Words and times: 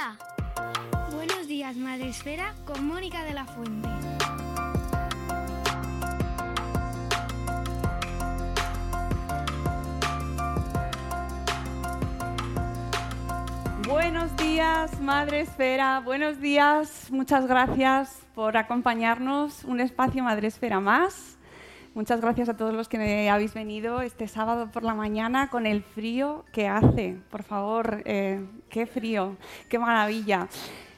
Buenos 0.00 0.16
días, 0.16 0.16
Madre 0.16 0.16
Esfera. 0.16 0.16
Buenos 1.12 1.48
días, 1.48 1.76
Madre 1.76 2.08
Esfera, 2.08 2.54
con 2.64 2.86
Mónica 2.86 3.22
de 3.24 3.34
la 3.34 3.44
Fuente. 3.44 3.88
Buenos 13.86 14.36
días, 14.36 15.00
Madre 15.00 15.40
Esfera. 15.40 16.00
Buenos 16.00 16.40
días. 16.40 17.10
Muchas 17.10 17.46
gracias 17.46 18.22
por 18.34 18.56
acompañarnos. 18.56 19.64
Un 19.64 19.80
espacio 19.80 20.22
Madre 20.24 20.48
Esfera 20.48 20.80
más. 20.80 21.39
Muchas 21.92 22.20
gracias 22.20 22.48
a 22.48 22.56
todos 22.56 22.72
los 22.72 22.88
que 22.88 23.28
habéis 23.28 23.52
venido 23.52 24.00
este 24.00 24.28
sábado 24.28 24.70
por 24.70 24.84
la 24.84 24.94
mañana 24.94 25.50
con 25.50 25.66
el 25.66 25.82
frío 25.82 26.44
que 26.52 26.68
hace. 26.68 27.16
Por 27.30 27.42
favor, 27.42 28.02
eh, 28.04 28.46
qué 28.68 28.86
frío, 28.86 29.36
qué 29.68 29.76
maravilla. 29.76 30.46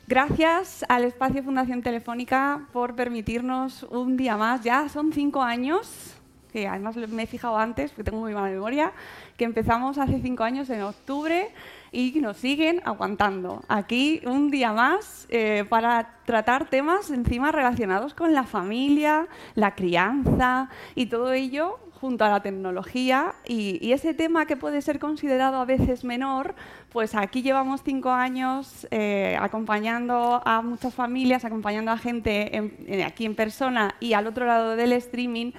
Gracias 0.07 0.85
al 0.91 1.05
espacio 1.05 1.43
Fundación 1.43 1.81
Telefónica 1.81 2.67
por 2.75 2.95
permitirnos 2.95 3.85
un 3.85 4.19
día 4.19 4.37
más. 4.37 4.65
Ya 4.65 4.87
son 4.91 5.15
cinco 5.15 5.43
años, 5.43 6.15
que 6.53 6.69
además 6.69 6.95
me 6.97 7.23
he 7.23 7.27
fijado 7.27 7.57
antes, 7.57 7.91
porque 7.93 8.11
tengo 8.11 8.21
muy 8.21 8.35
mala 8.35 8.51
memoria, 8.51 8.93
que 9.39 9.45
empezamos 9.47 9.97
hace 9.97 10.21
cinco 10.21 10.45
años 10.45 10.69
en 10.69 10.83
octubre 10.83 11.49
y 11.93 12.13
nos 12.21 12.39
siguen 12.39 12.81
aguantando. 12.85 13.63
Aquí 13.69 14.23
un 14.25 14.51
día 14.51 14.73
más 14.73 15.27
eh, 15.29 15.65
para 15.69 16.17
tratar 16.25 16.69
temas 16.69 17.11
encima 17.11 17.53
relacionados 17.53 18.15
con 18.15 18.33
la 18.33 18.45
familia, 18.45 19.29
la 19.55 19.75
crianza 19.75 20.71
y 20.95 21.07
todo 21.07 21.33
ello 21.33 21.79
junto 22.01 22.25
a 22.25 22.29
la 22.29 22.41
tecnología 22.43 23.35
y, 23.47 23.79
y, 23.81 23.93
ese 23.93 24.13
tema 24.13 24.45
que 24.45 24.57
puede 24.57 24.83
ser 24.83 24.99
considerado 24.99 25.59
a 25.59 25.65
veces 25.65 26.03
menor, 26.03 26.57
pues 26.91 27.15
aquí 27.15 27.43
llevamos 27.43 27.83
cinco 27.85 28.11
años 28.11 28.89
eh, 28.91 29.37
acompañando 29.41 30.43
a 30.45 30.63
muchas 30.63 30.93
familias, 30.93 31.45
acompañando 31.45 31.93
a 31.93 31.99
gente 31.99 32.57
en, 32.57 32.75
en, 32.89 33.03
aquí 33.03 33.25
en 33.25 33.37
persona 33.37 33.95
y 34.01 34.15
al 34.15 34.27
otro 34.27 34.47
lado 34.47 34.75
del 34.75 34.93
streaming 34.95 35.53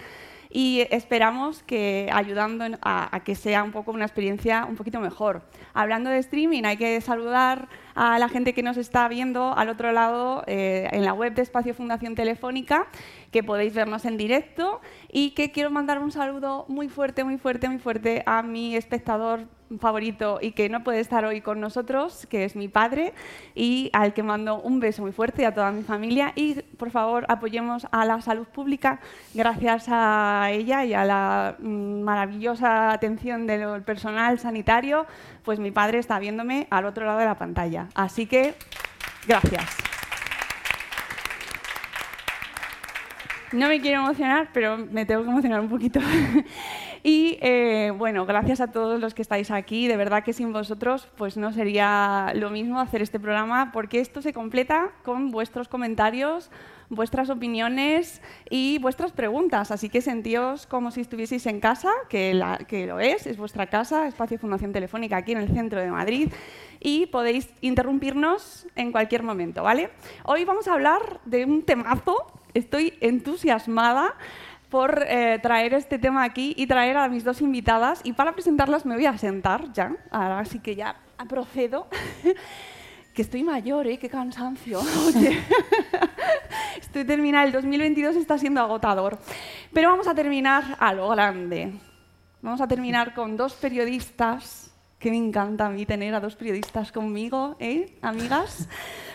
y 0.55 0.85
esperamos 0.91 1.63
que 1.63 2.09
ayudando 2.13 2.63
a, 2.83 3.15
a, 3.15 3.23
que 3.23 3.33
sea 3.33 3.63
un 3.63 3.71
poco 3.71 3.91
una 3.91 4.05
experiencia 4.05 4.65
un 4.69 4.75
poquito 4.75 4.99
mejor. 4.99 5.41
Hablando 5.73 6.11
de 6.11 6.19
streaming, 6.19 6.63
hay 6.63 6.77
que 6.77 7.01
saludar 7.01 7.67
a 7.95 8.19
la 8.19 8.29
gente 8.29 8.53
que 8.53 8.61
nos 8.61 8.77
está 8.77 9.07
viendo 9.07 9.55
al 9.57 9.69
otro 9.69 9.91
lado 9.91 10.43
eh, 10.45 10.89
en 10.91 11.05
la 11.05 11.13
web 11.13 11.33
de 11.33 11.41
Espacio 11.41 11.73
Fundación 11.73 12.13
Telefónica, 12.13 12.87
que 13.31 13.43
podéis 13.43 13.73
vernos 13.73 14.05
en 14.05 14.15
directo 14.15 14.79
y 15.11 15.31
que 15.31 15.51
quiero 15.51 15.71
mandar 15.71 15.97
un 15.97 16.11
saludo 16.11 16.65
muy 16.67 16.87
fuerte, 16.87 17.23
muy 17.23 17.39
fuerte, 17.39 17.67
muy 17.67 17.79
fuerte 17.79 18.21
a 18.27 18.43
mi 18.43 18.75
espectador 18.75 19.47
favorito 19.79 20.39
y 20.41 20.51
que 20.51 20.69
no 20.69 20.83
puede 20.83 20.99
estar 20.99 21.25
hoy 21.25 21.41
con 21.41 21.59
nosotros, 21.59 22.27
que 22.29 22.45
es 22.45 22.55
mi 22.55 22.67
padre, 22.67 23.13
y 23.55 23.89
al 23.93 24.13
que 24.13 24.23
mando 24.23 24.61
un 24.61 24.79
beso 24.79 25.01
muy 25.01 25.11
fuerte 25.11 25.45
a 25.45 25.53
toda 25.53 25.71
mi 25.71 25.83
familia. 25.83 26.33
Y 26.35 26.61
por 26.77 26.91
favor, 26.91 27.25
apoyemos 27.29 27.87
a 27.91 28.05
la 28.05 28.21
salud 28.21 28.47
pública. 28.47 28.99
Gracias 29.33 29.85
a 29.89 30.49
ella 30.51 30.85
y 30.85 30.93
a 30.93 31.05
la 31.05 31.55
mm, 31.59 32.01
maravillosa 32.01 32.91
atención 32.91 33.47
del 33.47 33.83
personal 33.83 34.39
sanitario, 34.39 35.05
pues 35.43 35.59
mi 35.59 35.71
padre 35.71 35.99
está 35.99 36.19
viéndome 36.19 36.67
al 36.69 36.85
otro 36.85 37.05
lado 37.05 37.19
de 37.19 37.25
la 37.25 37.37
pantalla. 37.37 37.87
Así 37.95 38.25
que, 38.25 38.55
gracias. 39.27 39.77
No 43.53 43.67
me 43.67 43.79
quiero 43.79 44.01
emocionar, 44.01 44.49
pero 44.51 44.77
me 44.77 45.05
tengo 45.05 45.23
que 45.23 45.29
emocionar 45.29 45.59
un 45.59 45.69
poquito. 45.69 45.99
Y 47.05 47.37
eh, 47.41 47.91
bueno, 47.97 48.25
gracias 48.25 48.61
a 48.61 48.71
todos 48.71 48.97
los 48.97 49.13
que 49.13 49.21
estáis 49.21 49.51
aquí. 49.51 49.89
De 49.89 49.97
verdad 49.97 50.23
que 50.23 50.31
sin 50.31 50.53
vosotros 50.53 51.09
pues 51.17 51.35
no 51.35 51.51
sería 51.51 52.31
lo 52.33 52.49
mismo 52.49 52.79
hacer 52.79 53.01
este 53.01 53.19
programa 53.19 53.73
porque 53.73 53.99
esto 53.99 54.21
se 54.21 54.31
completa 54.31 54.91
con 55.03 55.29
vuestros 55.29 55.67
comentarios, 55.67 56.49
vuestras 56.87 57.29
opiniones 57.29 58.21
y 58.49 58.79
vuestras 58.79 59.11
preguntas. 59.11 59.69
Así 59.69 59.89
que 59.89 59.99
sentíos 59.99 60.65
como 60.65 60.91
si 60.91 61.01
estuvieseis 61.01 61.45
en 61.45 61.59
casa, 61.59 61.91
que, 62.07 62.33
la, 62.33 62.57
que 62.59 62.87
lo 62.87 63.01
es, 63.01 63.27
es 63.27 63.35
vuestra 63.35 63.67
casa, 63.67 64.07
Espacio 64.07 64.39
Fundación 64.39 64.71
Telefónica 64.71 65.17
aquí 65.17 65.33
en 65.33 65.39
el 65.39 65.49
centro 65.49 65.81
de 65.81 65.91
Madrid. 65.91 66.31
Y 66.79 67.07
podéis 67.07 67.49
interrumpirnos 67.59 68.65
en 68.75 68.93
cualquier 68.93 69.23
momento, 69.23 69.61
¿vale? 69.61 69.89
Hoy 70.23 70.45
vamos 70.45 70.69
a 70.69 70.73
hablar 70.73 71.19
de 71.25 71.43
un 71.43 71.63
temazo. 71.63 72.15
Estoy 72.53 72.93
entusiasmada 73.01 74.13
por 74.73 75.05
eh, 75.07 75.37
traer 75.39 75.75
este 75.75 75.99
tema 75.99 76.23
aquí 76.23 76.55
y 76.57 76.65
traer 76.65 76.97
a 76.97 77.07
mis 77.07 77.23
dos 77.23 77.41
invitadas. 77.41 78.01
Y 78.03 78.13
para 78.13 78.33
presentarlas 78.33 78.87
me 78.87 78.95
voy 78.95 79.05
a 79.05 79.15
sentar 79.19 79.71
ya, 79.71 79.95
ahora 80.09 80.43
sí 80.45 80.57
que 80.57 80.75
ya 80.75 80.95
procedo. 81.29 81.85
que 83.13 83.21
estoy 83.21 83.43
mayor, 83.43 83.85
¿eh? 83.85 83.99
Qué 83.99 84.09
cansancio. 84.09 84.79
Oye, 85.07 85.39
estoy 86.81 87.05
terminando. 87.05 87.45
El 87.45 87.53
2022 87.53 88.15
está 88.15 88.39
siendo 88.39 88.61
agotador. 88.61 89.19
Pero 89.71 89.91
vamos 89.91 90.07
a 90.07 90.15
terminar 90.15 90.75
a 90.79 90.91
lo 90.91 91.07
grande. 91.09 91.73
Vamos 92.41 92.59
a 92.59 92.67
terminar 92.67 93.13
con 93.13 93.37
dos 93.37 93.53
periodistas, 93.53 94.73
que 94.97 95.11
me 95.11 95.17
encanta 95.17 95.67
a 95.67 95.69
mí 95.69 95.85
tener 95.85 96.15
a 96.15 96.19
dos 96.19 96.35
periodistas 96.35 96.91
conmigo, 96.91 97.57
¿eh? 97.59 97.95
Amigas. 98.01 98.67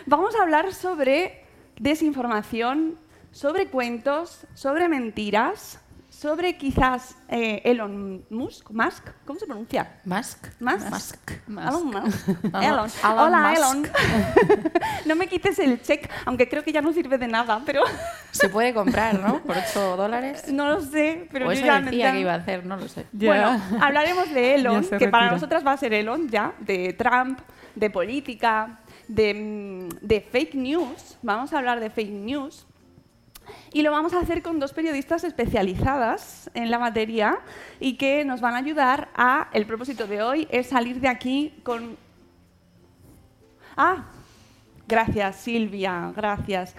Vamos 0.05 0.37
a 0.37 0.43
hablar 0.43 0.73
sobre 0.73 1.43
desinformación 1.77 2.97
sobre 3.31 3.67
cuentos, 3.67 4.45
sobre 4.53 4.87
mentiras, 4.89 5.79
sobre 6.09 6.57
quizás 6.57 7.15
eh, 7.29 7.61
Elon 7.63 8.25
Musk, 8.29 8.71
Musk, 8.71 9.07
¿cómo 9.25 9.39
se 9.39 9.45
pronuncia? 9.45 9.99
Musk. 10.05 10.47
Musk. 10.59 10.89
Musk. 10.89 11.31
Elon 11.47 11.85
Musk. 11.85 12.27
Elon. 12.61 12.89
Hola, 13.03 13.49
Musk. 13.49 13.57
Elon. 13.57 13.87
no 15.05 15.15
me 15.15 15.27
quites 15.27 15.59
el 15.59 15.81
check, 15.81 16.09
aunque 16.25 16.49
creo 16.49 16.63
que 16.63 16.71
ya 16.71 16.81
no 16.81 16.91
sirve 16.91 17.17
de 17.17 17.27
nada, 17.27 17.61
pero 17.65 17.83
Se 18.31 18.49
puede 18.49 18.73
comprar, 18.73 19.19
¿no? 19.19 19.41
Por 19.43 19.57
8 19.57 19.97
dólares. 19.97 20.51
no 20.51 20.67
lo 20.67 20.81
sé. 20.81 21.27
Pero 21.31 21.47
o 21.47 21.49
yo 21.49 21.57
eso 21.57 21.65
ya 21.65 21.81
decía 21.81 22.11
que 22.11 22.19
iba 22.19 22.33
a 22.33 22.37
hacer, 22.37 22.65
no 22.65 22.77
lo 22.77 22.87
sé. 22.87 23.05
Bueno, 23.11 23.61
hablaremos 23.79 24.31
de 24.33 24.55
Elon, 24.55 24.85
que 24.85 25.07
para 25.07 25.31
nosotras 25.31 25.65
va 25.65 25.73
a 25.73 25.77
ser 25.77 25.93
Elon 25.93 26.29
ya, 26.29 26.53
de 26.59 26.93
Trump, 26.93 27.39
de 27.75 27.89
política, 27.89 28.79
de, 29.07 29.33
mm, 29.33 30.05
de 30.05 30.21
fake 30.21 30.55
news. 30.55 31.17
Vamos 31.21 31.53
a 31.53 31.57
hablar 31.57 31.79
de 31.79 31.89
fake 31.89 32.11
news. 32.11 32.65
Y 33.73 33.81
lo 33.81 33.91
vamos 33.91 34.13
a 34.13 34.19
hacer 34.19 34.41
con 34.41 34.59
dos 34.59 34.73
periodistas 34.73 35.23
especializadas 35.23 36.49
en 36.53 36.71
la 36.71 36.79
materia 36.79 37.39
y 37.79 37.97
que 37.97 38.25
nos 38.25 38.41
van 38.41 38.55
a 38.55 38.57
ayudar 38.57 39.09
a... 39.15 39.49
El 39.53 39.65
propósito 39.65 40.07
de 40.07 40.21
hoy 40.21 40.47
es 40.51 40.67
salir 40.67 40.99
de 40.99 41.07
aquí 41.07 41.53
con... 41.63 41.97
Ah, 43.77 44.05
gracias 44.87 45.37
Silvia, 45.37 46.11
gracias. 46.15 46.75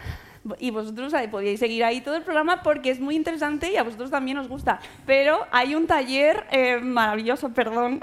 Y 0.59 0.71
vosotros 0.71 1.13
ahí 1.13 1.29
podíais 1.29 1.61
seguir 1.61 1.85
ahí 1.85 2.01
todo 2.01 2.17
el 2.17 2.23
programa 2.23 2.63
porque 2.63 2.91
es 2.91 2.99
muy 2.99 3.15
interesante 3.15 3.71
y 3.71 3.77
a 3.77 3.83
vosotros 3.83 4.11
también 4.11 4.39
os 4.39 4.49
gusta. 4.49 4.81
Pero 5.05 5.47
hay 5.51 5.75
un 5.75 5.87
taller 5.87 6.47
eh, 6.51 6.79
maravilloso, 6.81 7.51
perdón. 7.51 8.01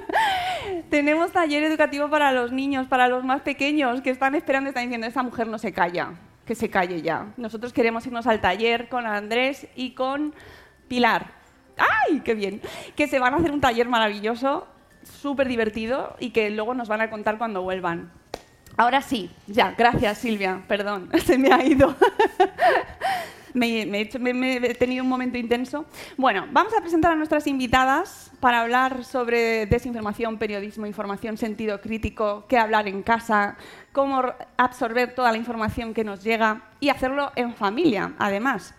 Tenemos 0.90 1.32
taller 1.32 1.64
educativo 1.64 2.08
para 2.08 2.30
los 2.32 2.52
niños, 2.52 2.86
para 2.86 3.08
los 3.08 3.24
más 3.24 3.42
pequeños 3.42 4.00
que 4.00 4.10
están 4.10 4.36
esperando, 4.36 4.68
están 4.68 4.84
diciendo, 4.84 5.08
esta 5.08 5.24
mujer 5.24 5.48
no 5.48 5.58
se 5.58 5.72
calla, 5.72 6.12
que 6.50 6.56
se 6.56 6.68
calle 6.68 7.00
ya. 7.00 7.32
Nosotros 7.36 7.72
queremos 7.72 8.04
irnos 8.08 8.26
al 8.26 8.40
taller 8.40 8.88
con 8.88 9.06
Andrés 9.06 9.68
y 9.76 9.92
con 9.92 10.34
Pilar. 10.88 11.30
¡Ay, 11.76 12.22
qué 12.24 12.34
bien! 12.34 12.60
Que 12.96 13.06
se 13.06 13.20
van 13.20 13.34
a 13.34 13.36
hacer 13.36 13.52
un 13.52 13.60
taller 13.60 13.88
maravilloso 13.88 14.66
súper 15.04 15.46
divertido 15.46 16.16
y 16.18 16.30
que 16.30 16.50
luego 16.50 16.74
nos 16.74 16.88
van 16.88 17.02
a 17.02 17.08
contar 17.08 17.38
cuando 17.38 17.62
vuelvan. 17.62 18.10
Ahora 18.76 19.00
sí, 19.00 19.30
ya, 19.46 19.76
gracias 19.78 20.18
Silvia, 20.18 20.64
perdón, 20.66 21.08
se 21.24 21.38
me 21.38 21.52
ha 21.52 21.64
ido. 21.64 21.94
Me, 23.54 23.82
he 23.82 24.00
he 24.02 24.74
tenido 24.74 25.02
un 25.02 25.08
momento 25.08 25.38
intenso. 25.38 25.86
Bueno, 26.16 26.46
vamos 26.52 26.72
a 26.74 26.80
presentar 26.80 27.12
a 27.12 27.16
nuestras 27.16 27.46
invitadas 27.46 28.30
para 28.40 28.60
hablar 28.60 29.04
sobre 29.04 29.66
desinformación, 29.66 30.38
periodismo, 30.38 30.86
información, 30.86 31.36
sentido 31.36 31.80
crítico, 31.80 32.46
qué 32.48 32.58
hablar 32.58 32.88
en 32.88 33.02
casa, 33.02 33.56
cómo 33.92 34.22
absorber 34.56 35.14
toda 35.14 35.32
la 35.32 35.38
información 35.38 35.94
que 35.94 36.04
nos 36.04 36.22
llega 36.22 36.62
y 36.80 36.88
hacerlo 36.88 37.32
en 37.36 37.54
familia, 37.54 38.14
además. 38.18 38.74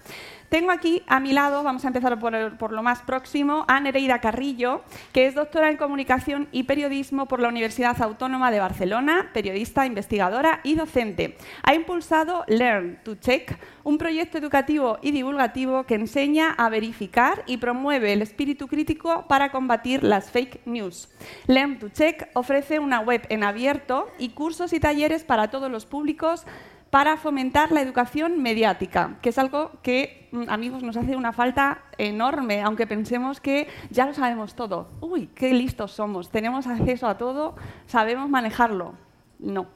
Tengo 0.52 0.72
aquí 0.72 1.02
a 1.08 1.22
mi 1.22 1.32
lado, 1.32 1.64
vamos 1.64 1.86
a 1.86 1.88
empezar 1.88 2.20
por, 2.20 2.74
lo 2.74 2.84
más 2.84 3.02
próximo, 3.04 3.64
a 3.70 3.80
Nereida 3.80 4.20
Carrillo, 4.20 4.82
que 5.14 5.26
es 5.26 5.34
doctora 5.34 5.70
en 5.70 5.78
Comunicación 5.78 6.50
y 6.52 6.64
Periodismo 6.64 7.26
por 7.26 7.40
la 7.40 7.48
Universidad 7.48 8.02
Autónoma 8.02 8.52
de 8.52 8.60
Barcelona, 8.60 9.30
periodista, 9.34 9.86
investigadora 9.86 10.60
y 10.66 10.76
docente. 10.76 11.38
Ha 11.64 11.74
impulsado 11.74 12.44
Learn 12.50 13.00
to 13.02 13.16
Check, 13.16 13.58
un 13.86 13.98
proyecto 13.98 14.38
educativo 14.38 15.00
y 15.02 15.12
divulgativo 15.12 15.86
que 15.86 15.96
enseña 15.96 16.52
a 16.52 16.68
verificar 16.68 17.44
y 17.48 17.56
promueve 17.56 18.12
el 18.12 18.22
espíritu 18.22 18.68
crítico 18.68 19.28
para 19.30 19.54
combatir 19.54 20.04
las 20.04 20.32
fake 20.32 20.66
news. 20.66 21.08
Learn 21.48 21.80
to 21.80 21.88
Check 21.88 22.28
ofrece 22.34 22.78
una 22.80 23.00
web 23.00 23.26
en 23.30 23.46
abierto 23.46 24.10
y 24.20 24.32
cursos 24.32 24.74
y 24.74 24.82
talleres 24.82 25.24
para 25.24 25.50
todos 25.50 25.72
los 25.72 25.86
públicos 25.86 26.46
para 26.92 27.16
fomentar 27.16 27.72
la 27.72 27.82
educación 27.82 28.44
mediática, 28.44 29.18
que 29.22 29.30
es 29.30 29.38
algo 29.38 29.72
que, 29.82 30.28
mm, 30.32 30.50
amigos, 30.50 30.84
nos 30.84 30.98
hace 30.98 31.16
una 31.16 31.32
falta 31.32 31.84
enorme, 31.98 32.62
aunque 32.62 32.86
pensemos 32.86 33.40
que 33.40 33.68
ya 33.90 34.06
lo 34.06 34.14
sabemos 34.14 34.56
todo. 34.56 34.90
Uy, 35.00 35.28
qué 35.34 35.54
listos 35.54 35.94
somos, 35.94 36.30
tenemos 36.30 36.68
acceso 36.68 37.08
a 37.08 37.18
todo, 37.18 37.56
sabemos 37.88 38.30
manejarlo. 38.30 38.94
No. 39.40 39.68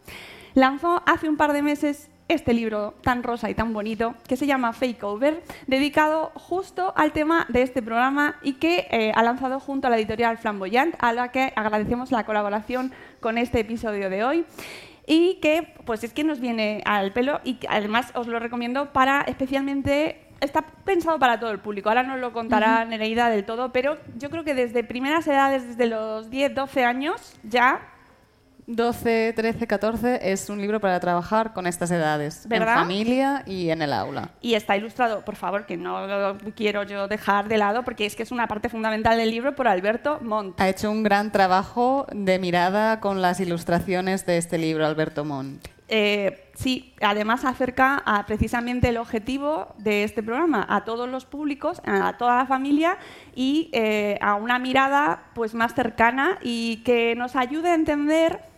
Lanzó 0.54 1.02
hace 1.06 1.30
un 1.30 1.38
par 1.38 1.54
de 1.54 1.62
meses 1.62 2.10
este 2.28 2.54
libro 2.54 2.96
tan 3.02 3.24
rosa 3.24 3.50
y 3.50 3.54
tan 3.54 3.72
bonito 3.72 4.16
que 4.28 4.36
se 4.36 4.48
llama 4.48 4.74
Fake 4.74 5.04
Over, 5.04 5.44
dedicado 5.68 6.32
justo 6.34 6.92
al 6.98 7.14
tema 7.14 7.46
de 7.50 7.62
este 7.62 7.82
programa 7.82 8.36
y 8.42 8.54
que 8.54 8.88
eh, 8.90 9.12
ha 9.16 9.22
lanzado 9.24 9.60
junto 9.60 9.88
a 9.88 9.90
la 9.90 9.98
editorial 9.98 10.38
Flamboyant, 10.38 10.96
a 11.00 11.14
la 11.14 11.32
que 11.32 11.54
agradecemos 11.56 12.12
la 12.12 12.26
colaboración 12.26 12.92
con 13.20 13.38
este 13.38 13.60
episodio 13.60 14.10
de 14.10 14.24
hoy 14.24 14.46
y 15.08 15.36
que 15.36 15.74
pues 15.86 16.04
es 16.04 16.14
que 16.14 16.24
nos 16.24 16.40
viene 16.40 16.82
al 16.86 17.14
pelo 17.14 17.40
y 17.44 17.56
que 17.56 17.68
además 17.70 18.12
os 18.16 18.28
lo 18.28 18.40
recomiendo 18.40 18.92
para 18.92 19.22
especialmente 19.22 20.22
está 20.42 20.62
pensado 20.62 21.20
para 21.20 21.40
todo 21.40 21.52
el 21.52 21.60
público. 21.60 21.90
Ahora 21.90 22.04
nos 22.04 22.20
lo 22.20 22.34
contará 22.34 22.86
Nereida 22.86 23.30
del 23.30 23.46
todo, 23.46 23.72
pero 23.72 23.98
yo 24.18 24.30
creo 24.30 24.44
que 24.44 24.54
desde 24.54 24.84
primeras 24.84 25.28
edades, 25.28 25.68
desde 25.68 25.88
los 25.88 26.30
10, 26.30 26.54
12 26.56 26.84
años, 26.84 27.36
ya 27.44 27.82
12, 28.68 29.34
13, 29.36 29.68
14 29.68 30.32
es 30.32 30.50
un 30.50 30.60
libro 30.60 30.80
para 30.80 31.00
trabajar 31.00 31.54
con 31.54 31.68
estas 31.68 31.92
edades, 31.92 32.48
¿Verdad? 32.48 32.74
en 32.74 32.80
familia 32.80 33.44
y 33.46 33.70
en 33.70 33.82
el 33.82 33.94
aula. 33.94 34.32
y 34.42 34.56
está 34.56 34.76
ilustrado, 34.76 35.24
por 35.24 35.36
favor, 35.36 35.66
que 35.66 35.78
no 35.78 36.08
lo 36.08 36.38
quiero 36.56 36.84
yo 36.84 37.08
dejar 37.08 37.48
de 37.48 37.58
lado 37.58 37.84
porque 37.84 38.06
es 38.06 38.16
que 38.16 38.24
es 38.24 38.32
una 38.32 38.48
parte 38.48 38.70
fundamental 38.70 39.18
del 39.18 39.30
libro 39.30 39.56
por 39.56 39.68
Alberto 39.68 40.20
Montt. 40.22 40.60
Ha 40.60 40.70
hecho 40.70 40.90
un 40.90 41.04
gran 41.04 41.32
trabajo 41.32 42.08
de 42.12 42.40
mirada 42.40 43.00
con 43.00 43.22
las 43.22 43.40
ilustraciones 43.40 44.26
de 44.26 44.38
este 44.38 44.58
libro, 44.58 44.86
Alberto 44.86 45.24
Montt. 45.24 45.68
Eh, 45.88 46.50
sí, 46.56 46.96
además 47.00 47.46
acerca 47.46 48.02
a 48.06 48.26
precisamente 48.26 48.90
el 48.90 48.98
objetivo 48.98 49.76
de 49.78 50.04
este 50.04 50.24
programa, 50.24 50.66
a 50.68 50.84
todos 50.84 51.08
los 51.08 51.26
públicos, 51.26 51.80
a 51.86 52.18
toda 52.18 52.38
la 52.38 52.46
familia 52.48 52.98
y 53.36 53.70
eh, 53.72 54.18
a 54.22 54.34
una 54.34 54.58
mirada 54.58 55.26
pues 55.36 55.54
más 55.54 55.76
cercana 55.76 56.40
y 56.42 56.78
que 56.78 57.14
nos 57.16 57.36
ayude 57.36 57.70
a 57.70 57.76
entender 57.76 58.55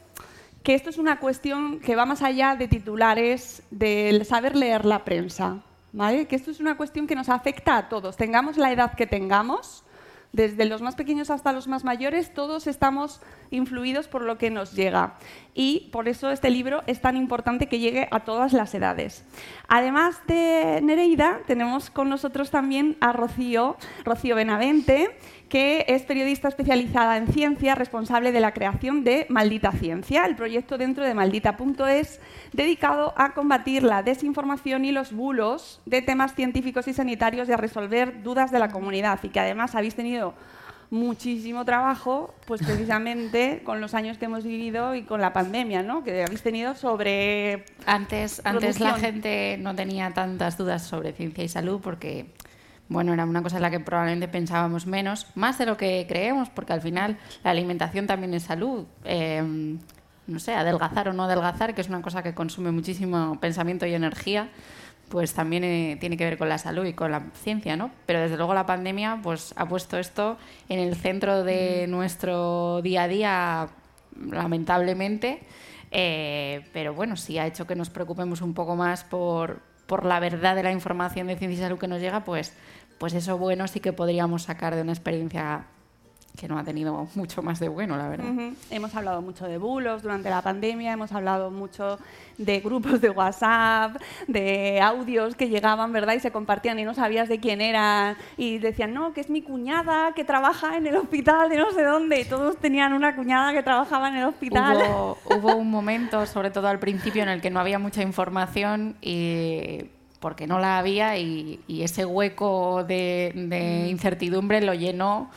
que 0.68 0.75
esto 0.75 0.90
es 0.90 0.98
una 0.98 1.22
cuestión 1.22 1.80
que 1.80 1.96
va 1.96 2.06
más 2.06 2.22
allá 2.22 2.58
de 2.58 2.68
titulares, 2.68 3.64
del 3.72 4.25
saber 4.25 4.54
leer 4.54 4.84
la 4.84 5.06
prensa, 5.06 5.64
¿vale? 5.94 6.28
Que 6.28 6.36
esto 6.36 6.52
es 6.52 6.60
una 6.60 6.75
cuestión 6.75 7.08
que 7.08 7.16
nos 7.16 7.30
afecta 7.30 7.78
a 7.78 7.88
todos, 7.88 8.18
tengamos 8.18 8.58
la 8.58 8.69
edad 8.74 8.94
que 8.94 9.08
tengamos, 9.08 9.86
desde 10.34 10.66
los 10.66 10.81
más 10.81 10.96
pequeños 10.96 11.30
hasta 11.30 11.54
los 11.54 11.69
más 11.69 11.86
mayores, 11.86 12.34
todos 12.34 12.68
estamos 12.68 13.22
influidos 13.50 14.10
por 14.10 14.24
lo 14.24 14.38
que 14.38 14.50
nos 14.50 14.74
llega. 14.74 15.16
Y 15.54 15.90
por 15.94 16.10
eso 16.10 16.30
este 16.30 16.50
libro 16.50 16.84
es 16.86 17.02
tan 17.02 17.16
importante 17.16 17.68
que 17.68 17.80
llegue 17.80 18.10
a 18.12 18.19
todas 18.19 18.52
las 18.52 18.74
edades. 18.75 19.24
Además 19.69 20.19
de 20.28 20.81
Nereida, 20.84 21.40
tenemos 21.48 21.90
con 21.90 22.10
nosotros 22.10 22.52
también 22.52 22.98
a 23.00 23.14
Rocío, 23.14 23.78
Rocío 24.04 24.36
Benavente, 24.36 25.18
que 25.49 25.85
es 25.88 26.03
periodista 26.03 26.47
especializada 26.47 27.17
en 27.17 27.27
ciencia, 27.27 27.75
responsable 27.75 28.31
de 28.31 28.39
la 28.39 28.53
creación 28.53 29.03
de 29.03 29.25
Maldita 29.29 29.71
Ciencia, 29.71 30.25
el 30.25 30.35
proyecto 30.35 30.77
dentro 30.77 31.03
de 31.03 31.13
maldita.es, 31.13 32.19
dedicado 32.51 33.13
a 33.15 33.33
combatir 33.33 33.83
la 33.83 34.03
desinformación 34.03 34.83
y 34.85 34.91
los 34.91 35.13
bulos 35.13 35.81
de 35.85 36.01
temas 36.01 36.35
científicos 36.35 36.88
y 36.88 36.94
sanitarios 36.94 37.47
y 37.47 37.53
a 37.53 37.57
resolver 37.57 38.23
dudas 38.23 38.51
de 38.51 38.59
la 38.59 38.69
comunidad. 38.69 39.19
Y 39.23 39.29
que 39.29 39.39
además 39.39 39.75
habéis 39.75 39.95
tenido 39.95 40.33
muchísimo 40.89 41.65
trabajo, 41.65 42.33
pues 42.45 42.61
precisamente 42.63 43.61
con 43.63 43.81
los 43.81 43.94
años 43.94 44.17
que 44.17 44.25
hemos 44.25 44.44
vivido 44.44 44.95
y 44.95 45.03
con 45.03 45.19
la 45.21 45.33
pandemia, 45.33 45.83
¿no? 45.83 46.03
Que 46.03 46.23
habéis 46.23 46.41
tenido 46.41 46.75
sobre 46.75 47.65
Antes, 47.85 48.41
antes 48.45 48.79
la 48.79 48.94
gente 48.94 49.57
no 49.59 49.75
tenía 49.75 50.11
tantas 50.13 50.57
dudas 50.57 50.83
sobre 50.83 51.11
ciencia 51.13 51.44
y 51.44 51.49
salud 51.49 51.81
porque, 51.81 52.27
bueno, 52.89 53.13
era 53.13 53.25
una 53.25 53.44
cosa 53.44 53.57
en 53.57 53.62
la 53.62 53.72
que 53.72 53.80
probablemente 53.80 54.28
pensábamos 54.28 54.86
menos, 54.86 55.28
más 55.36 55.57
de 55.57 55.66
lo 55.66 55.78
que 55.78 56.06
creemos, 56.07 56.50
porque 56.50 56.74
al 56.74 56.81
final 56.81 57.18
la 57.44 57.51
alimentación 57.51 58.07
también 58.07 58.34
es 58.34 58.44
salud. 58.44 58.86
Eh, 59.04 59.78
no 60.28 60.39
sé, 60.39 60.54
adelgazar 60.54 61.07
o 61.10 61.13
no 61.13 61.24
adelgazar, 61.24 61.74
que 61.74 61.81
es 61.81 61.89
una 61.89 62.01
cosa 62.01 62.22
que 62.22 62.34
consume 62.34 62.72
muchísimo 62.72 63.39
pensamiento 63.39 63.86
y 63.86 63.94
energía, 63.94 64.50
pues 65.10 65.34
también 65.34 65.63
eh, 65.63 65.98
tiene 66.00 66.18
que 66.18 66.25
ver 66.25 66.38
con 66.38 66.50
la 66.50 66.57
salud 66.57 66.86
y 66.86 66.94
con 66.94 67.12
la 67.12 67.24
ciencia, 67.34 67.78
¿no? 67.78 67.92
Pero 68.06 68.19
desde 68.19 68.36
luego 68.36 68.54
la 68.54 68.66
pandemia 68.66 69.19
pues 69.24 69.54
ha 69.56 69.66
puesto 69.68 69.98
esto 69.98 70.38
en 70.68 70.80
el 70.80 70.95
centro 70.95 71.44
de 71.44 71.88
nuestro 71.88 72.81
día 72.81 73.04
a 73.04 73.07
día, 73.07 73.69
lamentablemente. 74.19 75.44
Eh, 75.92 76.68
pero 76.74 76.94
bueno, 76.94 77.16
sí 77.16 77.38
ha 77.38 77.48
hecho 77.48 77.66
que 77.66 77.75
nos 77.75 77.90
preocupemos 77.90 78.42
un 78.42 78.54
poco 78.54 78.75
más 78.75 79.06
por, 79.06 79.62
por 79.86 80.06
la 80.06 80.19
verdad 80.19 80.56
de 80.56 80.63
la 80.63 80.74
información 80.74 81.28
de 81.28 81.38
ciencia 81.38 81.57
y 81.57 81.62
salud 81.62 81.80
que 81.80 81.88
nos 81.88 82.01
llega, 82.01 82.25
pues, 82.25 82.54
pues 82.97 83.13
eso 83.13 83.38
bueno 83.38 83.67
sí 83.67 83.79
que 83.79 83.94
podríamos 83.94 84.44
sacar 84.44 84.75
de 84.75 84.81
una 84.81 84.94
experiencia 84.94 85.65
que 86.38 86.47
no 86.47 86.57
ha 86.57 86.63
tenido 86.63 87.07
mucho 87.15 87.41
más 87.41 87.59
de 87.59 87.67
bueno, 87.67 87.97
la 87.97 88.07
verdad. 88.07 88.27
Hemos 88.69 88.95
hablado 88.95 89.21
mucho 89.21 89.47
de 89.47 89.57
bulos 89.57 90.03
durante 90.03 90.29
la 90.29 90.41
pandemia, 90.41 90.94
hemos 90.94 91.11
hablado 91.11 91.51
mucho 91.51 91.99
de 92.37 92.59
grupos 92.59 93.01
de 93.01 93.09
WhatsApp, 93.09 93.97
de 94.27 94.80
audios 94.80 95.35
que 95.35 95.49
llegaban, 95.49 95.92
¿verdad? 95.92 96.13
Y 96.13 96.19
se 96.19 96.31
compartían 96.31 96.80
y 96.80 96.85
no 96.85 96.94
sabías 96.94 97.27
de 97.27 97.39
quién 97.39 97.59
eran. 97.59 98.16
Y 98.37 98.59
decían, 98.59 98.94
no, 98.94 99.13
que 99.13 99.21
es 99.21 99.30
mi 99.30 99.42
cuñada 99.42 100.13
que 100.13 100.23
trabaja 100.23 100.77
en 100.77 100.85
el 100.85 100.95
hospital 100.95 101.49
de 101.49 101.57
no 101.57 101.71
sé 101.71 101.83
dónde. 101.83 102.21
Y 102.21 102.25
todos 102.25 102.57
tenían 102.57 102.94
una 102.94 103.16
cuñada 103.16 103.51
que 103.51 103.63
trabajaba 103.63 104.09
en 104.09 104.18
el 104.18 104.25
hospital. 104.25 104.77
Hubo, 104.77 105.18
hubo 105.35 105.56
un 105.56 105.69
momento, 105.69 106.25
sobre 106.27 106.51
todo 106.51 106.68
al 106.68 106.80
principio, 106.80 107.23
en 107.23 107.30
el 107.30 107.42
que 107.42 107.49
no 107.49 107.59
había 107.59 107.80
mucha 107.80 108.04
información 108.04 108.95
y 109.01 109.89
porque 110.19 110.47
no 110.47 110.59
la 110.59 110.78
había 110.78 111.18
y, 111.18 111.59
y 111.68 111.83
ese 111.83 112.06
hueco 112.06 112.83
de, 112.83 113.31
de 113.36 113.88
incertidumbre 113.90 114.62
lo 114.62 114.74
llenó 114.74 115.30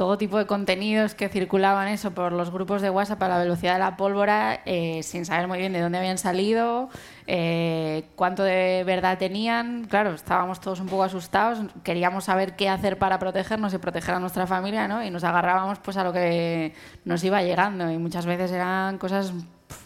todo 0.00 0.16
tipo 0.16 0.38
de 0.38 0.46
contenidos 0.46 1.14
que 1.14 1.28
circulaban 1.28 1.86
eso 1.88 2.12
por 2.12 2.32
los 2.32 2.50
grupos 2.50 2.80
de 2.80 2.88
WhatsApp 2.88 3.22
a 3.22 3.28
la 3.28 3.36
velocidad 3.36 3.74
de 3.74 3.80
la 3.80 3.98
pólvora 3.98 4.62
eh, 4.64 5.02
sin 5.02 5.26
saber 5.26 5.46
muy 5.46 5.58
bien 5.58 5.74
de 5.74 5.80
dónde 5.82 5.98
habían 5.98 6.16
salido, 6.16 6.88
eh, 7.26 8.04
cuánto 8.16 8.42
de 8.42 8.82
verdad 8.86 9.18
tenían. 9.18 9.84
Claro, 9.84 10.14
estábamos 10.14 10.58
todos 10.58 10.80
un 10.80 10.86
poco 10.86 11.04
asustados, 11.04 11.58
queríamos 11.84 12.24
saber 12.24 12.56
qué 12.56 12.70
hacer 12.70 12.96
para 12.96 13.18
protegernos 13.18 13.74
y 13.74 13.78
proteger 13.78 14.14
a 14.14 14.20
nuestra 14.20 14.46
familia, 14.46 14.88
¿no? 14.88 15.04
Y 15.04 15.10
nos 15.10 15.22
agarrábamos 15.22 15.78
pues 15.80 15.98
a 15.98 16.04
lo 16.04 16.14
que 16.14 16.72
nos 17.04 17.22
iba 17.22 17.42
llegando 17.42 17.90
y 17.90 17.98
muchas 17.98 18.24
veces 18.24 18.52
eran 18.52 18.96
cosas 18.96 19.34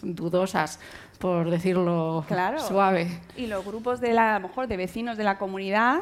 dudosas, 0.01 0.79
por 1.19 1.49
decirlo 1.49 2.23
Claro. 2.27 2.59
suave. 2.59 3.07
Y 3.35 3.47
los 3.47 3.63
grupos 3.65 3.99
de 4.01 4.13
la, 4.13 4.35
a 4.35 4.39
lo 4.39 4.47
mejor 4.47 4.67
de 4.67 4.77
vecinos 4.77 5.17
de 5.17 5.23
la 5.23 5.37
comunidad, 5.37 5.99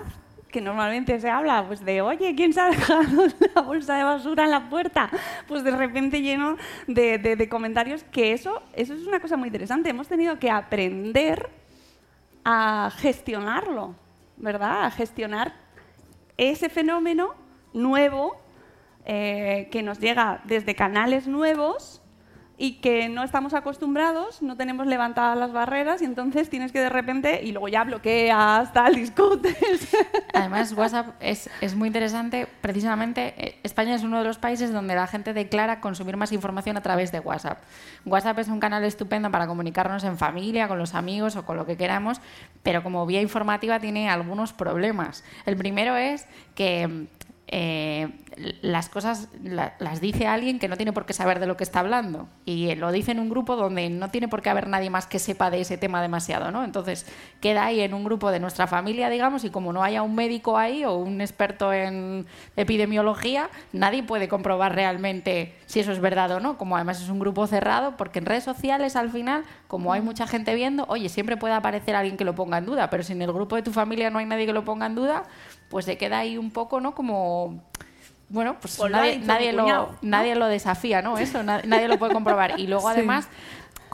que 0.52 0.62
normalmente 0.62 1.20
se 1.20 1.30
habla 1.32 1.66
pues 1.66 1.84
de, 1.84 2.02
oye, 2.02 2.36
¿quién 2.36 2.54
se 2.54 2.62
ha 2.62 2.70
dejado 2.70 3.26
la 3.56 3.62
bolsa 3.62 3.96
de 3.98 4.04
basura 4.04 4.44
en 4.44 4.52
la 4.52 4.70
puerta? 4.70 5.10
Pues 5.48 5.64
de 5.64 5.72
repente 5.72 6.22
lleno 6.22 6.58
de, 6.88 7.18
de- 7.18 7.36
de 7.36 7.50
comentarios 7.50 8.04
que 8.04 8.34
eso, 8.34 8.62
eso 8.74 8.94
es 8.94 9.08
una 9.08 9.20
cosa 9.20 9.36
muy 9.36 9.48
interesante. 9.48 9.90
Hemos 9.90 10.08
tenido 10.08 10.38
que 10.38 10.52
aprender 10.52 11.50
a 12.46 12.92
gestionarlo, 12.98 13.96
¿verdad? 14.38 14.84
A 14.86 14.92
gestionar 14.92 15.54
ese 16.38 16.70
fenómeno 16.70 17.34
nuevo 17.74 18.36
eh, 19.06 19.70
que 19.72 19.82
nos 19.82 20.00
llega 20.00 20.42
desde 20.44 20.76
canales 20.76 21.28
nuevos 21.28 22.03
y 22.58 22.74
que 22.74 23.10
no 23.10 23.24
estamos 23.24 23.54
acostumbrados, 23.54 24.42
no 24.42 24.56
tenemos 24.56 24.86
levantadas 24.86 25.38
las 25.38 25.52
barreras 25.52 26.02
y 26.02 26.06
entonces 26.06 26.50
tienes 26.50 26.72
que 26.72 26.80
de 26.80 26.90
repente, 26.90 27.42
y 27.44 27.52
luego 27.52 27.68
ya 27.68 27.84
bloqueas, 27.84 28.72
tal, 28.74 28.96
discutes. 28.96 29.90
Además, 30.34 30.72
WhatsApp 30.74 31.16
es, 31.20 31.50
es 31.62 31.76
muy 31.76 31.88
interesante. 31.88 32.48
Precisamente, 32.62 33.34
eh, 33.38 33.60
España 33.64 33.96
es 33.96 34.04
uno 34.04 34.20
de 34.20 34.26
los 34.26 34.38
países 34.38 34.72
donde 34.72 34.94
la 34.94 35.08
gente 35.08 35.34
declara 35.34 35.80
consumir 35.80 36.16
más 36.16 36.32
información 36.32 36.78
a 36.78 36.82
través 36.82 37.12
de 37.12 37.20
WhatsApp. 37.20 37.58
WhatsApp 38.06 38.40
es 38.40 38.48
un 38.48 38.60
canal 38.60 38.84
estupendo 38.84 39.32
para 39.32 39.48
comunicarnos 39.48 40.04
en 40.04 40.18
familia, 40.18 40.68
con 40.68 40.78
los 40.78 40.94
amigos 40.94 41.36
o 41.36 41.46
con 41.46 41.58
lo 41.58 41.66
que 41.66 41.76
queramos, 41.76 42.22
pero 42.62 42.84
como 42.84 43.06
vía 43.06 43.22
informativa 43.22 43.80
tiene 43.80 44.10
algunos 44.10 44.54
problemas. 44.54 45.24
El 45.46 45.58
primero 45.58 45.96
es 45.96 46.28
que 46.54 47.08
eh, 47.56 48.10
las 48.64 48.90
cosas 48.90 49.28
las 49.44 50.02
dice 50.02 50.26
alguien 50.26 50.58
que 50.58 50.68
no 50.68 50.76
tiene 50.76 50.92
por 50.92 51.06
qué 51.06 51.14
saber 51.14 51.40
de 51.40 51.46
lo 51.46 51.56
que 51.56 51.64
está 51.64 51.82
hablando 51.82 52.28
y 52.46 52.74
lo 52.74 52.92
dice 52.92 53.12
en 53.12 53.20
un 53.20 53.30
grupo 53.30 53.56
donde 53.56 53.92
no 53.92 54.10
tiene 54.10 54.28
por 54.28 54.42
qué 54.42 54.50
haber 54.50 54.68
nadie 54.68 54.90
más 54.90 55.06
que 55.06 55.20
sepa 55.20 55.52
de 55.52 55.62
ese 55.62 55.78
tema 55.78 56.02
demasiado, 56.02 56.50
¿no? 56.50 56.64
Entonces 56.64 57.06
queda 57.42 57.66
ahí 57.66 57.82
en 57.82 57.94
un 57.94 58.04
grupo 58.04 58.32
de 58.32 58.40
nuestra 58.40 58.66
familia, 58.66 59.08
digamos, 59.12 59.44
y 59.44 59.52
como 59.52 59.72
no 59.72 59.84
haya 59.84 60.02
un 60.02 60.16
médico 60.16 60.58
ahí 60.58 60.84
o 60.84 60.96
un 60.96 61.22
experto 61.22 61.72
en 61.74 62.26
epidemiología, 62.56 63.52
nadie 63.72 64.02
puede 64.02 64.28
comprobar 64.28 64.74
realmente 64.74 65.54
si 65.68 65.80
eso 65.80 65.92
es 65.92 66.00
verdad 66.00 66.32
o 66.32 66.40
no, 66.40 66.58
como 66.58 66.76
además 66.76 67.04
es 67.04 67.10
un 67.10 67.20
grupo 67.20 67.46
cerrado, 67.46 67.98
porque 67.98 68.18
en 68.18 68.26
redes 68.26 68.46
sociales 68.46 68.96
al 68.96 69.12
final, 69.12 69.44
como 69.68 69.94
hay 69.94 70.02
mucha 70.02 70.26
gente 70.26 70.56
viendo, 70.56 70.86
oye, 70.88 71.08
siempre 71.08 71.38
puede 71.38 71.54
aparecer 71.54 71.96
alguien 71.96 72.18
que 72.18 72.26
lo 72.26 72.34
ponga 72.34 72.58
en 72.58 72.66
duda, 72.66 72.90
pero 72.90 73.04
si 73.04 73.14
en 73.14 73.22
el 73.22 73.32
grupo 73.32 73.56
de 73.56 73.62
tu 73.62 73.72
familia 73.72 74.10
no 74.10 74.18
hay 74.18 74.26
nadie 74.26 74.48
que 74.48 74.54
lo 74.54 74.66
ponga 74.66 74.88
en 74.88 74.96
duda, 74.96 75.24
pues 75.74 75.86
se 75.86 75.98
queda 75.98 76.20
ahí 76.20 76.38
un 76.38 76.52
poco, 76.52 76.80
¿no? 76.80 76.94
Como 76.94 77.60
bueno, 78.30 78.58
pues, 78.62 78.80
nadie, 78.90 79.18
nadie, 79.18 79.54
lo, 79.54 79.90
nadie 80.02 80.36
lo 80.36 80.48
desafía, 80.48 81.02
¿no? 81.02 81.18
Eso, 81.18 81.42
nadie, 81.44 81.88
lo 81.88 81.98
puede 81.98 82.14
comprobar. 82.14 82.60
Y 82.60 82.68
luego, 82.68 82.88
además, 82.90 83.28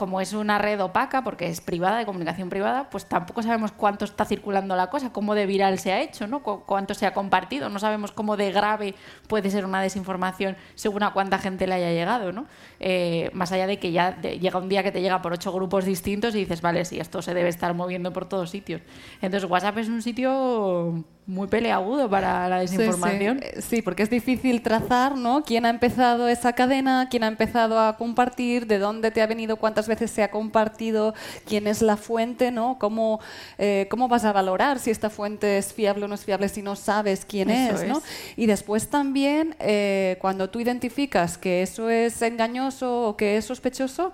como 0.00 0.22
es 0.22 0.32
una 0.32 0.56
red 0.56 0.82
opaca, 0.82 1.22
porque 1.22 1.46
es 1.46 1.60
privada, 1.60 1.98
de 1.98 2.06
comunicación 2.06 2.48
privada, 2.48 2.88
pues 2.88 3.04
tampoco 3.04 3.42
sabemos 3.42 3.70
cuánto 3.70 4.06
está 4.06 4.24
circulando 4.24 4.74
la 4.74 4.86
cosa, 4.86 5.12
cómo 5.12 5.34
de 5.34 5.44
viral 5.44 5.78
se 5.78 5.92
ha 5.92 6.00
hecho, 6.00 6.26
¿no? 6.26 6.42
cuánto 6.42 6.94
se 6.94 7.04
ha 7.04 7.12
compartido. 7.12 7.68
No 7.68 7.78
sabemos 7.78 8.12
cómo 8.12 8.38
de 8.38 8.50
grave 8.50 8.94
puede 9.28 9.50
ser 9.50 9.66
una 9.66 9.82
desinformación 9.82 10.56
según 10.74 11.02
a 11.02 11.12
cuánta 11.12 11.36
gente 11.36 11.66
le 11.66 11.74
haya 11.74 11.90
llegado, 11.90 12.32
¿no? 12.32 12.46
Eh, 12.78 13.28
más 13.34 13.52
allá 13.52 13.66
de 13.66 13.78
que 13.78 13.92
ya 13.92 14.18
llega 14.22 14.58
un 14.58 14.70
día 14.70 14.82
que 14.82 14.90
te 14.90 15.02
llega 15.02 15.20
por 15.20 15.34
ocho 15.34 15.52
grupos 15.52 15.84
distintos 15.84 16.34
y 16.34 16.38
dices, 16.38 16.62
vale, 16.62 16.86
sí, 16.86 16.98
esto 16.98 17.20
se 17.20 17.34
debe 17.34 17.50
estar 17.50 17.74
moviendo 17.74 18.10
por 18.10 18.26
todos 18.26 18.48
sitios. 18.48 18.80
Entonces, 19.20 19.50
WhatsApp 19.50 19.76
es 19.76 19.88
un 19.90 20.00
sitio 20.00 21.04
muy 21.30 21.48
peleagudo 21.48 22.10
para 22.10 22.48
la 22.48 22.60
desinformación. 22.60 23.40
Eh, 23.42 23.62
sí, 23.62 23.82
porque 23.82 24.02
es 24.02 24.10
difícil 24.10 24.62
trazar, 24.62 25.16
¿no? 25.16 25.44
¿Quién 25.44 25.64
ha 25.66 25.70
empezado 25.70 26.28
esa 26.28 26.52
cadena? 26.52 27.08
¿Quién 27.10 27.24
ha 27.24 27.28
empezado 27.28 27.78
a 27.78 27.96
compartir? 27.96 28.66
¿De 28.66 28.78
dónde 28.78 29.10
te 29.10 29.22
ha 29.22 29.26
venido? 29.26 29.56
¿Cuántas 29.56 29.88
veces 29.88 30.10
se 30.10 30.22
ha 30.22 30.30
compartido? 30.30 31.14
¿Quién 31.46 31.66
es 31.66 31.82
la 31.82 31.96
fuente? 31.96 32.50
¿no? 32.50 32.78
¿Cómo, 32.78 33.20
eh, 33.58 33.86
¿Cómo 33.90 34.08
vas 34.08 34.24
a 34.24 34.32
valorar 34.32 34.78
si 34.78 34.90
esta 34.90 35.10
fuente 35.10 35.58
es 35.58 35.72
fiable 35.72 36.04
o 36.04 36.08
no 36.08 36.14
es 36.14 36.24
fiable 36.24 36.48
si 36.48 36.62
no 36.62 36.76
sabes 36.76 37.24
quién 37.24 37.50
es, 37.50 37.86
¿no? 37.86 38.02
Y 38.36 38.46
después 38.46 38.88
también, 38.88 39.54
eh, 39.58 40.16
cuando 40.20 40.48
tú 40.48 40.60
identificas 40.60 41.36
que 41.36 41.62
eso 41.62 41.90
es 41.90 42.22
engañoso 42.22 43.08
o 43.08 43.16
que 43.16 43.36
es 43.36 43.44
sospechoso, 43.44 44.12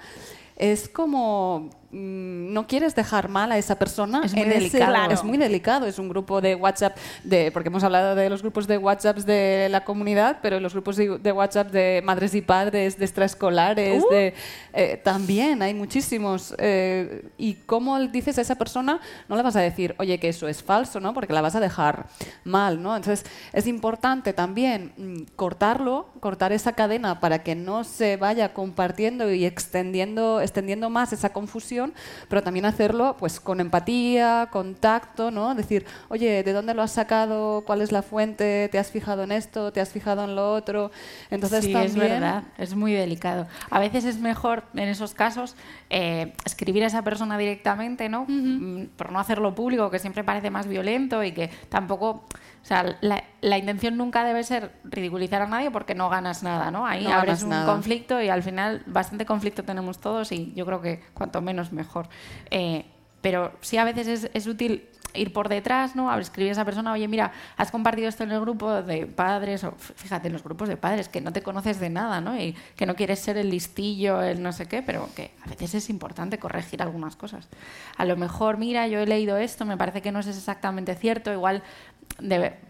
es 0.56 0.88
como 0.88 1.70
no 1.96 2.66
quieres 2.66 2.94
dejar 2.94 3.28
mal 3.28 3.52
a 3.52 3.58
esa 3.58 3.78
persona. 3.78 4.20
Es 4.24 4.34
muy 4.34 4.44
delicado. 4.44 5.10
Es 5.10 5.24
muy 5.24 5.38
delicado. 5.38 5.86
Es 5.86 5.98
un 5.98 6.08
grupo 6.08 6.40
de 6.40 6.54
WhatsApp, 6.54 6.96
de, 7.24 7.50
porque 7.52 7.68
hemos 7.68 7.84
hablado 7.84 8.14
de 8.14 8.28
los 8.28 8.42
grupos 8.42 8.66
de 8.66 8.78
WhatsApp 8.78 9.18
de 9.18 9.68
la 9.70 9.84
comunidad, 9.84 10.38
pero 10.42 10.60
los 10.60 10.72
grupos 10.72 10.96
de, 10.96 11.32
WhatsApp 11.32 11.70
de 11.70 12.02
madres 12.04 12.34
y 12.34 12.42
padres, 12.42 12.98
de 12.98 13.04
extraescolares, 13.04 14.04
uh. 14.04 14.10
de, 14.10 14.34
eh, 14.72 15.00
también 15.02 15.62
hay 15.62 15.74
muchísimos. 15.74 16.54
Eh, 16.58 17.28
y 17.38 17.54
cómo 17.54 17.98
dices 18.00 18.38
a 18.38 18.42
esa 18.42 18.56
persona, 18.56 19.00
no 19.28 19.36
le 19.36 19.42
vas 19.42 19.56
a 19.56 19.60
decir, 19.60 19.94
oye, 19.98 20.18
que 20.18 20.28
eso 20.28 20.48
es 20.48 20.62
falso, 20.62 21.00
¿no? 21.00 21.14
porque 21.14 21.32
la 21.32 21.40
vas 21.40 21.54
a 21.54 21.60
dejar 21.60 22.06
mal. 22.44 22.82
¿no? 22.82 22.94
Entonces, 22.96 23.24
es 23.52 23.66
importante 23.66 24.32
también 24.32 24.92
mm, 24.96 25.34
cortarlo, 25.34 26.08
cortar 26.20 26.52
esa 26.52 26.72
cadena 26.72 27.20
para 27.20 27.42
que 27.42 27.54
no 27.54 27.84
se 27.84 28.16
vaya 28.16 28.52
compartiendo 28.52 29.32
y 29.32 29.44
extendiendo, 29.44 30.40
extendiendo 30.40 30.90
más 30.90 31.12
esa 31.12 31.30
confusión 31.30 31.85
pero 32.28 32.42
también 32.42 32.64
hacerlo 32.64 33.16
pues 33.18 33.40
con 33.40 33.60
empatía, 33.60 34.48
con 34.50 34.74
tacto, 34.74 35.30
¿no? 35.30 35.54
Decir, 35.54 35.86
oye, 36.08 36.42
¿de 36.42 36.52
dónde 36.52 36.74
lo 36.74 36.82
has 36.82 36.92
sacado? 36.92 37.62
¿Cuál 37.66 37.82
es 37.82 37.92
la 37.92 38.02
fuente? 38.02 38.68
¿Te 38.70 38.78
has 38.78 38.90
fijado 38.90 39.24
en 39.24 39.32
esto? 39.32 39.72
¿Te 39.72 39.80
has 39.80 39.90
fijado 39.90 40.24
en 40.24 40.36
lo 40.36 40.52
otro? 40.52 40.90
Entonces 41.30 41.64
sí, 41.64 41.74
es 41.74 41.94
verdad, 41.94 42.44
es 42.58 42.74
muy 42.74 42.92
delicado. 42.92 43.46
A 43.70 43.78
veces 43.78 44.04
es 44.04 44.18
mejor 44.18 44.64
en 44.74 44.88
esos 44.88 45.14
casos 45.14 45.56
eh, 45.90 46.32
escribir 46.44 46.84
a 46.84 46.86
esa 46.86 47.02
persona 47.02 47.38
directamente, 47.38 48.08
¿no? 48.08 48.24
Mm, 48.28 48.86
por 48.96 49.12
no 49.12 49.18
hacerlo 49.18 49.54
público, 49.54 49.90
que 49.90 49.98
siempre 49.98 50.24
parece 50.24 50.50
más 50.50 50.66
violento 50.66 51.22
y 51.22 51.32
que 51.32 51.50
tampoco 51.68 52.24
o 52.66 52.68
sea, 52.68 52.98
la, 53.00 53.58
intención 53.58 53.96
nunca 53.96 54.24
debe 54.24 54.42
ser 54.42 54.72
ridiculizar 54.82 55.40
a 55.40 55.46
nadie 55.46 55.70
porque 55.70 55.94
no 55.94 56.08
ganas 56.08 56.42
nada, 56.42 56.72
¿no? 56.72 56.84
Ahí 56.84 57.06
abres 57.06 57.44
un 57.44 57.52
conflicto 57.64 58.20
y 58.20 58.28
al 58.28 58.42
final 58.42 58.82
bastante 58.86 59.24
conflicto 59.24 59.62
tenemos 59.62 60.00
todos 60.00 60.32
y 60.32 60.52
yo 60.56 60.66
creo 60.66 60.80
que 60.80 61.00
cuanto 61.14 61.40
menos 61.40 61.70
mejor. 61.70 62.08
Eh, 62.50 62.84
pero 63.20 63.52
sí 63.60 63.78
a 63.78 63.84
veces 63.84 64.08
es, 64.08 64.30
es 64.34 64.48
útil 64.48 64.88
ir 65.16 65.32
por 65.32 65.48
detrás, 65.48 65.96
¿no? 65.96 66.10
A 66.10 66.18
escribir 66.18 66.50
a 66.50 66.52
esa 66.52 66.64
persona, 66.64 66.92
oye, 66.92 67.08
mira, 67.08 67.32
has 67.56 67.70
compartido 67.70 68.08
esto 68.08 68.24
en 68.24 68.32
el 68.32 68.40
grupo 68.40 68.82
de 68.82 69.06
padres, 69.06 69.64
o 69.64 69.72
fíjate, 69.72 70.28
en 70.28 70.32
los 70.32 70.42
grupos 70.42 70.68
de 70.68 70.76
padres, 70.76 71.08
que 71.08 71.20
no 71.20 71.32
te 71.32 71.42
conoces 71.42 71.80
de 71.80 71.90
nada, 71.90 72.20
¿no? 72.20 72.38
Y 72.38 72.56
que 72.76 72.86
no 72.86 72.94
quieres 72.94 73.18
ser 73.20 73.36
el 73.36 73.50
listillo, 73.50 74.22
el 74.22 74.42
no 74.42 74.52
sé 74.52 74.66
qué, 74.66 74.82
pero 74.82 75.08
que 75.14 75.32
a 75.44 75.48
veces 75.48 75.74
es 75.74 75.90
importante 75.90 76.38
corregir 76.38 76.82
algunas 76.82 77.16
cosas. 77.16 77.48
A 77.96 78.04
lo 78.04 78.16
mejor, 78.16 78.58
mira, 78.58 78.86
yo 78.88 79.00
he 79.00 79.06
leído 79.06 79.36
esto, 79.36 79.64
me 79.64 79.76
parece 79.76 80.02
que 80.02 80.12
no 80.12 80.20
es 80.20 80.26
exactamente 80.26 80.94
cierto, 80.94 81.32
igual 81.32 81.62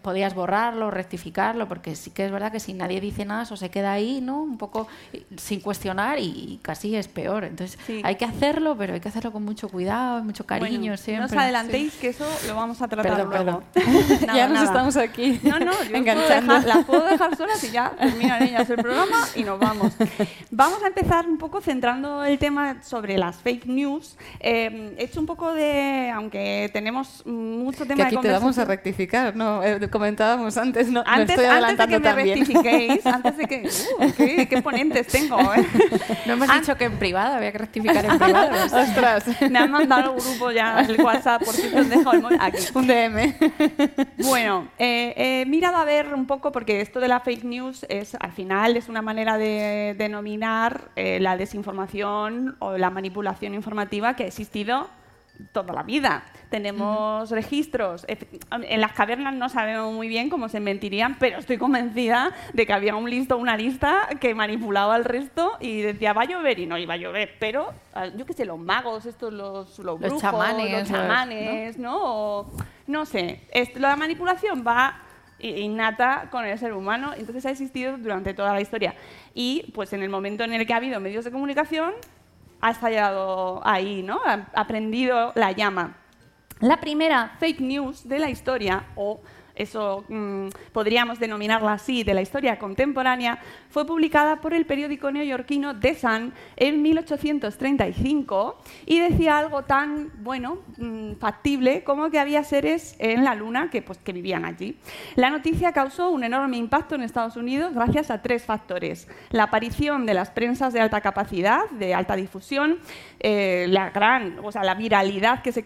podías 0.01 0.33
borrarlo, 0.33 0.91
rectificarlo, 0.91 1.67
porque 1.67 1.95
sí 1.95 2.11
que 2.11 2.25
es 2.25 2.31
verdad 2.31 2.51
que 2.51 2.59
si 2.59 2.73
nadie 2.73 2.99
dice 2.99 3.25
nada, 3.25 3.43
eso 3.43 3.57
se 3.57 3.69
queda 3.69 3.93
ahí, 3.93 4.21
¿no? 4.21 4.41
Un 4.41 4.57
poco 4.57 4.87
sin 5.37 5.61
cuestionar 5.61 6.19
y, 6.19 6.59
casi 6.61 6.95
es 6.95 7.07
peor. 7.07 7.43
Entonces 7.43 7.77
hay 8.03 8.15
que 8.15 8.25
hacerlo, 8.25 8.75
pero 8.77 8.93
hay 8.93 8.99
que 8.99 9.09
hacerlo 9.09 9.31
con 9.31 9.43
mucho 9.43 9.69
cuidado, 9.69 10.23
mucho 10.23 10.45
cariño 10.45 10.97
siempre. 10.97 11.19
No 11.19 11.25
os 11.25 11.33
adelantéis 11.33 11.93
que 11.95 12.09
eso 12.09 12.25
lo 12.47 12.55
vamos 12.55 12.81
a 12.81 12.87
tratar 12.87 13.25
luego. 13.25 13.63
ya 14.35 14.47
nos 14.47 14.63
estamos 14.63 14.97
aquí 14.97 15.39
no, 15.43 15.59
no, 15.59 15.73
enganchando. 15.93 16.59
las 16.59 16.85
puedo 16.85 17.05
dejar 17.05 17.35
solas 17.35 17.63
y 17.63 17.71
ya 17.71 17.91
terminan 17.91 18.43
ellas 18.43 18.69
el 18.69 18.77
programa 18.77 19.17
y 19.35 19.43
nos 19.43 19.59
vamos. 19.59 19.93
Vamos 20.51 20.83
a 20.83 20.87
empezar 20.87 21.27
un 21.27 21.37
poco 21.37 21.61
centrando 21.61 22.23
el 22.23 22.37
tema 22.37 22.83
sobre 22.83 23.17
las 23.17 23.37
fake 23.37 23.65
news. 23.65 24.17
Eh, 24.39 24.95
he 24.97 25.03
hecho 25.05 25.19
un 25.19 25.25
poco 25.25 25.53
de, 25.53 26.11
aunque 26.13 26.69
tenemos 26.73 27.25
mucho 27.25 27.85
tema 27.85 28.09
que 28.09 28.15
aquí 28.15 28.17
te 28.17 28.31
vamos 28.31 28.57
a 28.57 28.65
rectificar 28.65 29.36
no, 29.37 29.63
eh, 29.63 29.89
comentábamos 29.89 30.57
antes, 30.57 30.89
no, 30.89 31.03
antes, 31.05 31.37
antes 31.39 31.77
de 31.77 31.87
que 31.87 31.99
me 31.99 32.13
rectifiquéis, 32.13 33.05
antes 33.05 33.37
de 33.37 33.45
que... 33.45 33.69
Uh, 33.99 34.47
qué, 34.49 34.61
ponentes 34.61 35.07
tengo, 35.07 35.39
¿eh? 35.53 35.65
No 36.25 36.33
hemos 36.33 36.51
dicho 36.51 36.75
que 36.75 36.85
en 36.85 36.97
privado, 36.97 37.35
había 37.35 37.51
que 37.51 37.59
rectificar 37.59 38.03
en 38.03 38.17
privado. 38.17 38.51
Ostras. 38.81 39.25
Me 39.49 39.59
han 39.59 39.71
mandado 39.71 40.13
un 40.13 40.19
grupo 40.19 40.51
ya, 40.51 40.81
el 40.81 40.99
WhatsApp, 41.01 41.43
por 41.43 41.53
si 41.53 41.67
os 41.73 41.87
dejo 41.89 42.11
el 42.11 42.21
móvil. 42.21 42.37
Aquí. 42.41 42.63
Un 42.73 42.87
DM. 42.87 43.35
Bueno, 44.17 44.67
eh, 44.77 45.13
he 45.15 45.45
mirado 45.45 45.77
a 45.77 45.85
ver 45.85 46.13
un 46.13 46.25
poco, 46.25 46.51
porque 46.51 46.81
esto 46.81 46.99
de 46.99 47.07
la 47.07 47.19
fake 47.19 47.43
news 47.43 47.85
es, 47.89 48.15
al 48.19 48.31
final, 48.31 48.75
es 48.75 48.89
una 48.89 49.01
manera 49.01 49.37
de 49.37 49.95
denominar 49.97 50.89
eh, 50.95 51.19
la 51.21 51.37
desinformación 51.37 52.55
o 52.59 52.77
la 52.77 52.89
manipulación 52.89 53.53
informativa 53.53 54.15
que 54.15 54.23
ha 54.23 54.27
existido 54.27 54.89
toda 55.51 55.73
la 55.73 55.83
vida. 55.83 56.23
Tenemos 56.49 57.29
registros. 57.31 58.05
En 58.07 58.81
las 58.81 58.93
cavernas 58.93 59.33
no 59.33 59.49
sabemos 59.49 59.93
muy 59.93 60.07
bien 60.07 60.29
cómo 60.29 60.49
se 60.49 60.59
mentirían, 60.59 61.17
pero 61.19 61.39
estoy 61.39 61.57
convencida 61.57 62.31
de 62.53 62.65
que 62.65 62.73
había 62.73 62.95
un 62.95 63.09
listo, 63.09 63.37
una 63.37 63.57
lista 63.57 64.07
que 64.19 64.33
manipulaba 64.33 64.95
al 64.95 65.05
resto 65.05 65.57
y 65.59 65.81
decía 65.81 66.13
va 66.13 66.23
a 66.23 66.25
llover 66.25 66.59
y 66.59 66.65
no 66.65 66.77
iba 66.77 66.93
a 66.95 66.97
llover. 66.97 67.35
Pero 67.39 67.73
yo 68.15 68.25
qué 68.25 68.33
sé, 68.33 68.45
los 68.45 68.59
magos, 68.59 69.05
estos, 69.05 69.33
los, 69.33 69.79
los, 69.79 69.99
brujos, 69.99 70.21
chamanes, 70.21 70.71
los 70.71 70.87
chamanes, 70.87 71.77
¿no? 71.77 72.45
¿no? 72.87 73.05
sé. 73.05 73.41
la 73.75 73.95
manipulación 73.95 74.63
va 74.65 75.03
innata 75.39 76.29
con 76.31 76.45
el 76.45 76.57
ser 76.57 76.73
humano, 76.73 77.13
entonces 77.15 77.45
ha 77.45 77.51
existido 77.51 77.97
durante 77.97 78.33
toda 78.33 78.53
la 78.53 78.61
historia. 78.61 78.95
Y 79.33 79.71
pues 79.73 79.93
en 79.93 80.01
el 80.01 80.09
momento 80.09 80.43
en 80.43 80.53
el 80.53 80.65
que 80.65 80.73
ha 80.73 80.77
habido 80.77 80.99
medios 80.99 81.25
de 81.25 81.31
comunicación, 81.31 81.93
ha 82.61 82.71
estallado 82.71 83.61
ahí, 83.65 84.03
¿no? 84.03 84.19
Ha 84.25 84.47
aprendido 84.53 85.31
la 85.35 85.51
llama. 85.51 85.97
La 86.59 86.77
primera 86.77 87.35
fake 87.39 87.61
news 87.61 88.07
de 88.07 88.19
la 88.19 88.29
historia, 88.29 88.85
o 88.95 89.21
eso 89.57 90.05
mm, 90.07 90.47
podríamos 90.71 91.19
denominarla 91.19 91.73
así, 91.73 92.03
de 92.03 92.13
la 92.13 92.21
historia 92.21 92.59
contemporánea, 92.59 93.39
fue 93.69 93.85
publicada 93.85 94.41
por 94.41 94.53
el 94.53 94.65
periódico 94.65 95.11
neoyorquino 95.11 95.79
The 95.79 95.95
Sun 95.95 96.33
en 96.55 96.81
1835 96.81 98.61
y 98.85 98.99
decía 98.99 99.37
algo 99.37 99.63
tan, 99.63 100.11
bueno, 100.23 100.59
mm, 100.77 101.13
factible 101.13 101.83
como 101.83 102.09
que 102.09 102.19
había 102.19 102.43
seres 102.43 102.95
en 102.99 103.23
la 103.23 103.35
Luna 103.35 103.69
que, 103.69 103.81
pues, 103.81 103.97
que 103.99 104.13
vivían 104.13 104.45
allí. 104.45 104.77
La 105.15 105.29
noticia 105.29 105.71
causó 105.73 106.09
un 106.09 106.23
enorme 106.23 106.57
impacto 106.57 106.95
en 106.95 107.01
Estados 107.01 107.35
Unidos 107.35 107.73
gracias 107.73 108.11
a 108.11 108.21
tres 108.21 108.45
factores. 108.45 109.07
La 109.31 109.43
aparición 109.43 110.05
de 110.05 110.13
las 110.13 110.29
prensas 110.31 110.73
de 110.73 110.81
alta 110.81 111.01
capacidad, 111.01 111.69
de 111.71 111.93
alta 111.93 112.15
difusión, 112.15 112.79
eh, 113.19 113.65
la 113.69 113.89
gran, 113.89 114.39
o 114.43 114.51
sea, 114.51 114.63
la 114.63 114.75
viralidad 114.75 115.41
que 115.41 115.51
se, 115.51 115.63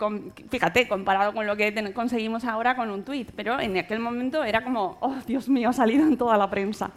fíjate, 0.50 0.88
comparado 0.88 1.34
con 1.34 1.46
lo 1.46 1.58
que 1.58 1.94
conseguimos 1.94 2.46
ahora 2.46 2.76
con 2.76 2.90
un 2.90 3.04
tuit, 3.04 3.32
pero 3.36 3.60
en 3.60 3.78
aquel 3.78 4.00
momento 4.00 4.44
era 4.44 4.64
como, 4.64 4.98
oh, 5.02 5.16
Dios 5.28 5.50
mío, 5.50 5.70
ha 5.70 5.74
salido 5.74 6.08
en 6.08 6.18
toda 6.18 6.38
la 6.38 6.50
prensa. 6.50 6.92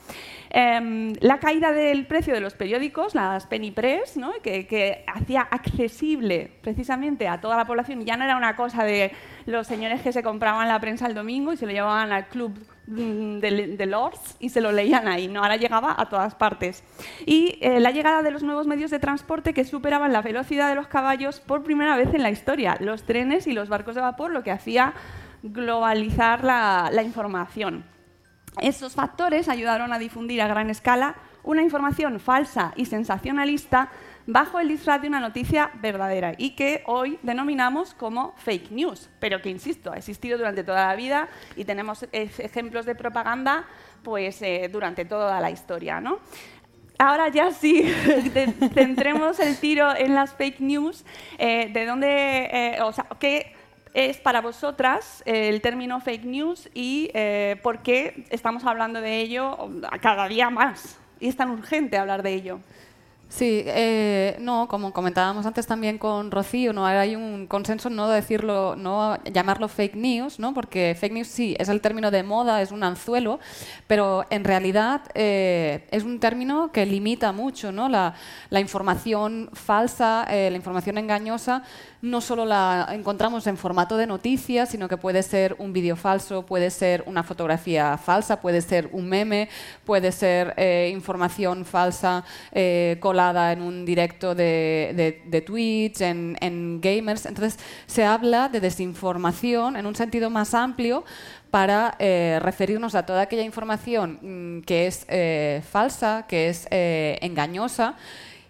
Em, 0.57 1.15
la 1.19 1.41
caída 1.41 1.73
del 1.73 2.07
precio 2.07 2.33
de 2.33 2.39
los 2.39 2.55
periódicos, 2.55 3.17
las 3.17 3.45
penny 3.45 3.73
press, 3.73 4.17
que, 4.41 5.05
hacía 5.13 5.41
accesible 5.41 6.49
precisamente 6.63 7.27
a 7.27 7.41
toda 7.41 7.57
la 7.57 7.67
población, 7.67 8.05
ya 8.05 8.17
no 8.17 8.23
era 8.23 8.37
una 8.37 8.55
cosa 8.55 8.85
de 8.85 9.11
los 9.47 9.67
señores 9.67 10.01
que 10.03 10.13
se 10.13 10.23
compraban 10.23 10.69
la 10.69 10.79
prensa 10.79 11.09
el 11.09 11.15
domingo 11.15 11.53
y 11.53 11.57
se 11.57 11.67
lo 11.67 11.73
llevaban 11.73 12.13
al 12.13 12.29
club 12.29 12.57
mm, 12.87 13.41
de, 13.41 13.87
Lords 13.87 14.37
y 14.39 14.51
se 14.51 14.61
lo 14.61 14.71
leían 14.71 15.09
ahí. 15.09 15.27
No, 15.27 15.43
ahora 15.43 15.57
llegaba 15.57 15.97
a 15.99 16.09
todas 16.09 16.37
partes. 16.37 16.85
Y 17.27 17.59
eh, 17.61 17.81
la 17.81 17.91
llegada 17.91 18.23
de 18.23 18.31
los 18.31 18.45
nuevos 18.45 18.69
medios 18.69 18.93
de 18.93 19.01
transporte 19.01 19.55
que 19.55 19.65
superaban 19.65 20.13
la 20.13 20.23
velocidad 20.23 20.69
de 20.69 20.77
los 20.77 20.87
caballos 20.87 21.41
por 21.41 21.65
primera 21.65 21.97
vez 21.97 22.15
en 22.15 22.23
la 22.23 22.31
historia. 22.31 22.77
Los 22.79 23.03
trenes 23.03 23.49
y 23.49 23.55
los 23.55 23.69
barcos 23.69 23.97
de 23.97 24.03
vapor, 24.03 24.31
lo 24.31 24.45
que 24.45 24.53
hacía 24.53 24.95
globalizar 25.43 26.45
la 26.45 27.03
información. 27.03 27.93
Esos 28.61 28.95
factores 28.95 29.49
ayudaron 29.49 29.93
a 29.93 29.99
difundir 29.99 30.41
a 30.41 30.49
gran 30.49 30.71
escala 30.71 31.17
una 31.43 31.63
información 31.63 32.21
falsa 32.21 32.73
y 32.77 32.87
sensacionalista 32.87 33.91
bajo 34.27 34.59
el 34.59 34.69
disfraz 34.69 35.03
de 35.03 35.09
una 35.09 35.21
noticia 35.21 35.71
verdadera 35.83 36.35
y 36.39 36.51
que 36.51 36.83
hoy 36.87 37.19
denominamos 37.23 37.95
como 37.95 38.35
fake 38.39 38.71
news, 38.71 39.11
pero 39.21 39.43
que, 39.43 39.51
insisto, 39.51 39.93
ha 39.93 39.97
existido 39.97 40.39
durante 40.39 40.65
toda 40.65 40.87
la 40.87 40.97
vida 40.97 41.29
y 41.57 41.65
tenemos 41.65 42.07
ejemplos 42.13 42.87
de 42.87 42.95
propaganda 42.95 43.65
pues, 44.03 44.41
eh, 44.43 44.69
durante 44.73 45.05
toda 45.05 45.41
la 45.41 45.51
historia. 45.51 46.01
¿no? 46.01 46.21
Ahora 46.99 47.29
ya 47.29 47.51
sí, 47.51 47.83
centremos 48.73 49.41
el 49.41 49.59
tiro 49.59 49.95
en 49.95 50.15
las 50.15 50.33
fake 50.35 50.61
news, 50.61 51.05
eh, 51.39 51.69
de 51.73 51.87
dónde, 51.87 52.49
eh, 52.53 52.79
o 52.83 52.93
sea, 52.93 53.07
qué 53.19 53.54
es 53.95 54.19
para 54.19 54.41
vosotras 54.41 55.23
el 55.25 55.61
término 55.63 56.01
fake 56.01 56.25
news 56.25 56.69
y 56.75 57.11
por 57.63 57.79
qué 57.79 58.27
estamos 58.31 58.65
hablando 58.65 59.01
de 59.01 59.21
ello 59.21 59.57
cada 60.03 60.29
día 60.29 60.51
más 60.51 60.99
y 61.21 61.29
es 61.29 61.37
tan 61.37 61.51
urgente 61.51 61.97
hablar 61.97 62.23
de 62.23 62.35
ello. 62.35 62.61
Sí, 63.29 63.65
eh, 63.67 64.37
no, 64.39 64.69
como 64.69 64.93
comentábamos 64.93 65.45
antes 65.45 65.67
también 65.67 65.99
con 65.99 66.31
Rocío, 66.31 66.73
no 66.73 66.87
hay 66.87 67.17
un 67.17 67.49
consenso 67.49 67.91
no 67.91 68.09
decirlo, 68.09 68.77
no 68.77 69.19
llamarlo 69.25 69.67
fake 69.67 69.97
news, 69.97 70.39
¿no? 70.39 70.55
porque 70.55 70.97
fake 70.99 71.13
news 71.13 71.27
sí 71.27 71.57
es 71.59 71.69
el 71.69 71.81
término 71.81 72.13
de 72.13 72.23
moda, 72.23 72.63
es 72.63 72.71
un 72.71 72.85
anzuelo, 72.85 73.41
pero 73.89 74.25
en 74.31 74.45
realidad 74.45 75.03
eh, 75.15 75.87
es 75.91 76.05
un 76.05 76.21
término 76.21 76.71
que 76.71 76.87
limita 76.87 77.33
mucho, 77.33 77.73
¿no? 77.73 77.89
La, 77.89 78.15
información 78.61 79.51
falsa, 79.53 80.27
eh, 80.31 80.49
la 80.51 80.57
información 80.57 80.97
engañosa 80.97 81.65
no 82.03 82.21
solo 82.21 82.45
la 82.45 82.89
encontramos 82.93 83.47
en 83.47 83.57
formato 83.57 83.97
de 83.97 84.07
noticias, 84.07 84.69
sino 84.69 84.89
que 84.89 84.97
puede 84.97 85.23
ser 85.23 85.57
un 85.59 85.73
vídeo 85.73 85.97
falso, 85.97 86.45
puede 86.45 86.71
ser 86.71 87.03
una 87.07 87.23
fotografía 87.23 87.97
falsa, 87.97 88.41
puede 88.41 88.61
ser 88.61 88.91
un 88.93 89.09
meme, 89.09 89.49
puede 89.85 90.13
ser 90.13 90.55
información 90.91 91.65
falsa 91.65 92.25
eh, 92.53 92.99
colada 93.15 93.53
en 93.53 93.63
un 93.63 93.85
directo 93.85 94.35
de, 94.35 95.23
de, 95.25 95.41
Twitch, 95.41 96.01
en, 96.01 96.81
gamers. 96.81 97.27
Entonces, 97.27 97.61
se 97.87 98.05
habla 98.05 98.49
de 98.49 98.59
desinformación 98.59 99.77
en 99.77 99.87
un 99.87 99.95
sentido 99.95 100.31
más 100.31 100.53
amplio 100.53 101.05
para 101.53 101.95
eh, 102.01 102.41
referirnos 102.43 102.97
a 102.97 103.07
toda 103.07 103.21
aquella 103.23 103.45
información 103.45 104.19
mm, 104.21 104.63
que 104.63 104.89
es 104.89 105.07
falsa, 105.71 106.27
que 106.27 106.49
es 106.49 106.67
engañosa 106.71 107.95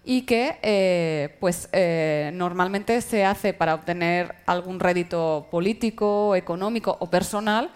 y 0.04 0.22
que 0.22 0.58
eh, 0.62 1.36
pues, 1.40 1.68
eh, 1.72 2.30
normalmente 2.34 3.00
se 3.00 3.24
hace 3.24 3.54
para 3.54 3.74
obtener 3.74 4.34
algún 4.46 4.78
rédito 4.78 5.48
político, 5.50 6.34
económico 6.34 6.96
o 7.00 7.08
personal 7.08 7.70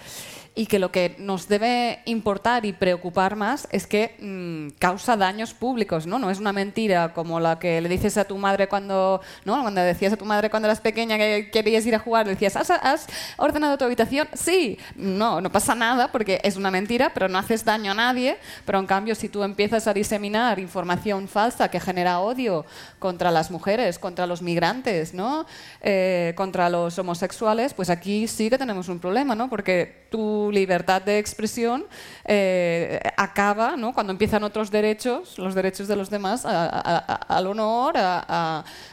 y 0.59 0.67
que 0.67 0.81
lo 0.81 0.91
que 0.91 1.15
nos 1.21 1.47
debe 1.47 2.01
importar 2.05 2.65
y 2.65 2.73
preocupar 2.73 3.37
más 3.37 3.69
es 3.71 3.87
que 3.87 4.17
mm, 4.19 4.77
causa 4.81 5.17
daños 5.17 5.55
públicos, 5.55 6.05
¿no? 6.05 6.19
No 6.19 6.33
es 6.33 6.41
una 6.41 6.53
mentira 6.53 7.15
como 7.15 7.39
la 7.39 7.61
que 7.61 7.81
le 7.81 7.89
dices 7.89 8.19
a 8.19 8.25
tu 8.25 8.37
madre 8.39 8.67
cuando, 8.67 9.21
¿no? 9.45 9.63
Cuando 9.63 9.81
decías 9.83 10.15
a 10.15 10.17
tu 10.17 10.25
madre 10.25 10.51
cuando 10.51 10.67
eras 10.67 10.81
pequeña 10.81 11.17
que 11.17 11.51
querías 11.53 11.87
ir 11.87 11.95
a 11.95 12.01
jugar, 12.01 12.27
decías, 12.27 12.57
¿Has, 12.57 13.07
ordenado 13.37 13.79
tu 13.79 13.85
habitación? 13.85 14.27
Sí. 14.33 14.77
No, 14.97 15.41
no 15.41 15.53
pasa 15.53 15.77
nada 15.77 16.11
porque 16.11 16.41
es 16.43 16.57
una 16.57 16.73
mentira, 16.73 17.13
pero 17.15 17.29
no 17.29 17.39
haces 17.39 17.65
daño 17.65 17.93
a 17.93 17.95
nadie. 17.95 18.37
Pero 18.67 18.81
en 18.81 18.87
cambio, 18.87 19.15
si 19.15 19.29
tú 19.29 19.45
empiezas 19.45 19.87
a 19.87 19.95
diseminar 19.95 20.59
información 20.59 21.29
falsa 21.29 21.71
que 21.71 21.79
genera 21.79 22.19
odio 22.19 22.67
contra 22.99 23.31
las 23.31 23.53
mujeres, 23.53 24.01
contra 24.01 24.27
los 24.27 24.43
migrantes, 24.43 25.15
¿no? 25.15 25.47
Eh, 25.83 26.33
contra 26.35 26.69
los 26.69 26.99
homosexuales, 26.99 27.75
pues 27.75 27.91
aquí 27.91 28.27
sí 28.27 28.51
que 28.51 28.59
tenemos 28.59 28.89
un 28.89 28.99
problema, 28.99 29.37
¿no? 29.37 29.49
Porque 29.49 30.09
tú 30.11 30.48
libertad 30.53 31.03
de 31.03 31.19
expresión 31.19 31.87
eh, 32.25 33.01
acaba 33.17 33.77
¿no? 33.77 33.93
cuando 33.93 34.13
empiezan 34.13 34.45
otros 34.45 34.71
derechos, 34.71 35.39
los 35.39 35.55
derechos 35.55 35.89
de 35.89 35.97
los 35.97 36.11
demás, 36.11 36.45
al 36.45 37.47
honor, 37.47 37.95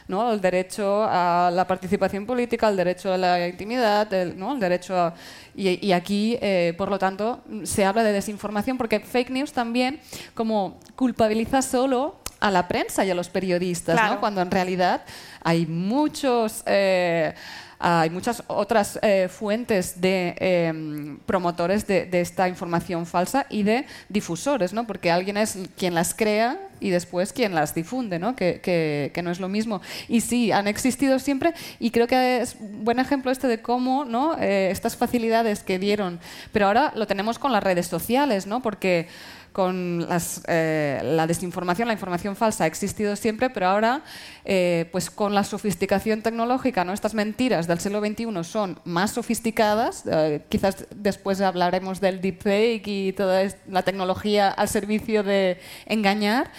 ¿no? 0.08 0.28
al 0.28 0.40
derecho 0.40 1.04
a 1.08 1.50
la 1.52 1.66
participación 1.66 2.26
política, 2.26 2.66
al 2.68 2.76
derecho 2.76 3.12
a 3.12 3.16
la 3.16 3.48
intimidad, 3.48 4.12
el, 4.12 4.38
¿no? 4.38 4.56
derecho 4.56 4.96
a... 4.96 5.14
Y, 5.54 5.92
aquí, 5.92 6.38
eh, 6.42 6.74
por 6.76 6.90
lo 6.90 6.98
tanto, 6.98 7.40
se 7.64 7.84
habla 7.84 8.02
de 8.02 8.12
desinformación 8.12 8.76
porque 8.76 9.00
fake 9.00 9.30
news 9.30 9.52
también 9.52 10.00
como 10.34 10.78
culpabiliza 10.96 11.62
solo 11.62 12.16
a 12.40 12.50
la 12.50 12.68
prensa 12.68 13.04
y 13.06 13.10
a 13.10 13.14
los 13.14 13.30
periodistas, 13.30 14.10
¿no? 14.10 14.20
cuando 14.20 14.40
en 14.42 14.50
realidad 14.50 15.02
hay 15.42 15.66
muchos... 15.66 16.62
Eh, 16.66 17.34
hay 17.78 18.10
muchas 18.10 18.42
otras 18.46 18.98
eh, 19.02 19.28
fuentes 19.28 20.00
de 20.00 20.34
em, 20.38 21.18
promotores 21.26 21.86
de, 21.86 22.08
esta 22.12 22.48
información 22.48 23.06
falsa 23.06 23.46
y 23.50 23.62
de 23.62 23.84
difusores, 24.08 24.72
¿no? 24.72 24.86
porque 24.86 25.10
alguien 25.10 25.36
es 25.36 25.58
quien 25.76 25.94
las 25.94 26.14
crea 26.14 26.58
y 26.80 26.90
después 26.90 27.32
quien 27.32 27.54
las 27.54 27.74
difunde, 27.74 28.18
¿no? 28.18 28.36
Que, 28.36 28.60
que, 28.60 29.22
no 29.22 29.30
es 29.30 29.40
lo 29.40 29.48
mismo. 29.48 29.80
Y 30.08 30.20
sí, 30.20 30.52
han 30.52 30.68
existido 30.68 31.18
siempre 31.18 31.54
y 31.78 31.90
creo 31.90 32.06
que 32.06 32.42
es 32.42 32.56
un 32.60 32.84
buen 32.84 32.98
ejemplo 32.98 33.30
este 33.30 33.48
de 33.48 33.62
cómo 33.62 34.04
¿no? 34.04 34.36
Eh, 34.38 34.70
estas 34.70 34.96
facilidades 34.96 35.62
que 35.62 35.78
dieron, 35.78 36.20
pero 36.52 36.66
ahora 36.66 36.92
lo 36.94 37.06
tenemos 37.06 37.38
con 37.38 37.52
las 37.52 37.62
redes 37.62 37.86
sociales, 37.86 38.46
¿no? 38.46 38.60
porque 38.60 39.08
con 39.56 40.06
eh, 40.48 41.00
la 41.02 41.26
desinformación, 41.26 41.88
la 41.88 41.94
información 41.94 42.36
falsa 42.36 42.64
ha 42.64 42.66
existido 42.66 43.16
siempre, 43.16 43.48
pero 43.48 43.68
ahora, 43.68 44.02
eh, 44.44 44.86
pues 44.92 45.08
con 45.08 45.34
la 45.34 45.44
sofisticación 45.44 46.20
tecnológica, 46.20 46.84
¿no? 46.84 46.92
estas 46.92 47.14
mentiras 47.14 47.66
del 47.66 47.80
siglo 47.80 48.00
XXI 48.00 48.44
son 48.44 48.78
más 48.84 49.12
sofisticadas. 49.12 50.04
Eh, 50.04 50.42
quizás 50.50 50.84
después 50.94 51.40
hablaremos 51.40 52.02
del 52.02 52.20
deepfake 52.20 52.86
y 52.86 53.12
toda 53.14 53.48
la 53.66 53.80
tecnología 53.80 54.50
al 54.50 54.68
servicio 54.68 55.22
de 55.22 55.58
engañar. 55.86 56.50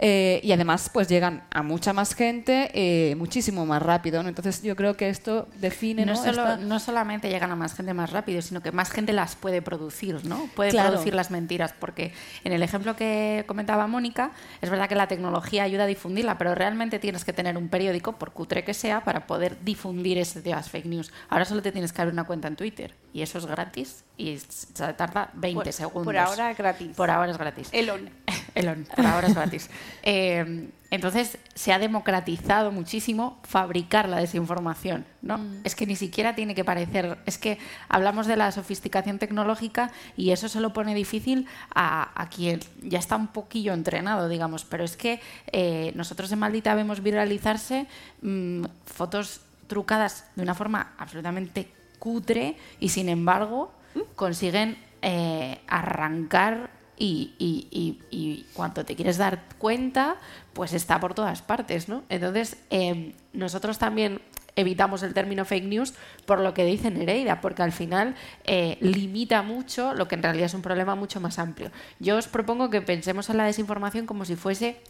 Eh, 0.00 0.40
y 0.44 0.52
además 0.52 0.90
pues 0.92 1.08
llegan 1.08 1.42
a 1.50 1.62
mucha 1.62 1.92
más 1.92 2.14
gente 2.14 2.70
eh, 2.72 3.14
muchísimo 3.16 3.66
más 3.66 3.82
rápido. 3.82 4.20
Entonces 4.20 4.62
yo 4.62 4.76
creo 4.76 4.96
que 4.96 5.08
esto 5.08 5.48
define... 5.56 6.06
No, 6.06 6.56
no 6.56 6.80
solamente 6.80 7.28
llegan 7.28 7.50
a 7.50 7.56
más 7.56 7.74
gente 7.74 7.94
más 7.94 8.10
rápido, 8.10 8.40
sino 8.42 8.60
que 8.60 8.72
más 8.72 8.90
gente 8.90 9.12
las 9.12 9.34
puede 9.36 9.62
producir, 9.62 10.24
¿no? 10.24 10.48
Puede 10.54 10.72
producir 10.72 11.14
las 11.14 11.30
mentiras, 11.30 11.74
porque 11.78 12.12
en 12.44 12.52
el 12.52 12.62
ejemplo 12.62 12.96
que 12.96 13.44
comentaba 13.46 13.86
Mónica, 13.86 14.30
es 14.60 14.70
verdad 14.70 14.88
que 14.88 14.94
la 14.94 15.08
tecnología 15.08 15.64
ayuda 15.64 15.84
a 15.84 15.86
difundirla, 15.86 16.38
pero 16.38 16.54
realmente 16.54 16.98
tienes 16.98 17.24
que 17.24 17.32
tener 17.32 17.56
un 17.56 17.68
periódico, 17.68 18.12
por 18.12 18.32
cutre 18.32 18.64
que 18.64 18.74
sea, 18.74 19.04
para 19.04 19.26
poder 19.26 19.58
difundir 19.62 20.18
ese 20.18 20.42
de 20.42 20.50
las 20.50 20.68
fake 20.70 20.86
news. 20.86 21.12
Ahora 21.28 21.44
solo 21.44 21.62
te 21.62 21.72
tienes 21.72 21.92
que 21.92 22.02
abrir 22.02 22.12
una 22.12 22.24
cuenta 22.24 22.48
en 22.48 22.56
Twitter 22.56 22.94
y 23.12 23.22
eso 23.22 23.38
es 23.38 23.46
gratis 23.46 24.04
y 24.16 24.38
se 24.38 24.92
tarda 24.94 25.30
20 25.34 25.72
segundos. 25.72 26.04
Por 26.04 26.16
ahora 26.16 26.50
es 26.50 26.58
gratis. 26.58 26.96
Por 26.96 27.10
ahora 27.10 27.30
es 27.30 27.38
gratis. 27.38 27.68
Elon. 27.72 28.10
Elon, 28.58 28.86
por 28.94 29.06
ahora 29.06 29.28
es 29.28 29.34
gratis. 29.34 29.70
Eh, 30.10 30.70
entonces 30.90 31.36
se 31.54 31.72
ha 31.72 31.78
democratizado 31.78 32.72
muchísimo 32.72 33.38
fabricar 33.42 34.08
la 34.08 34.18
desinformación. 34.20 35.04
¿no? 35.20 35.36
Mm. 35.36 35.60
Es 35.64 35.74
que 35.74 35.86
ni 35.86 35.96
siquiera 35.96 36.34
tiene 36.34 36.54
que 36.54 36.64
parecer. 36.64 37.18
Es 37.26 37.36
que 37.36 37.58
hablamos 37.88 38.26
de 38.26 38.36
la 38.36 38.50
sofisticación 38.52 39.18
tecnológica 39.18 39.90
y 40.16 40.30
eso 40.30 40.48
se 40.48 40.60
lo 40.60 40.72
pone 40.72 40.94
difícil 40.94 41.46
a, 41.74 42.28
quien 42.34 42.60
ya 42.82 42.98
está 42.98 43.16
un 43.16 43.28
poquillo 43.28 43.74
entrenado, 43.74 44.28
digamos. 44.30 44.64
Pero 44.64 44.84
es 44.84 44.96
que 44.96 45.20
eh, 45.52 45.92
nosotros 45.94 46.32
en 46.32 46.38
Maldita 46.38 46.74
vemos 46.74 47.02
viralizarse 47.02 47.86
mm, 48.22 48.64
fotos 48.86 49.42
trucadas 49.66 50.24
de 50.36 50.42
una 50.42 50.54
forma 50.54 50.94
absolutamente 50.96 51.70
cutre 51.98 52.56
y 52.80 52.88
sin 52.88 53.10
embargo 53.10 53.72
consiguen 54.14 54.78
eh, 55.02 55.60
arrancar 55.66 56.77
y, 56.98 57.34
y, 57.38 58.44
te 58.84 58.96
quieres 58.96 59.18
dar 59.18 59.44
cuenta, 59.58 60.16
pues 60.52 60.72
está 60.72 61.00
por 61.00 61.14
todas 61.14 61.42
partes, 61.42 61.88
¿no? 61.88 62.02
Entonces, 62.08 62.56
eh, 62.70 63.14
nosotros 63.32 63.78
también 63.78 64.20
evitamos 64.56 65.04
el 65.04 65.14
término 65.14 65.44
fake 65.44 65.64
news 65.64 65.94
por 66.26 66.40
lo 66.40 66.52
que 66.52 66.64
dice 66.64 66.90
Nereida, 66.90 67.40
porque 67.40 67.62
al 67.62 67.72
final 67.72 68.16
eh, 68.44 68.76
limita 68.80 69.42
mucho 69.42 69.94
lo 69.94 70.08
que 70.08 70.16
en 70.16 70.22
realidad 70.22 70.46
es 70.46 70.54
un 70.54 70.62
problema 70.62 70.96
mucho 70.96 71.20
más 71.20 71.38
amplio. 71.38 71.70
Yo 72.00 72.16
os 72.16 72.26
propongo 72.26 72.68
que 72.68 72.82
pensemos 72.82 73.30
en 73.30 73.36
la 73.36 73.44
desinformación 73.44 74.06
como 74.06 74.24
si 74.24 74.34
fuese, 74.34 74.80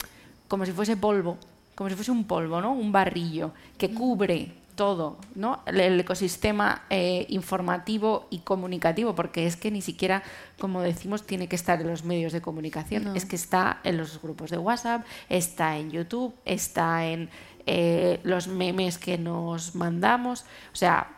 como 0.48 0.64
si 0.64 0.72
fuese 0.72 0.96
polvo, 0.96 1.36
como 1.74 1.90
si 1.90 1.96
fuese 1.96 2.10
un 2.10 2.24
polvo, 2.24 2.62
¿no? 2.62 2.72
Un 2.72 2.92
barrillo 2.92 3.52
que 3.76 3.90
cubre 3.90 4.54
todo, 4.78 5.18
¿no? 5.34 5.60
El 5.66 5.98
ecosistema 5.98 6.84
eh, 6.88 7.26
informativo 7.28 8.28
y 8.30 8.38
comunicativo, 8.38 9.16
porque 9.16 9.44
es 9.44 9.56
que 9.56 9.72
ni 9.72 9.82
siquiera, 9.82 10.22
como 10.60 10.80
decimos, 10.80 11.26
tiene 11.26 11.48
que 11.48 11.56
estar 11.56 11.80
en 11.80 11.88
los 11.88 12.04
medios 12.04 12.32
de 12.32 12.40
comunicación, 12.40 13.02
No. 13.04 13.14
es 13.14 13.26
que 13.26 13.34
está 13.34 13.80
en 13.82 13.96
los 13.96 14.22
grupos 14.22 14.50
de 14.50 14.58
WhatsApp, 14.58 15.04
está 15.28 15.76
en 15.76 15.90
YouTube, 15.90 16.32
está 16.44 17.04
en 17.06 17.28
eh, 17.66 18.20
los 18.22 18.46
memes 18.46 18.98
que 18.98 19.18
nos 19.18 19.74
mandamos, 19.74 20.42
o 20.72 20.76
sea, 20.76 21.08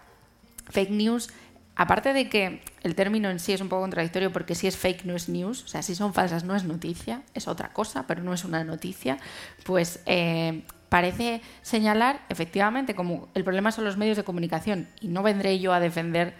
fake 0.71 0.91
news. 0.91 1.31
Aparte 1.77 2.13
de 2.15 2.29
que 2.31 2.63
el 2.83 2.95
término 2.95 3.29
en 3.31 3.39
sí 3.41 3.53
es 3.53 3.61
un 3.61 3.69
poco 3.69 3.83
contradictorio 3.83 4.33
porque 4.33 4.55
si 4.55 4.67
es 4.67 4.77
fake 4.77 5.05
no 5.05 5.15
es 5.15 5.29
news, 5.29 5.65
o 5.65 5.69
sea, 5.69 5.83
si 5.83 5.95
son 5.95 6.15
falsas 6.15 6.45
no 6.45 6.57
es 6.57 6.65
noticia, 6.65 7.23
es 7.35 7.47
otra 7.47 7.73
cosa, 7.75 8.07
pero 8.07 8.23
no 8.23 8.33
es 8.33 8.45
una 8.45 8.65
noticia, 8.65 9.19
pues 9.65 10.01
eh, 10.07 10.63
parece 10.91 11.41
señalar 11.63 12.21
efectivamente 12.29 12.95
como 12.95 13.29
el 13.35 13.45
problema 13.45 13.73
son 13.73 13.85
los 13.85 13.97
medios 13.97 14.19
de 14.19 14.25
comunicación 14.25 14.89
y 15.01 15.09
no 15.09 15.23
vendré 15.23 15.59
yo 15.59 15.73
a 15.73 15.81
defender 15.81 16.35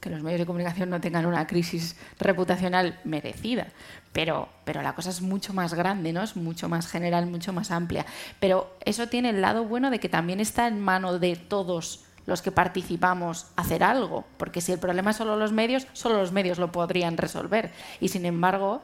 que 0.00 0.10
los 0.10 0.22
medios 0.22 0.40
de 0.40 0.46
comunicación 0.46 0.90
no 0.90 1.00
tengan 1.00 1.26
una 1.26 1.46
crisis 1.46 1.96
reputacional 2.18 2.98
merecida. 3.04 3.66
Pero, 4.12 4.48
pero 4.64 4.82
la 4.82 4.94
cosa 4.94 5.10
es 5.10 5.20
mucho 5.20 5.52
más 5.52 5.74
grande, 5.74 6.12
¿no? 6.12 6.22
Es 6.22 6.36
mucho 6.36 6.68
más 6.68 6.88
general, 6.88 7.26
mucho 7.26 7.52
más 7.52 7.70
amplia. 7.70 8.06
Pero 8.40 8.74
eso 8.84 9.08
tiene 9.08 9.30
el 9.30 9.40
lado 9.40 9.64
bueno 9.64 9.90
de 9.90 10.00
que 10.00 10.08
también 10.08 10.40
está 10.40 10.66
en 10.66 10.80
mano 10.80 11.18
de 11.18 11.36
todos 11.36 12.04
los 12.26 12.42
que 12.42 12.50
participamos 12.50 13.46
hacer 13.56 13.82
algo. 13.82 14.24
Porque 14.36 14.60
si 14.60 14.72
el 14.72 14.78
problema 14.78 15.10
es 15.10 15.16
solo 15.16 15.36
los 15.36 15.52
medios, 15.52 15.86
solo 15.92 16.16
los 16.16 16.32
medios 16.32 16.58
lo 16.58 16.72
podrían 16.72 17.16
resolver. 17.16 17.70
Y 18.00 18.08
sin 18.08 18.24
embargo, 18.24 18.82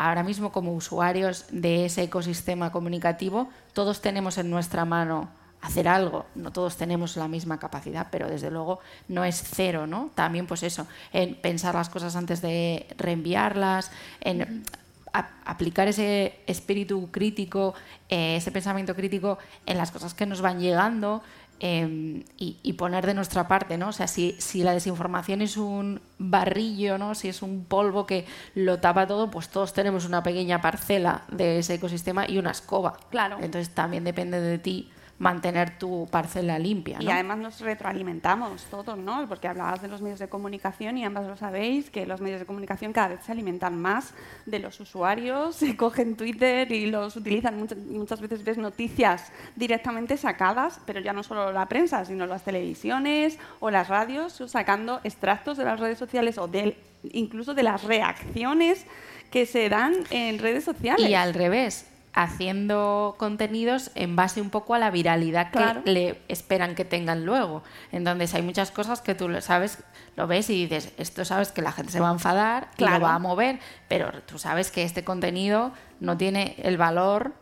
ahora 0.00 0.22
mismo 0.22 0.50
como 0.50 0.72
usuarios 0.72 1.44
de 1.50 1.84
ese 1.84 2.04
ecosistema 2.04 2.72
comunicativo, 2.72 3.50
todos 3.74 4.00
tenemos 4.00 4.38
en 4.38 4.48
nuestra 4.48 4.86
mano 4.86 5.28
hacer 5.60 5.88
algo. 5.88 6.24
No 6.34 6.52
todos 6.52 6.78
tenemos 6.78 7.18
la 7.18 7.28
misma 7.28 7.58
capacidad, 7.58 8.06
pero 8.10 8.26
desde 8.26 8.50
luego 8.50 8.80
no 9.08 9.26
es 9.26 9.44
cero, 9.54 9.86
¿no? 9.86 10.10
También 10.14 10.46
pues 10.46 10.62
eso, 10.62 10.86
en 11.12 11.34
pensar 11.34 11.74
las 11.74 11.90
cosas 11.90 12.16
antes 12.16 12.40
de 12.40 12.86
reenviarlas, 12.96 13.90
en 14.22 14.64
aplicar 15.12 15.86
ese 15.86 16.40
espíritu 16.46 17.10
crítico, 17.10 17.74
eh, 18.08 18.36
ese 18.36 18.52
pensamiento 18.52 18.94
crítico 18.94 19.36
en 19.66 19.76
las 19.76 19.90
cosas 19.90 20.14
que 20.14 20.24
nos 20.24 20.40
van 20.40 20.60
llegando 20.60 21.22
eh, 21.60 22.24
y, 22.38 22.58
y 22.62 22.72
poner 22.72 23.06
de 23.06 23.14
nuestra 23.14 23.46
parte, 23.46 23.76
¿no? 23.76 23.88
O 23.88 23.92
sea, 23.92 24.06
si, 24.06 24.34
si 24.38 24.62
la 24.62 24.72
desinformación 24.72 25.42
es 25.42 25.56
un 25.56 26.00
barrillo, 26.18 26.96
¿no? 26.98 27.14
Si 27.14 27.28
es 27.28 27.42
un 27.42 27.64
polvo 27.64 28.06
que 28.06 28.24
lo 28.54 28.80
tapa 28.80 29.06
todo, 29.06 29.30
pues 29.30 29.50
todos 29.50 29.72
tenemos 29.72 30.06
una 30.06 30.22
pequeña 30.22 30.60
parcela 30.60 31.22
de 31.30 31.58
ese 31.58 31.74
ecosistema 31.74 32.28
y 32.28 32.38
una 32.38 32.50
escoba. 32.50 32.98
Claro. 33.10 33.36
Entonces 33.40 33.74
también 33.74 34.04
depende 34.04 34.40
de 34.40 34.58
ti 34.58 34.90
mantener 35.20 35.78
tu 35.78 36.08
parcela 36.10 36.58
limpia, 36.58 36.96
Y 36.98 37.10
además 37.10 37.36
nos 37.36 37.60
retroalimentamos 37.60 38.64
todos, 38.64 38.96
¿no? 38.96 39.28
Porque 39.28 39.48
hablabas 39.48 39.82
de 39.82 39.88
los 39.88 40.00
medios 40.00 40.18
de 40.18 40.30
comunicación 40.30 40.96
y 40.96 41.04
ambas 41.04 41.26
lo 41.26 41.36
sabéis, 41.36 41.90
que 41.90 42.06
los 42.06 42.22
medios 42.22 42.40
de 42.40 42.46
comunicación 42.46 42.94
cada 42.94 43.08
vez 43.08 43.20
se 43.22 43.30
alimentan 43.30 43.78
más 43.78 44.14
de 44.46 44.58
los 44.60 44.80
usuarios, 44.80 45.56
se 45.56 45.76
cogen 45.76 46.16
Twitter 46.16 46.72
y 46.72 46.86
los 46.86 47.16
utilizan. 47.16 47.58
Muchas, 47.58 47.76
muchas 47.76 48.18
veces 48.18 48.42
ves 48.42 48.56
noticias 48.56 49.30
directamente 49.56 50.16
sacadas, 50.16 50.80
pero 50.86 51.00
ya 51.00 51.12
no 51.12 51.22
solo 51.22 51.52
la 51.52 51.66
prensa, 51.66 52.02
sino 52.06 52.24
las 52.26 52.42
televisiones 52.42 53.38
o 53.60 53.70
las 53.70 53.88
radios, 53.88 54.42
sacando 54.46 55.02
extractos 55.04 55.58
de 55.58 55.66
las 55.66 55.78
redes 55.78 55.98
sociales 55.98 56.38
o 56.38 56.48
del, 56.48 56.78
incluso 57.12 57.52
de 57.52 57.62
las 57.62 57.84
reacciones 57.84 58.86
que 59.30 59.44
se 59.44 59.68
dan 59.68 59.96
en 60.08 60.38
redes 60.38 60.64
sociales. 60.64 61.06
Y 61.10 61.14
al 61.14 61.34
revés, 61.34 61.90
haciendo 62.12 63.14
contenidos 63.18 63.90
en 63.94 64.16
base 64.16 64.40
un 64.40 64.50
poco 64.50 64.74
a 64.74 64.78
la 64.78 64.90
viralidad 64.90 65.50
que 65.50 65.90
le 65.90 66.20
esperan 66.28 66.74
que 66.74 66.84
tengan 66.84 67.24
luego. 67.24 67.62
Entonces 67.92 68.34
hay 68.34 68.42
muchas 68.42 68.70
cosas 68.70 69.00
que 69.00 69.14
tú 69.14 69.28
lo 69.28 69.40
sabes, 69.40 69.78
lo 70.16 70.26
ves 70.26 70.50
y 70.50 70.66
dices, 70.66 70.92
esto 70.98 71.24
sabes 71.24 71.52
que 71.52 71.62
la 71.62 71.72
gente 71.72 71.92
se 71.92 72.00
va 72.00 72.08
a 72.10 72.12
enfadar 72.12 72.68
y 72.74 72.76
Claro. 72.78 72.98
lo 72.98 73.04
va 73.06 73.14
a 73.14 73.18
mover, 73.18 73.58
pero 73.88 74.10
tú 74.26 74.38
sabes 74.38 74.70
que 74.70 74.82
este 74.82 75.04
contenido 75.04 75.72
no 76.00 76.16
tiene 76.16 76.56
el 76.62 76.76
valor 76.76 77.32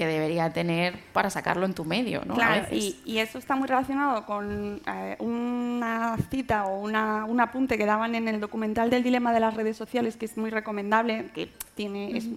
que 0.00 0.06
debería 0.06 0.50
tener 0.50 0.98
para 1.12 1.28
sacarlo 1.28 1.66
en 1.66 1.74
tu 1.74 1.84
medio, 1.84 2.22
¿no? 2.24 2.32
Claro, 2.32 2.64
y 3.04 3.18
eso 3.18 3.36
está 3.36 3.54
muy 3.54 3.68
relacionado 3.68 4.24
con 4.24 4.80
eh, 4.86 5.14
una 5.18 6.16
cita 6.30 6.64
o 6.64 6.80
una, 6.80 7.26
un 7.26 7.38
apunte 7.38 7.76
que 7.76 7.84
daban 7.84 8.14
en 8.14 8.26
el 8.26 8.40
documental 8.40 8.88
del 8.88 9.02
dilema 9.02 9.30
de 9.34 9.40
las 9.40 9.52
redes 9.52 9.76
sociales, 9.76 10.16
que 10.16 10.24
es 10.24 10.38
muy 10.38 10.48
recomendable, 10.48 11.26
que 11.34 11.50
tiene, 11.74 12.16
es- 12.16 12.28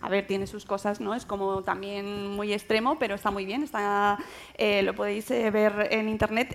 a 0.00 0.08
ver, 0.08 0.28
tiene 0.28 0.46
sus 0.46 0.64
cosas, 0.64 1.00
¿no? 1.00 1.12
Es 1.16 1.26
como 1.26 1.64
también 1.64 2.28
muy 2.36 2.52
extremo, 2.52 3.00
pero 3.00 3.16
está 3.16 3.32
muy 3.32 3.44
bien, 3.46 3.64
está, 3.64 4.16
eh, 4.56 4.82
lo 4.84 4.94
podéis 4.94 5.28
eh, 5.32 5.50
ver 5.50 5.88
en 5.90 6.08
internet. 6.08 6.54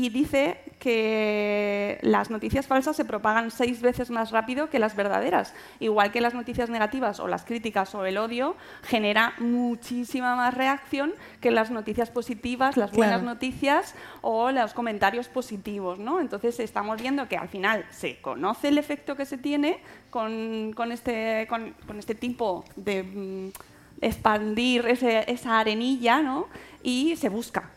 Y 0.00 0.10
dice 0.10 0.60
que 0.78 1.98
las 2.02 2.30
noticias 2.30 2.68
falsas 2.68 2.94
se 2.94 3.04
propagan 3.04 3.50
seis 3.50 3.80
veces 3.82 4.10
más 4.10 4.30
rápido 4.30 4.70
que 4.70 4.78
las 4.78 4.94
verdaderas. 4.94 5.52
Igual 5.80 6.12
que 6.12 6.20
las 6.20 6.34
noticias 6.34 6.70
negativas 6.70 7.18
o 7.18 7.26
las 7.26 7.44
críticas 7.44 7.92
o 7.96 8.04
el 8.06 8.16
odio 8.16 8.54
genera 8.84 9.34
muchísima 9.38 10.36
más 10.36 10.54
reacción 10.54 11.14
que 11.40 11.50
las 11.50 11.72
noticias 11.72 12.10
positivas, 12.10 12.76
las 12.76 12.92
buenas 12.92 13.18
Claro. 13.22 13.34
noticias 13.34 13.96
o 14.20 14.52
los 14.52 14.72
comentarios 14.72 15.26
positivos. 15.28 15.98
¿no? 15.98 16.20
Entonces 16.20 16.60
estamos 16.60 17.02
viendo 17.02 17.26
que 17.28 17.36
al 17.36 17.48
final 17.48 17.84
se 17.90 18.20
conoce 18.20 18.68
el 18.68 18.78
efecto 18.78 19.16
que 19.16 19.26
se 19.26 19.36
tiene 19.36 19.80
con, 20.10 20.72
con 20.76 20.92
este, 20.92 21.46
con, 21.48 21.74
con 21.88 21.98
este 21.98 22.14
tipo 22.14 22.64
de 22.76 23.02
mm, 23.02 23.48
expandir 24.00 24.86
ese- 24.86 25.24
esa 25.28 25.58
arenilla 25.58 26.20
¿no? 26.22 26.46
y 26.84 27.16
se 27.16 27.28
busca. 27.28 27.70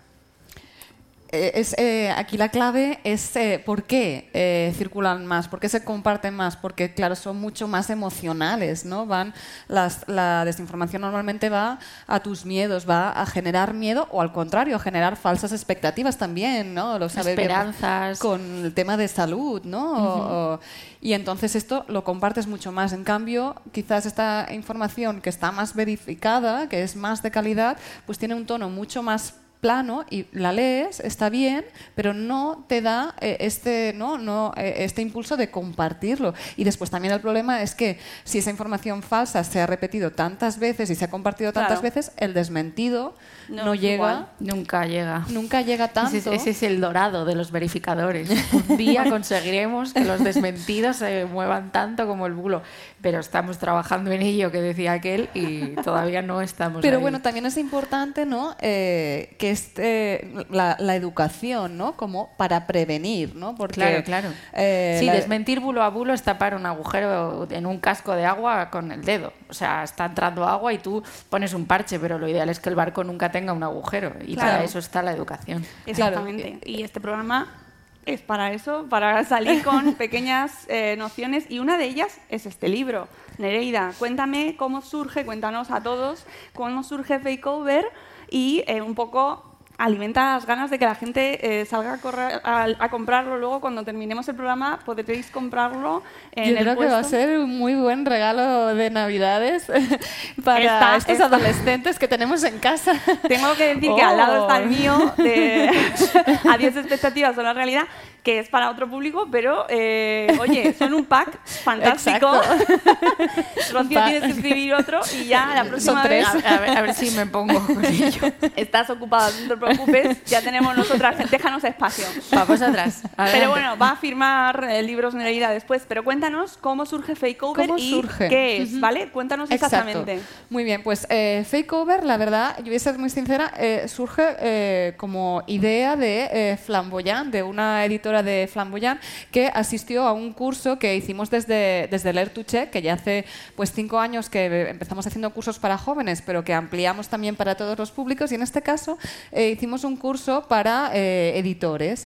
Eh, 1.34 1.52
es, 1.56 1.74
eh, 1.78 2.12
aquí 2.16 2.38
la 2.38 2.50
clave 2.50 3.00
es 3.06 3.34
eh, 3.38 3.62
por 3.66 3.84
qué 3.84 4.30
eh, 4.34 4.74
circulan 4.78 5.26
más, 5.26 5.48
por 5.48 5.60
qué 5.62 5.70
se 5.70 5.84
comparten 5.84 6.34
más, 6.36 6.58
porque 6.58 6.94
claro, 6.94 7.16
son 7.16 7.40
mucho 7.40 7.68
más 7.70 7.90
emocionales, 7.90 8.84
¿no? 8.84 9.06
Van, 9.06 9.34
las, 9.70 10.04
la 10.08 10.44
desinformación 10.44 11.02
normalmente 11.02 11.50
va 11.50 11.80
a 12.08 12.20
tus 12.20 12.46
miedos, 12.46 12.90
va 12.90 13.12
a 13.12 13.26
generar 13.26 13.74
miedo 13.74 14.08
o 14.12 14.22
al 14.22 14.34
contrario, 14.34 14.76
a 14.76 14.80
generar 14.80 15.16
falsas 15.16 15.54
expectativas 15.54 16.18
también, 16.18 16.74
¿no? 16.74 17.00
Lo 17.00 17.08
sabe 17.08 17.36
bien 17.36 17.50
Esperanzas. 17.50 18.20
con 18.20 18.42
el 18.66 18.74
tema 18.74 18.98
de 18.98 19.08
salud, 19.08 19.62
¿no? 19.64 19.94
O- 19.94 20.54
o- 20.56 20.60
y 21.00 21.14
entonces 21.14 21.56
esto 21.56 21.86
lo 21.88 22.04
compartes 22.04 22.46
mucho 22.46 22.72
más. 22.72 22.94
En 22.94 23.04
cambio, 23.04 23.56
quizás 23.72 24.06
esta 24.06 24.48
información 24.52 25.22
que 25.22 25.30
está 25.30 25.52
más 25.52 25.74
verificada, 25.76 26.68
que 26.70 26.84
es 26.84 26.96
más 26.96 27.24
de 27.24 27.32
calidad, 27.32 27.78
pues 28.06 28.20
tiene 28.20 28.36
un 28.36 28.46
tono 28.46 28.70
mucho 28.70 29.02
más 29.02 29.36
plano 29.62 30.06
y 30.10 30.26
la 30.34 30.52
lees, 30.52 31.00
está 31.00 31.30
bien, 31.30 31.64
pero 31.96 32.14
no 32.14 32.66
te 32.68 32.82
da 32.82 33.16
eh, 33.22 33.38
este, 33.42 33.94
¿no? 33.96 34.18
No, 34.18 34.54
eh, 34.58 34.74
este 34.80 35.02
impulso 35.02 35.38
de 35.38 35.50
compartirlo. 35.52 36.34
Y 36.58 36.64
después 36.64 36.90
también 36.90 37.14
el 37.14 37.22
problema 37.22 37.62
es 37.62 37.76
que 37.76 38.00
si 38.24 38.40
esa 38.40 38.50
información 38.50 39.04
falsa 39.04 39.44
se 39.44 39.62
ha 39.62 39.68
repetido 39.68 40.12
tantas 40.12 40.58
veces 40.60 40.90
y 40.90 40.96
se 40.96 41.06
ha 41.06 41.10
compartido 41.10 41.54
tantas 41.54 41.80
Claro. 41.80 41.84
veces, 41.84 42.12
el 42.18 42.34
desmentido 42.34 43.16
No 43.48 43.76
llega, 43.76 43.94
igual. 43.94 44.28
Nunca 44.40 44.86
llega. 44.86 45.26
nunca 45.30 45.62
llega 45.62 45.88
tanto. 45.90 46.18
Ese 46.18 46.34
es, 46.36 46.42
ese 46.42 46.50
es 46.50 46.64
el 46.64 46.82
dorado 46.82 47.24
de 47.26 47.36
los 47.36 47.52
verificadores. 47.52 48.30
Un 48.54 48.78
día 48.78 49.04
conseguiremos 49.10 49.94
que 49.94 50.04
los 50.06 50.24
desmentidos 50.24 50.98
se 50.98 51.26
muevan 51.26 51.72
tanto 51.72 52.08
como 52.08 52.26
el 52.26 52.34
bulo. 52.34 52.64
Pero 53.02 53.20
estamos 53.20 53.58
trabajando 53.58 54.12
en 54.12 54.22
ello, 54.22 54.52
que 54.52 54.62
decía 54.62 54.92
aquel, 54.94 55.30
y 55.34 55.70
todavía 55.84 56.22
no 56.22 56.42
estamos 56.42 56.82
Pero 56.82 56.98
ahí. 56.98 57.02
bueno, 57.02 57.22
también 57.22 57.46
es 57.48 57.58
importante, 57.58 58.26
¿no? 58.26 58.56
Eh, 58.60 59.36
que 59.40 59.50
este, 59.52 60.32
la, 60.50 60.76
la 60.80 60.96
educación, 60.96 61.78
¿no? 61.78 61.94
Como 61.98 62.36
para 62.38 62.68
prevenir, 62.68 63.36
¿no? 63.36 63.56
Porque, 63.56 63.76
Claro, 63.76 64.04
claro. 64.04 64.30
eh, 64.54 64.98
sí, 65.00 65.06
la- 65.08 65.14
desmentir 65.14 65.60
bulo 65.60 65.82
a 65.82 65.90
bulo 65.90 66.14
es 66.14 66.22
tapar 66.22 66.54
un 66.56 66.66
agujero 66.66 67.48
en 67.50 67.66
un 67.66 67.80
casco 67.80 68.14
de 68.16 68.26
agua 68.26 68.70
con 68.70 68.92
el 68.92 69.04
dedo. 69.04 69.34
O 69.50 69.54
sea, 69.54 69.84
está 69.84 70.06
entrando 70.06 70.46
agua 70.48 70.72
y 70.74 70.78
tú 70.78 71.04
pones 71.30 71.54
un 71.54 71.66
parche, 71.66 72.00
pero 72.00 72.20
lo 72.20 72.28
ideal 72.28 72.50
es 72.50 72.60
que 72.60 72.70
el 72.70 72.76
barco 72.76 73.04
nunca 73.04 73.32
tenga 73.32 73.52
un 73.54 73.64
agujero. 73.64 74.14
Y 74.26 74.36
Claro. 74.36 74.52
para 74.52 74.64
eso 74.64 74.80
está 74.80 75.02
la 75.02 75.12
educación. 75.12 75.62
Claro. 75.62 75.72
Exactamente. 75.88 76.60
Y 76.66 76.84
este 76.84 77.00
programa 77.02 77.61
es 78.06 78.22
para 78.22 78.52
eso, 78.54 78.88
para 78.90 79.24
salir 79.26 79.64
con 79.64 79.94
pequeñas 79.96 80.66
eh, 80.68 80.96
nociones. 80.98 81.46
Y 81.50 81.60
una 81.60 81.78
de 81.78 81.86
ellas 81.86 82.20
es 82.30 82.46
este 82.46 82.70
libro. 82.70 83.08
Nereida, 83.38 83.94
cuéntame 84.00 84.56
cómo 84.58 84.82
surge, 84.82 85.26
cuéntanos 85.26 85.72
a 85.72 85.82
todos 85.82 86.26
cómo 86.54 86.84
surge 86.84 87.20
Fakeover 87.20 87.86
y 88.30 88.64
eh, 88.68 88.82
un 88.82 88.96
poco 88.96 89.51
alimenta 89.84 90.34
las 90.36 90.46
ganas 90.46 90.70
de 90.70 90.78
que 90.78 90.86
la 90.86 90.96
gente 90.96 91.62
eh, 91.62 91.66
salga 91.66 91.94
a, 91.94 91.98
correr, 91.98 92.40
a, 92.44 92.68
a 92.80 92.90
comprarlo. 92.90 93.38
Luego, 93.38 93.60
cuando 93.62 93.84
terminemos 93.84 94.28
el 94.30 94.36
programa, 94.36 94.80
podréis 94.86 95.32
comprarlo 95.32 96.04
en 96.34 96.46
Yo 96.46 96.58
el 96.58 96.58
creo 96.60 96.78
que 96.78 96.86
va 96.86 97.00
a 97.00 97.02
puesto. 97.02 97.10
ser 97.18 97.40
un 97.40 97.58
muy 97.58 97.74
buen 97.76 98.06
regalo 98.06 98.76
de 98.76 98.90
Navidades 98.92 99.66
para 100.44 100.96
estos 100.98 101.20
adolescentes 101.20 101.98
que 101.98 102.08
tenemos 102.08 102.44
en 102.44 102.60
casa. 102.60 102.94
Tengo 103.28 103.54
que 103.56 103.76
decir 103.76 103.92
que 103.96 104.02
al 104.02 104.18
lado 104.18 104.42
está 104.44 104.58
el 104.60 104.64
Oh. 104.72 104.74
mío 104.74 105.14
de 105.18 105.70
Adiós 106.50 106.76
expectativas 106.76 107.36
son 107.36 107.44
la 107.44 107.54
realidad, 107.54 107.84
que 108.24 108.40
es 108.40 108.50
para 108.50 108.70
otro 108.70 108.88
público, 108.90 109.28
pero 109.32 109.66
eh, 109.70 110.28
oye, 110.40 110.74
son 110.80 110.94
un 110.94 111.06
pack 111.06 111.40
fantástico. 111.46 112.32
Rocío 113.72 114.04
tienes 114.04 114.24
que 114.24 114.30
escribir 114.30 114.74
otro 114.74 115.02
y 115.20 115.26
ya 115.26 115.52
la 115.56 115.64
próxima 115.66 115.94
Son 115.94 116.04
tres. 116.04 116.34
vez 116.34 116.46
A, 116.46 116.56
a 116.56 116.60
ver, 116.60 116.78
a 116.78 116.82
ver 116.82 116.94
si 116.94 117.12
me 117.12 117.26
pongo 117.26 117.60
con 117.66 117.84
ello. 117.86 118.32
estás 118.56 118.90
ocupada, 118.90 119.30
no 119.42 119.48
te 119.48 119.58
preocupes, 119.58 120.24
ya 120.26 120.42
tenemos 120.42 120.76
nosotras, 120.76 121.18
déjanos 121.30 121.64
espacio. 121.64 122.06
Vosotras. 122.48 123.02
Adelante. 123.18 123.32
Pero 123.32 123.50
bueno, 123.52 123.78
va 123.78 123.92
a 123.92 123.96
firmar 123.96 124.68
eh, 124.70 124.84
libros 124.84 125.14
Nereida 125.14 125.50
después, 125.52 125.84
pero 125.88 126.04
cuéntanos 126.04 126.58
cómo 126.58 126.86
surge 126.86 127.16
Fakeover 127.16 127.68
¿Cómo 127.68 127.78
y 127.78 127.90
surge? 127.92 128.30
qué 128.30 128.62
es, 128.62 128.80
¿vale? 128.80 129.10
Cuéntanos 129.10 129.50
exactamente. 129.52 130.14
Exacto. 130.14 130.44
Muy 130.50 130.64
bien, 130.64 130.84
pues 130.84 131.08
eh, 131.10 131.46
Fakeover, 131.50 132.04
la 132.04 132.18
verdad, 132.18 132.58
yo 132.60 132.66
voy 132.66 132.76
a 132.76 132.80
ser 132.80 132.98
muy 132.98 133.10
sincera, 133.10 133.52
eh, 133.58 133.88
surge 133.88 134.24
eh, 134.40 134.94
como 134.98 135.44
idea 135.48 135.96
de 135.96 136.30
eh, 136.32 136.58
Flamboyant, 136.58 137.32
de 137.32 137.44
una 137.44 137.86
de 138.24 138.50
Flamboyant, 138.52 139.00
que 139.32 139.48
asistió 139.48 140.04
a 140.04 140.12
un 140.12 140.34
curso 140.34 140.78
que 140.78 140.96
hicimos 140.96 141.30
desde, 141.30 141.88
desde 141.90 142.12
to 142.28 142.44
Check, 142.44 142.70
que 142.70 142.82
ya 142.82 142.94
hace 142.94 143.26
pues 143.56 143.72
cinco 143.72 144.00
años 144.00 144.30
que 144.30 144.70
empezamos 144.70 145.08
haciendo 145.08 145.30
cursos 145.32 145.60
para 145.60 145.78
jóvenes, 145.78 146.22
pero 146.22 146.44
que 146.44 146.54
ampliamos 146.54 147.08
también 147.08 147.36
para 147.36 147.56
todos 147.56 147.78
los 147.78 147.92
públicos, 147.92 148.32
y 148.32 148.36
en 148.36 148.42
este 148.42 148.62
caso 148.62 148.98
eh, 149.32 149.50
hicimos 149.50 149.84
un 149.84 149.96
curso 149.98 150.48
para 150.48 150.92
eh, 150.94 151.38
editores. 151.38 152.04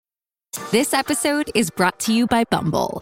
This 0.71 0.93
episode 0.93 1.51
is 1.53 1.69
brought 1.75 1.99
to 2.05 2.13
you 2.13 2.27
by 2.27 2.43
Bumble. 2.49 3.01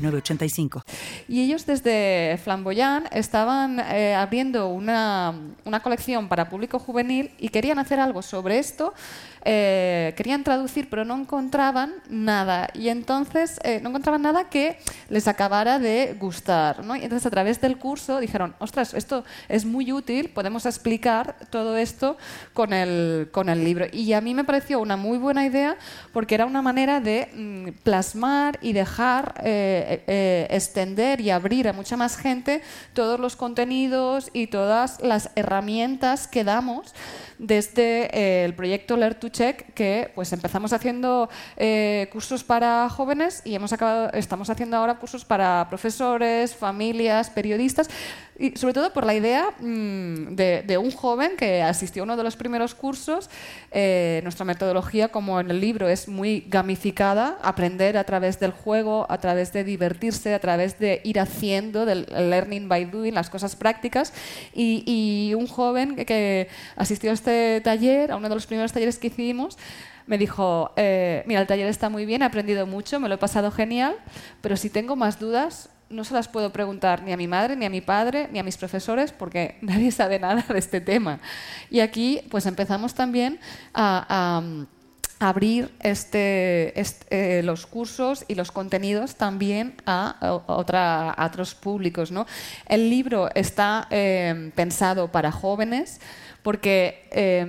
906985. 0.00 0.82
Y 1.28 1.42
ellos 1.42 1.66
desde 1.66 2.38
Flamboyant 2.42 3.06
estaban 3.12 3.80
eh, 3.80 4.14
abriendo 4.14 4.68
una, 4.68 5.34
una 5.64 5.80
colección 5.80 6.28
para 6.28 6.48
público 6.48 6.78
juvenil 6.78 7.30
y 7.38 7.48
querían 7.48 7.78
hacer 7.78 8.00
algo 8.00 8.22
sobre 8.22 8.58
esto. 8.58 8.94
Eh, 9.44 10.14
querían 10.16 10.44
traducir, 10.44 10.88
pero 10.88 11.04
no 11.04 11.16
encontraban 11.16 11.94
nada. 12.08 12.68
Y 12.74 12.88
entonces 12.88 13.58
eh, 13.64 13.80
no 13.82 13.88
encontraban 13.88 14.22
nada 14.22 14.48
que 14.48 14.78
les 15.08 15.26
acabara 15.26 15.78
de 15.78 16.16
gustar. 16.18 16.82
Y 17.00 17.02
entonces 17.02 17.26
a 17.26 17.30
través 17.30 17.60
del 17.60 17.78
curso 17.78 18.20
dijeron, 18.20 18.54
ostras, 18.58 18.94
esto 18.94 19.24
es 19.48 19.64
muy 19.64 19.92
útil, 19.92 20.28
podemos 20.28 20.64
explicar 20.66 21.36
todo 21.50 21.76
esto 21.76 22.16
con 22.52 22.72
el, 22.72 23.30
con 23.32 23.48
el 23.48 23.64
libro. 23.64 23.86
Y 23.92 24.12
a 24.12 24.20
mí 24.20 24.34
me 24.34 24.44
pareció 24.44 24.80
una 24.80 24.96
muy 24.96 25.18
buena 25.18 25.44
idea 25.44 25.76
porque 26.12 26.34
era 26.36 26.46
una 26.46 26.62
manera 26.62 27.00
de 27.00 27.28
mm, 27.34 27.82
plasmar 27.82 28.58
y 28.62 28.72
dejar 28.72 29.34
eh, 29.42 30.46
extender 30.50 31.20
y 31.20 31.30
abrir 31.30 31.68
a 31.68 31.72
mucha 31.72 31.96
más 31.96 32.16
gente 32.16 32.62
todos 32.92 33.18
los 33.18 33.36
contenidos 33.36 34.30
y 34.32 34.46
todas 34.46 35.00
las 35.02 35.30
herramientas 35.34 36.28
que 36.28 36.44
damos 36.44 36.94
desde 37.38 38.08
eh, 38.12 38.44
el 38.44 38.54
proyecto 38.54 38.96
Learn 38.96 39.18
to 39.18 39.28
Check, 39.28 39.74
que 39.74 40.10
pues 40.14 40.32
empezamos 40.32 40.72
haciendo 40.72 41.28
eh, 41.56 42.08
cursos 42.12 42.44
para 42.44 42.88
jóvenes 42.88 43.42
y 43.44 43.54
hemos 43.54 43.72
acabado, 43.72 44.10
estamos 44.12 44.50
haciendo 44.50 44.76
ahora 44.76 44.98
cursos 44.98 45.24
para 45.24 45.66
profesores, 45.68 46.54
familias, 46.54 47.30
periodistas, 47.30 47.88
y 48.38 48.56
sobre 48.56 48.74
todo 48.74 48.92
por 48.92 49.04
la 49.04 49.14
idea 49.14 49.50
mm, 49.60 50.34
de, 50.34 50.62
de 50.66 50.78
un 50.78 50.90
joven 50.90 51.32
que 51.36 51.62
asistió 51.62 52.02
a 52.02 52.04
uno 52.04 52.16
de 52.16 52.22
los 52.22 52.36
primeros 52.36 52.74
cursos. 52.74 53.28
Eh, 53.70 54.20
nuestra 54.22 54.44
metodología, 54.44 55.08
como 55.08 55.38
en 55.38 55.50
el 55.50 55.60
libro, 55.60 55.88
es 55.88 56.08
muy 56.08 56.44
gamificada, 56.48 57.38
aprender 57.42 57.96
a 57.98 58.04
través 58.04 58.40
del 58.40 58.52
juego, 58.52 59.06
a 59.08 59.18
través 59.18 59.52
de 59.52 59.64
divertirse, 59.64 60.34
a 60.34 60.38
través 60.38 60.78
de 60.78 61.00
ir 61.04 61.20
haciendo, 61.20 61.84
del 61.84 62.06
learning 62.10 62.68
by 62.68 62.86
doing, 62.86 63.14
las 63.14 63.28
cosas 63.28 63.54
prácticas. 63.54 64.12
Y, 64.54 64.82
y 64.86 65.34
un 65.34 65.46
joven 65.46 65.94
que, 65.96 66.06
que 66.06 66.48
asistió 66.76 67.10
a 67.10 67.14
este 67.14 67.60
taller, 67.62 68.12
a 68.12 68.16
uno 68.16 68.28
de 68.28 68.34
los 68.34 68.46
primeros 68.46 68.72
talleres 68.72 68.98
que 68.98 69.08
hicimos, 69.08 69.58
me 70.06 70.18
dijo, 70.18 70.72
eh, 70.76 71.22
mira, 71.26 71.40
el 71.40 71.46
taller 71.46 71.68
está 71.68 71.88
muy 71.88 72.06
bien, 72.06 72.22
he 72.22 72.24
aprendido 72.24 72.66
mucho, 72.66 72.98
me 72.98 73.08
lo 73.08 73.14
he 73.14 73.18
pasado 73.18 73.50
genial, 73.50 73.94
pero 74.40 74.56
si 74.56 74.70
tengo 74.70 74.96
más 74.96 75.18
dudas, 75.18 75.68
no 75.92 76.04
se 76.04 76.14
las 76.14 76.28
puedo 76.28 76.52
preguntar 76.52 77.02
ni 77.02 77.12
a 77.12 77.16
mi 77.16 77.28
madre, 77.28 77.56
ni 77.56 77.66
a 77.66 77.70
mi 77.70 77.80
padre, 77.80 78.28
ni 78.32 78.38
a 78.38 78.42
mis 78.42 78.56
profesores, 78.56 79.12
porque 79.12 79.56
nadie 79.62 79.90
sabe 79.90 80.18
nada 80.18 80.44
de 80.48 80.58
este 80.58 80.80
tema. 80.80 81.20
Y 81.70 81.80
aquí, 81.80 82.22
pues 82.30 82.46
empezamos 82.46 82.94
también 82.94 83.38
a... 83.74 84.42
abrir 85.20 85.70
este, 85.78 86.72
este, 86.80 87.38
eh, 87.38 87.42
los 87.44 87.64
cursos 87.64 88.24
y 88.26 88.34
los 88.34 88.50
contenidos 88.50 89.14
también 89.14 89.74
a, 89.86 90.16
otra, 90.48 91.14
otros 91.16 91.54
públicos. 91.54 92.10
¿no? 92.10 92.26
El 92.66 92.90
libro 92.90 93.28
está 93.32 93.86
eh, 93.90 94.50
pensado 94.56 95.12
para 95.12 95.30
jóvenes 95.30 96.00
porque 96.42 97.08
eh, 97.12 97.46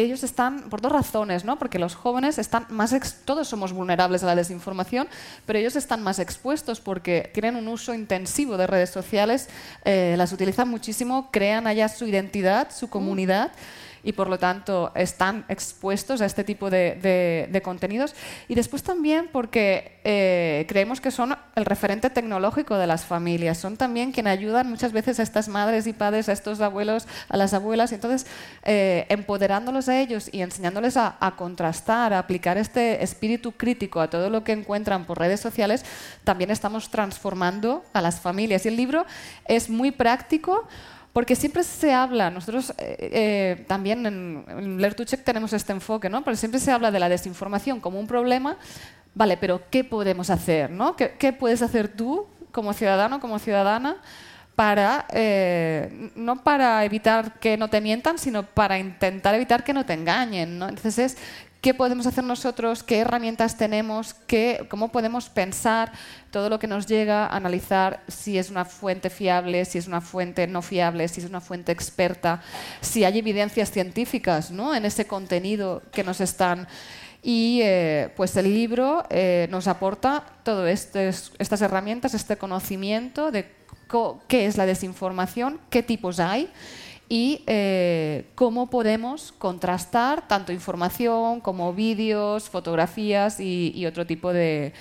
ellos 0.00 0.22
están 0.22 0.68
por 0.68 0.80
dos 0.80 0.92
razones, 0.92 1.44
¿no? 1.44 1.58
Porque 1.58 1.78
los 1.78 1.94
jóvenes 1.94 2.38
están 2.38 2.66
más 2.70 2.92
ex- 2.92 3.16
todos 3.24 3.48
somos 3.48 3.72
vulnerables 3.72 4.22
a 4.22 4.26
la 4.26 4.34
desinformación, 4.36 5.08
pero 5.46 5.58
ellos 5.58 5.76
están 5.76 6.02
más 6.02 6.18
expuestos 6.18 6.80
porque 6.80 7.30
tienen 7.32 7.56
un 7.56 7.68
uso 7.68 7.94
intensivo 7.94 8.56
de 8.56 8.66
redes 8.66 8.90
sociales, 8.90 9.48
eh, 9.84 10.14
las 10.18 10.32
utilizan 10.32 10.68
muchísimo, 10.68 11.30
crean 11.30 11.66
allá 11.66 11.88
su 11.88 12.06
identidad, 12.06 12.68
su 12.70 12.88
comunidad 12.88 13.52
y 14.06 14.12
por 14.12 14.28
lo 14.28 14.38
tanto 14.38 14.92
están 14.94 15.44
expuestos 15.48 16.20
a 16.20 16.26
este 16.26 16.44
tipo 16.44 16.70
de, 16.70 17.48
de- 17.52 17.60
contenidos. 17.60 18.14
Y 18.46 18.54
después 18.54 18.82
también 18.84 19.28
porque 19.32 19.98
eh, 20.04 20.64
creemos 20.68 21.00
que 21.00 21.10
son 21.10 21.36
el 21.56 21.64
referente 21.64 22.08
tecnológico 22.08 22.78
de 22.78 22.86
las 22.86 23.04
familias, 23.04 23.58
son 23.58 23.76
también 23.76 24.12
quien 24.12 24.28
ayudan 24.28 24.70
muchas 24.70 24.92
veces 24.92 25.18
a 25.18 25.24
estas 25.24 25.48
madres 25.48 25.88
y 25.88 25.92
padres, 25.92 26.28
a 26.28 26.32
estos 26.32 26.60
abuelos, 26.60 27.08
a 27.28 27.36
las 27.36 27.52
abuelas, 27.52 27.90
entonces 27.90 28.26
eh, 28.62 29.06
empoderándolos 29.08 29.88
a 29.88 29.98
ellos 29.98 30.28
y 30.30 30.40
enseñándoles 30.42 30.96
a, 30.96 31.16
a 31.18 31.34
contrastar, 31.34 32.12
a 32.12 32.20
aplicar 32.20 32.58
este 32.58 33.02
espíritu 33.02 33.52
crítico 33.52 34.00
a 34.00 34.08
todo 34.08 34.30
lo 34.30 34.44
que 34.44 34.52
encuentran 34.52 35.04
por 35.04 35.18
redes 35.18 35.40
sociales, 35.40 35.84
también 36.22 36.52
estamos 36.52 36.90
transformando 36.90 37.84
a 37.92 38.00
las 38.00 38.20
familias. 38.20 38.64
Y 38.64 38.68
el 38.68 38.76
libro 38.76 39.04
es 39.48 39.68
muy 39.68 39.90
práctico. 39.90 40.68
Porque 41.16 41.34
siempre 41.34 41.64
se 41.64 41.94
habla, 41.94 42.28
nosotros 42.30 42.74
eh, 42.76 42.96
eh, 43.00 43.64
también 43.66 44.04
en, 44.04 44.44
en 44.50 44.96
tenemos 45.24 45.50
este 45.54 45.72
enfoque, 45.72 46.10
¿no? 46.10 46.22
Porque 46.22 46.36
siempre 46.36 46.60
se 46.60 46.70
habla 46.70 46.90
de 46.90 47.00
la 47.00 47.08
desinformación 47.08 47.80
como 47.80 47.98
un 47.98 48.06
problema, 48.06 48.58
vale, 49.14 49.38
pero 49.38 49.62
¿qué 49.70 49.82
podemos 49.82 50.28
hacer? 50.28 50.70
¿no? 50.70 50.94
¿Qué, 50.94 51.14
qué 51.18 51.32
puedes 51.32 51.62
hacer 51.62 51.88
tú 51.88 52.26
como 52.52 52.74
ciudadano, 52.74 53.18
como 53.18 53.38
ciudadana, 53.38 53.96
para, 54.56 55.06
eh, 55.10 56.10
no 56.16 56.42
para 56.44 56.84
evitar 56.84 57.38
que 57.38 57.56
no 57.56 57.70
te 57.70 57.80
mientan, 57.80 58.18
sino 58.18 58.42
para 58.42 58.78
intentar 58.78 59.34
evitar 59.34 59.64
que 59.64 59.72
no 59.72 59.86
te 59.86 59.94
engañen? 59.94 60.58
¿no? 60.58 60.68
Entonces 60.68 60.98
es, 60.98 61.16
¿qué 61.66 61.74
podemos 61.74 62.06
hacer 62.06 62.22
nosotros? 62.22 62.84
¿Qué 62.84 62.98
herramientas 62.98 63.56
tenemos? 63.56 64.14
¿Qué, 64.14 64.68
¿Cómo 64.70 64.92
podemos 64.92 65.28
pensar 65.28 65.90
todo 66.30 66.48
lo 66.48 66.60
que 66.60 66.68
nos 66.68 66.86
llega, 66.86 67.26
analizar 67.26 68.04
si 68.06 68.38
es 68.38 68.50
una 68.50 68.64
fuente 68.64 69.10
fiable, 69.10 69.64
si 69.64 69.78
es 69.78 69.88
una 69.88 70.00
fuente 70.00 70.46
no 70.46 70.62
fiable, 70.62 71.08
si 71.08 71.22
es 71.22 71.28
una 71.28 71.40
fuente 71.40 71.72
experta, 71.72 72.40
si 72.80 73.02
hay 73.02 73.18
evidencias 73.18 73.72
científicas 73.72 74.52
¿no? 74.52 74.76
en 74.76 74.84
ese 74.84 75.08
contenido 75.08 75.82
que 75.90 76.04
nos 76.04 76.20
están... 76.20 76.68
Y 77.20 77.58
eh, 77.64 78.12
pues 78.14 78.36
el 78.36 78.54
libro 78.54 79.02
eh, 79.10 79.48
nos 79.50 79.66
aporta 79.66 80.22
todas 80.44 80.94
estas 80.94 81.62
herramientas, 81.62 82.14
este 82.14 82.36
conocimiento 82.36 83.32
de 83.32 83.50
qué 84.28 84.46
es 84.46 84.56
la 84.56 84.66
desinformación, 84.66 85.58
qué 85.68 85.82
tipos 85.82 86.20
hay 86.20 86.48
y 87.08 87.42
eh, 87.46 88.26
cómo 88.34 88.68
podemos 88.68 89.32
contrastar 89.38 90.26
tanto 90.26 90.52
información 90.52 91.40
como 91.40 91.72
vídeos, 91.72 92.48
fotografías 92.50 93.38
y, 93.38 93.86
otro 93.86 94.06
tipo 94.06 94.32
de, 94.32 94.72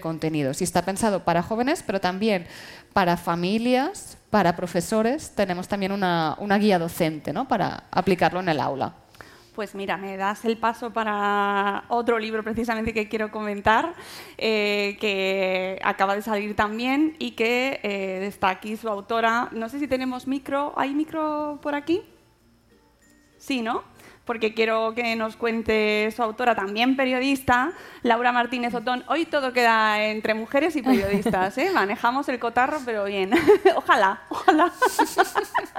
contenidos. 0.00 0.60
Y 0.60 0.64
está 0.64 0.82
pensado 0.82 1.24
para 1.24 1.42
jóvenes, 1.42 1.82
pero 1.86 2.00
también 2.00 2.46
para 2.92 3.16
familias, 3.16 4.18
para 4.28 4.56
profesores. 4.56 5.30
Tenemos 5.34 5.68
también 5.68 5.92
una, 5.92 6.36
una 6.38 6.58
guía 6.58 6.78
docente 6.78 7.32
¿no? 7.32 7.48
para 7.48 7.84
aplicarlo 7.90 8.40
en 8.40 8.50
el 8.50 8.60
aula. 8.60 8.94
Pues 9.60 9.74
mira, 9.74 9.98
me 9.98 10.16
das 10.16 10.46
el 10.46 10.56
paso 10.56 10.90
para 10.90 11.84
otro 11.88 12.18
libro 12.18 12.42
precisamente 12.42 12.94
que 12.94 13.10
quiero 13.10 13.30
comentar, 13.30 13.92
eh, 14.38 14.96
que 14.98 15.78
acaba 15.84 16.16
de 16.16 16.22
salir 16.22 16.56
también 16.56 17.14
y 17.18 17.32
que 17.32 17.78
eh, 17.82 18.24
está 18.26 18.48
aquí 18.48 18.78
su 18.78 18.88
autora. 18.88 19.50
No 19.52 19.68
sé 19.68 19.78
si 19.78 19.86
tenemos 19.86 20.26
micro. 20.26 20.72
¿Hay 20.78 20.94
micro 20.94 21.58
por 21.60 21.74
aquí? 21.74 22.00
Sí, 23.36 23.60
¿no? 23.60 23.82
Porque 24.24 24.54
quiero 24.54 24.94
que 24.94 25.16
nos 25.16 25.36
cuente 25.36 26.12
su 26.14 26.22
autora, 26.22 26.54
también 26.54 26.96
periodista, 26.96 27.72
Laura 28.02 28.32
Martínez 28.32 28.74
Otón. 28.74 29.04
Hoy 29.08 29.24
todo 29.24 29.52
queda 29.52 30.04
entre 30.04 30.34
mujeres 30.34 30.76
y 30.76 30.82
periodistas, 30.82 31.58
¿eh? 31.58 31.70
manejamos 31.74 32.28
el 32.28 32.38
cotarro, 32.38 32.78
pero 32.84 33.04
bien. 33.04 33.30
ojalá, 33.76 34.22
ojalá. 34.28 34.72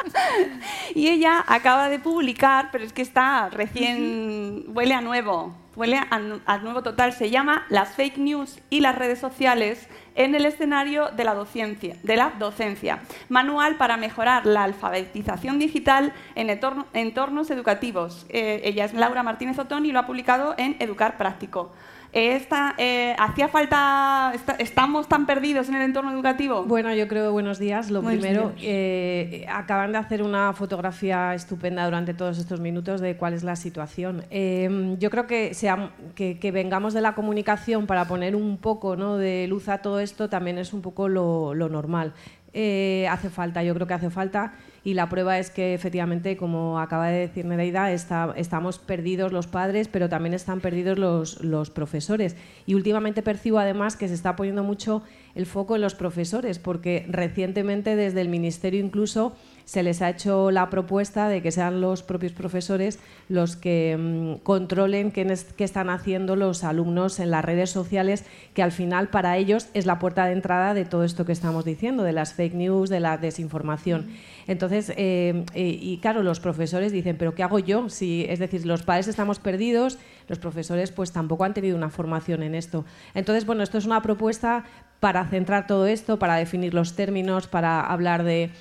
y 0.95 1.09
ella 1.09 1.43
acaba 1.47 1.89
de 1.89 1.99
publicar, 1.99 2.69
pero 2.71 2.83
es 2.83 2.93
que 2.93 3.01
está 3.01 3.49
recién, 3.49 4.65
huele 4.67 4.95
a 4.95 5.01
nuevo, 5.01 5.55
huele 5.75 5.97
a, 5.97 6.57
nuevo 6.57 6.83
total, 6.83 7.13
se 7.13 7.29
llama 7.29 7.65
Las 7.69 7.95
fake 7.95 8.17
news 8.17 8.59
y 8.69 8.81
las 8.81 8.95
redes 8.95 9.19
sociales 9.19 9.87
en 10.15 10.35
el 10.35 10.45
escenario 10.45 11.09
de 11.09 11.23
la, 11.23 11.33
docencia, 11.33 11.95
de 12.03 12.15
la 12.15 12.33
docencia. 12.39 12.99
Manual 13.29 13.77
para 13.77 13.97
mejorar 13.97 14.45
la 14.45 14.63
alfabetización 14.63 15.59
digital 15.59 16.13
en 16.35 16.49
entornos 16.49 17.49
educativos. 17.51 18.25
Eh, 18.29 18.61
ella 18.63 18.85
es 18.85 18.93
Laura 18.93 19.23
Martínez 19.23 19.57
Otón 19.59 19.85
y 19.85 19.91
lo 19.91 19.99
ha 19.99 20.07
publicado 20.07 20.55
en 20.57 20.75
Educar 20.79 21.17
Práctico. 21.17 21.71
Esta, 22.13 22.75
eh, 22.77 23.15
¿Hacía 23.17 23.47
falta, 23.47 24.33
estamos 24.59 25.07
tan 25.07 25.25
perdidos 25.25 25.69
en 25.69 25.75
el 25.75 25.83
entorno 25.83 26.11
educativo? 26.11 26.65
Bueno, 26.65 26.93
yo 26.93 27.07
creo, 27.07 27.31
buenos 27.31 27.57
días. 27.57 27.89
Lo 27.89 28.03
primero, 28.03 28.51
eh, 28.61 29.45
acaban 29.49 29.93
de 29.93 29.97
hacer 29.97 30.21
una 30.21 30.51
fotografía 30.51 31.33
estupenda 31.33 31.85
durante 31.85 32.13
todos 32.13 32.37
estos 32.37 32.59
minutos 32.59 32.99
de 32.99 33.15
cuál 33.15 33.33
es 33.33 33.43
la 33.43 33.55
situación. 33.55 34.25
Em, 34.29 34.97
yo 34.97 35.09
creo 35.09 35.25
que, 35.25 35.53
sea, 35.53 35.91
que, 36.13 36.51
vengamos 36.51 36.93
de 36.93 36.99
la 36.99 37.15
comunicación 37.15 37.87
para 37.87 38.05
poner 38.05 38.35
un 38.35 38.57
poco 38.57 38.97
¿no? 38.97 39.15
de 39.15 39.47
luz 39.47 39.69
a 39.69 39.77
todo 39.77 40.01
esto 40.01 40.27
también 40.27 40.57
es 40.57 40.73
un 40.73 40.81
poco 40.81 41.07
lo, 41.07 41.53
lo 41.53 41.69
normal. 41.69 42.13
Eh, 42.53 43.07
hace 43.09 43.29
falta, 43.29 43.63
yo 43.63 43.73
creo 43.73 43.87
que 43.87 43.93
hace 43.93 44.09
falta 44.09 44.53
y 44.83 44.95
la 44.95 45.07
prueba 45.09 45.37
es 45.37 45.51
que 45.51 45.73
efectivamente, 45.73 46.35
como 46.37 46.79
acaba 46.79 47.07
de 47.07 47.19
decir 47.19 47.45
Nereida, 47.45 47.91
estamos 47.91 48.79
perdidos 48.79 49.31
los 49.31 49.45
padres, 49.47 49.87
pero 49.87 50.09
también 50.09 50.33
están 50.33 50.59
perdidos 50.59 50.97
los, 50.97 51.43
los 51.43 51.69
profesores. 51.69 52.35
Y 52.65 52.73
últimamente 52.73 53.21
percibo 53.21 53.59
además 53.59 53.95
que 53.95 54.07
se 54.07 54.15
está 54.15 54.35
poniendo 54.35 54.63
mucho 54.63 55.03
el 55.35 55.45
foco 55.45 55.75
en 55.75 55.81
los 55.81 55.93
profesores, 55.93 56.57
porque 56.57 57.05
recientemente 57.07 57.95
desde 57.95 58.21
el 58.21 58.29
Ministerio 58.29 58.83
incluso 58.83 59.33
se 59.65 59.83
les 59.83 60.01
ha 60.01 60.09
hecho 60.09 60.51
la 60.51 60.69
propuesta 60.69 61.29
de 61.29 61.41
que 61.41 61.51
sean 61.51 61.81
los 61.81 62.03
propios 62.03 62.31
profesores 62.33 62.99
los 63.29 63.55
que 63.55 63.97
mm, 63.97 64.43
controlen 64.43 65.11
qué, 65.11 65.25
están 65.57 65.89
haciendo 65.89 66.35
los 66.35 66.63
alumnos 66.63 67.19
en 67.19 67.31
las 67.31 67.45
redes 67.45 67.69
sociales, 67.69 68.25
que 68.53 68.63
al 68.63 68.71
final 68.71 69.09
para 69.09 69.37
ellos 69.37 69.67
es 69.73 69.85
la 69.85 69.99
puerta 69.99 70.25
de 70.25 70.33
entrada 70.33 70.73
de 70.73 70.85
todo 70.85 71.03
esto 71.03 71.25
que 71.25 71.31
estamos 71.31 71.63
diciendo, 71.65 72.03
de 72.03 72.11
las 72.11 72.33
fake 72.33 72.55
news, 72.55 72.89
de 72.89 72.99
la 72.99 73.17
desinformación. 73.17 74.09
Entonces, 74.47 74.91
eh, 74.97 75.45
eh, 75.53 75.77
y 75.81 75.97
claro, 75.99 76.23
los 76.23 76.39
profesores 76.39 76.91
dicen, 76.91 77.15
pero 77.17 77.35
¿qué 77.35 77.43
hago 77.43 77.59
yo? 77.59 77.89
Si, 77.89 78.25
es 78.27 78.39
decir, 78.39 78.65
los 78.65 78.83
padres 78.83 79.07
estamos 79.07 79.39
perdidos, 79.39 79.97
los 80.27 80.39
profesores 80.39 80.91
pues 80.91 81.11
tampoco 81.11 81.43
han 81.43 81.53
tenido 81.53 81.77
una 81.77 81.89
formación 81.89 82.43
en 82.43 82.55
esto. 82.55 82.85
Entonces, 83.13 83.45
bueno, 83.45 83.63
esto 83.63 83.77
es 83.77 83.85
una 83.85 84.01
propuesta 84.01 84.65
para 85.01 85.25
centrar 85.25 85.65
todo 85.65 85.87
esto, 85.87 86.19
para 86.19 86.35
definir 86.35 86.75
los 86.75 86.95
términos, 86.95 87.47
para 87.47 87.81
hablar 87.81 88.23
de, 88.23 88.51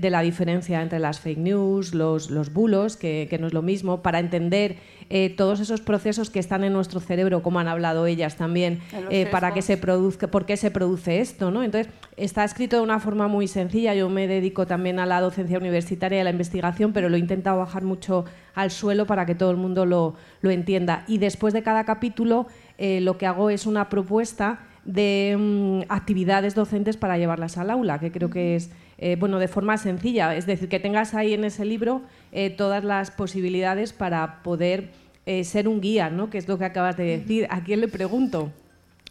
la 0.00 0.22
diferencia 0.22 0.80
entre 0.80 1.00
las 1.00 1.18
fake 1.18 1.38
news, 1.38 1.94
los, 1.94 2.52
bulos, 2.52 2.96
que, 2.96 3.36
no 3.40 3.48
es 3.48 3.52
lo 3.52 3.60
mismo, 3.60 4.00
para 4.00 4.20
entender 4.20 4.76
eh, 5.10 5.34
todos 5.36 5.58
esos 5.58 5.80
procesos 5.80 6.30
que 6.30 6.38
están 6.38 6.62
en 6.62 6.72
nuestro 6.72 7.00
cerebro, 7.00 7.42
como 7.42 7.58
han 7.58 7.66
hablado 7.66 8.06
ellas 8.06 8.36
también, 8.36 8.78
eh, 9.10 9.26
para 9.32 9.52
que 9.52 9.62
se 9.62 9.76
produzca, 9.76 10.28
por 10.28 10.46
qué 10.46 10.56
se 10.56 10.70
produce 10.70 11.18
esto. 11.18 11.50
¿no? 11.50 11.64
Entonces, 11.64 11.92
está 12.16 12.44
escrito 12.44 12.76
de 12.76 12.82
una 12.82 13.00
forma 13.00 13.26
muy 13.26 13.48
sencilla. 13.48 13.96
Yo 13.96 14.08
me 14.08 14.28
dedico 14.28 14.64
también 14.64 15.00
a 15.00 15.06
la 15.06 15.20
docencia 15.20 15.58
universitaria 15.58 16.18
y 16.18 16.20
a 16.20 16.24
la 16.24 16.30
investigación, 16.30 16.92
pero 16.92 17.08
lo 17.08 17.16
he 17.16 17.18
intentado 17.18 17.58
bajar 17.58 17.82
mucho 17.82 18.26
al 18.54 18.70
suelo 18.70 19.06
para 19.06 19.26
que 19.26 19.34
todo 19.34 19.50
el 19.50 19.56
mundo 19.56 19.86
lo, 19.86 20.14
entienda. 20.44 21.02
Y 21.08 21.18
después 21.18 21.52
de 21.52 21.64
cada 21.64 21.82
capítulo, 21.82 22.46
eh, 22.78 23.00
lo 23.00 23.18
que 23.18 23.26
hago 23.26 23.50
es 23.50 23.66
una 23.66 23.88
propuesta 23.88 24.60
de 24.88 25.36
mm, 25.38 25.82
actividades 25.90 26.54
docentes 26.54 26.96
para 26.96 27.18
llevarlas 27.18 27.58
al 27.58 27.70
aula, 27.70 28.00
que 28.00 28.10
creo 28.10 28.30
que 28.30 28.56
es 28.56 28.70
eh, 28.96 29.16
bueno 29.20 29.38
de 29.38 29.46
forma 29.46 29.76
sencilla, 29.76 30.34
es 30.34 30.46
decir, 30.46 30.70
que 30.70 30.80
tengas 30.80 31.12
ahí 31.12 31.34
en 31.34 31.44
ese 31.44 31.66
libro 31.66 32.00
eh, 32.32 32.48
todas 32.48 32.82
las 32.82 33.10
posibilidades 33.10 33.92
para 33.92 34.42
poder 34.42 34.90
eh, 35.26 35.44
ser 35.44 35.68
un 35.68 35.82
guía, 35.82 36.08
¿no? 36.08 36.30
que 36.30 36.38
es 36.38 36.48
lo 36.48 36.56
que 36.56 36.64
acabas 36.64 36.96
de 36.96 37.04
decir. 37.04 37.46
¿A 37.50 37.62
quién 37.62 37.80
le 37.82 37.88
pregunto? 37.88 38.50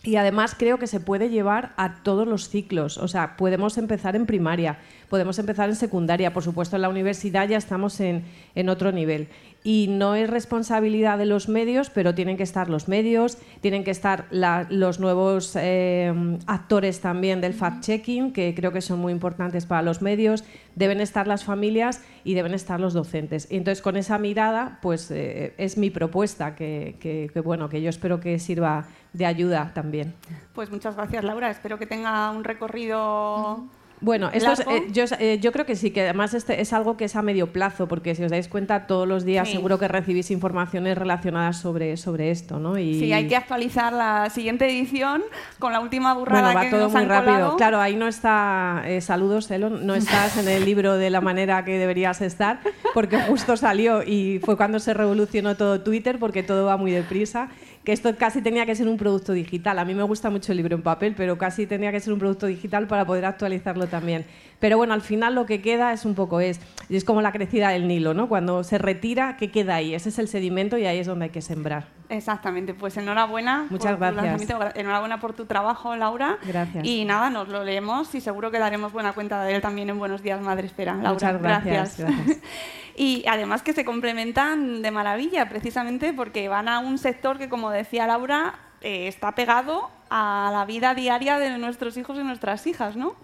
Y 0.01 0.15
además 0.15 0.55
creo 0.57 0.79
que 0.79 0.87
se 0.87 0.99
puede 0.99 1.29
llevar 1.29 1.73
a 1.77 2.01
todos 2.01 2.27
los 2.27 2.49
ciclos. 2.49 2.97
O 2.97 3.07
sea, 3.07 3.37
podemos 3.37 3.77
empezar 3.77 4.15
en 4.15 4.25
primaria, 4.25 4.79
podemos 5.09 5.39
empezar 5.39 5.69
en 5.69 5.75
secundaria, 5.75 6.33
por 6.33 6.43
supuesto 6.43 6.75
en 6.75 6.81
la 6.81 6.89
universidad 6.89 7.47
ya 7.47 7.57
estamos 7.57 7.99
en, 7.99 8.23
en 8.55 8.69
otro 8.69 8.91
nivel 8.91 9.29
y 9.63 9.87
no 9.89 10.15
es 10.15 10.29
responsabilidad 10.29 11.17
de 11.17 11.25
los 11.25 11.49
medios, 11.49 11.89
pero 11.89 12.15
tienen 12.15 12.37
que 12.37 12.43
estar 12.43 12.69
los 12.69 12.87
medios, 12.87 13.37
tienen 13.59 13.83
que 13.83 13.91
estar 13.91 14.27
los 14.31 15.01
nuevos 15.01 15.57
eh, 15.59 16.13
actores 16.45 17.01
también 17.01 17.41
del 17.41 17.53
fact-checking, 17.53 18.31
que 18.31 18.55
creo 18.55 18.71
que 18.71 18.79
son 18.79 18.99
muy 18.99 19.11
importantes 19.11 19.65
para 19.65 19.81
los 19.81 20.01
medios, 20.01 20.45
deben 20.75 21.01
estar 21.01 21.27
las 21.27 21.43
familias 21.43 22.01
y 22.23 22.33
deben 22.33 22.53
estar 22.53 22.79
los 22.79 22.93
docentes. 22.93 23.47
Y 23.51 23.57
entonces, 23.57 23.81
con 23.81 23.97
esa 23.97 24.17
mirada, 24.17 24.79
pues 24.81 25.11
eh, 25.11 25.53
es 25.57 25.77
mi 25.77 25.89
propuesta, 25.89 26.55
que, 26.55 27.29
bueno, 27.43 27.67
que 27.67 27.81
yo 27.81 27.89
espero 27.89 28.21
que 28.21 28.39
sirva 28.39 28.85
de 29.11 29.25
ayuda 29.25 29.71
también. 29.73 30.13
Pues 30.53 30.71
muchas 30.71 30.95
gracias, 30.95 31.25
Laura. 31.25 31.49
Espero 31.49 31.77
que 31.77 31.85
tenga 31.85 32.31
un 32.31 32.45
recorrido... 32.45 33.67
Bueno, 33.99 34.29
esto 34.31 34.51
eh, 34.69 34.87
yo, 34.91 35.05
eh, 35.19 35.39
yo, 35.41 35.51
creo 35.51 35.65
que 35.65 35.75
sí, 35.75 35.89
que 35.89 36.01
además 36.01 36.35
este 36.35 36.61
es 36.61 36.71
algo 36.71 36.97
que 36.97 37.05
es 37.05 37.15
a 37.15 37.23
medio 37.23 37.51
plazo, 37.51 37.87
porque 37.87 38.13
si 38.13 38.23
os 38.23 38.29
dais 38.29 38.47
cuenta, 38.47 38.85
todos 38.85 39.07
los 39.07 39.25
días 39.25 39.49
seguro 39.49 39.79
que 39.79 39.87
recibís 39.87 40.29
informaciones 40.29 40.97
relacionadas 40.97 41.57
sobre, 41.57 41.97
sobre 41.97 42.29
esto, 42.29 42.59
¿no? 42.59 42.77
Y... 42.77 42.99
Sí, 42.99 43.13
hay 43.13 43.27
que 43.27 43.35
actualizar 43.35 43.91
la 43.93 44.29
siguiente 44.29 44.65
edición 44.67 45.23
con 45.57 45.73
la 45.73 45.79
última 45.79 46.13
burrada 46.13 46.53
bueno, 46.53 46.59
va 46.59 46.69
todo 46.69 46.89
muy 46.89 47.05
rápido. 47.05 47.57
Claro, 47.57 47.79
ahí 47.79 47.95
no 47.95 48.07
está, 48.07 48.83
eh, 48.85 49.01
saludos, 49.01 49.49
Elon, 49.49 49.87
no 49.87 49.95
estás 49.95 50.37
en 50.37 50.47
el 50.47 50.63
libro 50.63 50.95
de 50.97 51.09
la 51.09 51.21
manera 51.21 51.65
que 51.65 51.79
deberías 51.79 52.21
estar, 52.21 52.59
porque 52.93 53.19
justo 53.21 53.57
salió 53.57 54.03
y 54.03 54.39
fue 54.43 54.57
cuando 54.57 54.79
se 54.79 54.93
revolucionó 54.93 55.55
todo 55.55 55.81
Twitter, 55.81 56.19
porque 56.19 56.43
todo 56.43 56.65
va 56.65 56.77
muy 56.77 56.91
deprisa 56.91 57.49
que 57.87 57.93
esto 57.93 58.13
casi 58.17 58.41
tenía 58.41 58.65
que 58.65 58.75
ser 58.75 58.89
un 58.89 58.97
producto 58.97 59.31
digital. 59.31 59.79
A 59.79 59.85
mí 59.85 59.95
me 59.95 60.03
gusta 60.03 60.29
mucho 60.29 60.51
el 60.51 60.57
libro 60.57 60.75
en 60.75 60.81
papel, 60.81 61.13
pero 61.15 61.37
casi 61.37 61.65
tenía 61.65 61.89
que 61.89 62.01
ser 62.01 62.11
un 62.11 62.19
producto 62.19 62.45
digital 62.45 62.85
para 62.85 63.05
poder 63.05 63.23
actualizarlo 63.23 63.87
también. 63.87 64.25
Pero 64.59 64.75
bueno, 64.75 64.93
al 64.93 64.99
final 64.99 65.35
lo 65.35 65.45
que 65.45 65.61
queda 65.61 65.93
es 65.93 66.03
un 66.03 66.13
poco 66.13 66.41
es, 66.41 66.59
es 66.89 67.05
como 67.05 67.21
la 67.21 67.31
crecida 67.31 67.69
del 67.69 67.87
Nilo, 67.87 68.13
¿no? 68.13 68.27
Cuando 68.27 68.65
se 68.65 68.77
retira, 68.77 69.37
¿qué 69.37 69.51
queda 69.51 69.75
ahí? 69.75 69.93
Ese 69.93 70.09
es 70.09 70.19
el 70.19 70.27
sedimento 70.27 70.77
y 70.77 70.85
ahí 70.85 70.97
es 70.97 71.07
donde 71.07 71.25
hay 71.25 71.31
que 71.31 71.41
sembrar. 71.41 71.85
Exactamente, 72.09 72.73
pues 72.73 72.97
enhorabuena. 72.97 73.67
Muchas 73.69 73.97
gracias. 73.97 74.49
Enhorabuena 74.75 75.21
por 75.21 75.31
tu 75.31 75.45
trabajo, 75.45 75.95
Laura. 75.95 76.39
Gracias. 76.45 76.83
Y 76.85 77.05
nada, 77.05 77.29
nos 77.29 77.47
lo 77.47 77.63
leemos 77.63 78.13
y 78.15 78.19
seguro 78.19 78.51
que 78.51 78.59
daremos 78.59 78.91
buena 78.91 79.13
cuenta 79.13 79.45
de 79.45 79.55
él 79.55 79.61
también 79.61 79.89
en 79.89 79.97
Buenos 79.97 80.21
Días, 80.21 80.41
Madre 80.41 80.67
Espera. 80.67 80.93
Laura, 80.95 81.13
Muchas 81.13 81.41
gracias. 81.41 81.99
gracias. 81.99 82.37
y 82.97 83.23
además 83.27 83.61
que 83.61 83.73
se 83.73 83.85
complementan 83.85 84.81
de 84.81 84.89
maravilla, 84.89 85.47
precisamente 85.47 86.13
porque 86.13 86.49
van 86.49 86.67
a 86.67 86.79
un 86.79 86.97
sector 86.97 87.37
que, 87.37 87.47
como 87.47 87.69
decía 87.69 88.07
Laura, 88.07 88.55
eh, 88.81 89.07
está 89.07 89.35
pegado 89.35 89.91
a 90.09 90.49
la 90.51 90.65
vida 90.65 90.95
diaria 90.95 91.37
de 91.37 91.57
nuestros 91.59 91.95
hijos 91.95 92.17
y 92.17 92.23
nuestras 92.23 92.65
hijas, 92.67 92.95
¿no? 92.95 93.15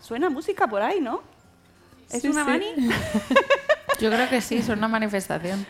suena 0.00 0.30
música 0.30 0.68
por 0.68 0.80
ahí, 0.80 1.00
¿no? 1.00 1.22
¿Es 2.08 2.22
una 2.22 2.44
mani? 2.44 2.66
Yo 4.00 4.10
creo 4.10 4.28
que 4.28 4.40
sí, 4.40 4.58
es 4.58 4.68
una 4.68 4.86
manifestación. 4.86 5.66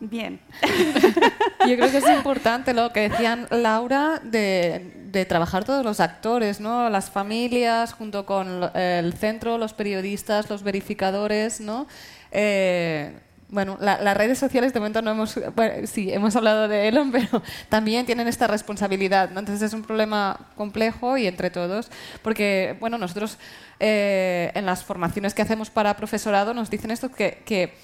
Bien. 0.00 0.40
Yo 1.66 1.76
creo 1.76 1.90
que 1.90 1.98
es 1.98 2.08
importante 2.08 2.74
lo 2.74 2.92
que 2.92 3.08
decían 3.08 3.46
Laura 3.50 4.20
de, 4.22 5.26
trabajar 5.28 5.64
todos 5.64 5.84
los 5.84 6.00
actores, 6.00 6.60
¿no? 6.60 6.90
Las 6.90 7.10
familias, 7.10 7.92
junto 7.92 8.26
con 8.26 8.70
el 8.74 9.12
centro, 9.14 9.58
los 9.58 9.72
periodistas, 9.72 10.50
los 10.50 10.62
verificadores, 10.62 11.60
¿no? 11.60 11.86
Eh, 12.34 13.12
bueno, 13.48 13.78
las 13.80 14.16
redes 14.16 14.38
sociales 14.38 14.72
de 14.72 14.80
momento 14.80 15.00
no 15.00 15.12
hemos, 15.12 15.38
sí, 15.84 16.12
hemos 16.12 16.34
hablado 16.34 16.66
de 16.66 16.88
Elon, 16.88 17.12
pero 17.12 17.40
también 17.68 18.04
tienen 18.04 18.26
esta 18.26 18.48
responsabilidad. 18.48 19.28
Entonces 19.28 19.62
es 19.62 19.72
un 19.72 19.82
problema 19.82 20.48
complejo 20.56 21.16
y 21.16 21.28
entre 21.28 21.50
todos, 21.50 21.88
porque, 22.22 22.76
bueno, 22.80 22.98
nosotros 22.98 23.38
eh, 23.78 24.50
en 24.54 24.66
las 24.66 24.82
formaciones 24.82 25.34
que 25.34 25.42
hacemos 25.42 25.70
para 25.70 25.96
profesorado 25.96 26.52
nos 26.52 26.68
dicen 26.68 26.90
esto, 26.90 27.10
que, 27.12 27.74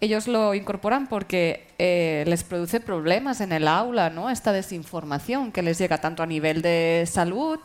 ellos 0.00 0.28
lo 0.28 0.54
incorporan 0.54 1.08
porque 1.08 1.66
eh, 1.76 2.22
les 2.28 2.44
produce 2.44 2.78
problemas 2.78 3.40
en 3.40 3.50
el 3.50 3.66
aula, 3.66 4.10
¿no? 4.10 4.30
Esta 4.30 4.52
desinformación 4.52 5.50
que 5.50 5.60
les 5.60 5.76
llega 5.76 5.98
tanto 5.98 6.22
a 6.22 6.26
nivel 6.26 6.62
de 6.62 7.02
salud, 7.10 7.58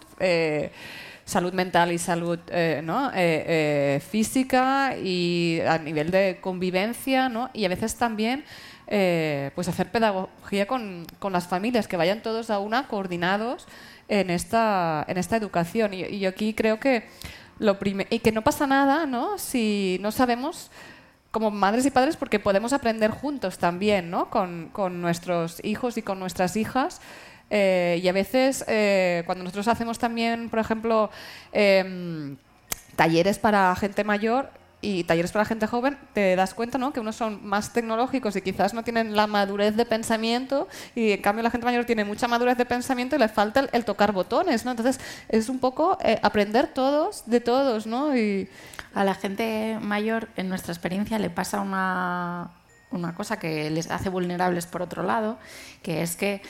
salud 1.26 1.54
mental 1.54 1.92
y 1.92 1.98
salud 1.98 2.40
eh, 2.48 2.82
¿no? 2.84 3.12
física 4.02 4.96
y 4.98 5.60
a 5.68 5.78
nivel 5.78 6.12
de 6.12 6.40
convivencia, 6.42 7.30
¿no? 7.30 7.50
Y 7.54 7.66
a 7.66 7.70
veces 7.70 7.96
también 7.96 8.44
pues 9.56 9.68
hacer 9.68 9.92
pedagogía 9.92 10.68
con, 10.68 11.08
con, 11.20 11.34
las 11.34 11.48
familias, 11.48 11.88
que 11.88 11.98
vayan 11.98 12.22
todos 12.22 12.50
a 12.50 12.60
una 12.60 12.88
coordinados 12.88 13.66
en 14.08 14.30
esta, 14.30 15.04
en 15.08 15.18
esta 15.18 15.38
educación. 15.38 15.94
Y, 15.94 16.04
y 16.04 16.20
yo 16.20 16.30
aquí 16.30 16.54
creo 16.54 16.80
que 16.80 17.08
lo 17.60 17.78
y 18.10 18.20
que 18.20 18.32
no 18.32 18.44
pasa 18.44 18.68
nada, 18.68 19.06
¿no? 19.06 19.38
Si 19.38 19.98
no 20.02 20.12
sabemos 20.12 20.72
como 21.32 21.50
madres 21.50 21.86
y 21.86 21.92
padres 21.92 22.16
porque 22.16 22.40
podemos 22.40 22.74
aprender 22.74 23.12
juntos 23.12 23.58
también, 23.58 24.10
¿no? 24.12 24.30
Con, 24.30 24.70
con 24.72 25.02
nuestros 25.02 25.64
hijos 25.64 25.98
y 25.98 26.02
con 26.02 26.20
nuestras 26.20 26.56
hijas. 26.56 27.02
Eh, 27.56 28.00
y 28.02 28.08
a 28.08 28.12
veces, 28.14 28.66
eh, 28.68 29.22
cuando 29.28 29.44
nosotros 29.44 29.68
hacemos 29.68 30.00
también, 30.00 30.50
por 30.50 30.58
ejemplo, 30.58 31.12
em, 31.52 32.36
talleres 32.96 33.38
para 33.38 33.76
gente 33.76 34.04
mayor 34.04 34.50
y 34.82 35.04
talleres 35.04 35.32
para 35.32 35.46
gente 35.46 35.68
joven, 35.68 36.00
te 36.14 36.36
das 36.36 36.56
cuenta 36.56 36.80
¿no? 36.80 36.92
que 36.94 37.00
unos 37.00 37.16
son 37.16 37.46
más 37.46 37.72
tecnológicos 37.72 38.36
y 38.36 38.42
quizás 38.42 38.74
no 38.74 38.84
tienen 38.84 39.16
la 39.16 39.28
madurez 39.28 39.76
de 39.76 39.86
pensamiento 39.86 40.68
y 40.96 41.12
en 41.12 41.22
cambio 41.22 41.44
la 41.44 41.52
gente 41.52 41.66
mayor 41.66 41.86
tiene 41.86 42.04
mucha 42.06 42.28
madurez 42.28 42.58
de 42.58 42.66
pensamiento 42.66 43.16
y 43.16 43.20
le 43.20 43.28
falta 43.28 43.70
el, 43.72 43.86
tocar 43.86 44.14
botones. 44.14 44.66
¿no? 44.66 44.72
Entonces 44.72 45.00
es 45.30 45.48
un 45.48 45.60
poco 45.60 46.00
eh, 46.04 46.18
aprender 46.24 46.74
todos 46.74 47.24
de 47.28 47.40
todos. 47.40 47.86
¿no? 47.86 48.18
Y, 48.18 48.50
a 48.96 49.04
la 49.04 49.16
gente 49.16 49.78
mayor, 49.82 50.28
en 50.36 50.50
nuestra 50.50 50.72
experiencia, 50.72 51.18
le 51.18 51.30
pasa 51.30 51.62
una, 51.62 52.52
una 52.92 53.16
cosa 53.16 53.38
que 53.40 53.70
les 53.70 53.90
hace 53.90 54.10
vulnerables 54.10 54.68
por 54.68 54.82
otro 54.82 55.04
lado, 55.04 55.38
que 55.82 56.04
es 56.04 56.16
que 56.16 56.42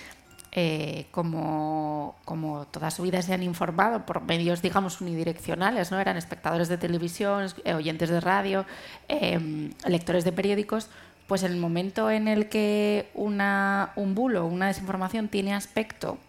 eh, 0.56 1.08
como, 1.10 2.16
como, 2.26 2.68
toda 2.68 2.92
su 2.92 3.02
vida 3.02 3.24
se 3.24 3.34
han 3.34 3.42
informado 3.42 4.06
por 4.06 4.22
medios, 4.22 4.62
digamos, 4.62 5.02
unidireccionales, 5.02 5.92
¿no? 5.92 6.00
Eran 6.00 6.16
espectadores 6.16 6.70
de 6.70 6.78
televisión, 6.78 7.48
eh, 7.66 7.74
oyentes 7.74 8.10
de 8.10 8.20
radio, 8.22 8.64
em, 9.08 9.72
lectores 9.88 10.24
de 10.24 10.32
periódicos, 10.32 10.92
pues 11.26 11.42
en 11.42 11.54
el 11.54 11.58
momento 11.58 12.12
en 12.12 12.28
el 12.28 12.50
que 12.50 13.10
una, 13.16 13.94
un 13.96 14.14
bulo, 14.14 14.46
una 14.46 14.68
desinformación 14.68 15.28
tiene 15.28 15.56
aspecto 15.56 16.20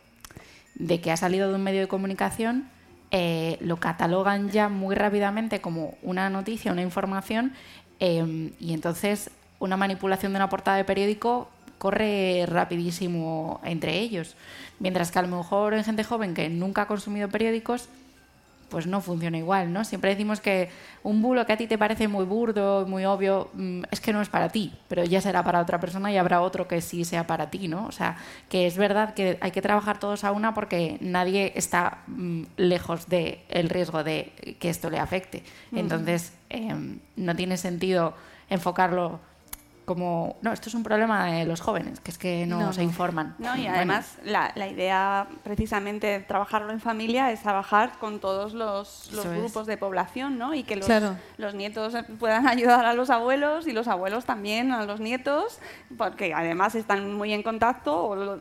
de 0.75 1.03
que 1.03 1.13
ha 1.13 1.19
salido 1.19 1.51
de 1.51 1.57
un 1.57 1.63
medio 1.63 1.83
de 1.83 1.89
comunicación, 1.89 2.71
eh, 3.11 3.59
lo 3.61 3.77
catalogan 3.77 4.49
ya 4.49 4.71
muy 4.71 4.95
rápidamente 4.95 5.61
como 5.61 5.99
una 6.03 6.31
noticia, 6.31 6.73
una 6.73 6.81
información, 6.81 7.53
em, 8.01 8.53
y 8.59 8.73
entonces 8.73 9.31
una 9.59 9.77
manipulación 9.77 10.33
de 10.33 10.37
una 10.37 10.49
portada 10.49 10.79
de 10.79 10.85
periódico 10.85 11.51
corre 11.85 12.47
rapidísimo 12.47 13.61
entre 13.63 13.99
ellos. 13.99 14.37
Mientras 14.79 15.11
que 15.11 15.19
a 15.19 15.23
lo 15.23 15.29
mejor 15.29 15.75
en 15.75 15.85
gente 15.85 16.03
joven 16.03 16.33
que 16.33 16.49
nunca 16.49 16.81
ha 16.81 16.87
consumido 16.87 17.29
periódicos, 17.29 17.91
pues 18.71 18.87
no 18.87 19.03
funciona 19.03 19.37
igual, 19.37 19.71
¿no? 19.71 19.85
Siempre 19.85 20.09
decimos 20.09 20.41
que 20.41 20.71
un 21.03 21.21
bulo 21.21 21.45
que 21.45 21.53
a 21.53 21.59
ti 21.59 21.67
te 21.67 21.77
parece 21.77 22.09
muy 22.09 22.25
burdo, 22.25 22.87
muy 22.87 23.05
obvio, 23.05 23.51
mm, 23.53 23.83
es 23.91 24.01
que 24.01 24.15
no 24.15 24.23
es 24.23 24.31
para 24.31 24.49
ti, 24.49 24.73
pero 24.89 25.05
ya 25.05 25.21
será 25.21 25.45
para 25.45 25.61
otra 25.61 25.79
persona 25.79 26.11
y 26.11 26.17
habrá 26.17 26.41
otro 26.41 26.67
que 26.67 26.81
sí 26.81 27.05
sea 27.05 27.27
para 27.27 27.51
ti, 27.51 27.69
¿no? 27.69 27.85
O 27.85 27.93
sea, 27.93 28.17
que 28.49 28.67
es 28.67 28.79
verdad 28.79 29.13
que 29.13 29.37
hay 29.43 29.51
que 29.51 29.61
trabajar 29.61 29.99
todos 29.99 30.25
a 30.25 30.33
una 30.33 30.55
porque 30.55 30.97
nadie 31.03 31.53
está 31.55 31.99
mm, 32.07 32.45
lejos 32.57 33.11
del 33.11 33.41
el 33.51 33.69
riesgo 33.69 34.03
de 34.03 34.33
que 34.59 34.71
esto 34.71 34.89
le 34.89 34.99
afecte. 34.99 35.43
Entonces, 35.71 36.33
em, 36.49 37.01
no 37.17 37.37
tiene 37.37 37.59
sentido 37.59 38.15
enfocarlo 38.49 39.21
como, 39.85 40.37
no, 40.41 40.53
esto 40.53 40.69
es 40.69 40.75
un 40.75 40.83
problema 40.83 41.27
de 41.27 41.45
los 41.45 41.61
jóvenes, 41.61 42.01
que 42.01 42.11
es 42.11 42.19
que 42.19 42.47
no, 42.47 42.73
se 42.73 42.83
informan. 42.83 43.35
No, 43.39 43.57
y 43.57 43.67
además 43.67 44.17
la, 44.25 44.53
la, 44.55 44.69
idea 44.69 45.27
precisamente 45.43 46.07
de 46.07 46.21
trabajarlo 46.21 46.73
en 46.73 46.81
familia 46.81 47.31
es 47.31 47.43
trabajar 47.43 47.99
con 47.99 48.19
todos 48.19 48.55
los, 48.55 49.11
los 49.13 49.27
grupos 49.27 49.67
de 49.67 49.77
población, 49.77 50.39
¿no? 50.39 50.55
Y 50.55 50.63
que 50.63 50.77
los, 50.77 50.89
los, 51.37 51.55
nietos 51.55 51.95
puedan 52.19 52.47
ayudar 52.49 52.87
a 52.87 52.95
los 52.95 53.11
abuelos 53.11 53.67
y 53.67 53.73
los 53.73 53.87
abuelos 53.89 54.25
también 54.25 54.73
a 54.73 54.87
los 54.87 55.01
nietos, 55.01 55.59
porque 55.97 56.33
además 56.33 56.75
están 56.75 57.15
muy 57.15 57.33
en 57.33 57.43
contacto, 57.43 58.41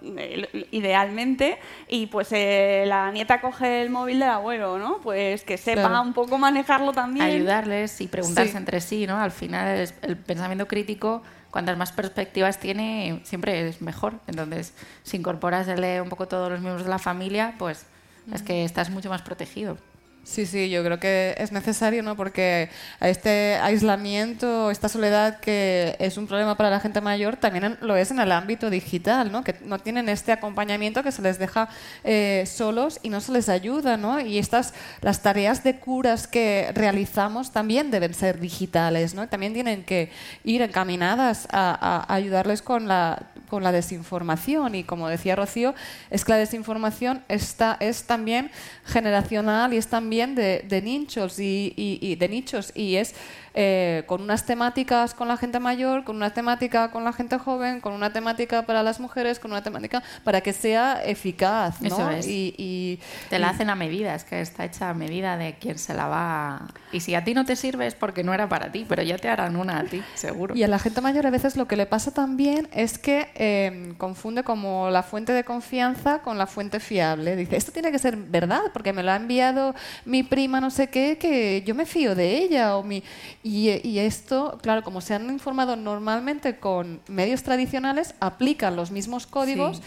idealmente, 0.71 1.59
y 1.89 2.07
pues 2.07 2.29
eh, 2.31 2.85
la 2.87 3.11
nieta 3.11 3.41
coge 3.41 3.81
el 3.81 3.89
móvil 3.89 4.19
del 4.19 4.29
abuelo, 4.29 4.77
¿no? 4.79 4.99
Pues 5.01 5.43
que 5.43 5.57
sepa 5.57 5.99
un 5.99 6.13
poco 6.13 6.37
manejarlo 6.37 6.93
también. 6.93 7.25
Ayudarles 7.25 7.99
y 8.01 8.07
preguntarse 8.07 8.57
entre 8.57 8.79
sí, 8.79 9.05
¿no? 9.05 9.17
Al 9.17 9.31
final 9.31 9.89
el 10.01 10.17
pensamiento 10.17 10.67
crítico 10.67 11.21
cuantas 11.53 11.77
más 11.77 11.91
perspectivas 11.91 12.59
tiene, 12.59 13.21
siempre 13.25 13.69
es 13.69 13.79
mejor. 13.79 14.15
Entonces, 14.25 14.73
si 15.03 15.17
incorporas 15.17 15.67
un 16.01 16.09
poco 16.09 16.27
todos 16.27 16.49
los 16.49 16.59
miembros 16.59 16.83
de 16.83 16.89
la 16.89 16.97
familia, 16.97 17.53
pues 17.59 17.85
es 18.33 18.41
que 18.41 18.65
estás 18.65 18.89
mucho 18.89 19.09
más 19.09 19.21
protegido. 19.21 19.77
Sí, 20.25 20.45
sí, 20.45 20.69
yo 20.69 20.85
creo 20.85 21.01
que 21.01 21.35
es 21.37 21.51
necesario, 21.51 22.01
¿no? 22.01 22.15
Porque 22.15 22.69
este 23.01 23.55
aislamiento, 23.55 24.71
esta 24.71 24.87
soledad 24.87 25.41
que 25.41 25.97
es 25.99 26.15
un 26.17 26.27
problema 26.27 26.55
para 26.55 26.69
la 26.69 26.79
gente 26.79 27.01
mayor, 27.01 27.35
también 27.35 27.77
lo 27.81 27.97
es 27.97 28.09
en 28.09 28.21
el 28.21 28.31
ámbito 28.31 28.69
digital, 28.69 29.33
¿no? 29.33 29.43
Que 29.43 29.53
no 29.65 29.79
tienen 29.79 30.07
este 30.07 30.31
acompañamiento 30.31 31.03
que 31.03 31.11
se 31.11 31.21
les 31.21 31.39
deja 31.39 31.67
eh, 32.05 32.45
solos 32.47 33.01
y 33.03 33.09
no 33.09 33.19
se 33.19 33.33
les 33.33 33.49
ayuda, 33.49 33.97
¿no? 33.97 34.21
Y 34.21 34.37
estas, 34.37 34.73
las 35.01 35.21
tareas 35.21 35.61
de 35.61 35.75
curas 35.75 36.25
que 36.25 36.71
realizamos 36.73 37.51
también 37.51 37.91
deben 37.91 38.13
ser 38.13 38.39
digitales, 38.39 39.13
¿no? 39.15 39.27
También 39.27 39.53
tienen 39.53 39.83
que 39.83 40.09
ir 40.45 40.61
encaminadas 40.61 41.49
a, 41.51 42.05
ayudarles 42.07 42.61
con 42.61 42.87
la, 42.87 43.23
con 43.49 43.61
la 43.61 43.73
desinformación. 43.73 44.75
Y 44.75 44.85
como 44.85 45.09
decía 45.09 45.35
Rocío, 45.35 45.75
es 46.09 46.23
que 46.23 46.31
la 46.31 46.37
desinformación 46.37 47.23
está, 47.27 47.75
es 47.81 48.05
también 48.05 48.51
generacional 48.85 49.73
y 49.73 49.77
es 49.77 49.87
también 49.87 50.12
de, 50.13 50.81
nichos 50.83 51.39
y, 51.39 51.73
y, 51.75 52.15
de 52.15 52.29
nichos 52.29 52.71
y 52.75 52.95
es 52.95 53.15
eh, 53.55 54.03
con 54.07 54.21
unas 54.21 54.45
temáticas 54.45 55.13
con 55.13 55.27
la 55.27 55.37
gente 55.37 55.59
mayor, 55.59 56.03
con 56.03 56.15
una 56.15 56.33
temática 56.33 56.89
con 56.89 57.03
la 57.03 57.13
gente 57.13 57.37
joven, 57.37 57.81
con 57.81 57.93
una 57.93 58.11
temática 58.11 58.63
para 58.63 58.81
las 58.81 58.99
mujeres, 58.99 59.39
con 59.39 59.51
una 59.51 59.61
temática 59.61 60.01
para 60.23 60.41
que 60.41 60.53
sea 60.53 61.03
eficaz. 61.03 61.81
¿no? 61.81 62.11
Y, 62.25 62.99
te 63.29 63.39
la 63.39 63.49
hacen 63.49 63.69
a 63.69 63.75
medida, 63.75 64.15
es 64.15 64.23
que 64.23 64.41
está 64.41 64.65
hecha 64.65 64.89
a 64.89 64.93
medida 64.93 65.37
de 65.37 65.55
quién 65.59 65.77
se 65.77 65.93
la 65.93 66.07
va. 66.07 66.67
Y 66.91 66.99
si 67.01 67.15
a 67.15 67.23
ti 67.23 67.33
no 67.33 67.45
te 67.45 67.55
sirve 67.55 67.87
es 67.87 67.95
porque 67.95 68.23
no 68.23 68.33
era 68.33 68.49
para 68.49 68.71
ti, 68.71 68.85
pero 68.87 69.03
ya 69.03 69.17
te 69.17 69.29
harán 69.29 69.55
una 69.55 69.79
a 69.79 69.83
ti, 69.83 70.01
seguro. 70.15 70.55
Y 70.55 70.63
a 70.63 70.67
la 70.67 70.79
gente 70.79 71.01
mayor 71.01 71.27
a 71.27 71.29
veces 71.29 71.55
lo 71.55 71.67
que 71.67 71.75
le 71.75 71.85
pasa 71.85 72.11
también 72.11 72.67
es 72.71 72.97
que 72.97 73.29
em, 73.35 73.95
confunde 73.95 74.43
como 74.43 74.89
la 74.89 75.03
fuente 75.03 75.31
de 75.31 75.43
confianza 75.43 76.19
con 76.19 76.37
la 76.37 76.47
fuente 76.47 76.79
fiable. 76.79 77.35
Dice, 77.35 77.55
esto 77.55 77.71
tiene 77.71 77.91
que 77.91 77.99
ser 77.99 78.15
verdad 78.15 78.63
porque 78.73 78.93
me 78.93 79.03
lo 79.03 79.11
ha 79.11 79.15
enviado 79.15 79.75
mi 80.05 80.23
prima 80.23 80.59
no 80.59 80.69
sé 80.69 80.87
qué, 80.87 81.17
que 81.19 81.63
yo 81.65 81.75
me 81.75 81.85
fío 81.85 82.15
de 82.15 82.37
ella 82.37 82.77
o 82.77 82.83
mi 82.83 83.03
y, 83.43 83.99
esto, 83.99 84.57
claro, 84.61 84.83
como 84.83 85.01
se 85.01 85.13
han 85.13 85.29
informado 85.29 85.75
normalmente 85.75 86.57
con 86.59 87.01
medios 87.07 87.43
tradicionales, 87.43 88.15
aplican 88.21 88.77
los 88.77 88.89
mismos 88.89 89.27
códigos 89.27 89.81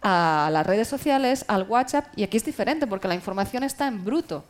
a 0.00 0.48
las 0.50 0.66
redes 0.66 0.88
sociales, 0.88 1.44
al 1.46 1.64
WhatsApp, 1.64 2.06
y 2.16 2.22
aquí 2.22 2.38
es 2.38 2.44
diferente 2.44 2.86
porque 2.86 3.08
la 3.08 3.14
información 3.14 3.64
está 3.64 3.86
en 3.86 4.02
bruto. 4.02 4.44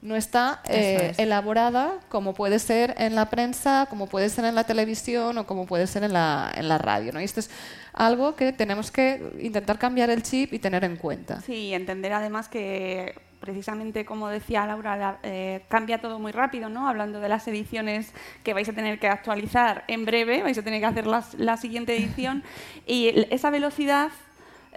No 0.00 0.16
está 0.16 0.62
eh, 0.68 1.12
elaborada 1.18 1.92
como 2.08 2.34
puede 2.34 2.58
ser 2.58 2.94
en 2.98 3.14
la 3.14 3.30
prensa, 3.30 3.86
como 3.88 4.08
puede 4.08 4.30
ser 4.30 4.46
en 4.46 4.56
la 4.56 4.64
televisión 4.64 5.38
o 5.38 5.46
como 5.46 5.66
puede 5.66 5.86
ser 5.86 6.02
en 6.02 6.12
la, 6.12 6.50
en 6.56 6.68
la 6.68 6.78
radio. 6.78 7.12
¿no? 7.12 7.20
Y 7.20 7.24
esto 7.24 7.38
es 7.38 7.50
algo 7.92 8.34
que 8.34 8.52
tenemos 8.52 8.90
que 8.90 9.22
intentar 9.40 9.78
cambiar 9.78 10.10
el 10.10 10.24
chip 10.24 10.52
y 10.54 10.58
tener 10.58 10.82
en 10.82 10.96
cuenta. 10.96 11.40
Sí, 11.42 11.72
entender 11.72 12.12
además 12.14 12.48
que 12.48 13.14
precisamente 13.42 14.04
como 14.04 14.28
decía 14.28 14.64
Laura, 14.66 15.18
eh, 15.24 15.64
cambia 15.68 16.00
todo 16.00 16.20
muy 16.20 16.30
rápido, 16.30 16.68
¿no? 16.68 16.88
Hablando 16.88 17.20
de 17.20 17.28
las 17.28 17.46
ediciones 17.48 18.14
que 18.44 18.54
vais 18.54 18.68
a 18.68 18.72
tener 18.72 19.00
que 19.00 19.08
actualizar 19.08 19.82
en 19.88 20.04
breve, 20.04 20.42
vais 20.42 20.56
a 20.56 20.62
tener 20.62 20.78
que 20.78 20.86
hacer 20.86 21.06
la 21.06 21.56
siguiente 21.56 21.96
edición 21.96 22.44
y 22.86 23.08
esa 23.34 23.50
velocidad 23.50 24.12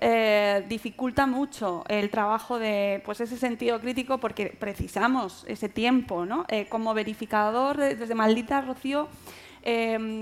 eh, 0.01 0.66
dificulta 0.68 1.28
mucho 1.28 1.86
el 1.88 2.09
trabajo 2.09 2.57
de 2.57 3.03
pues 3.05 3.22
ese 3.22 3.38
sentido 3.38 3.80
crítico 3.80 4.18
porque 4.18 4.47
precisamos 4.47 5.45
ese 5.47 5.70
tiempo, 5.70 6.26
¿no? 6.26 6.45
Eh, 6.47 6.66
como 6.68 6.95
verificador 6.95 7.78
desde 7.78 8.16
Maldita 8.16 8.61
Rocío, 8.61 9.07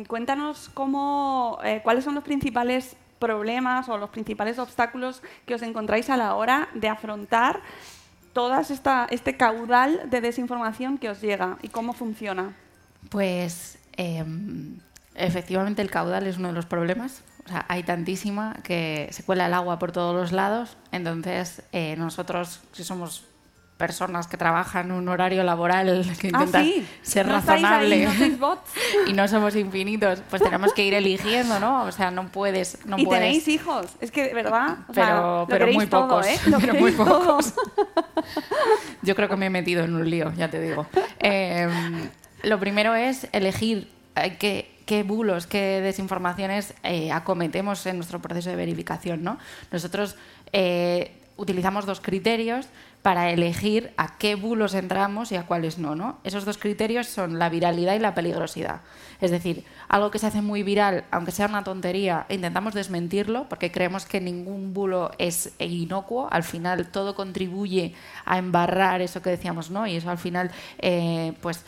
cuéntanos 0.08 0.70
cómo, 0.74 1.60
cuáles 1.84 2.06
son 2.06 2.16
los 2.16 2.24
principales 2.24 2.96
problemas 3.20 3.88
o 3.88 3.98
los 3.98 4.10
principales 4.10 4.60
obstáculos 4.60 5.24
que 5.46 5.56
os 5.56 5.62
encontráis 5.62 6.10
a 6.10 6.18
la 6.18 6.36
hora 6.36 6.68
de 6.74 6.90
afrontar 6.90 7.62
todo 8.34 8.54
este 9.10 9.38
caudal 9.38 10.10
de 10.10 10.22
desinformación 10.22 10.98
que 10.98 11.10
os 11.10 11.22
llega 11.22 11.58
y 11.62 11.70
cómo 11.70 11.94
funciona? 11.94 12.56
Pues 13.10 13.78
em, 13.96 14.78
Efectivamente, 15.16 15.82
el 15.82 15.92
caudal 15.92 16.26
es 16.28 16.38
uno 16.38 16.48
de 16.48 16.54
los 16.54 16.66
problemas. 16.66 17.22
O 17.46 17.50
sea, 17.50 17.66
hay 17.68 17.84
tantísima 17.84 18.56
que 18.64 19.10
se 19.12 19.24
cuela 19.24 19.48
el 19.48 19.54
agua 19.54 19.78
por 19.78 19.92
todos 19.92 20.16
los 20.16 20.32
lados. 20.32 20.78
Entonces, 20.92 21.62
eh, 21.72 21.96
nosotros, 21.98 22.62
si 22.72 22.84
somos 22.84 23.26
personas 23.78 24.28
que 24.28 24.38
trabajan 24.38 24.92
un 24.92 25.10
horario 25.10 25.44
laboral 25.44 26.06
que 26.20 26.28
Ah, 26.28 26.44
intentan 26.44 26.64
sí. 26.64 26.88
ser 27.02 27.28
¿No 27.28 27.34
ahí, 27.36 27.42
razonable 27.42 28.08
no 28.40 28.60
y 29.08 29.14
no 29.14 29.28
somos 29.28 29.56
infinitos, 29.56 30.22
pues 30.30 30.42
tenemos 30.42 30.74
que 30.74 30.86
ir 30.86 30.94
eligiendo, 30.94 31.60
¿no? 31.60 31.84
O 31.84 31.92
sea, 31.92 32.12
no 32.12 32.28
puedes, 32.30 32.86
no 32.86 32.98
y 32.98 33.06
puedes. 33.06 33.22
tenéis 33.24 33.48
hijos, 33.48 33.88
es 34.00 34.12
que 34.12 34.34
verdad, 34.34 34.78
o 34.88 34.94
sea, 34.94 35.06
pero, 35.06 35.40
lo 35.42 35.48
pero 35.48 35.68
muy 35.74 35.88
todo, 35.88 36.08
pocos, 36.08 36.28
¿eh? 36.28 36.40
Lo 36.48 36.60
pero 36.60 36.74
muy 36.76 36.92
pocos. 36.92 37.54
Yo 39.02 39.16
creo 39.16 39.28
que 39.30 39.36
me 39.36 39.48
he 39.48 39.50
metido 39.50 39.84
en 39.84 39.94
un 39.96 40.10
lío, 40.10 40.32
ya 40.38 40.50
te 40.50 40.62
digo. 40.62 40.86
Eh, 41.20 41.68
lo 42.44 42.60
primero 42.60 42.96
es 42.96 43.28
elegir 43.32 43.90
eh, 44.16 44.38
qué, 44.40 44.76
qué 44.86 45.04
bulos, 45.04 45.48
qué 45.48 45.82
desinformaciones 45.82 46.74
eh, 46.84 47.12
acometemos 47.12 47.86
en 47.86 47.98
nuestro 47.98 48.22
proceso 48.22 48.50
de 48.50 48.56
verificación. 48.56 49.24
¿no? 49.24 49.38
Nosotros 49.72 50.16
eh, 50.52 51.12
utilizamos 51.38 51.86
dos 51.86 52.00
criterios 52.02 52.68
para 53.04 53.30
elegir 53.32 53.94
a 53.98 54.18
qué 54.18 54.36
bulos 54.36 54.74
entramos 54.74 55.34
y 55.34 55.36
a 55.36 55.46
cuáles 55.46 55.78
no, 55.78 55.94
no. 55.94 56.20
Esos 56.24 56.46
dos 56.46 56.58
criterios 56.58 57.06
son 57.08 57.38
la 57.38 57.50
viralidad 57.50 57.96
y 57.96 58.00
la 58.00 58.16
peligrosidad. 58.16 58.80
Es 59.20 59.30
decir, 59.30 59.66
algo 59.90 60.10
que 60.10 60.20
se 60.20 60.28
hace 60.28 60.42
muy 60.42 60.64
viral, 60.64 61.04
aunque 61.12 61.32
sea 61.32 61.48
una 61.48 61.66
tontería, 61.66 62.26
intentamos 62.30 62.74
desmentirlo 62.74 63.48
porque 63.50 63.74
creemos 63.74 64.06
que 64.06 64.22
ningún 64.22 64.74
bulo 64.74 65.12
es 65.18 65.54
inocuo. 65.60 66.30
Al 66.32 66.44
final 66.44 66.88
todo 66.88 67.14
contribuye 67.14 67.94
a 68.24 68.38
embarrar 68.38 69.02
eso 69.02 69.22
que 69.22 69.32
decíamos, 69.32 69.70
¿no? 69.70 69.86
Y 69.86 69.98
eso 69.98 70.10
al 70.10 70.18
final, 70.18 70.52
eh, 70.80 71.34
pues 71.42 71.66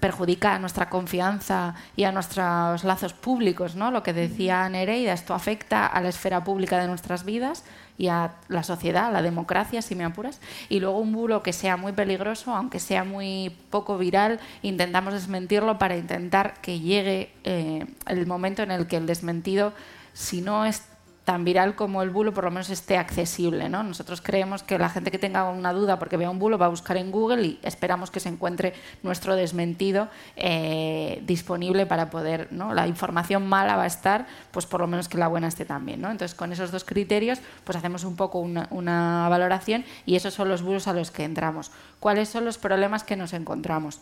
perjudica 0.00 0.54
a 0.54 0.58
nuestra 0.58 0.88
confianza 0.88 1.74
y 1.96 2.04
a 2.04 2.12
nuestros 2.12 2.84
lazos 2.84 3.12
públicos, 3.12 3.74
¿no? 3.74 3.90
Lo 3.90 4.02
que 4.02 4.12
decía 4.12 4.68
Nereida, 4.68 5.12
esto 5.12 5.34
afecta 5.34 5.86
a 5.86 6.00
la 6.00 6.08
esfera 6.08 6.44
pública 6.44 6.78
de 6.78 6.88
nuestras 6.88 7.24
vidas 7.24 7.64
y 7.98 8.08
a 8.08 8.36
la 8.46 8.62
sociedad, 8.62 9.06
a 9.06 9.10
la 9.10 9.22
democracia, 9.22 9.82
si 9.82 9.96
me 9.96 10.04
apuras. 10.04 10.40
Y 10.68 10.78
luego 10.80 10.98
un 10.98 11.12
bulo 11.12 11.42
que 11.42 11.52
sea 11.52 11.76
muy 11.76 11.92
peligroso, 11.92 12.54
aunque 12.54 12.78
sea 12.78 13.02
muy 13.04 13.54
poco 13.70 13.98
viral, 13.98 14.38
intentamos 14.62 15.12
desmentirlo 15.12 15.78
para 15.78 15.96
intentar 15.96 16.54
que 16.62 16.78
llegue 16.78 17.32
eh, 17.42 17.86
el 18.06 18.26
momento 18.26 18.62
en 18.62 18.70
el 18.70 18.86
que 18.86 18.96
el 18.96 19.06
desmentido, 19.06 19.72
si 20.14 20.40
no 20.40 20.64
es 20.64 20.84
tan 21.28 21.44
viral 21.44 21.74
como 21.74 22.00
el 22.00 22.08
bulo, 22.08 22.32
por 22.32 22.44
lo 22.44 22.50
menos 22.50 22.70
esté 22.70 22.96
accesible. 22.96 23.68
¿no? 23.68 23.82
Nosotros 23.82 24.22
creemos 24.22 24.62
que 24.62 24.78
la 24.78 24.88
gente 24.88 25.10
que 25.10 25.18
tenga 25.18 25.44
una 25.50 25.74
duda 25.74 25.98
porque 25.98 26.16
vea 26.16 26.30
un 26.30 26.38
bulo 26.38 26.56
va 26.56 26.64
a 26.64 26.70
buscar 26.70 26.96
en 26.96 27.10
Google 27.10 27.44
y 27.44 27.58
esperamos 27.62 28.10
que 28.10 28.18
se 28.18 28.30
encuentre 28.30 28.72
nuestro 29.02 29.36
desmentido 29.36 30.08
eh, 30.36 31.22
disponible 31.26 31.84
para 31.84 32.08
poder, 32.08 32.48
¿no? 32.50 32.72
la 32.72 32.86
información 32.86 33.46
mala 33.46 33.76
va 33.76 33.82
a 33.82 33.86
estar, 33.86 34.26
pues 34.52 34.64
por 34.64 34.80
lo 34.80 34.86
menos 34.86 35.06
que 35.10 35.18
la 35.18 35.28
buena 35.28 35.48
esté 35.48 35.66
también. 35.66 36.00
¿no? 36.00 36.10
Entonces 36.10 36.34
con 36.34 36.50
esos 36.50 36.70
dos 36.70 36.84
criterios 36.84 37.40
pues 37.64 37.76
hacemos 37.76 38.04
un 38.04 38.16
poco 38.16 38.38
una, 38.38 38.66
una 38.70 39.28
valoración 39.28 39.84
y 40.06 40.16
esos 40.16 40.32
son 40.32 40.48
los 40.48 40.62
bulos 40.62 40.88
a 40.88 40.94
los 40.94 41.10
que 41.10 41.24
entramos. 41.24 41.70
¿Cuáles 42.00 42.30
son 42.30 42.46
los 42.46 42.56
problemas 42.56 43.04
que 43.04 43.16
nos 43.16 43.34
encontramos? 43.34 44.00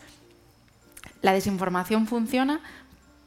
La 1.21 1.33
desinformación 1.33 2.07
funciona 2.07 2.61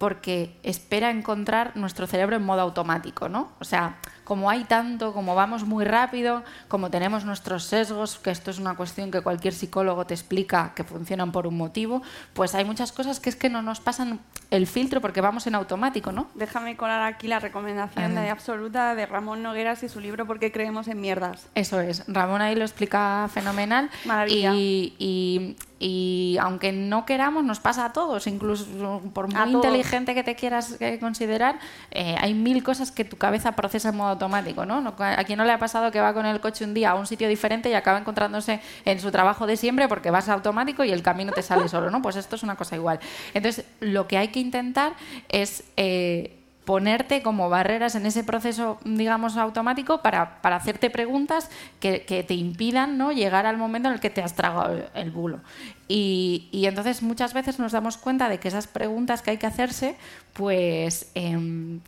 porque 0.01 0.57
espera 0.63 1.11
encontrar 1.11 1.77
nuestro 1.77 2.07
cerebro 2.07 2.35
en 2.35 2.43
modo 2.43 2.63
automático, 2.63 3.29
¿no? 3.29 3.53
O 3.61 3.65
sea, 3.67 3.99
como 4.31 4.49
hay 4.49 4.63
tanto, 4.63 5.13
como 5.13 5.35
vamos 5.35 5.65
muy 5.65 5.85
rápido, 5.85 6.45
como 6.69 6.89
tenemos 6.89 7.25
nuestros 7.25 7.65
sesgos, 7.65 8.17
que 8.21 8.31
esto 8.31 8.53
es 8.53 8.61
una 8.61 8.77
cuestión 8.77 9.11
que 9.11 9.23
cualquier 9.23 9.53
psicólogo 9.53 10.07
te 10.07 10.15
explica 10.15 10.71
que 10.77 10.85
funcionan 10.85 11.33
por 11.33 11.49
un 11.49 11.57
motivo, 11.57 12.01
pues 12.33 12.55
hay 12.55 12.65
muchas 12.65 12.93
cosas 12.93 13.19
que 13.19 13.29
es 13.29 13.35
que 13.35 13.51
no 13.51 13.61
nos 13.61 13.81
pasan 13.81 14.21
el 14.53 14.69
filtro 14.69 15.01
porque 15.01 15.21
vamos 15.21 15.49
en 15.49 15.57
automático, 15.57 16.13
¿no? 16.13 16.29
Déjame 16.37 16.77
colar 16.77 17.03
aquí 17.03 17.27
la 17.27 17.41
recomendación 17.41 18.15
de 18.15 18.31
absoluta 18.31 18.95
de 18.95 19.05
Ramón 19.07 19.43
Nogueras 19.43 19.83
y 19.83 19.89
su 19.89 19.99
libro 19.99 20.27
¿Por 20.27 20.39
qué 20.39 20.53
creemos 20.53 20.87
en 20.87 21.01
mierdas? 21.01 21.49
Eso 21.57 21.81
es. 21.81 22.05
Ramón 22.07 22.41
ahí 22.41 22.55
lo 22.55 22.63
explica 22.63 23.29
fenomenal. 23.35 23.91
Maravilla. 24.05 24.53
Y, 24.55 24.95
y- 25.01 25.57
y 25.83 26.37
aunque 26.39 26.73
no 26.73 27.07
queramos, 27.07 27.43
nos 27.43 27.59
pasa 27.59 27.87
a 27.87 27.93
todos. 27.95 28.27
Incluso 28.27 28.67
por 29.15 29.29
muy 29.29 29.37
A 29.41 29.45
todos. 29.47 29.55
inteligente 29.65 30.15
que 30.15 30.23
te 30.23 30.35
quieras 30.35 30.77
eh, 30.79 30.99
considerar, 31.01 31.59
eh, 31.91 32.17
hay 32.21 32.35
mil 32.35 32.63
cosas 32.63 32.91
que 32.93 33.03
tu 33.07 33.17
cabeza 33.17 33.53
procesa 33.53 33.89
en 33.89 33.97
modo 33.97 34.19
automático. 34.21 34.67
¿no? 34.67 34.95
¿A 34.99 35.25
quién 35.25 35.39
no 35.39 35.45
le 35.45 35.53
ha 35.53 35.59
pasado 35.59 35.91
que 35.91 36.01
va 36.01 36.13
con 36.13 36.27
el 36.27 36.41
coche 36.41 36.65
un 36.65 36.75
día 36.75 36.91
a 36.91 36.95
un 36.95 37.07
sitio 37.07 37.29
diferente 37.29 37.71
y 37.71 37.75
acaba 37.75 37.99
encontrándose 37.99 38.61
en 38.85 39.01
su 39.01 39.11
trabajo 39.11 39.47
de 39.47 39.57
siempre 39.57 39.89
porque 39.89 40.11
vas 40.11 40.29
automático 40.29 40.85
y 40.85 40.91
el 40.91 41.03
camino 41.03 41.33
te 41.33 41.43
sale 41.43 41.69
solo? 41.69 41.91
¿no? 41.91 42.03
Pues 42.03 42.17
esto 42.17 42.37
es 42.37 42.43
una 42.43 42.57
cosa 42.57 42.77
igual. 42.77 43.01
Entonces, 43.35 43.65
lo 43.81 44.07
que 44.07 44.19
hay 44.19 44.29
que 44.29 44.41
intentar 44.41 44.93
es... 45.29 45.65
eh, 45.77 46.37
ponerte 46.71 47.23
como 47.23 47.49
barreras 47.49 47.97
en 47.97 48.07
ese 48.07 48.23
proceso, 48.23 48.79
digamos, 48.85 49.37
automático 49.37 50.03
para, 50.03 50.39
hacerte 50.43 50.89
preguntas 50.89 51.51
que, 51.81 51.99
te 52.29 52.35
impidan 52.35 52.97
¿no? 52.97 53.11
llegar 53.11 53.45
al 53.45 53.57
momento 53.57 53.89
en 53.89 53.95
el 53.95 54.01
que 54.01 54.11
te 54.11 54.23
has 54.23 54.35
tragado 54.35 54.81
el, 54.95 55.11
bulo. 55.11 55.41
Y, 55.89 56.49
y 56.53 56.67
entonces 56.67 57.03
muchas 57.03 57.33
veces 57.33 57.59
nos 57.59 57.73
damos 57.73 57.97
cuenta 57.97 58.29
de 58.29 58.39
que 58.39 58.47
esas 58.47 58.69
preguntas 58.69 59.21
que 59.21 59.33
hay 59.33 59.39
que 59.39 59.47
hacerse, 59.47 59.97
pues... 60.35 61.11
em, 61.15 61.81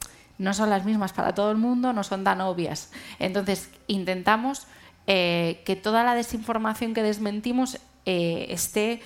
no 0.42 0.54
son 0.54 0.70
las 0.70 0.84
mismas 0.84 1.12
para 1.12 1.34
todo 1.34 1.50
el 1.50 1.56
mundo, 1.56 1.92
no 1.92 2.02
son 2.02 2.24
tan 2.24 2.40
obvias. 2.40 2.90
Entonces, 3.18 3.70
intentamos 3.86 4.66
eh, 5.06 5.62
que 5.64 5.76
toda 5.76 6.02
la 6.02 6.14
desinformación 6.14 6.94
que 6.94 7.02
desmentimos 7.02 7.78
eh, 8.06 8.46
esté 8.50 9.00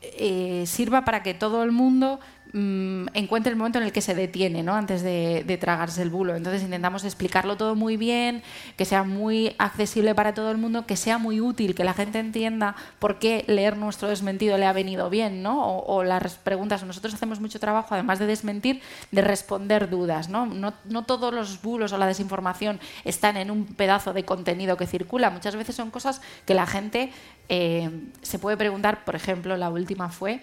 eh, 0.00 0.64
sirva 0.66 1.04
para 1.04 1.22
que 1.22 1.34
todo 1.34 1.62
el 1.62 1.72
mundo 1.72 2.20
mm, 2.52 3.06
encuentre 3.14 3.50
el 3.50 3.56
momento 3.56 3.78
en 3.78 3.84
el 3.84 3.92
que 3.92 4.00
se 4.00 4.14
detiene, 4.14 4.62
¿no? 4.62 4.74
Antes 4.74 5.02
de, 5.02 5.58
tragarse 5.60 6.02
el 6.02 6.10
bulo. 6.10 6.34
Entonces 6.34 6.62
intentamos 6.62 7.04
explicarlo 7.04 7.56
todo 7.56 7.74
muy 7.74 7.96
bien, 7.96 8.42
que 8.76 8.84
sea 8.84 9.04
muy 9.04 9.54
accesible 9.58 10.14
para 10.14 10.34
todo 10.34 10.50
el 10.50 10.58
mundo, 10.58 10.86
que 10.86 10.96
sea 10.96 11.18
muy 11.18 11.40
útil, 11.40 11.74
que 11.74 11.84
la 11.84 11.94
gente 11.94 12.18
entienda 12.18 12.74
por 12.98 13.18
qué 13.18 13.44
leer 13.46 13.76
nuestro 13.76 14.08
desmentido 14.08 14.58
le 14.58 14.66
ha 14.66 14.72
venido 14.72 15.10
bien, 15.10 15.42
¿no? 15.42 15.78
O, 15.78 16.02
las 16.04 16.34
preguntas. 16.34 16.82
Nosotros 16.84 17.14
hacemos 17.14 17.40
mucho 17.40 17.60
trabajo, 17.60 17.94
además 17.94 18.18
de 18.18 18.26
desmentir, 18.26 18.80
de 19.10 19.22
responder 19.22 19.88
dudas, 19.90 20.28
¿no? 20.28 20.46
No, 20.46 20.74
no 20.84 21.04
todos 21.04 21.32
los 21.32 21.62
bulos 21.62 21.92
o 21.92 21.98
la 21.98 22.06
desinformación 22.06 22.80
están 23.04 23.36
en 23.36 23.50
un 23.50 23.66
pedazo 23.66 24.12
de 24.12 24.24
contenido 24.24 24.76
que 24.76 24.86
circula. 24.86 25.30
Muchas 25.30 25.54
veces 25.54 25.76
son 25.76 25.90
cosas 25.90 26.20
que 26.46 26.54
la 26.54 26.66
gente 26.66 27.12
eh, 27.48 27.90
se 28.22 28.38
puede 28.38 28.56
preguntar, 28.56 29.04
por 29.04 29.14
ejemplo, 29.14 29.56
la 29.56 29.68
última 29.70 30.08
fue 30.08 30.40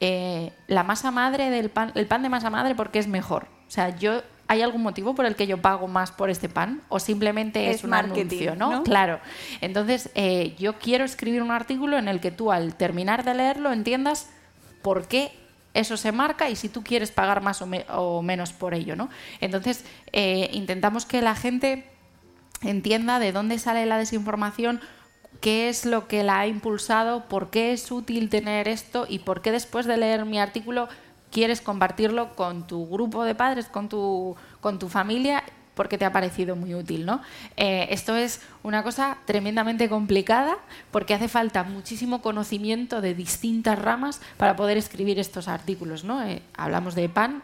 eh, 0.00 0.52
la 0.66 0.82
masa 0.82 1.10
madre 1.10 1.50
del 1.50 1.70
pan, 1.70 1.92
el 1.94 2.06
pan 2.06 2.22
de 2.22 2.28
masa 2.28 2.50
madre, 2.50 2.74
¿por 2.74 2.90
qué 2.90 2.98
es 2.98 3.06
mejor? 3.06 3.48
O 3.68 3.70
sea, 3.70 3.96
yo 3.96 4.22
¿hay 4.48 4.62
algún 4.62 4.82
motivo 4.82 5.14
por 5.14 5.26
el 5.26 5.36
que 5.36 5.46
yo 5.46 5.58
pago 5.62 5.86
más 5.86 6.10
por 6.10 6.28
este 6.28 6.48
pan? 6.48 6.82
¿O 6.88 6.98
simplemente 6.98 7.70
es, 7.70 7.76
Es 7.76 7.84
un 7.84 7.94
anuncio, 7.94 8.56
¿no? 8.56 8.70
¿no? 8.72 8.82
Claro. 8.82 9.20
Entonces, 9.60 10.10
eh, 10.16 10.56
yo 10.58 10.78
quiero 10.78 11.04
escribir 11.04 11.40
un 11.42 11.52
artículo 11.52 11.98
en 11.98 12.08
el 12.08 12.18
que 12.20 12.32
tú, 12.32 12.50
al 12.50 12.74
terminar 12.74 13.22
de 13.24 13.34
leerlo, 13.34 13.72
entiendas 13.72 14.28
por 14.82 15.06
qué 15.06 15.30
eso 15.72 15.96
se 15.96 16.10
marca 16.10 16.50
y 16.50 16.56
si 16.56 16.68
tú 16.68 16.82
quieres 16.82 17.12
pagar 17.12 17.42
más 17.42 17.62
o, 17.62 17.66
me- 17.66 17.86
o 17.90 18.22
menos 18.22 18.52
por 18.52 18.74
ello, 18.74 18.96
¿no? 18.96 19.08
Entonces, 19.40 19.84
eh, 20.12 20.50
intentamos 20.52 21.06
que 21.06 21.22
la 21.22 21.36
gente 21.36 21.84
entienda 22.62 23.20
de 23.20 23.30
dónde 23.30 23.58
sale 23.58 23.86
la 23.86 23.98
desinformación, 23.98 24.80
qué 25.40 25.68
es 25.68 25.86
lo 25.86 26.06
que 26.06 26.22
la 26.22 26.40
ha 26.40 26.46
impulsado, 26.46 27.24
por 27.28 27.50
qué 27.50 27.72
es 27.72 27.90
útil 27.90 28.28
tener 28.28 28.68
esto 28.68 29.06
y 29.08 29.20
por 29.20 29.42
qué 29.42 29.52
después 29.52 29.86
de 29.86 29.96
leer 29.96 30.24
mi 30.24 30.38
artículo 30.38 30.88
quieres 31.30 31.60
compartirlo 31.60 32.34
con 32.34 32.66
tu 32.66 32.88
grupo 32.88 33.24
de 33.24 33.34
padres, 33.34 33.66
con 33.66 33.88
tu, 33.88 34.36
familia 34.88 35.42
porque 35.74 35.96
te 35.96 36.04
ha 36.04 36.12
parecido 36.12 36.56
muy 36.56 36.74
útil, 36.74 37.06
¿no? 37.06 37.22
Eh, 37.56 37.86
esto 37.90 38.14
es 38.16 38.42
una 38.62 38.82
cosa 38.82 39.16
tremendamente 39.24 39.88
complicada 39.88 40.58
porque 40.90 41.14
hace 41.14 41.28
falta 41.28 41.62
muchísimo 41.62 42.20
conocimiento 42.20 43.00
de 43.00 43.14
distintas 43.14 43.78
ramas 43.78 44.20
para 44.36 44.56
poder 44.56 44.76
escribir 44.76 45.18
estos 45.18 45.48
artículos, 45.48 46.04
¿no? 46.04 46.22
Eh, 46.22 46.42
hablamos 46.54 46.94
de 46.94 47.08
pan, 47.08 47.42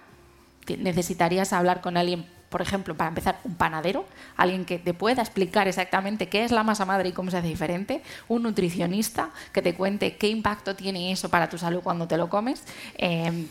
necesitarías 0.77 1.53
hablar 1.53 1.81
con 1.81 1.97
alguien, 1.97 2.27
por 2.49 2.63
ejemplo, 2.63 2.97
para 2.97 3.09
empezar, 3.09 3.39
un 3.45 3.55
panadero, 3.55 4.07
alguien 4.37 4.65
que 4.65 4.79
te 4.79 4.95
pueda 4.95 5.23
explicar 5.23 5.69
exactamente 5.69 6.29
qué 6.29 6.45
es 6.45 6.53
la 6.53 6.63
masa 6.63 6.85
madre 6.85 7.09
y 7.09 7.13
cómo 7.13 7.31
se 7.31 7.39
hace 7.39 7.49
diferente, 7.49 8.03
un 8.29 8.43
nutricionista 8.43 9.31
que 9.53 9.63
te 9.63 9.75
cuente 9.75 10.17
qué 10.17 10.29
impacto 10.29 10.75
tiene 10.77 11.13
eso 11.13 11.29
para 11.29 11.49
tu 11.49 11.59
salud 11.59 11.81
cuando 11.83 12.07
te 12.07 12.17
lo 12.17 12.29
comes. 12.29 12.63
eh, 12.99 13.47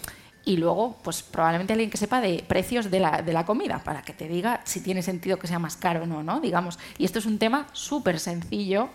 y 0.46 0.58
luego, 0.58 0.96
pues 1.04 1.24
probablemente 1.24 1.74
alguien 1.74 1.90
que 1.90 1.98
sepa 1.98 2.22
de 2.22 2.46
precios 2.48 2.92
de 2.92 3.00
la, 3.00 3.24
de 3.24 3.34
la 3.34 3.46
comida, 3.46 3.80
para 3.84 4.04
que 4.04 4.14
te 4.14 4.28
diga 4.28 4.62
si 4.64 4.80
tiene 4.80 5.02
sentido 5.02 5.38
que 5.38 5.48
sea 5.48 5.58
más 5.58 5.76
caro 5.76 6.04
o 6.04 6.06
no, 6.06 6.22
¿no? 6.22 6.40
Digamos. 6.40 6.78
Y 7.00 7.06
esto 7.06 7.18
es 7.18 7.26
un 7.26 7.40
tema 7.40 7.68
súper 7.74 8.20
sencillo 8.20 8.90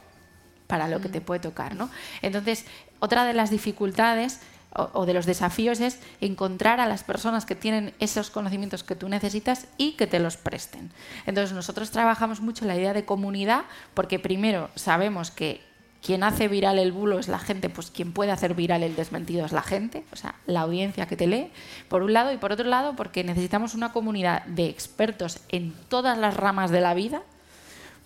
para 0.68 0.86
lo 0.86 1.00
que 1.00 1.08
te 1.08 1.20
puede 1.20 1.40
tocar, 1.40 1.74
¿no? 1.74 1.90
Entonces, 2.22 2.64
otra 3.00 3.24
de 3.24 3.34
las 3.34 3.50
dificultades 3.50 4.40
o, 4.74 5.06
de 5.06 5.14
los 5.14 5.26
desafíos 5.26 5.80
es 5.80 5.98
encontrar 6.20 6.80
a 6.80 6.86
las 6.86 7.02
personas 7.02 7.44
que 7.44 7.54
tienen 7.54 7.92
esos 7.98 8.30
conocimientos 8.30 8.84
que 8.84 8.94
tú 8.94 9.08
necesitas 9.08 9.66
y 9.76 9.92
que 9.92 10.06
te 10.06 10.20
los 10.20 10.36
presten. 10.36 10.92
Entonces, 11.26 11.54
nosotros 11.54 11.90
trabajamos 11.90 12.40
mucho 12.40 12.64
la 12.64 12.76
idea 12.76 12.92
de 12.92 13.04
comunidad 13.04 13.64
porque 13.94 14.18
primero 14.18 14.70
sabemos 14.76 15.30
que 15.30 15.60
quien 16.02 16.22
hace 16.22 16.48
viral 16.48 16.78
el 16.78 16.92
bulo 16.92 17.18
es 17.18 17.28
la 17.28 17.38
gente, 17.38 17.68
pues 17.68 17.90
quien 17.90 18.12
puede 18.12 18.30
hacer 18.30 18.54
viral 18.54 18.82
el 18.82 18.96
desmentido 18.96 19.44
es 19.44 19.52
la 19.52 19.62
gente, 19.62 20.04
o 20.12 20.16
sea, 20.16 20.34
la 20.46 20.62
audiencia 20.62 21.06
que 21.06 21.16
te 21.16 21.26
lee, 21.26 21.50
por 21.88 22.02
un 22.02 22.12
lado, 22.12 22.32
y 22.32 22.38
por 22.38 22.52
otro 22.52 22.66
lado, 22.66 22.96
porque 22.96 23.22
necesitamos 23.22 23.74
una 23.74 23.92
comunidad 23.92 24.44
de 24.46 24.66
expertos 24.66 25.40
en 25.50 25.74
todas 25.88 26.16
las 26.16 26.36
ramas 26.36 26.70
de 26.70 26.80
la 26.80 26.94
vida 26.94 27.22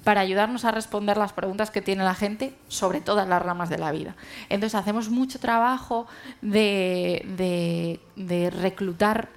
para 0.05 0.21
ayudarnos 0.21 0.65
a 0.65 0.71
responder 0.71 1.17
las 1.17 1.33
preguntas 1.33 1.71
que 1.71 1.83
tiene 1.83 2.05
la 2.05 2.15
gente 2.15 2.55
sobre 2.69 3.01
todas 3.01 3.27
las 3.27 3.43
ramas 3.43 3.71
de 3.71 3.79
la 3.79 3.91
vida. 3.91 4.15
Entonces 4.51 4.79
hacemos 4.79 5.09
mucho 5.09 5.41
trabajo 5.41 6.07
de, 6.43 8.01
reclutar 8.55 9.31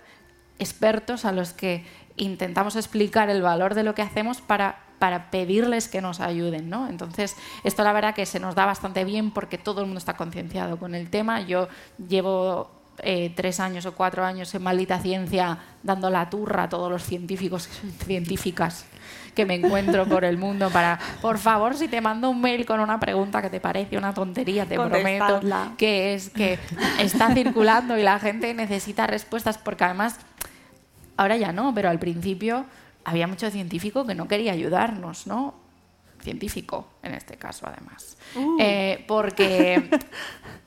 expertos 0.60 1.26
a 1.26 1.32
los 1.32 1.54
que 1.54 1.86
intentamos 2.18 2.76
explicar 2.76 3.30
el 3.30 3.42
valor 3.42 3.74
de 3.74 3.84
lo 3.84 3.96
que 3.96 4.02
hacemos 4.02 4.42
para 4.42 4.84
para 4.98 5.30
pedirles 5.30 5.88
que 5.88 6.02
nos 6.02 6.20
ayuden. 6.20 6.72
¿no? 6.72 6.88
Entonces, 6.90 7.36
esto 7.64 7.84
la 7.84 7.94
verdad 7.94 8.16
que 8.16 8.26
se 8.26 8.40
nos 8.40 8.56
da 8.56 8.66
bastante 8.66 9.06
bien 9.06 9.30
porque 9.30 9.60
todo 9.60 9.82
el 9.82 9.86
mundo 9.86 10.00
está 10.00 10.16
concienciado 10.16 10.78
con 10.80 10.96
el 10.96 11.12
tema. 11.12 11.42
Yo 11.42 11.68
llevo 12.10 12.72
eh, 13.04 13.32
tres 13.36 13.60
años 13.60 13.86
o 13.86 13.94
cuatro 13.94 14.26
años 14.26 14.56
en 14.56 14.64
maldita 14.64 14.98
ciencia 14.98 15.60
dando 15.84 16.10
la 16.10 16.32
turra 16.32 16.64
a 16.64 16.70
todos 16.70 16.90
los 16.90 17.04
científicos 17.04 17.70
científicas 18.08 18.88
que 19.38 19.46
me 19.46 19.54
encuentro 19.54 20.08
por 20.08 20.26
el 20.26 20.36
mundo 20.40 20.72
para, 20.72 20.98
por 21.22 21.38
favor, 21.38 21.76
si 21.78 21.88
te 21.88 22.02
mando 22.02 22.32
un 22.32 22.42
mail 22.42 22.66
con 22.66 22.80
una 22.80 23.00
pregunta 23.00 23.40
que 23.40 23.52
te 23.52 23.60
parece 23.60 23.96
una 23.96 24.12
tontería, 24.12 24.66
te 24.66 24.76
prometo 24.76 25.42
que 25.78 26.16
es 26.16 26.32
que 26.32 26.58
está 27.00 27.32
circulando 27.36 27.96
y 28.00 28.02
la 28.02 28.18
gente 28.18 28.52
necesita 28.56 29.06
respuestas 29.06 29.60
porque 29.60 29.84
además, 29.84 30.18
ahora 31.18 31.38
ya 31.38 31.52
no, 31.52 31.72
pero 31.76 31.90
al 31.90 32.00
principio 32.00 32.66
había 33.06 33.28
mucho 33.28 33.52
científico 33.52 34.08
que 34.08 34.16
no 34.16 34.28
quería 34.28 34.54
ayudarnos, 34.54 35.28
¿no? 35.28 35.54
Científico, 36.20 36.88
en 37.04 37.14
este 37.14 37.38
caso, 37.38 37.68
además. 37.68 38.18
Uh. 38.36 38.58
Eh, 38.60 39.06
porque 39.08 39.88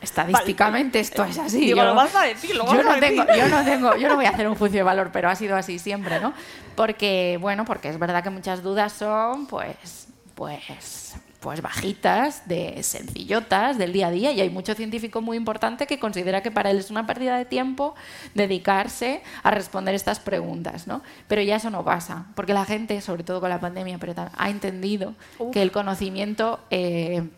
estadísticamente 0.00 1.00
esto 1.00 1.24
es 1.24 1.38
así. 1.38 1.68
yo, 1.68 1.76
lo 1.76 1.94
vas 1.94 2.14
a 2.14 2.22
decir, 2.22 2.54
lo 2.56 2.66
yo 2.72 2.82
no 2.82 2.98
tengo, 2.98 3.24
yo 3.36 3.48
no 3.48 3.64
tengo, 3.64 3.96
yo 3.96 4.08
no 4.08 4.16
voy 4.16 4.26
a 4.26 4.30
hacer 4.30 4.48
un 4.48 4.54
juicio 4.54 4.78
de 4.78 4.82
valor, 4.84 5.10
pero 5.12 5.28
ha 5.28 5.34
sido 5.34 5.56
así 5.56 5.78
siempre, 5.78 6.20
¿no? 6.20 6.32
Porque, 6.74 7.38
bueno, 7.40 7.64
porque 7.64 7.88
es 7.88 7.98
verdad 7.98 8.22
que 8.22 8.30
muchas 8.30 8.62
dudas 8.62 8.92
son, 8.92 9.46
pues, 9.46 10.08
pues 10.34 11.14
pues 11.40 11.62
bajitas, 11.62 12.48
de 12.48 12.82
sencillotas, 12.82 13.78
del 13.78 13.92
día 13.92 14.08
a 14.08 14.10
día, 14.10 14.32
y 14.32 14.40
hay 14.40 14.50
mucho 14.50 14.74
científico 14.74 15.20
muy 15.20 15.36
importante 15.36 15.86
que 15.86 15.98
considera 15.98 16.42
que 16.42 16.50
para 16.50 16.70
él 16.70 16.78
es 16.78 16.90
una 16.90 17.06
pérdida 17.06 17.36
de 17.36 17.44
tiempo 17.44 17.94
dedicarse 18.34 19.22
a 19.42 19.50
responder 19.50 19.94
estas 19.94 20.18
preguntas, 20.18 20.86
¿no? 20.86 21.02
Pero 21.28 21.42
ya 21.42 21.56
eso 21.56 21.70
no 21.70 21.84
pasa, 21.84 22.26
porque 22.34 22.52
la 22.52 22.64
gente, 22.64 23.00
sobre 23.00 23.22
todo 23.22 23.40
con 23.40 23.50
la 23.50 23.60
pandemia, 23.60 23.98
pero 23.98 24.14
ha 24.36 24.50
entendido 24.50 25.14
que 25.52 25.62
el 25.62 25.70
conocimiento 25.70 26.58
eh, 26.70 27.28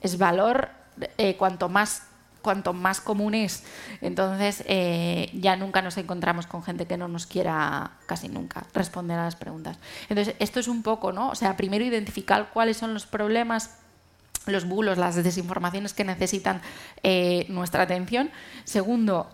es 0.00 0.16
valor 0.16 0.70
eh, 1.18 1.36
cuanto 1.36 1.68
más 1.68 2.04
cuanto 2.42 2.72
más 2.72 3.00
común 3.00 3.34
es. 3.34 3.64
Entonces, 4.00 4.64
eh, 4.66 5.30
ya 5.32 5.56
nunca 5.56 5.82
nos 5.82 5.96
encontramos 5.96 6.46
con 6.46 6.62
gente 6.62 6.86
que 6.86 6.96
no 6.96 7.08
nos 7.08 7.26
quiera, 7.26 7.92
casi 8.06 8.28
nunca, 8.28 8.66
responder 8.74 9.18
a 9.18 9.24
las 9.24 9.36
preguntas. 9.36 9.78
Entonces, 10.08 10.34
esto 10.38 10.60
es 10.60 10.68
un 10.68 10.82
poco, 10.82 11.12
¿no? 11.12 11.30
O 11.30 11.34
sea, 11.34 11.56
primero 11.56 11.84
identificar 11.84 12.50
cuáles 12.52 12.76
son 12.76 12.94
los 12.94 13.06
problemas 13.06 13.76
los 14.46 14.66
bulos, 14.66 14.96
las 14.96 15.16
desinformaciones 15.16 15.92
que 15.92 16.02
necesitan 16.02 16.62
eh, 17.02 17.44
nuestra 17.50 17.82
atención. 17.82 18.30
Segundo, 18.64 19.30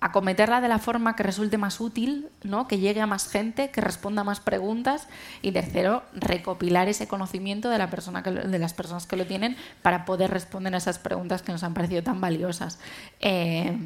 acometerla 0.00 0.60
de 0.60 0.68
la 0.68 0.78
forma 0.78 1.14
que 1.14 1.22
resulte 1.22 1.58
más 1.58 1.80
útil, 1.80 2.30
¿no? 2.42 2.66
que 2.66 2.78
llegue 2.78 3.00
a 3.00 3.06
más 3.06 3.28
gente, 3.28 3.70
que 3.70 3.80
responda 3.80 4.22
a 4.22 4.24
más 4.24 4.40
preguntas 4.40 5.08
y 5.42 5.52
tercero, 5.52 6.02
recopilar 6.14 6.88
ese 6.88 7.06
conocimiento 7.06 7.68
de, 7.68 7.78
la 7.78 7.90
persona 7.90 8.22
de 8.22 8.58
las 8.58 8.72
personas 8.72 9.06
que 9.06 9.16
lo 9.16 9.26
tienen 9.26 9.56
para 9.82 10.06
poder 10.06 10.30
responder 10.30 10.74
a 10.74 10.78
esas 10.78 10.98
preguntas 10.98 11.42
que 11.42 11.52
nos 11.52 11.62
han 11.62 11.74
parecido 11.74 12.02
tan 12.02 12.20
valiosas. 12.20 12.78
Eh, 13.20 13.76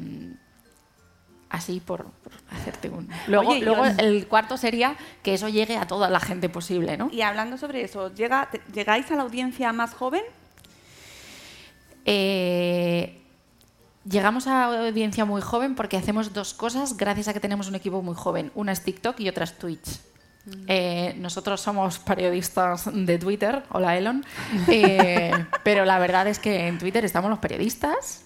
así 1.49 1.81
por, 1.81 2.07
hacerte 2.49 2.89
un... 2.89 3.09
Luego, 3.27 3.55
luego 3.55 3.85
el 3.85 4.27
cuarto 4.27 4.57
sería 4.57 4.95
que 5.21 5.33
eso 5.33 5.49
llegue 5.49 5.75
a 5.75 5.85
toda 5.85 6.09
la 6.09 6.21
gente 6.21 6.47
posible. 6.47 6.97
¿no? 6.97 7.09
Y 7.11 7.21
hablando 7.21 7.57
sobre 7.57 7.83
eso, 7.83 8.13
¿llega, 8.13 8.49
¿llegáis 8.73 9.11
a 9.11 9.15
la 9.15 9.23
audiencia 9.23 9.73
más 9.73 9.93
joven? 9.93 10.23
Eh, 12.05 13.24
Llegamos 14.07 14.45
a 14.45 14.85
audiencia 14.85 15.25
muy 15.25 15.41
joven 15.41 15.73
porque 15.73 15.97
hacemos 15.97 16.31
dos 16.31 16.53
cosas 16.53 16.95
gracias 16.95 17.27
a 17.27 17.33
que 17.33 17.39
tenemos 17.39 17.67
un 17.67 17.75
equipo 17.75 18.03
muy 18.03 18.13
joven. 18.15 18.51
Una 18.53 18.71
es 18.71 18.83
TikTok 18.83 19.19
y 19.19 19.29
otra 19.29 19.45
es 19.45 19.57
Twitch. 19.57 19.99
Mm. 20.45 20.51
Eh, 20.67 21.15
nosotros 21.17 21.59
somos 21.59 21.97
periodistas 21.97 22.87
de 22.93 23.17
Twitter, 23.17 23.63
hola 23.71 23.97
Elon, 23.97 24.23
eh, 24.67 25.31
pero 25.63 25.85
la 25.85 25.97
verdad 25.97 26.27
es 26.27 26.37
que 26.37 26.67
en 26.67 26.77
Twitter 26.77 27.03
estamos 27.03 27.31
los 27.31 27.39
periodistas, 27.39 28.21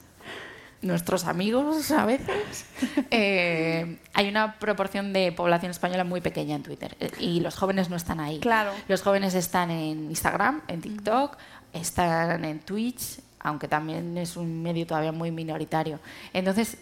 nuestros 0.82 1.23
amigos 1.25 1.91
a 1.91 2.05
veces. 2.05 2.65
Eh, 3.11 3.97
hay 4.13 4.30
una 4.30 4.59
proporción 4.59 5.13
de 5.13 5.32
población 5.32 5.71
española 5.71 6.03
muy 6.03 6.21
pequeña 6.21 6.55
en 6.55 6.63
Twitter 6.63 6.95
y 7.19 7.39
los 7.39 7.55
jóvenes 7.55 7.89
no 7.89 7.95
están 7.95 8.19
ahí. 8.19 8.39
Claro. 8.39 8.71
Los 8.88 9.01
jóvenes 9.01 9.34
están 9.34 9.71
en 9.71 10.09
Instagram, 10.09 10.61
en 10.67 10.82
TikTok, 10.82 11.38
están 11.73 12.45
en 12.45 12.59
Twitch, 12.59 13.19
aunque 13.40 13.68
también 13.68 14.18
es 14.18 14.38
un 14.38 14.62
medio 14.62 14.86
todavía 14.86 15.12
muy 15.12 15.32
minoritario. 15.32 16.00
Entonces, 16.34 16.78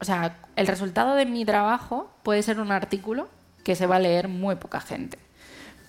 o 0.00 0.04
sea, 0.04 0.36
el 0.56 0.66
resultado 0.66 1.14
de 1.14 1.26
mi 1.26 1.44
trabajo 1.44 2.10
puede 2.22 2.42
ser 2.42 2.60
un 2.60 2.72
artículo 2.72 3.28
que 3.62 3.74
se 3.74 3.86
va 3.86 3.96
a 3.96 4.00
leer 4.00 4.28
muy 4.28 4.56
poca 4.56 4.80
gente. 4.80 5.18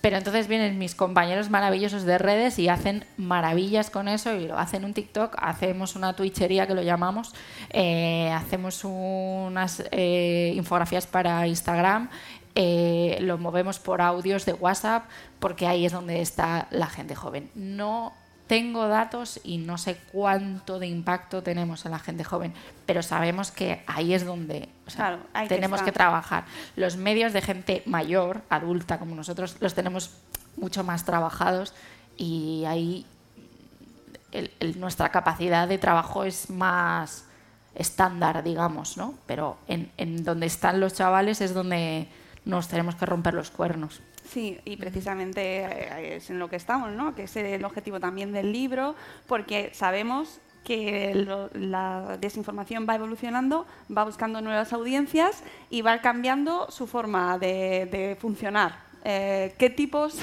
Pero 0.00 0.18
entonces 0.18 0.46
vienen 0.46 0.78
mis 0.78 0.94
compañeros 0.94 1.50
maravillosos 1.50 2.04
de 2.04 2.16
redes 2.18 2.58
y 2.60 2.68
hacen 2.68 3.04
maravillas 3.16 3.90
con 3.90 4.06
eso 4.06 4.34
y 4.36 4.46
lo 4.46 4.56
hacen 4.56 4.84
un 4.84 4.94
TikTok, 4.94 5.34
hacemos 5.38 5.96
una 5.96 6.12
twitchería 6.14 6.68
que 6.68 6.74
lo 6.74 6.82
llamamos, 6.82 7.34
eh, 7.70 8.30
hacemos 8.30 8.84
unas 8.84 9.82
eh, 9.90 10.52
infografías 10.54 11.08
para 11.08 11.46
Instagram, 11.48 12.08
eh, 12.54 13.18
lo 13.20 13.36
movemos 13.36 13.80
por 13.80 14.00
audios 14.00 14.46
de 14.46 14.52
WhatsApp 14.52 15.06
porque 15.40 15.66
ahí 15.66 15.84
es 15.86 15.92
donde 15.92 16.20
está 16.20 16.68
la 16.70 16.86
gente 16.86 17.14
joven. 17.14 17.50
No 17.54 18.12
tengo 18.46 18.86
datos 18.86 19.40
y 19.42 19.58
no 19.58 19.76
sé 19.76 19.96
cuánto 20.12 20.78
de 20.78 20.86
impacto 20.86 21.42
tenemos 21.42 21.84
en 21.84 21.92
la 21.92 21.98
gente 21.98 22.24
joven, 22.24 22.52
pero 22.86 23.02
sabemos 23.02 23.50
que 23.50 23.82
ahí 23.86 24.14
es 24.14 24.24
donde 24.24 24.68
tenemos 25.48 25.82
que, 25.82 25.92
trabajar. 25.92 26.44
Los 26.76 26.96
medios 26.96 27.32
de 27.32 27.42
gente 27.42 27.82
mayor, 27.86 28.42
adulta 28.48 28.98
como 28.98 29.14
nosotros, 29.14 29.56
los 29.60 29.74
tenemos 29.74 30.10
mucho 30.56 30.84
más 30.84 31.04
trabajados 31.04 31.74
y 32.16 32.64
ahí 32.66 33.04
nuestra 34.76 35.10
capacidad 35.10 35.66
de 35.66 35.78
trabajo 35.78 36.24
es 36.24 36.50
más 36.50 37.24
estándar, 37.74 38.42
digamos, 38.42 38.96
¿no? 38.96 39.14
Pero 39.26 39.58
en, 39.66 39.90
en 39.96 40.24
donde 40.24 40.46
están 40.46 40.80
los 40.80 40.94
chavales 40.94 41.40
es 41.40 41.52
donde 41.52 42.08
nos 42.44 42.68
tenemos 42.68 42.94
que 42.94 43.06
romper 43.06 43.34
los 43.34 43.50
cuernos. 43.50 44.00
Sí, 44.28 44.58
y 44.64 44.76
precisamente 44.76 45.64
eh, 45.64 46.16
es 46.16 46.30
en 46.30 46.38
lo 46.38 46.48
que 46.48 46.56
estamos, 46.56 46.90
¿no? 46.92 47.14
que 47.14 47.24
es 47.24 47.36
el 47.36 47.64
objetivo 47.64 48.00
también 48.00 48.32
del 48.32 48.52
libro, 48.52 48.94
porque 49.26 49.70
sabemos 49.72 50.40
que 50.66 51.48
la 51.54 52.18
desinformación 52.20 52.86
va 52.88 52.96
evolucionando, 52.96 53.66
va 53.96 54.04
buscando 54.04 54.40
nuevas 54.40 54.72
audiencias 54.72 55.44
y 55.70 55.82
va 55.82 56.00
cambiando 56.00 56.68
su 56.70 56.88
forma 56.88 57.38
de, 57.38 58.16
funcionar. 58.20 58.84
Eh, 59.04 59.54
¿Qué 59.58 59.70
tipos? 59.70 60.18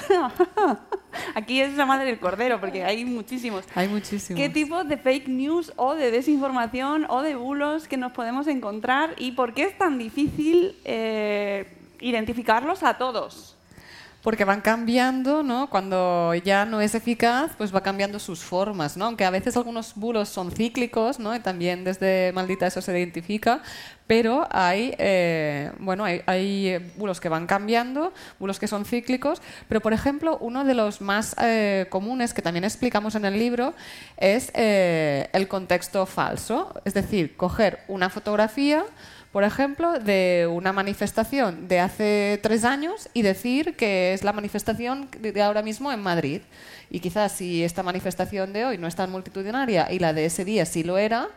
Aquí 1.35 1.61
es 1.61 1.75
la 1.75 1.85
madre 1.85 2.05
del 2.05 2.19
cordero, 2.19 2.59
porque 2.59 2.83
hay 2.83 3.05
muchísimos. 3.05 3.63
Hay 3.73 3.87
muchísimos. 3.87 4.37
¿Qué 4.37 4.49
tipos 4.49 4.85
de 4.85 4.97
fake 4.97 5.29
news 5.29 5.71
o 5.77 5.95
de 5.95 6.11
desinformación 6.11 7.05
o 7.07 7.21
de 7.21 7.35
bulos 7.35 7.87
que 7.87 7.95
nos 7.95 8.11
podemos 8.11 8.47
encontrar 8.47 9.15
y 9.17 9.31
por 9.31 9.53
qué 9.53 9.63
es 9.63 9.77
tan 9.77 9.97
difícil 9.97 10.75
eh, 10.83 11.71
identificarlos 12.01 12.83
a 12.83 12.97
todos? 12.97 13.52
Porque 14.23 14.45
van 14.45 14.61
cambiando, 14.61 15.43
¿no? 15.43 15.69
Cuando 15.69 16.33
ya 16.33 16.63
no 16.65 16.79
es 16.79 16.95
eficaz, 16.95 17.51
pues 17.57 17.75
va 17.75 17.83
cambiando 17.83 18.19
sus 18.19 18.39
formas, 18.39 18.95
¿no? 18.95 19.05
Aunque 19.05 19.25
a 19.25 19.29
veces 19.29 19.57
algunos 19.57 19.95
bulos 19.95 20.29
son 20.29 20.49
cíclicos, 20.49 21.19
¿no? 21.19 21.35
Y 21.35 21.41
también 21.41 21.83
desde 21.83 22.31
Maldita 22.31 22.65
eso 22.65 22.81
se 22.81 22.97
identifica, 22.97 23.61
pero 24.07 24.47
hay, 24.49 24.95
eh, 24.97 25.73
bueno, 25.79 26.05
hay, 26.05 26.21
hay, 26.25 26.93
bulos 26.95 27.19
que 27.19 27.27
van 27.27 27.47
cambiando, 27.47 28.13
bulos 28.39 28.59
que 28.59 28.67
son 28.67 28.85
cíclicos, 28.85 29.41
pero 29.67 29.81
por 29.81 29.91
ejemplo, 29.91 30.37
uno 30.39 30.63
de 30.63 30.73
los 30.73 31.01
más 31.01 31.35
eh, 31.41 31.87
comunes 31.89 32.33
que 32.33 32.41
también 32.41 32.63
explicamos 32.63 33.15
en 33.15 33.25
el 33.25 33.37
libro 33.37 33.73
es 34.15 34.51
eh, 34.55 35.29
el 35.33 35.49
contexto 35.49 36.05
falso, 36.05 36.73
es 36.85 36.93
decir, 36.93 37.35
coger 37.35 37.79
una 37.89 38.09
fotografía 38.09 38.85
por 39.33 39.43
ejemplo, 39.43 39.99
de 39.99 40.47
una 40.49 40.71
manifestación 40.73 41.67
de 41.67 41.79
hace 41.79 42.39
tres 42.43 42.63
años 42.63 43.09
y 43.15 43.23
decir 43.23 43.75
que 43.75 44.13
es 44.13 44.23
la 44.23 44.31
manifestación 44.31 45.09
de 45.19 45.41
ahora 45.41 45.63
mismo 45.63 45.91
en 45.91 46.01
Madrid. 46.01 46.41
Y 46.93 46.99
quizás 46.99 47.31
si 47.31 47.63
esta 47.63 47.81
manifestación 47.81 48.53
de 48.53 48.65
hoy 48.65 48.77
no 48.77 48.85
es 48.85 48.95
tan 48.95 49.09
multitudinaria 49.09 49.91
y 49.91 49.97
la 49.97 50.13
de 50.13 50.25
ese 50.25 50.45
día 50.45 50.63
sí 50.63 50.83
lo 50.83 50.99
era, 50.99 51.27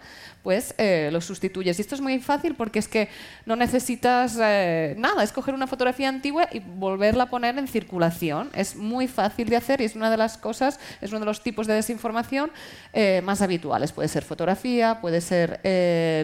pues 0.42 0.74
eh, 0.76 1.09
lo 1.11 1.22
sustituyes. 1.22 1.78
Y 1.78 1.80
esto 1.80 1.94
es 1.94 2.02
muy 2.02 2.20
fácil 2.20 2.54
porque 2.54 2.78
es 2.78 2.88
que 2.88 3.09
no 3.46 3.57
necesitas 3.57 4.36
eh, 4.38 4.94
nada, 4.98 5.22
es 5.22 5.32
coger 5.32 5.54
una 5.54 5.66
fotografía 5.66 6.11
antigua 6.11 6.46
y 6.52 6.59
volverla 6.61 7.24
a 7.24 7.30
poner 7.30 7.57
en 7.59 7.68
circulación. 7.68 8.50
Es 8.54 8.76
muy 8.76 9.09
fácil 9.09 9.48
de 9.48 9.57
hacer 9.57 9.80
y 9.80 9.84
es 9.84 9.96
una 9.96 10.11
de 10.11 10.18
las 10.18 10.36
cosas, 10.36 10.78
es 11.00 11.11
uno 11.11 11.20
de 11.20 11.26
los 11.26 11.42
tipos 11.42 11.66
de 11.66 11.72
desinformación 11.72 12.50
eh, 12.92 13.22
más 13.24 13.40
habituales. 13.40 13.92
Puede 13.92 14.09
ser 14.09 14.24
fotografía, 14.24 15.00
puede 15.00 15.22
ser 15.22 15.59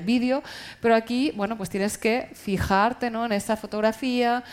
vídeo, 0.05 0.43
pero 0.83 0.95
aquí, 0.95 1.33
bueno, 1.35 1.57
pues 1.57 1.71
tienes 1.71 1.97
que 1.97 2.29
fijarte 2.35 3.11
¿no? 3.11 3.25
en 3.25 3.33
esa 3.33 3.57
fotografía, 3.57 4.45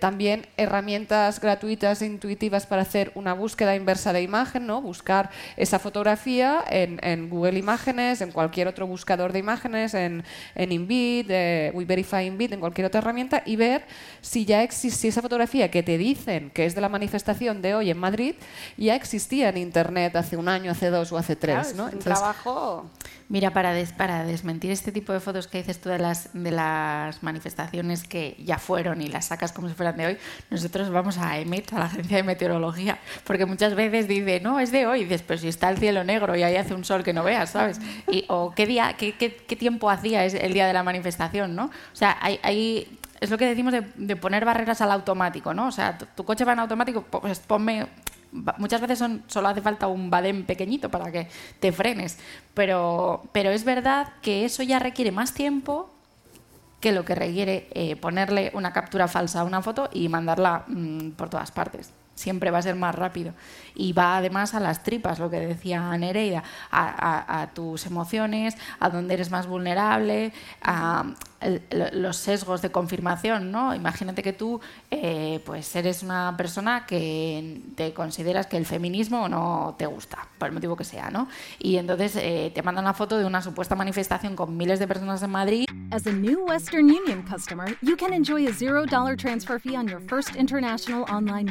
también 0.00 0.46
herramientas 0.56 1.38
gratuitas 1.38 2.00
e 2.00 2.06
intuitivas 2.06 2.66
para 2.66 2.82
hacer 2.82 3.12
una 3.14 3.34
búsqueda 3.34 3.76
inversa 3.76 3.89
de 3.90 4.22
imagen, 4.22 4.66
¿no? 4.66 4.80
buscar 4.80 5.30
esa 5.56 5.78
fotografía 5.78 6.64
en, 6.70 7.00
en 7.02 7.28
Google 7.28 7.58
Imágenes, 7.58 8.20
en 8.20 8.30
cualquier 8.30 8.68
otro 8.68 8.86
buscador 8.86 9.32
de 9.32 9.40
imágenes, 9.40 9.94
en, 9.94 10.24
en 10.54 10.72
InVid, 10.72 11.26
eh, 11.28 11.72
We 11.74 11.84
Verify 11.84 12.26
InVid, 12.26 12.52
en 12.52 12.60
cualquier 12.60 12.86
otra 12.86 12.98
herramienta, 12.98 13.42
y 13.44 13.56
ver 13.56 13.84
si 14.20 14.44
ya 14.44 14.62
existe 14.62 15.08
esa 15.08 15.22
fotografía 15.22 15.70
que 15.70 15.82
te 15.82 15.98
dicen 15.98 16.50
que 16.50 16.66
es 16.66 16.74
de 16.74 16.80
la 16.80 16.88
manifestación 16.88 17.62
de 17.62 17.74
hoy 17.74 17.90
en 17.90 17.98
Madrid, 17.98 18.34
ya 18.76 18.94
existía 18.94 19.48
en 19.48 19.56
Internet 19.56 20.14
hace 20.14 20.36
un 20.36 20.48
año, 20.48 20.70
hace 20.70 20.90
dos 20.90 21.10
o 21.12 21.18
hace 21.18 21.36
tres. 21.36 21.74
¿no? 21.74 21.90
trabajo 21.90 22.90
Mira, 23.30 23.52
para, 23.52 23.72
para 23.96 24.24
desmentir 24.24 24.72
este 24.72 24.90
tipo 24.90 25.12
de 25.12 25.20
fotos 25.20 25.46
que 25.46 25.58
dices 25.58 25.80
tú 25.80 25.88
de 25.88 26.00
las, 26.00 26.30
de 26.32 26.50
las 26.50 27.22
manifestaciones 27.22 28.02
que 28.02 28.34
ya 28.44 28.58
fueron 28.58 29.00
y 29.02 29.06
las 29.06 29.26
sacas 29.26 29.52
como 29.52 29.68
si 29.68 29.74
fueran 29.74 29.96
de 29.96 30.06
hoy, 30.06 30.18
nosotros 30.50 30.90
vamos 30.90 31.16
a 31.16 31.38
EMET, 31.38 31.72
a 31.72 31.78
la 31.78 31.84
agencia 31.84 32.16
de 32.16 32.24
meteorología, 32.24 32.98
porque 33.22 33.46
muchas 33.46 33.76
veces 33.76 33.79
dice, 33.88 34.40
no, 34.40 34.60
es 34.60 34.72
de 34.72 34.86
hoy, 34.86 35.04
dices, 35.04 35.22
pero 35.22 35.38
si 35.38 35.48
está 35.48 35.70
el 35.70 35.78
cielo 35.78 36.04
negro 36.04 36.36
y 36.36 36.42
ahí 36.42 36.56
hace 36.56 36.74
un 36.74 36.84
sol 36.84 37.02
que 37.02 37.12
no 37.12 37.22
veas, 37.22 37.50
¿sabes? 37.50 37.80
Y, 38.10 38.24
o 38.28 38.52
qué 38.54 38.66
día, 38.66 38.94
qué, 38.98 39.14
qué, 39.14 39.56
tiempo 39.56 39.90
hacía 39.90 40.24
es 40.24 40.34
el 40.34 40.52
día 40.52 40.66
de 40.66 40.72
la 40.72 40.82
manifestación, 40.82 41.54
¿no? 41.54 41.66
O 41.66 41.96
sea, 41.96 42.18
hay, 42.20 42.98
es 43.20 43.30
lo 43.30 43.38
que 43.38 43.46
decimos 43.46 43.72
de, 43.72 44.16
poner 44.16 44.44
barreras 44.44 44.80
al 44.80 44.92
automático, 44.92 45.54
¿no? 45.54 45.68
O 45.68 45.72
sea, 45.72 45.96
tu, 45.96 46.06
tu 46.06 46.24
coche 46.24 46.44
va 46.44 46.52
en 46.52 46.60
automático, 46.60 47.02
pues 47.02 47.38
ponme 47.40 47.86
muchas 48.32 48.80
veces 48.80 48.98
son, 48.98 49.22
solo 49.26 49.48
hace 49.48 49.60
falta 49.60 49.88
un 49.88 50.10
badén 50.10 50.44
pequeñito 50.44 50.88
para 50.88 51.10
que 51.10 51.28
te 51.58 51.72
frenes, 51.72 52.18
pero, 52.54 53.24
pero 53.32 53.50
es 53.50 53.64
verdad 53.64 54.12
que 54.22 54.44
eso 54.44 54.62
ya 54.62 54.78
requiere 54.78 55.10
más 55.10 55.34
tiempo 55.34 55.90
que 56.80 56.92
lo 56.92 57.04
que 57.04 57.14
requiere 57.14 57.68
eh, 57.72 57.96
ponerle 57.96 58.50
una 58.54 58.72
captura 58.72 59.06
falsa 59.06 59.40
a 59.40 59.44
una 59.44 59.62
foto 59.62 59.90
y 59.92 60.08
mandarla 60.08 60.64
mm, 60.66 61.10
por 61.10 61.28
todas 61.28 61.50
partes. 61.50 61.92
Siempre 62.14 62.50
va 62.50 62.58
a 62.58 62.62
ser 62.62 62.76
más 62.76 62.94
rápido. 62.94 63.32
Y 63.74 63.92
va 63.92 64.18
además 64.18 64.54
a 64.54 64.60
las 64.60 64.82
tripas, 64.82 65.18
lo 65.18 65.30
que 65.30 65.40
decía 65.40 65.96
Nereida, 65.96 66.42
a, 66.70 67.48
tus 67.54 67.86
emociones, 67.86 68.56
a 68.78 68.90
donde 68.90 69.14
eres 69.14 69.30
más 69.30 69.46
vulnerable, 69.46 70.32
a, 70.62 71.04
los 71.72 72.18
sesgos 72.18 72.60
de 72.60 72.70
confirmación, 72.70 73.50
¿no? 73.50 73.74
Imagínate 73.74 74.22
que 74.22 74.34
tú 74.34 74.60
eh, 74.90 75.40
pues 75.46 75.74
eres 75.74 76.02
una 76.02 76.34
persona 76.36 76.84
que 76.84 77.62
te 77.76 77.94
consideras 77.94 78.46
que 78.46 78.58
el 78.58 78.66
feminismo 78.66 79.26
no 79.26 79.74
te 79.78 79.86
gusta, 79.86 80.28
por 80.36 80.48
el 80.48 80.54
motivo 80.54 80.76
que 80.76 80.84
sea, 80.84 81.10
¿no? 81.10 81.28
Y 81.58 81.76
entonces 81.78 82.16
eh, 82.16 82.52
te 82.54 82.62
mandan 82.62 82.84
una 82.84 82.92
foto 82.92 83.16
de 83.16 83.24
una 83.24 83.40
supuesta 83.40 83.74
manifestación 83.74 84.36
con 84.36 84.54
miles 84.54 84.78
de 84.78 84.86
personas 84.86 85.22
en 85.22 85.30
Madrid. 85.30 85.64
As 85.92 86.06
a 86.06 86.10
Western 86.10 86.90
Union 86.90 87.22
customer, 87.22 87.74
you 87.80 87.96
enjoy 88.12 88.46
a 88.46 88.50
$0 88.50 89.16
transfer 89.16 89.58
fee 89.58 89.76
on 89.76 89.88
your 89.88 90.00
first 90.00 90.36
international 90.36 91.04
online. 91.10 91.48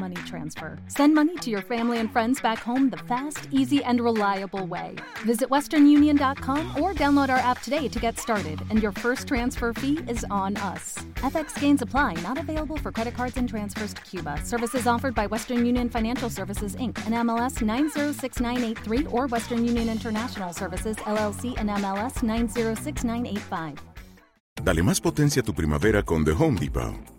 Send 0.87 1.13
money 1.13 1.35
to 1.37 1.49
your 1.49 1.61
family 1.61 1.99
and 1.99 2.11
friends 2.11 2.41
back 2.41 2.59
home 2.59 2.89
the 2.89 2.97
fast, 2.97 3.47
easy, 3.51 3.83
and 3.83 4.01
reliable 4.01 4.65
way. 4.65 4.95
Visit 5.25 5.49
westernunion.com 5.49 6.81
or 6.81 6.93
download 6.93 7.29
our 7.29 7.37
app 7.37 7.61
today 7.61 7.87
to 7.87 7.99
get 7.99 8.17
started, 8.17 8.59
and 8.69 8.81
your 8.81 8.91
first 8.91 9.27
transfer 9.27 9.73
fee 9.73 9.99
is 10.07 10.25
on 10.31 10.57
us. 10.57 10.97
FX 11.15 11.59
gains 11.59 11.81
apply, 11.81 12.13
not 12.23 12.37
available 12.37 12.77
for 12.77 12.91
credit 12.91 13.13
cards 13.13 13.37
and 13.37 13.47
transfers 13.47 13.93
to 13.93 14.01
Cuba. 14.01 14.39
Services 14.43 14.87
offered 14.87 15.13
by 15.13 15.27
Western 15.27 15.65
Union 15.65 15.89
Financial 15.89 16.29
Services 16.29 16.75
Inc. 16.77 16.97
and 17.05 17.15
MLS 17.27 17.61
906983 17.61 19.05
or 19.11 19.27
Western 19.27 19.63
Union 19.65 19.89
International 19.89 20.53
Services 20.53 20.95
LLC 20.97 21.55
and 21.57 21.69
MLS 21.69 22.23
906985. 22.23 23.77
Dale 24.63 24.83
más 24.83 24.99
potencia 24.99 25.41
a 25.41 25.43
tu 25.43 25.53
primavera 25.53 26.03
con 26.03 26.25
The 26.25 26.31
Home 26.31 26.59
Depot. 26.59 27.18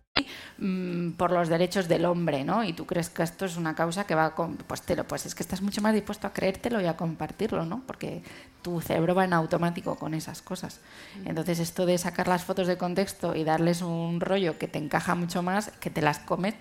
Mm, 0.63 1.13
por 1.13 1.31
los 1.31 1.49
derechos 1.49 1.87
del 1.87 2.05
hombre, 2.05 2.43
¿no? 2.43 2.63
Y 2.63 2.73
tú 2.73 2.85
crees 2.85 3.09
que 3.09 3.23
esto 3.23 3.45
es 3.45 3.57
una 3.57 3.73
causa 3.73 4.05
que 4.05 4.13
va 4.13 4.35
con, 4.35 4.57
pues, 4.57 4.83
te 4.83 4.95
lo, 4.95 5.07
pues 5.07 5.25
es 5.25 5.33
que 5.33 5.41
estás 5.41 5.63
mucho 5.63 5.81
más 5.81 5.91
dispuesto 5.91 6.27
a 6.27 6.33
creértelo 6.33 6.79
y 6.79 6.85
a 6.85 6.95
compartirlo, 6.95 7.65
¿no? 7.65 7.81
Porque 7.87 8.21
tu 8.61 8.79
cerebro 8.79 9.15
va 9.15 9.25
en 9.25 9.33
automático 9.33 9.95
con 9.95 10.13
esas 10.13 10.43
cosas. 10.43 10.79
Entonces 11.25 11.57
esto 11.57 11.87
de 11.87 11.97
sacar 11.97 12.27
las 12.27 12.43
fotos 12.43 12.67
de 12.67 12.77
contexto 12.77 13.35
y 13.35 13.43
darles 13.43 13.81
un 13.81 14.21
rollo 14.21 14.59
que 14.59 14.67
te 14.67 14.77
encaja 14.77 15.15
mucho 15.15 15.41
más, 15.41 15.71
que 15.79 15.89
te 15.89 16.03
las 16.03 16.19
comes 16.19 16.53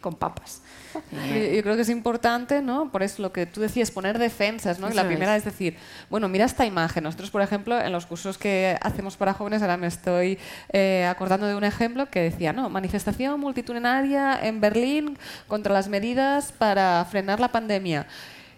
con 0.00 0.14
papas. 0.14 0.62
Yo 0.94 1.62
creo 1.62 1.76
que 1.76 1.82
es 1.82 1.88
importante, 1.88 2.62
¿no? 2.62 2.90
Por 2.90 3.02
eso 3.02 3.22
lo 3.22 3.32
que 3.32 3.46
tú 3.46 3.60
decías, 3.60 3.90
poner 3.90 4.18
defensas, 4.18 4.78
¿no? 4.78 4.88
la 4.90 5.06
primera 5.06 5.36
es. 5.36 5.44
decir, 5.44 5.76
bueno, 6.10 6.28
mira 6.28 6.44
esta 6.44 6.64
imagen. 6.66 7.04
Nosotros, 7.04 7.30
por 7.30 7.42
ejemplo, 7.42 7.80
en 7.80 7.92
los 7.92 8.06
cursos 8.06 8.38
que 8.38 8.76
hacemos 8.80 9.16
para 9.16 9.34
jóvenes, 9.34 9.62
ahora 9.62 9.76
me 9.76 9.86
estoy 9.86 10.38
eh, 10.72 11.06
acordando 11.08 11.46
de 11.46 11.54
un 11.54 11.64
ejemplo 11.64 12.08
que 12.10 12.20
decía, 12.20 12.52
no, 12.52 12.70
manifestación 12.70 13.38
multitudinaria 13.40 14.38
en 14.42 14.60
Berlín 14.60 15.18
contra 15.48 15.72
las 15.72 15.88
medidas 15.88 16.52
para 16.52 17.04
frenar 17.10 17.40
la 17.40 17.48
pandemia. 17.48 18.06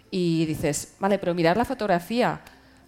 Y 0.09 0.45
dices, 0.45 0.95
vale, 0.99 1.19
pero 1.19 1.33
mirar 1.33 1.57
la 1.57 1.65
fotografía 1.65 2.39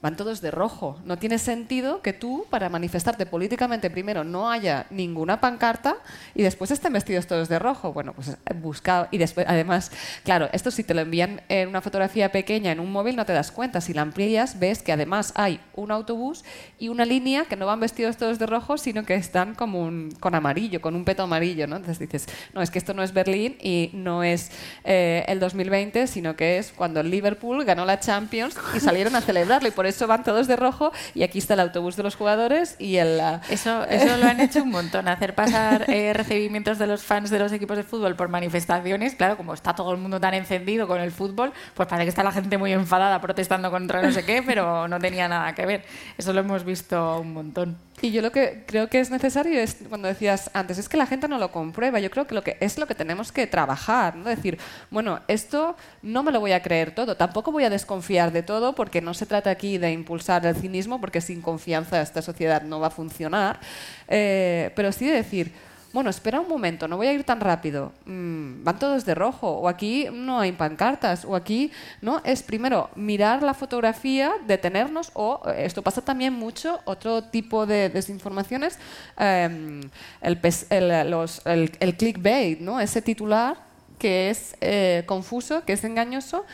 van 0.01 0.15
todos 0.15 0.41
de 0.41 0.51
rojo. 0.51 0.99
No 1.05 1.17
tiene 1.17 1.37
sentido 1.39 2.01
que 2.01 2.13
tú, 2.13 2.45
para 2.49 2.69
manifestarte 2.69 3.25
políticamente, 3.25 3.89
primero 3.89 4.23
no 4.23 4.49
haya 4.49 4.85
ninguna 4.89 5.41
pancarta 5.41 5.97
y 6.33 6.43
después 6.43 6.71
estén 6.71 6.93
vestidos 6.93 7.27
todos 7.27 7.49
de 7.49 7.59
rojo. 7.59 7.91
Bueno, 7.91 8.13
pues 8.13 8.37
buscado. 8.55 9.07
Y 9.11 9.17
después, 9.17 9.45
además, 9.49 9.91
claro, 10.23 10.49
esto 10.53 10.71
si 10.71 10.83
te 10.83 10.93
lo 10.93 11.01
envían 11.01 11.41
en 11.49 11.67
una 11.67 11.81
fotografía 11.81 12.31
pequeña 12.31 12.71
en 12.71 12.79
un 12.79 12.91
móvil 12.91 13.15
no 13.15 13.25
te 13.25 13.33
das 13.33 13.51
cuenta. 13.51 13.81
Si 13.81 13.93
la 13.93 14.01
amplías, 14.01 14.59
ves 14.59 14.81
que 14.81 14.91
además 14.91 15.33
hay 15.35 15.59
un 15.75 15.91
autobús 15.91 16.43
y 16.77 16.89
una 16.89 17.05
línea 17.05 17.45
que 17.45 17.55
no 17.55 17.65
van 17.65 17.79
vestidos 17.79 18.17
todos 18.17 18.39
de 18.39 18.45
rojo, 18.45 18.77
sino 18.77 19.03
que 19.03 19.15
están 19.15 19.55
como 19.55 19.83
un, 19.83 20.11
con 20.19 20.35
amarillo, 20.35 20.81
con 20.81 20.95
un 20.95 21.03
peto 21.03 21.23
amarillo. 21.23 21.67
¿no? 21.67 21.75
Entonces 21.75 21.99
dices, 21.99 22.27
no, 22.53 22.61
es 22.61 22.71
que 22.71 22.79
esto 22.79 22.93
no 22.93 23.03
es 23.03 23.13
Berlín 23.13 23.57
y 23.61 23.91
no 23.93 24.23
es 24.23 24.51
eh, 24.83 25.25
el 25.27 25.39
2020, 25.39 26.07
sino 26.07 26.35
que 26.35 26.57
es 26.57 26.71
cuando 26.71 27.03
Liverpool 27.03 27.65
ganó 27.65 27.85
la 27.85 27.99
Champions 27.99 28.55
y 28.75 28.79
salieron 28.79 29.15
a 29.15 29.21
celebrarlo. 29.21 29.67
Y 29.67 29.71
por 29.71 29.88
eso 29.89 30.07
van 30.07 30.23
todos 30.23 30.47
de 30.47 30.55
rojo 30.55 30.91
y 31.13 31.23
aquí 31.23 31.39
está 31.39 31.55
el 31.55 31.61
autobús 31.61 31.95
de 31.95 32.03
los 32.03 32.15
jugadores 32.15 32.75
y 32.79 32.97
el... 32.97 33.19
Eso, 33.49 33.83
eso 33.85 34.17
lo 34.17 34.25
han 34.25 34.39
hecho 34.39 34.63
un 34.63 34.69
montón, 34.69 35.07
hacer 35.07 35.35
pasar 35.35 35.85
eh, 35.89 36.13
recibimientos 36.13 36.77
de 36.77 36.87
los 36.87 37.03
fans 37.03 37.29
de 37.29 37.39
los 37.39 37.51
equipos 37.51 37.77
de 37.77 37.83
fútbol 37.83 38.15
por 38.15 38.29
manifestaciones. 38.29 39.15
Claro, 39.15 39.37
como 39.37 39.53
está 39.53 39.73
todo 39.75 39.91
el 39.91 39.97
mundo 39.97 40.19
tan 40.19 40.33
encendido 40.33 40.87
con 40.87 41.01
el 41.01 41.11
fútbol, 41.11 41.51
pues 41.73 41.87
parece 41.87 42.05
que 42.05 42.09
está 42.09 42.23
la 42.23 42.31
gente 42.31 42.57
muy 42.57 42.73
enfadada 42.73 43.19
protestando 43.19 43.71
contra 43.71 44.01
no 44.01 44.11
sé 44.11 44.23
qué, 44.23 44.43
pero 44.43 44.87
no 44.87 44.99
tenía 44.99 45.27
nada 45.27 45.53
que 45.53 45.65
ver. 45.65 45.83
Eso 46.17 46.33
lo 46.33 46.41
hemos 46.41 46.63
visto 46.63 47.19
un 47.19 47.33
montón. 47.33 47.88
Y 48.01 48.11
yo 48.11 48.21
lo 48.21 48.31
que 48.31 48.63
creo 48.65 48.87
que 48.87 48.99
es 49.01 49.11
necesario 49.11 49.59
es, 49.59 49.77
cuando 49.89 50.07
decías 50.07 50.49
antes, 50.53 50.77
es 50.77 50.87
que 50.87 50.95
la 50.95 51.05
gente 51.05 51.27
no 51.27 51.37
lo 51.37 51.51
comprueba. 51.51 51.99
Yo 51.99 52.09
creo 52.09 52.25
que, 52.25 52.33
lo 52.33 52.43
que 52.43 52.55
es 52.61 52.77
lo 52.77 52.87
que 52.87 52.95
tenemos 52.95 53.31
que 53.31 53.45
trabajar, 53.45 54.15
¿no? 54.15 54.29
Decir, 54.29 54.57
bueno, 54.89 55.19
esto 55.27 55.75
no 56.01 56.23
me 56.23 56.31
lo 56.31 56.39
voy 56.39 56.53
a 56.53 56.61
creer 56.61 56.95
todo, 56.95 57.17
tampoco 57.17 57.51
voy 57.51 57.65
a 57.65 57.69
desconfiar 57.69 58.31
de 58.31 58.41
todo, 58.41 58.73
porque 58.73 59.01
no 59.01 59.13
se 59.13 59.25
trata 59.25 59.49
aquí 59.49 59.77
de 59.77 59.91
impulsar 59.91 60.45
el 60.45 60.55
cinismo, 60.55 61.01
porque 61.01 61.19
sin 61.19 61.41
confianza 61.41 62.01
esta 62.01 62.21
sociedad 62.21 62.61
no 62.61 62.79
va 62.79 62.87
a 62.87 62.91
funcionar. 62.91 63.59
Eh, 64.07 64.71
pero 64.75 64.93
sí 64.93 65.05
de 65.05 65.15
decir, 65.15 65.51
bueno, 65.91 66.09
espera 66.09 66.39
un 66.39 66.47
momento, 66.47 66.87
no 66.87 66.97
voy 66.97 67.07
a 67.07 67.13
ir 67.13 67.23
tan 67.23 67.39
rápido, 67.39 67.91
mm, 68.05 68.63
van 68.63 68.77
todos 68.77 69.05
de 69.05 69.15
rojo, 69.15 69.49
o 69.49 69.67
aquí 69.67 70.07
no 70.11 70.39
hay 70.39 70.51
pancartas, 70.51 71.25
o 71.25 71.35
aquí, 71.35 71.71
¿no? 72.01 72.21
Es 72.23 72.43
primero 72.43 72.89
mirar 72.95 73.41
la 73.41 73.53
fotografía, 73.53 74.33
detenernos, 74.45 75.11
o 75.15 75.41
eh, 75.47 75.65
esto 75.65 75.81
pasa 75.81 76.01
también 76.01 76.33
mucho, 76.33 76.79
otro 76.85 77.23
tipo 77.23 77.65
de 77.65 77.89
desinformaciones, 77.89 78.77
em, 79.17 79.81
el, 80.21 80.39
el, 80.69 81.09
los, 81.09 81.41
el, 81.45 81.71
el, 81.79 81.97
clickbait, 81.97 82.59
¿no? 82.59 82.79
Ese 82.79 83.01
titular 83.01 83.57
que 83.97 84.29
es 84.29 84.55
eh, 84.61 85.03
confuso, 85.05 85.65
que 85.65 85.73
es 85.73 85.83
engañoso, 85.83 86.45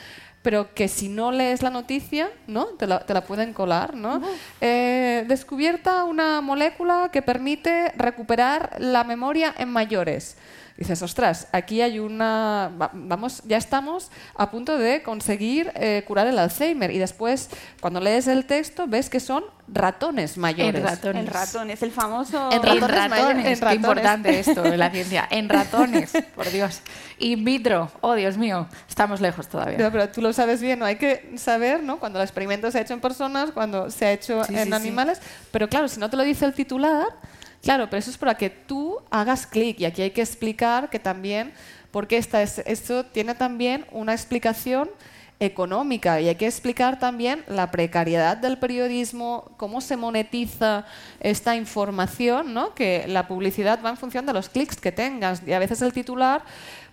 pero 0.45 0.75
que 0.75 0.87
si 0.87 1.09
no 1.09 1.31
lees 1.31 1.63
la 1.63 1.71
noticia, 1.71 2.29
¿no? 2.45 2.65
Te 2.77 2.85
la, 2.85 2.99
te 2.99 3.15
la 3.15 3.21
pueden 3.21 3.51
colar, 3.51 3.95
¿no? 3.95 4.21
Eh, 4.61 5.25
descubierta 5.27 6.03
una 6.03 6.39
molécula 6.39 7.09
que 7.11 7.23
permite 7.23 7.91
recuperar 7.97 8.75
la 8.77 9.03
memoria 9.03 9.55
en 9.57 9.69
mayores 9.69 10.37
dices, 10.77 11.01
ostras, 11.01 11.47
aquí 11.51 11.81
hay 11.81 11.99
una. 11.99 12.71
Vamos, 12.93 13.41
ya 13.45 13.57
estamos 13.57 14.11
a 14.35 14.51
punto 14.51 14.77
de 14.77 15.03
conseguir 15.03 15.71
eh, 15.75 16.03
curar 16.05 16.27
el 16.27 16.37
Alzheimer. 16.37 16.91
Y 16.91 16.97
después, 16.97 17.49
cuando 17.79 17.99
lees 17.99 18.27
el 18.27 18.45
texto, 18.45 18.87
ves 18.87 19.09
que 19.09 19.19
son 19.19 19.43
ratones 19.67 20.37
mayores. 20.37 20.81
En 20.81 20.87
ratones. 20.87 21.25
En 21.25 21.27
ratones, 21.27 21.81
el 21.81 21.91
famoso. 21.91 22.51
En 22.51 22.61
ratones. 22.61 23.61
En 23.61 23.73
importante 23.73 24.39
esto 24.39 24.65
en 24.65 24.77
la 24.77 24.89
ciencia. 24.91 25.27
En 25.31 25.49
ratones, 25.49 26.11
por 26.35 26.49
Dios. 26.51 26.81
In 27.19 27.45
vitro, 27.45 27.89
oh 28.01 28.13
Dios 28.13 28.37
mío, 28.37 28.67
estamos 28.89 29.21
lejos 29.21 29.47
todavía. 29.47 29.89
pero 29.91 30.09
tú 30.09 30.21
lo 30.21 30.33
sabes 30.33 30.61
bien, 30.61 30.79
¿no? 30.79 30.85
Hay 30.85 30.97
que 30.97 31.33
saber, 31.37 31.81
¿no? 31.81 31.97
Cuando 31.97 32.19
el 32.19 32.23
experimento 32.25 32.69
se 32.69 32.79
ha 32.79 32.81
hecho 32.81 32.93
en 32.93 32.99
personas, 32.99 33.51
cuando 33.51 33.89
se 33.89 34.05
ha 34.05 34.11
hecho 34.11 34.41
en 34.49 34.73
animales. 34.73 35.21
Pero 35.51 35.69
claro, 35.69 35.87
si 35.87 35.99
no 35.99 36.09
te 36.09 36.17
lo 36.17 36.23
dice 36.23 36.45
el 36.45 36.53
titular 36.53 37.07
Claro, 37.65 37.89
pero 37.89 37.97
eso 37.97 38.11
es 38.11 38.17
para 38.19 38.35
que 38.35 38.51
tú 38.51 38.99
hagas 39.09 39.47
clic 39.47 39.79
y 39.79 39.85
aquí 39.85 40.03
hay 40.03 40.11
que 40.11 40.21
explicar 40.21 40.87
que 40.91 40.99
también, 40.99 41.51
porque 41.89 42.17
esta 42.17 42.43
es, 42.43 42.59
esto 42.59 43.07
tiene 43.07 43.33
también 43.33 43.87
una 43.91 44.13
explicación 44.13 44.87
económica 45.39 46.21
y 46.21 46.27
hay 46.27 46.35
que 46.35 46.45
explicar 46.45 46.99
también 46.99 47.43
la 47.47 47.71
precariedad 47.71 48.37
del 48.37 48.59
periodismo, 48.59 49.49
cómo 49.57 49.81
se 49.81 49.97
monetiza 49.97 50.85
esta 51.19 51.55
información, 51.55 52.53
¿no? 52.53 52.75
que 52.75 53.05
la 53.07 53.27
publicidad 53.27 53.79
va 53.83 53.89
en 53.89 53.97
función 53.97 54.27
de 54.27 54.33
los 54.33 54.47
clics 54.47 54.75
que 54.75 54.91
tengas 54.91 55.41
y 55.43 55.51
a 55.51 55.57
veces 55.57 55.81
el 55.81 55.91
titular, 55.91 56.43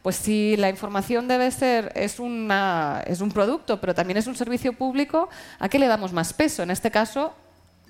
pues 0.01 0.17
si 0.17 0.57
la 0.57 0.71
información 0.71 1.29
debe 1.29 1.51
ser, 1.51 1.93
es, 1.95 2.19
una, 2.19 3.05
es 3.07 3.21
un 3.21 3.31
producto, 3.31 3.79
pero 3.79 3.95
también 3.95 4.17
es 4.17 4.27
un 4.27 4.37
servicio 4.37 4.73
público, 4.73 5.29
¿a 5.59 5.69
qué 5.69 5.79
le 5.79 5.87
damos 5.87 6.15
más 6.15 6.33
peso? 6.33 6.63
En 6.63 6.71
este 6.71 6.91
caso, 6.91 7.35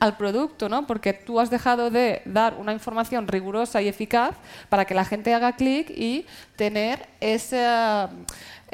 al 0.02 0.16
producto, 0.16 0.68
¿no? 0.68 0.84
Porque 0.84 1.12
tú 1.12 1.38
has 1.38 1.48
dejado 1.48 1.88
de 1.88 2.22
dar 2.24 2.54
una 2.54 2.72
información 2.72 3.28
rigurosa 3.28 3.80
y 3.82 3.86
eficaz 3.86 4.34
para 4.68 4.84
que 4.84 4.94
la 4.94 5.04
gente 5.04 5.32
haga 5.32 5.52
clic 5.52 5.90
y 5.90 6.26
tener 6.56 7.06
esa 7.20 8.10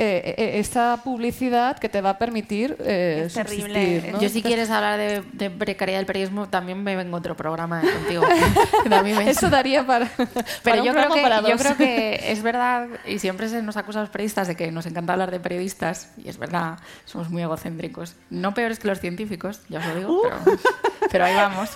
eh, 0.00 0.36
eh, 0.38 0.60
esa 0.60 1.00
publicidad 1.02 1.76
que 1.76 1.88
te 1.88 2.00
va 2.00 2.10
a 2.10 2.18
permitir 2.18 2.76
eh, 2.78 3.24
es 3.26 3.34
terrible. 3.34 4.14
Yo 4.20 4.28
si 4.28 4.42
quieres 4.42 4.70
hablar 4.70 5.24
de, 5.24 5.50
precariedad 5.50 5.98
del 5.98 6.06
periodismo, 6.06 6.48
también 6.48 6.84
me 6.84 6.94
vengo 6.94 7.16
otro 7.16 7.36
programa 7.36 7.80
contigo. 7.80 8.22
Eso 9.26 9.50
daría 9.50 9.84
para... 9.84 10.08
Pero 10.62 10.84
yo, 10.84 10.92
creo 10.92 11.10
que, 11.10 11.50
yo 11.50 11.56
creo 11.56 11.76
que 11.76 12.20
es 12.30 12.44
verdad, 12.44 12.86
y 13.08 13.18
siempre 13.18 13.48
se 13.48 13.60
nos 13.60 13.76
acusa 13.76 13.98
a 13.98 14.02
los 14.02 14.10
periodistas 14.10 14.46
de 14.46 14.54
que 14.54 14.70
nos 14.70 14.86
encanta 14.86 15.14
hablar 15.14 15.32
de 15.32 15.40
periodistas, 15.40 16.12
y 16.16 16.28
es 16.28 16.38
verdad, 16.38 16.78
somos 17.04 17.28
muy 17.28 17.42
egocéntricos. 17.42 18.14
No 18.30 18.54
peores 18.54 18.78
que 18.78 18.86
los 18.86 19.00
científicos, 19.00 19.62
ya 19.68 19.80
os 19.80 19.86
lo 19.86 19.94
digo, 19.96 20.22
uh. 20.22 20.58
pero, 21.10 21.24
ahí 21.24 21.34
vamos. 21.34 21.70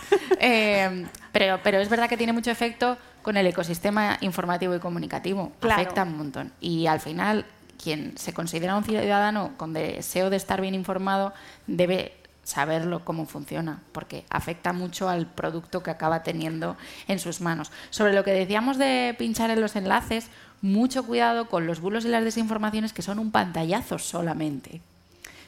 pero, 1.33 1.59
pero 1.65 1.81
es 1.81 1.89
verdad 1.89 2.09
que 2.09 2.17
tiene 2.17 2.33
mucho 2.33 2.53
efecto 2.53 2.97
con 3.23 3.37
el 3.37 3.49
ecosistema 3.49 4.19
informativo 4.21 4.77
y 4.77 4.79
comunicativo. 4.79 5.51
Afecta 5.61 6.05
un 6.05 6.17
montón. 6.17 6.53
Y 6.61 6.87
al 6.87 7.01
final 7.01 7.47
quien 7.83 8.17
se 8.17 8.33
considera 8.33 8.77
un 8.77 8.85
ciudadano 8.85 9.53
con 9.57 9.73
deseo 9.73 10.31
de 10.31 10.37
estar 10.37 10.61
bien 10.61 10.75
informado 10.75 11.33
debe 11.67 12.13
saberlo 12.45 13.05
cómo 13.05 13.27
funciona, 13.27 13.83
porque 13.93 14.25
afecta 14.29 14.73
mucho 14.73 15.09
al 15.09 15.27
producto 15.27 15.83
que 15.83 15.91
acaba 15.91 16.23
teniendo 16.23 16.77
en 17.09 17.19
sus 17.19 17.41
manos. 17.41 17.71
Sobre 17.91 18.13
lo 18.13 18.25
que 18.25 18.33
decíamos 18.33 18.79
de 18.79 19.15
pinchar 19.19 19.51
en 19.51 19.61
los 19.61 19.77
enlaces, 19.77 20.29
mucho 20.61 21.05
cuidado 21.05 21.49
con 21.49 21.67
los 21.67 21.81
bulos 21.81 22.05
y 22.05 22.09
las 22.09 22.25
desinformaciones 22.25 22.93
que 22.93 23.03
son 23.03 23.19
un 23.19 23.31
pantallazo 23.31 23.99
solamente. 23.99 24.81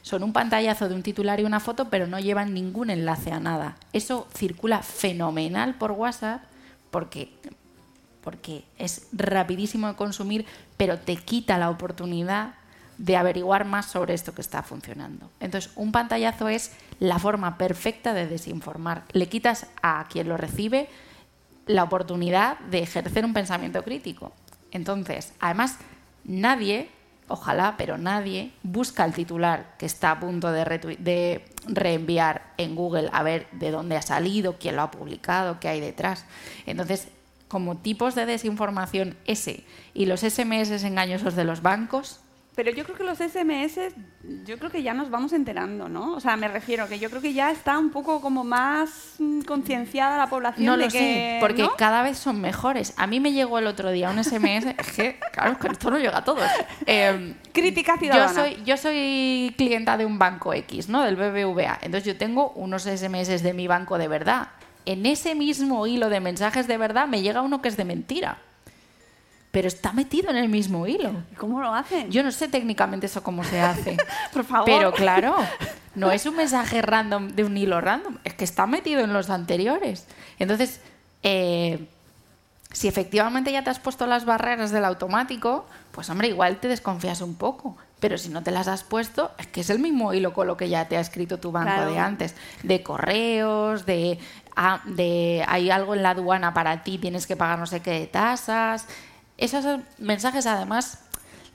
Son 0.02 0.22
un 0.22 0.32
pantallazo 0.32 0.88
de 0.88 0.94
un 0.94 1.02
titular 1.02 1.40
y 1.40 1.44
una 1.44 1.60
foto, 1.60 1.88
pero 1.88 2.06
no 2.06 2.20
llevan 2.20 2.52
ningún 2.52 2.90
enlace 2.90 3.32
a 3.32 3.40
nada. 3.40 3.76
Eso 3.92 4.28
circula 4.36 4.82
fenomenal 4.82 5.76
por 5.76 5.92
WhatsApp 5.92 6.42
porque 6.90 7.32
porque 8.24 8.64
es 8.78 9.06
rapidísimo 9.12 9.86
de 9.86 9.96
consumir, 9.96 10.46
pero 10.78 10.98
te 10.98 11.16
quita 11.16 11.58
la 11.58 11.68
oportunidad 11.68 12.54
de 12.96 13.18
averiguar 13.18 13.66
más 13.66 13.86
sobre 13.86 14.14
esto 14.14 14.34
que 14.34 14.40
está 14.40 14.62
funcionando. 14.62 15.30
Entonces, 15.40 15.70
un 15.76 15.92
pantallazo 15.92 16.48
es 16.48 16.72
la 17.00 17.18
forma 17.18 17.58
perfecta 17.58 18.14
de 18.14 18.26
desinformar. 18.26 19.04
Le 19.12 19.28
quitas 19.28 19.66
a 19.82 20.06
quien 20.08 20.28
lo 20.28 20.38
recibe 20.38 20.88
la 21.66 21.82
oportunidad 21.82 22.58
de 22.60 22.78
ejercer 22.78 23.26
un 23.26 23.34
pensamiento 23.34 23.82
crítico. 23.82 24.32
Entonces, 24.70 25.34
además, 25.38 25.76
nadie, 26.24 26.88
ojalá, 27.28 27.74
pero 27.76 27.98
nadie, 27.98 28.52
busca 28.62 29.04
el 29.04 29.12
titular 29.12 29.74
que 29.76 29.84
está 29.84 30.12
a 30.12 30.20
punto 30.20 30.50
de, 30.50 30.64
de 30.98 31.44
reenviar 31.66 32.54
en 32.56 32.74
Google 32.74 33.10
a 33.12 33.22
ver 33.22 33.48
de 33.52 33.70
dónde 33.70 33.96
ha 33.96 34.02
salido, 34.02 34.56
quién 34.58 34.76
lo 34.76 34.82
ha 34.82 34.90
publicado, 34.90 35.60
qué 35.60 35.68
hay 35.68 35.80
detrás. 35.80 36.24
Entonces, 36.64 37.08
como 37.48 37.76
tipos 37.76 38.14
de 38.14 38.26
desinformación 38.26 39.16
ese 39.26 39.64
y 39.92 40.06
los 40.06 40.20
SMS 40.20 40.82
engañosos 40.82 41.36
de 41.36 41.44
los 41.44 41.62
bancos. 41.62 42.20
Pero 42.54 42.70
yo 42.70 42.84
creo 42.84 42.96
que 42.96 43.02
los 43.02 43.18
SMS, 43.18 43.80
yo 44.44 44.58
creo 44.58 44.70
que 44.70 44.84
ya 44.84 44.94
nos 44.94 45.10
vamos 45.10 45.32
enterando, 45.32 45.88
¿no? 45.88 46.12
O 46.12 46.20
sea, 46.20 46.36
me 46.36 46.46
refiero 46.46 46.86
que 46.88 47.00
yo 47.00 47.10
creo 47.10 47.20
que 47.20 47.32
ya 47.32 47.50
está 47.50 47.76
un 47.78 47.90
poco 47.90 48.20
como 48.20 48.44
más 48.44 49.16
mm, 49.18 49.40
concienciada 49.40 50.16
la 50.16 50.28
población. 50.28 50.66
No 50.66 50.76
de 50.76 50.84
lo 50.84 50.90
sé, 50.90 51.38
porque 51.40 51.68
cada 51.76 52.04
vez 52.04 52.16
son 52.16 52.40
mejores. 52.40 52.94
A 52.96 53.08
mí 53.08 53.18
me 53.18 53.32
llegó 53.32 53.58
el 53.58 53.66
otro 53.66 53.90
día 53.90 54.08
un 54.10 54.22
SMS, 54.22 54.66
es 54.78 54.92
que, 54.94 55.18
claro, 55.32 55.58
que 55.58 55.66
esto 55.66 55.90
no 55.90 55.98
llega 55.98 56.18
a 56.18 56.24
todos. 56.24 56.48
Eh, 56.86 57.34
Crítica 57.52 57.96
ciudadana. 57.98 58.28
Yo 58.28 58.34
soy, 58.34 58.64
yo 58.64 58.76
soy 58.76 59.54
clienta 59.56 59.96
de 59.96 60.06
un 60.06 60.18
banco 60.18 60.54
X, 60.54 60.88
¿no? 60.88 61.02
Del 61.02 61.16
BBVA. 61.16 61.78
Entonces 61.82 62.04
yo 62.04 62.16
tengo 62.16 62.50
unos 62.50 62.84
SMS 62.84 63.42
de 63.42 63.52
mi 63.52 63.66
banco 63.66 63.98
de 63.98 64.06
verdad 64.06 64.48
en 64.86 65.06
ese 65.06 65.34
mismo 65.34 65.86
hilo 65.86 66.08
de 66.08 66.20
mensajes 66.20 66.66
de 66.66 66.76
verdad 66.76 67.06
me 67.06 67.22
llega 67.22 67.42
uno 67.42 67.62
que 67.62 67.68
es 67.68 67.76
de 67.76 67.84
mentira. 67.84 68.38
Pero 69.50 69.68
está 69.68 69.92
metido 69.92 70.30
en 70.30 70.36
el 70.36 70.48
mismo 70.48 70.86
hilo. 70.88 71.12
¿Cómo 71.36 71.60
lo 71.60 71.72
hacen? 71.72 72.10
Yo 72.10 72.24
no 72.24 72.32
sé 72.32 72.48
técnicamente 72.48 73.06
eso 73.06 73.22
cómo 73.22 73.44
se 73.44 73.60
hace. 73.60 73.96
Por 74.32 74.44
favor. 74.44 74.66
Pero 74.66 74.92
claro, 74.92 75.36
no 75.94 76.10
es 76.10 76.26
un 76.26 76.34
mensaje 76.34 76.82
random 76.82 77.28
de 77.28 77.44
un 77.44 77.56
hilo 77.56 77.80
random, 77.80 78.18
es 78.24 78.34
que 78.34 78.44
está 78.44 78.66
metido 78.66 79.00
en 79.00 79.12
los 79.12 79.30
anteriores. 79.30 80.06
Entonces, 80.40 80.80
eh, 81.22 81.86
si 82.72 82.88
efectivamente 82.88 83.52
ya 83.52 83.62
te 83.62 83.70
has 83.70 83.78
puesto 83.78 84.06
las 84.08 84.24
barreras 84.24 84.72
del 84.72 84.84
automático, 84.84 85.66
pues 85.92 86.10
hombre, 86.10 86.26
igual 86.26 86.58
te 86.58 86.66
desconfías 86.66 87.20
un 87.20 87.36
poco. 87.36 87.76
Pero 88.00 88.18
si 88.18 88.28
no 88.28 88.42
te 88.42 88.50
las 88.50 88.66
has 88.66 88.82
puesto, 88.82 89.30
es 89.38 89.46
que 89.46 89.60
es 89.60 89.70
el 89.70 89.78
mismo 89.78 90.12
hilo 90.12 90.34
con 90.34 90.48
lo 90.48 90.56
que 90.56 90.68
ya 90.68 90.88
te 90.88 90.96
ha 90.96 91.00
escrito 91.00 91.38
tu 91.38 91.52
banco 91.52 91.86
de 91.86 91.98
antes. 91.98 92.34
De 92.64 92.82
correos, 92.82 93.86
de 93.86 94.18
Ah, 94.56 94.80
de 94.84 95.44
hay 95.48 95.70
algo 95.70 95.94
en 95.94 96.02
la 96.02 96.10
aduana 96.10 96.54
para 96.54 96.84
ti, 96.84 96.98
tienes 96.98 97.26
que 97.26 97.36
pagar 97.36 97.58
no 97.58 97.66
sé 97.66 97.80
qué 97.80 97.90
de 97.90 98.06
tasas. 98.06 98.86
Esos 99.36 99.80
mensajes 99.98 100.46
además 100.46 100.98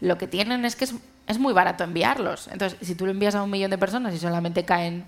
lo 0.02 0.18
que 0.18 0.28
tienen 0.28 0.66
es 0.66 0.76
que 0.76 0.86
es, 1.28 1.40
muy 1.40 1.54
barato 1.54 1.84
enviarlos. 1.84 2.48
Entonces, 2.48 2.78
si 2.82 2.96
tú 2.96 3.06
lo 3.06 3.12
envías 3.12 3.36
a 3.36 3.44
un 3.44 3.50
millón 3.50 3.72
de 3.72 3.78
personas 3.78 4.14
y 4.14 4.20
solamente 4.20 4.66
caen 4.66 5.06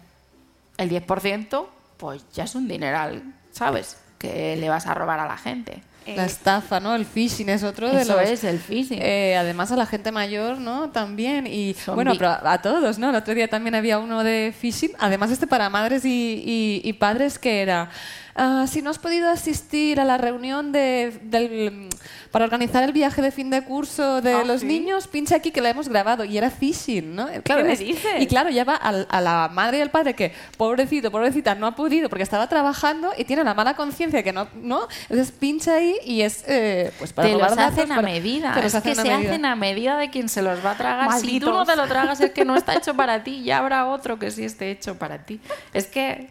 el 0.78 0.90
10%, 0.90 1.68
pues 1.98 2.24
ya 2.34 2.44
es 2.44 2.56
un 2.56 2.68
dineral, 2.68 3.24
¿sabes? 3.52 3.98
Que 4.18 4.56
le 4.56 4.70
vas 4.70 4.88
a 4.88 4.94
robar 4.94 5.20
a 5.20 5.28
la 5.28 5.38
gente. 5.38 5.82
La 6.08 6.26
estafa, 6.26 6.80
¿no? 6.80 6.96
El 6.96 7.06
phishing 7.06 7.50
es 7.50 7.64
otro 7.64 7.90
de 7.90 8.02
Eso 8.02 8.18
los... 8.20 8.30
es, 8.30 8.44
el 8.44 8.60
phishing. 8.60 9.00
Eh, 9.02 9.38
además 9.38 9.72
a 9.72 9.76
la 9.76 9.86
gente 9.86 10.12
mayor, 10.12 10.58
¿no? 10.58 10.90
También. 10.90 11.46
Y 11.46 11.76
bueno, 11.94 12.14
pero 12.18 12.30
a 12.30 12.62
todos, 12.62 12.98
¿no? 12.98 13.12
El 13.12 13.16
otro 13.16 13.34
día 13.36 13.48
también 13.48 13.76
había 13.76 14.00
uno 14.00 14.24
de 14.24 14.54
phishing. 14.60 14.92
Además 15.00 15.32
este 15.32 15.46
para 15.48 15.70
madres 15.70 16.04
y, 16.04 16.82
y 16.84 16.94
padres 16.94 17.38
que 17.38 17.62
era... 17.62 17.90
Ah, 18.36 18.66
si 18.68 18.82
no 18.82 18.90
has 18.90 19.00
podido 19.00 19.30
asistir 19.30 20.00
a 20.00 20.06
la 20.06 20.18
reunión 20.18 20.72
de, 20.72 21.90
para 22.32 22.46
organizar 22.46 22.84
el 22.84 22.94
viaje 22.94 23.22
de 23.22 23.32
fin 23.32 23.50
de 23.50 23.64
curso 23.64 24.22
de 24.22 24.34
ah, 24.34 24.44
los 24.46 24.64
niños, 24.64 25.08
pincha 25.08 25.36
aquí 25.36 25.52
que 25.52 25.62
la 25.62 25.70
hemos 25.70 25.90
grabado. 25.90 26.24
Y 26.24 26.38
era 26.38 26.50
phishing, 26.50 27.16
¿no? 27.16 27.28
Claro, 27.44 27.64
¿Qué 27.64 27.70
me 27.70 27.76
dices? 27.76 28.22
Y 28.22 28.28
claro, 28.28 28.50
ya 28.50 28.64
va 28.64 28.76
a, 28.76 29.22
la 29.22 29.50
madre 29.54 29.80
y 29.80 29.82
al 29.82 29.92
padre 29.92 30.14
que, 30.14 30.34
pobrecito, 30.58 31.12
pobrecita, 31.12 31.56
no 31.56 31.68
ha 31.68 31.76
podido 31.76 32.10
porque 32.10 32.24
estaba 32.24 32.48
trabajando 32.48 33.12
y 33.18 33.26
tiene 33.26 33.44
la 33.44 33.54
mala 33.54 33.76
conciencia 33.76 34.24
que 34.24 34.34
no, 34.34 34.48
¿no? 34.56 34.88
Entonces 35.10 35.32
pincha 35.32 35.76
ahí 35.76 35.96
y 36.06 36.22
es 36.22 36.44
eh, 36.48 36.92
pues 37.00 37.14
para 37.14 37.28
Te 37.28 37.38
los 37.38 37.58
hacen 37.58 37.92
a 37.92 38.02
medida. 38.02 38.60
es 38.60 38.74
que 38.76 38.96
se 38.96 39.12
hacen 39.12 39.46
a 39.46 39.56
medida 39.56 39.98
de 39.98 40.10
quien 40.10 40.30
se 40.30 40.42
los 40.42 40.64
va 40.66 40.72
a 40.72 40.78
tragar. 40.78 41.20
Si 41.20 41.40
tú 41.40 41.52
no 41.52 41.66
te 41.66 41.76
lo 41.76 41.88
tragas 41.88 42.22
es 42.22 42.32
que 42.32 42.46
no 42.46 42.56
está 42.56 42.74
hecho 42.78 42.96
para 42.96 43.24
ti, 43.24 43.44
ya 43.44 43.58
habrá 43.58 43.88
otro 43.88 44.18
que 44.18 44.32
sí 44.32 44.44
esté 44.44 44.72
hecho 44.72 44.98
para 44.98 45.20
ti. 45.20 45.40
Es 45.74 45.88
que 45.88 46.30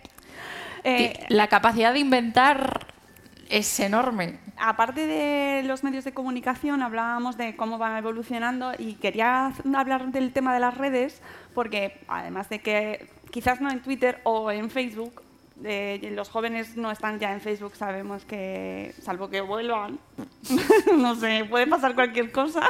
eh, 0.84 1.24
la 1.28 1.48
capacidad 1.48 1.92
de 1.92 1.98
inventar 1.98 2.86
es 3.48 3.80
enorme. 3.80 4.38
Aparte 4.56 5.06
de 5.06 5.62
los 5.64 5.82
medios 5.82 6.04
de 6.04 6.12
comunicación, 6.12 6.82
hablábamos 6.82 7.36
de 7.36 7.56
cómo 7.56 7.78
van 7.78 7.96
evolucionando 7.96 8.72
y 8.78 8.94
quería 8.94 9.52
hablar 9.74 10.12
del 10.12 10.32
tema 10.32 10.54
de 10.54 10.60
las 10.60 10.76
redes, 10.76 11.22
porque 11.54 12.00
además 12.08 12.48
de 12.48 12.60
que 12.60 13.08
quizás 13.30 13.60
no 13.60 13.70
en 13.70 13.80
Twitter 13.82 14.20
o 14.24 14.50
en 14.50 14.70
Facebook, 14.70 15.22
eh, 15.64 16.10
los 16.14 16.28
jóvenes 16.28 16.76
no 16.76 16.90
están 16.90 17.18
ya 17.18 17.32
en 17.32 17.40
Facebook, 17.40 17.74
sabemos 17.76 18.24
que, 18.24 18.94
salvo 19.02 19.28
que 19.30 19.40
vuelvan, 19.40 19.98
no 20.96 21.14
sé, 21.14 21.44
puede 21.48 21.66
pasar 21.66 21.94
cualquier 21.94 22.30
cosa. 22.32 22.62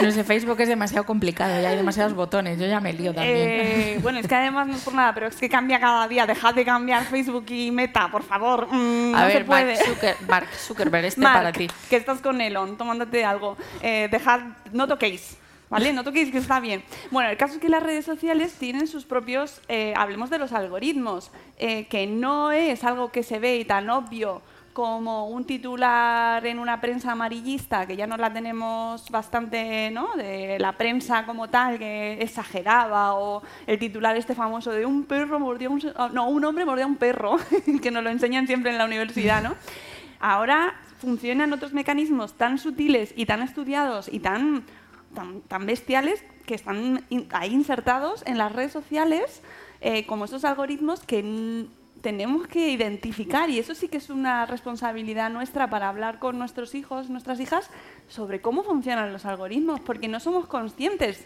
No 0.00 0.10
sé, 0.10 0.24
Facebook 0.24 0.60
es 0.60 0.68
demasiado 0.68 1.04
complicado, 1.06 1.60
ya 1.60 1.68
hay 1.70 1.76
demasiados 1.76 2.14
botones, 2.14 2.58
yo 2.58 2.66
ya 2.66 2.80
me 2.80 2.92
lío 2.92 3.14
también. 3.14 3.36
Eh, 3.36 3.98
bueno, 4.02 4.18
es 4.18 4.26
que 4.26 4.34
además 4.34 4.66
no 4.66 4.74
es 4.74 4.82
por 4.82 4.94
nada, 4.94 5.14
pero 5.14 5.26
es 5.28 5.36
que 5.36 5.48
cambia 5.48 5.78
cada 5.78 6.08
día, 6.08 6.26
dejad 6.26 6.54
de 6.54 6.64
cambiar 6.64 7.04
Facebook 7.04 7.44
y 7.48 7.70
Meta, 7.70 8.08
por 8.10 8.22
favor. 8.22 8.66
Mm, 8.70 9.14
A 9.14 9.20
no 9.20 9.26
ver, 9.26 9.38
se 9.38 9.44
puede. 9.44 9.74
Mark, 9.76 9.84
Zucker- 9.86 10.16
Mark 10.28 10.48
Zuckerberg, 10.56 11.04
este 11.04 11.20
Mark, 11.20 11.34
para 11.38 11.52
ti. 11.52 11.68
que 11.88 11.96
estás 11.96 12.20
con 12.20 12.40
Elon, 12.40 12.76
tomándote 12.76 13.24
algo. 13.24 13.56
Eh, 13.82 14.08
dejad, 14.10 14.40
no 14.72 14.88
toquéis. 14.88 15.36
¿Vale? 15.70 15.92
No 15.92 16.02
toquéis 16.02 16.32
que 16.32 16.38
está 16.38 16.58
bien. 16.58 16.82
Bueno, 17.12 17.30
el 17.30 17.36
caso 17.36 17.54
es 17.54 17.60
que 17.60 17.68
las 17.68 17.82
redes 17.82 18.04
sociales 18.04 18.54
tienen 18.54 18.88
sus 18.88 19.04
propios, 19.04 19.62
eh, 19.68 19.94
hablemos 19.96 20.28
de 20.28 20.38
los 20.38 20.52
algoritmos, 20.52 21.30
eh, 21.58 21.86
que 21.86 22.08
no 22.08 22.50
es 22.50 22.82
algo 22.82 23.12
que 23.12 23.22
se 23.22 23.38
ve 23.38 23.58
y 23.58 23.64
tan 23.64 23.88
obvio 23.88 24.42
como 24.72 25.28
un 25.28 25.44
titular 25.44 26.44
en 26.44 26.58
una 26.58 26.80
prensa 26.80 27.12
amarillista, 27.12 27.86
que 27.86 27.96
ya 27.96 28.08
nos 28.08 28.18
la 28.18 28.32
tenemos 28.32 29.08
bastante, 29.10 29.90
¿no? 29.92 30.16
De 30.16 30.58
la 30.58 30.72
prensa 30.72 31.24
como 31.24 31.48
tal, 31.48 31.78
que 31.78 32.14
exageraba, 32.20 33.14
o 33.14 33.42
el 33.66 33.78
titular 33.78 34.16
este 34.16 34.34
famoso 34.34 34.72
de 34.72 34.86
un 34.86 35.04
perro 35.04 35.38
mordió 35.38 35.70
un... 35.70 35.82
No, 36.12 36.28
un 36.28 36.44
hombre 36.44 36.64
mordió 36.64 36.84
a 36.84 36.88
un 36.88 36.96
perro, 36.96 37.36
que 37.82 37.90
nos 37.92 38.02
lo 38.02 38.10
enseñan 38.10 38.46
siempre 38.46 38.72
en 38.72 38.78
la 38.78 38.86
universidad, 38.86 39.42
¿no? 39.42 39.54
Ahora 40.18 40.74
funcionan 40.98 41.52
otros 41.52 41.72
mecanismos 41.72 42.34
tan 42.34 42.58
sutiles 42.58 43.14
y 43.16 43.24
tan 43.24 43.42
estudiados 43.42 44.08
y 44.12 44.20
tan, 44.20 44.64
tan, 45.14 45.40
tan 45.42 45.66
bestiales 45.66 46.22
que 46.46 46.54
están 46.54 47.04
ahí 47.30 47.52
insertados 47.52 48.22
en 48.26 48.38
las 48.38 48.52
redes 48.52 48.72
sociales 48.72 49.42
eh, 49.80 50.06
como 50.06 50.24
estos 50.24 50.44
algoritmos 50.44 51.00
que 51.00 51.66
tenemos 52.00 52.46
que 52.46 52.70
identificar 52.70 53.50
y 53.50 53.58
eso 53.58 53.74
sí 53.74 53.88
que 53.88 53.98
es 53.98 54.10
una 54.10 54.46
responsabilidad 54.46 55.30
nuestra 55.30 55.68
para 55.68 55.88
hablar 55.88 56.18
con 56.18 56.38
nuestros 56.38 56.74
hijos, 56.74 57.10
nuestras 57.10 57.40
hijas, 57.40 57.70
sobre 58.08 58.40
cómo 58.40 58.62
funcionan 58.62 59.12
los 59.12 59.26
algoritmos, 59.26 59.80
porque 59.80 60.08
no 60.08 60.20
somos 60.20 60.46
conscientes. 60.46 61.24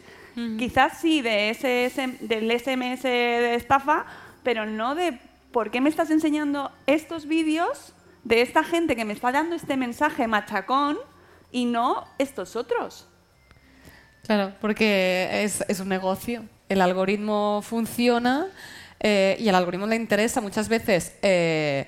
Quizás 0.58 0.98
sí 0.98 1.22
de 1.22 1.50
ese, 1.50 2.18
del 2.20 2.50
SMS 2.50 3.02
de 3.02 3.54
estafa, 3.54 4.04
pero 4.42 4.66
no 4.66 4.96
de 4.96 5.20
por 5.52 5.70
qué 5.70 5.80
me 5.80 5.88
estás 5.88 6.10
enseñando 6.10 6.72
estos 6.86 7.26
vídeos 7.26 7.94
de 8.24 8.42
esta 8.42 8.64
gente 8.64 8.96
que 8.96 9.04
me 9.04 9.12
está 9.12 9.30
dando 9.30 9.54
este 9.54 9.76
mensaje 9.76 10.26
machacón 10.26 10.98
y 11.52 11.66
no 11.66 12.04
estos 12.18 12.56
otros. 12.56 13.06
Claro, 14.26 14.52
porque 14.60 15.44
es, 15.44 15.80
un 15.80 15.88
negocio. 15.88 16.44
El 16.68 16.80
algoritmo 16.80 17.60
funciona 17.62 18.46
eh, 19.00 19.36
y 19.38 19.48
al 19.48 19.54
algoritmo 19.54 19.86
le 19.86 19.96
interesa 19.96 20.40
muchas 20.40 20.68
veces 20.70 21.12
eh, 21.20 21.86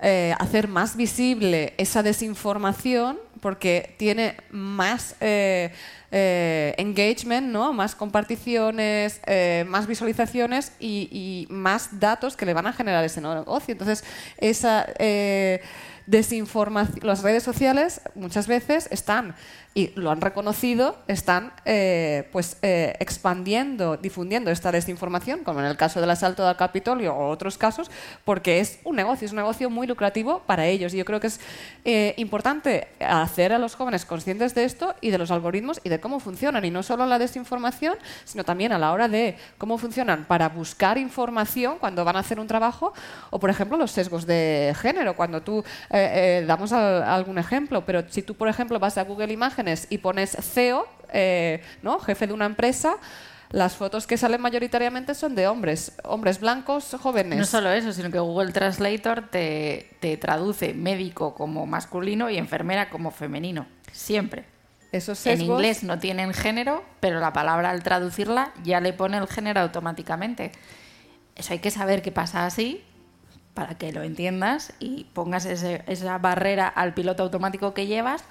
eh, 0.00 0.34
hacer 0.38 0.66
más 0.66 0.96
visible 0.96 1.74
esa 1.76 2.02
desinformación 2.02 3.18
porque 3.40 3.94
tiene 3.98 4.36
más 4.50 5.14
engagement, 6.10 7.48
¿no? 7.48 7.74
más 7.74 7.94
comparticiones, 7.94 9.20
más 9.66 9.86
visualizaciones 9.86 10.72
y, 10.80 11.10
y 11.12 11.46
más 11.52 12.00
datos 12.00 12.34
que 12.34 12.46
le 12.46 12.54
van 12.54 12.66
a 12.66 12.72
generar 12.72 13.04
ese 13.04 13.20
negocio. 13.20 13.72
Entonces, 13.72 14.02
esa 14.38 14.86
desinformación, 16.06 17.00
las 17.02 17.22
redes 17.22 17.42
sociales 17.42 18.00
muchas 18.14 18.46
veces 18.46 18.88
están 18.90 19.34
y 19.76 19.90
lo 19.96 20.12
han 20.12 20.20
reconocido, 20.20 20.96
están 21.08 21.52
eh, 21.64 22.28
pues 22.30 22.58
eh, 22.62 22.94
expandiendo, 23.00 23.96
difundiendo 23.96 24.52
esta 24.52 24.70
desinformación, 24.70 25.42
como 25.42 25.58
en 25.58 25.66
el 25.66 25.76
caso 25.76 26.00
del 26.00 26.10
asalto 26.10 26.46
al 26.46 26.56
Capitolio 26.56 27.12
o 27.12 27.28
otros 27.28 27.58
casos, 27.58 27.90
porque 28.24 28.60
es 28.60 28.78
un 28.84 28.94
negocio, 28.94 29.26
es 29.26 29.32
un 29.32 29.38
negocio 29.38 29.70
muy 29.70 29.88
lucrativo 29.88 30.42
para 30.46 30.66
ellos. 30.66 30.94
Y 30.94 30.98
yo 30.98 31.04
creo 31.04 31.18
que 31.18 31.26
es 31.26 31.40
eh, 31.84 32.14
importante 32.18 32.86
hacer 33.00 33.52
a 33.52 33.58
los 33.58 33.74
jóvenes 33.74 34.04
conscientes 34.04 34.54
de 34.54 34.62
esto 34.62 34.94
y 35.00 35.10
de 35.10 35.18
los 35.18 35.32
algoritmos 35.32 35.80
y 35.82 35.88
de 35.88 35.98
cómo 35.98 36.20
funcionan, 36.20 36.64
y 36.64 36.70
no 36.70 36.84
solo 36.84 37.04
la 37.06 37.18
desinformación, 37.18 37.96
sino 38.24 38.44
también 38.44 38.70
a 38.72 38.78
la 38.78 38.92
hora 38.92 39.08
de 39.08 39.36
cómo 39.58 39.76
funcionan 39.76 40.24
para 40.24 40.50
buscar 40.50 40.98
información 40.98 41.78
cuando 41.80 42.04
van 42.04 42.14
a 42.14 42.20
hacer 42.20 42.38
un 42.38 42.46
trabajo, 42.46 42.92
o 43.30 43.40
por 43.40 43.50
ejemplo 43.50 43.76
los 43.76 43.90
sesgos 43.90 44.24
de 44.24 44.72
género, 44.80 45.16
cuando 45.16 45.42
tú, 45.42 45.64
eh, 45.90 46.40
eh, 46.42 46.44
damos 46.46 46.72
al- 46.72 47.02
algún 47.02 47.38
ejemplo, 47.38 47.84
pero 47.84 48.04
si 48.08 48.22
tú 48.22 48.34
por 48.36 48.46
ejemplo 48.46 48.78
vas 48.78 48.98
a 48.98 49.02
Google 49.02 49.32
Imágenes 49.64 49.86
y 49.90 49.98
pones 49.98 50.36
CEO, 50.40 50.86
eh, 51.12 51.62
¿no? 51.82 51.98
jefe 51.98 52.26
de 52.26 52.32
una 52.34 52.44
empresa, 52.44 52.96
las 53.50 53.74
fotos 53.76 54.06
que 54.06 54.16
salen 54.18 54.40
mayoritariamente 54.42 55.14
son 55.14 55.34
de 55.34 55.46
hombres, 55.48 55.92
hombres 56.04 56.38
blancos, 56.40 56.94
jóvenes. 57.00 57.38
No 57.38 57.44
solo 57.46 57.70
eso, 57.70 57.92
sino 57.92 58.10
que 58.10 58.18
Google 58.18 58.52
Translator 58.52 59.28
te, 59.30 59.90
te 60.00 60.16
traduce 60.18 60.74
médico 60.74 61.34
como 61.34 61.64
masculino 61.66 62.28
y 62.30 62.36
enfermera 62.36 62.90
como 62.90 63.10
femenino. 63.10 63.66
Siempre. 63.92 64.44
Esos 64.92 65.24
En 65.26 65.38
sesgos- 65.38 65.44
inglés 65.56 65.82
no 65.84 65.98
tienen 65.98 66.34
género, 66.34 66.84
pero 67.00 67.20
la 67.20 67.32
palabra 67.32 67.70
al 67.70 67.82
traducirla 67.82 68.52
ya 68.64 68.80
le 68.80 68.92
pone 68.92 69.16
el 69.16 69.28
género 69.28 69.60
automáticamente. 69.60 70.52
Eso 71.36 71.52
hay 71.54 71.58
que 71.60 71.70
saber 71.70 72.02
qué 72.02 72.12
pasa 72.12 72.44
así 72.46 72.84
para 73.54 73.76
que 73.78 73.92
lo 73.92 74.02
entiendas 74.02 74.72
y 74.80 75.04
pongas 75.14 75.46
ese- 75.46 75.82
esa 75.86 76.18
barrera 76.18 76.66
al 76.68 76.92
piloto 76.92 77.22
automático 77.22 77.72
que 77.72 77.86
llevas, 77.86 78.24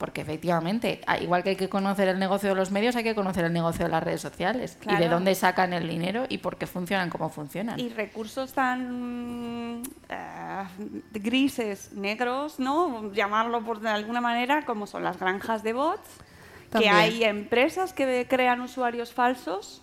porque 0.00 0.22
efectivamente, 0.22 1.02
a- 1.06 1.18
igual 1.18 1.42
que 1.42 1.50
hay 1.50 1.56
que 1.56 1.68
conocer 1.68 2.08
el 2.08 2.18
negocio 2.18 2.48
de 2.48 2.54
los 2.54 2.70
medios, 2.70 2.96
hay 2.96 3.04
que 3.04 3.14
conocer 3.14 3.44
el 3.44 3.52
negocio 3.52 3.84
de 3.84 3.90
las 3.90 4.02
redes 4.02 4.22
sociales 4.22 4.78
y 4.80 4.86
de 4.88 4.96
Claro. 4.96 5.10
dónde 5.16 5.34
sacan 5.34 5.74
el 5.74 5.86
dinero 5.86 6.24
y 6.30 6.38
por 6.38 6.56
qué 6.56 6.66
funcionan 6.66 7.10
como 7.10 7.28
funcionan. 7.28 7.78
Y 7.78 7.90
recursos 7.90 8.54
tan 8.54 9.82
eh, 10.08 10.64
grises, 11.12 11.92
negros, 11.92 12.58
¿no? 12.58 13.12
Llamarlo 13.12 13.62
por 13.62 13.80
de 13.80 13.90
alguna 13.90 14.22
manera, 14.22 14.64
como 14.64 14.86
son 14.86 15.04
las 15.04 15.18
granjas 15.20 15.62
de 15.62 15.74
bots, 15.74 16.08
También. 16.70 16.92
que 16.94 16.98
hay 16.98 17.24
empresas 17.24 17.92
que 17.92 18.26
crean 18.26 18.62
usuarios 18.62 19.12
falsos, 19.12 19.82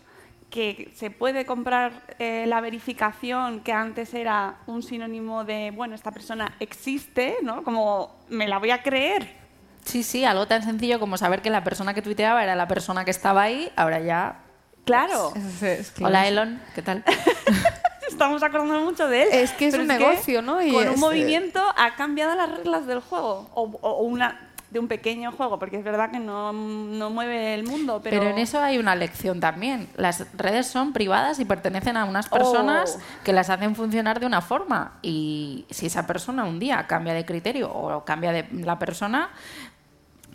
que 0.50 0.92
se 0.96 1.12
puede 1.12 1.46
comprar 1.46 1.92
eh, 2.18 2.46
la 2.48 2.60
verificación 2.62 3.60
que 3.60 3.72
antes 3.74 4.16
era 4.16 4.56
un 4.66 4.82
sinónimo 4.82 5.44
de, 5.44 5.72
bueno, 5.76 5.94
esta 5.94 6.10
persona 6.12 6.56
existe, 6.60 7.36
¿no? 7.44 7.64
Como 7.64 8.16
me 8.30 8.48
la 8.48 8.58
voy 8.58 8.72
a 8.72 8.82
creer. 8.82 9.46
Sí, 9.88 10.04
sí, 10.04 10.26
algo 10.26 10.48
tan 10.48 10.64
sencillo 10.64 11.00
como 11.00 11.18
saber 11.18 11.42
que 11.42 11.50
la 11.50 11.64
persona 11.64 11.94
que 11.94 12.02
tuiteaba 12.02 12.44
era 12.44 12.56
la 12.56 12.68
persona 12.68 13.06
que 13.06 13.12
estaba 13.12 13.42
ahí, 13.44 13.72
ahora 13.76 14.00
ya... 14.00 14.40
Claro. 14.86 15.32
Es- 15.36 15.64
es 15.64 15.92
que- 15.92 16.04
Hola 16.06 16.28
Elon, 16.28 16.62
¿qué 16.76 16.82
tal? 16.82 17.04
Estamos 18.08 18.42
acordando 18.44 18.80
mucho 18.82 19.08
de 19.08 19.24
él. 19.24 19.30
Es 19.32 19.52
que 19.52 19.68
es 19.68 19.76
un 19.76 19.88
negocio, 19.88 20.42
¿no? 20.42 20.62
Y 20.62 20.72
con 20.72 20.84
es, 20.84 20.90
un 20.90 20.96
eh, 20.96 21.00
movimiento 21.00 21.62
ha 21.78 21.96
cambiado 21.96 22.36
las 22.36 22.50
reglas 22.50 22.88
del 22.88 23.00
juego. 23.02 23.50
O, 23.54 23.64
o 23.82 24.04
una 24.04 24.40
de 24.72 24.80
un 24.80 24.88
pequeño 24.90 25.32
juego, 25.32 25.60
porque 25.60 25.78
es 25.78 25.84
verdad 25.84 26.12
que 26.12 26.20
no, 26.20 26.52
no 26.52 27.10
mueve 27.10 27.54
el 27.54 27.64
mundo. 27.64 28.02
Pero, 28.04 28.20
Pero... 28.20 28.32
en 28.32 28.38
eso 28.40 28.60
hay 28.62 28.78
una 28.78 28.96
lección 28.96 29.40
también. 29.40 29.88
Las 29.98 30.26
redes 30.38 30.68
son 30.68 30.94
privadas 30.94 31.40
y 31.40 31.46
pertenecen 31.46 31.96
a 31.96 32.06
unas 32.06 32.28
personas 32.28 32.98
Oh. 32.98 33.24
que 33.24 33.34
las 33.34 33.50
hacen 33.50 33.76
funcionar 33.76 34.20
de 34.20 34.26
una 34.26 34.42
forma. 34.42 34.94
Y 35.02 35.66
si 35.70 35.86
esa 35.86 36.08
persona 36.08 36.44
un 36.46 36.60
día 36.60 36.86
cambia 36.88 37.14
de 37.14 37.26
criterio 37.26 37.72
o 37.72 38.04
cambia 38.04 38.32
de 38.32 38.48
la 38.52 38.78
persona, 38.80 39.30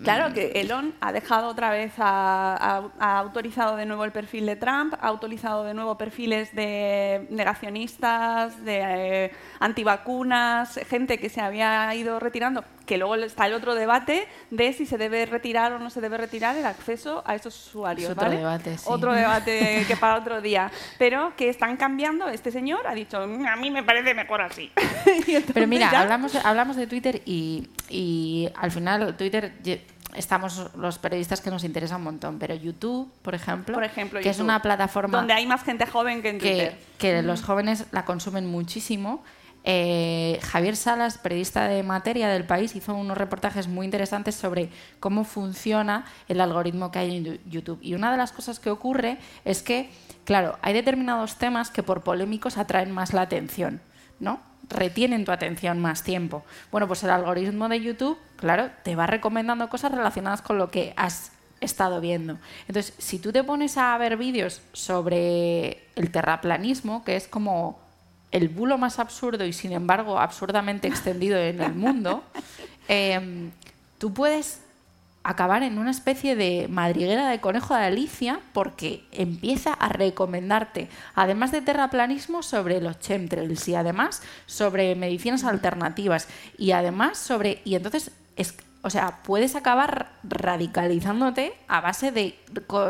Claro 0.03 0.35
que 0.35 0.53
Elon 0.61 0.95
ha 1.01 1.13
dejado 1.13 1.49
otra 1.49 1.71
vez, 1.71 1.93
ha 1.99 2.91
autorizado 2.99 3.77
de 3.77 3.87
nuevo 3.87 4.05
el 4.05 4.11
perfil 4.11 4.47
de 4.47 4.57
Trump, 4.57 4.95
ha 4.95 5.07
autorizado 5.07 5.63
de 5.63 5.75
nuevo 5.75 5.97
perfiles 5.97 6.53
de 6.55 7.27
negacionistas, 7.31 8.65
de 8.65 8.81
eh, 9.27 9.33
antivacunas, 9.61 10.81
gente 10.89 11.19
que 11.19 11.29
se 11.29 11.41
había 11.41 11.95
ido 11.95 12.19
retirando, 12.19 12.65
que 12.87 12.99
luego 12.99 13.15
está 13.17 13.47
el 13.47 13.55
otro 13.55 13.75
debate 13.75 14.27
de 14.51 14.73
si 14.73 14.87
se 14.87 14.99
debe 14.99 15.25
retirar 15.27 15.73
o 15.73 15.79
no 15.79 15.91
se 15.91 16.01
debe 16.01 16.17
retirar 16.17 16.57
el 16.57 16.67
acceso 16.67 17.23
a 17.27 17.35
esos 17.35 17.55
usuarios. 17.69 18.11
Es 18.11 18.17
otro 18.17 18.25
¿vale? 18.27 18.37
debate, 18.39 18.79
sí. 18.79 18.85
Otro 18.89 19.13
debate 19.13 19.85
que 19.87 19.97
para 19.97 20.17
otro 20.17 20.41
día. 20.41 20.71
Pero 20.99 21.35
que 21.37 21.49
están 21.49 21.77
cambiando, 21.77 22.29
este 22.29 22.51
señor 22.51 22.87
ha 22.87 22.95
dicho, 22.95 23.27
"Mm, 23.27 23.47
a 23.47 23.57
mí 23.57 23.71
me 23.71 23.83
parece 23.83 24.15
mejor 24.15 24.43
así. 24.43 24.71
Pero 25.55 25.67
mira, 25.67 25.91
ya- 25.91 26.01
hablamos, 26.03 26.35
hablamos 26.37 26.77
de 26.77 26.87
Twitter 26.87 27.23
y, 27.25 27.69
y 27.89 28.49
al 28.57 28.71
final 28.71 29.17
Twitter 29.17 29.53
estamos 30.15 30.71
los 30.77 30.99
periodistas 30.99 31.41
que 31.41 31.51
nos 31.51 31.65
interesa 31.65 31.97
un 31.97 32.03
montón, 32.03 32.39
pero 32.39 32.55
YouTube, 32.55 33.11
por 33.23 33.35
ejemplo, 33.35 33.75
Por 33.75 33.85
ejemplo, 33.85 34.21
que 34.21 34.29
es 34.29 34.41
una 34.41 34.61
plataforma 34.61 35.19
donde 35.19 35.33
hay 35.33 35.47
más 35.47 35.63
gente 35.65 35.87
joven 35.87 36.21
que 36.21 36.29
en 36.31 36.39
Twitter. 36.39 36.77
que, 36.99 37.13
que 37.15 37.23
los 37.23 37.43
jóvenes 37.43 37.87
la 37.93 38.05
consumen 38.05 38.45
muchísimo. 38.47 39.25
Eh, 39.65 40.41
Javier 40.43 40.77
Salas, 40.77 41.19
periodista 41.19 41.69
de 41.69 41.83
materia 41.83 42.29
del 42.29 42.45
país, 42.45 42.75
hizo 42.75 42.95
unos 42.95 43.17
reportajes 43.17 43.69
muy 43.69 43.85
interesantes 43.85 44.35
sobre 44.35 44.71
cómo 45.01 45.25
funciona 45.25 46.05
el 46.29 46.41
algoritmo 46.41 46.91
que 46.91 46.99
hay 46.99 47.17
en 47.17 47.51
YouTube. 47.51 47.79
Y 47.83 47.95
una 47.95 48.11
de 48.11 48.19
las 48.19 48.33
cosas 48.33 48.59
que 48.59 48.71
ocurre 48.71 49.19
es 49.45 49.63
que, 49.63 49.91
claro, 50.25 50.59
hay 50.63 50.75
determinados 50.75 51.37
temas 51.37 51.71
que 51.71 51.83
por 51.83 52.03
polémicos 52.03 52.59
atraen 52.59 52.91
más 52.91 53.13
la 53.13 53.23
atención, 53.23 53.81
¿no? 54.21 54.41
retienen 54.69 55.25
tu 55.25 55.33
atención 55.33 55.81
más 55.81 56.03
tiempo. 56.03 56.45
Bueno, 56.71 56.87
pues 56.87 57.03
el 57.05 57.11
algoritmo 57.11 57.69
de 57.69 57.81
YouTube, 57.81 58.19
claro, 58.37 58.71
te 58.83 58.97
va 58.97 59.07
recomendando 59.07 59.69
cosas 59.69 59.93
relacionadas 59.93 60.43
con 60.43 60.59
lo 60.59 60.71
que 60.71 60.95
has 60.97 61.33
estado 61.61 62.01
viendo. 62.01 62.39
Entonces, 62.67 62.95
si 62.99 63.19
tú 63.19 63.33
te 63.33 63.45
pones 63.45 63.77
a 63.79 63.97
ver 63.99 64.17
vídeos 64.17 64.63
sobre 64.73 65.87
el 65.95 66.11
terraplanismo, 66.11 67.05
que 67.05 67.17
es 67.17 67.29
como 67.29 67.82
el 68.33 68.49
bulo 68.49 68.79
más 68.79 68.99
absurdo 68.99 69.45
y 69.45 69.53
sin 69.53 69.73
embargo 69.73 70.19
absurdamente 70.19 70.89
extendido 70.89 71.39
en 71.39 71.61
el 71.61 71.75
mundo, 71.75 72.25
em, 72.89 73.51
tú 73.99 74.13
puedes 74.13 74.63
acabar 75.23 75.63
en 75.63 75.79
una 75.79 75.93
especie 75.93 76.35
de 76.35 76.67
madriguera 76.69 77.29
de 77.29 77.41
conejo 77.41 77.75
de 77.75 77.85
Alicia 77.85 78.41
porque 78.53 79.05
empieza 79.13 79.73
a 79.75 79.89
recomendarte, 79.91 80.89
además 81.15 81.53
de 81.53 81.63
terraplanismo, 81.63 82.43
sobre 82.43 82.81
los 82.81 82.99
chemtrails 82.99 83.69
y 83.69 83.75
además 83.75 84.23
sobre 84.47 84.97
medicinas 84.97 85.45
alternativas 85.45 86.27
y 86.59 86.73
además 86.73 87.19
sobre... 87.19 87.61
Y 87.65 87.77
entonces, 87.77 88.11
es, 88.35 88.57
o 88.83 88.91
sea, 88.91 89.23
puedes 89.23 89.55
acabar 89.55 90.11
radicalizándote 90.25 91.53
a 91.69 91.81
base 91.81 92.11
de 92.11 92.37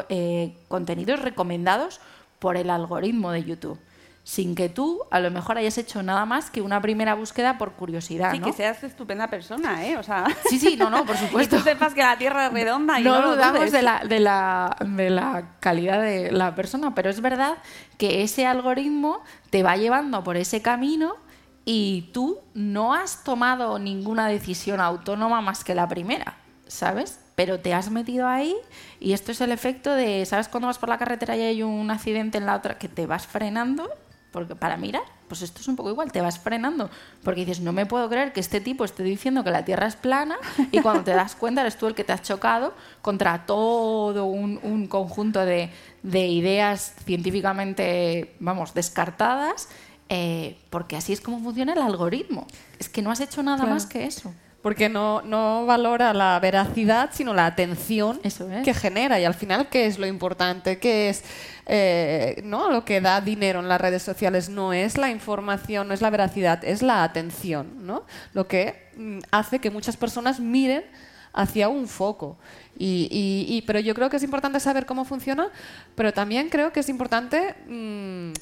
eh, 0.09 0.57
contenidos 0.69 1.21
recomendados 1.21 2.01
por 2.39 2.57
el 2.57 2.71
algoritmo 2.71 3.31
de 3.31 3.45
YouTube 3.45 3.79
sin 4.25 4.55
que 4.55 4.69
tú 4.69 5.01
a 5.11 5.19
lo 5.19 5.31
mejor 5.31 5.59
hayas 5.59 5.77
hecho 5.79 6.03
nada 6.03 6.25
más 6.27 6.51
que 6.51 6.63
una 6.63 6.81
primera 6.81 7.15
búsqueda 7.15 7.59
por 7.59 7.73
curiosidad. 7.73 8.33
Sí, 8.33 8.39
que 8.39 8.53
seas 8.53 8.83
estupenda 8.85 9.29
persona, 9.29 9.85
¿eh? 9.87 9.97
O 9.97 10.03
sea... 10.03 10.27
Sí, 10.49 10.59
sí, 10.59 10.77
no, 10.77 10.91
no, 10.91 11.05
por 11.05 11.17
supuesto. 11.17 11.57
y 11.57 11.59
tú 11.59 11.65
sepas 11.65 11.95
que 11.95 12.03
la 12.03 12.17
Tierra 12.17 12.47
es 12.47 12.53
redonda 12.53 13.01
y 13.01 13.05
no, 13.05 13.21
no 13.21 13.33
dudamos 13.33 13.73
de 13.73 13.83
la, 13.83 14.05
de, 14.05 14.21
la, 14.21 14.77
de 14.81 15.11
la 15.11 15.57
calidad 15.61 16.01
de 16.01 16.31
la 16.31 16.55
persona, 16.55 16.95
pero 16.95 17.11
es 17.11 17.21
verdad 17.21 17.59
que 17.99 18.23
ese 18.23 18.47
algoritmo 18.47 19.23
te 19.51 19.63
va 19.63 19.77
llevando 19.77 20.23
por 20.23 20.37
ese 20.37 20.63
camino 20.63 21.17
y 21.65 22.11
tú 22.13 22.39
no 22.55 22.95
has 22.95 23.25
tomado 23.25 23.79
ninguna 23.79 24.29
decisión 24.29 24.81
autónoma 24.81 25.41
más 25.41 25.65
que 25.65 25.75
la 25.75 25.89
primera, 25.89 26.37
¿sabes? 26.67 27.19
pero 27.35 27.61
te 27.61 27.75
has 27.75 27.91
metido 27.91 28.29
ahí 28.29 28.55
y 29.01 29.13
esto 29.15 29.33
es 29.33 29.41
el 29.41 29.53
efecto 29.53 29.93
de, 29.95 30.25
¿sabes 30.27 30.49
cuando 30.49 30.67
vas 30.67 30.79
por 30.79 30.89
la 30.89 30.99
carretera 30.99 31.37
y 31.37 31.41
hay 31.41 31.63
un 31.63 31.91
accidente 31.91 32.39
en 32.39 32.47
la 32.47 32.57
otra 32.57 32.79
que 32.79 32.89
te 32.89 33.07
vas 33.07 33.27
frenando 33.27 33.89
porque 34.33 34.57
para 34.57 34.77
mirar, 34.77 35.03
pues 35.29 35.43
esto 35.43 35.61
es 35.61 35.69
un 35.69 35.77
poco 35.77 35.91
igual, 35.91 36.11
te 36.11 36.21
vas 36.21 36.39
frenando, 36.39 36.91
porque 37.23 37.41
dices, 37.41 37.61
no 37.61 37.73
me 37.73 37.87
puedo 37.87 38.09
creer 38.09 38.33
que 38.33 38.41
este 38.41 38.61
tipo 38.61 38.85
esté 38.85 39.03
diciendo 39.03 39.45
que 39.45 39.51
la 39.51 39.65
Tierra 39.65 39.87
es 39.87 39.95
plana 39.95 40.37
y 40.73 40.81
cuando 40.81 41.05
te 41.05 41.13
das 41.13 41.37
cuenta 41.37 41.61
eres 41.61 41.77
tú 41.77 41.87
el 41.87 41.95
que 41.95 42.03
te 42.03 42.13
has 42.13 42.23
chocado 42.23 42.75
contra 43.03 43.47
todo 43.47 44.25
un, 44.25 44.87
conjunto 44.89 45.45
de, 45.45 45.71
ideas 46.03 46.95
científicamente, 47.05 48.35
vamos, 48.41 48.75
descartadas, 48.75 49.69
eh, 50.09 50.59
porque 50.71 50.97
así 50.97 51.13
es 51.13 51.21
como 51.21 51.39
funciona 51.41 51.75
el 51.75 51.83
algoritmo. 51.83 52.47
Es 52.79 52.89
que 52.89 53.03
no 53.03 53.11
has 53.11 53.21
hecho 53.21 53.43
nada 53.43 53.65
más 53.67 53.87
que 53.87 54.05
eso 54.05 54.35
porque 54.63 54.89
no, 54.89 55.23
no, 55.23 55.67
valora 55.67 56.15
la 56.15 56.39
veracidad, 56.39 57.11
sino 57.13 57.35
la 57.35 57.47
atención 57.47 58.21
que 58.65 58.73
genera. 58.73 59.19
Y 59.19 59.25
al 59.25 59.35
final, 59.35 59.69
¿qué 59.69 59.87
es 59.87 59.99
lo 59.99 60.07
importante? 60.07 60.79
¿Qué 60.79 61.09
es 61.09 61.25
eh, 61.67 62.41
no 62.45 62.71
lo 62.71 62.85
que 62.85 63.01
da 63.01 63.21
dinero 63.21 63.59
en 63.59 63.69
las 63.69 63.81
redes 63.81 64.05
sociales? 64.05 64.49
No 64.49 64.73
es 64.73 64.97
la 64.97 65.11
información, 65.11 65.89
no 65.89 65.95
es 65.95 66.01
la 66.01 66.11
veracidad, 66.11 66.65
es 66.65 66.81
la 66.81 67.03
atención, 67.03 67.87
¿no? 67.87 68.05
Lo 68.35 68.47
que 68.47 68.89
mm, 68.97 69.19
hace 69.33 69.59
que 69.59 69.71
muchas 69.71 69.97
personas 69.97 70.39
miren 70.39 70.85
hacia 71.33 71.69
un 71.69 71.89
foco. 71.89 72.39
Y, 72.79 73.63
pero 73.67 73.81
yo 73.81 73.95
creo 73.95 74.11
que 74.11 74.17
es 74.17 74.23
importante 74.23 74.59
saber 74.61 74.87
cómo 74.87 75.05
funciona, 75.05 75.49
pero 75.95 76.13
también 76.13 76.49
creo 76.49 76.73
que 76.73 76.81
es 76.81 76.89
importante... 76.89 77.57
Mm, 77.67 78.33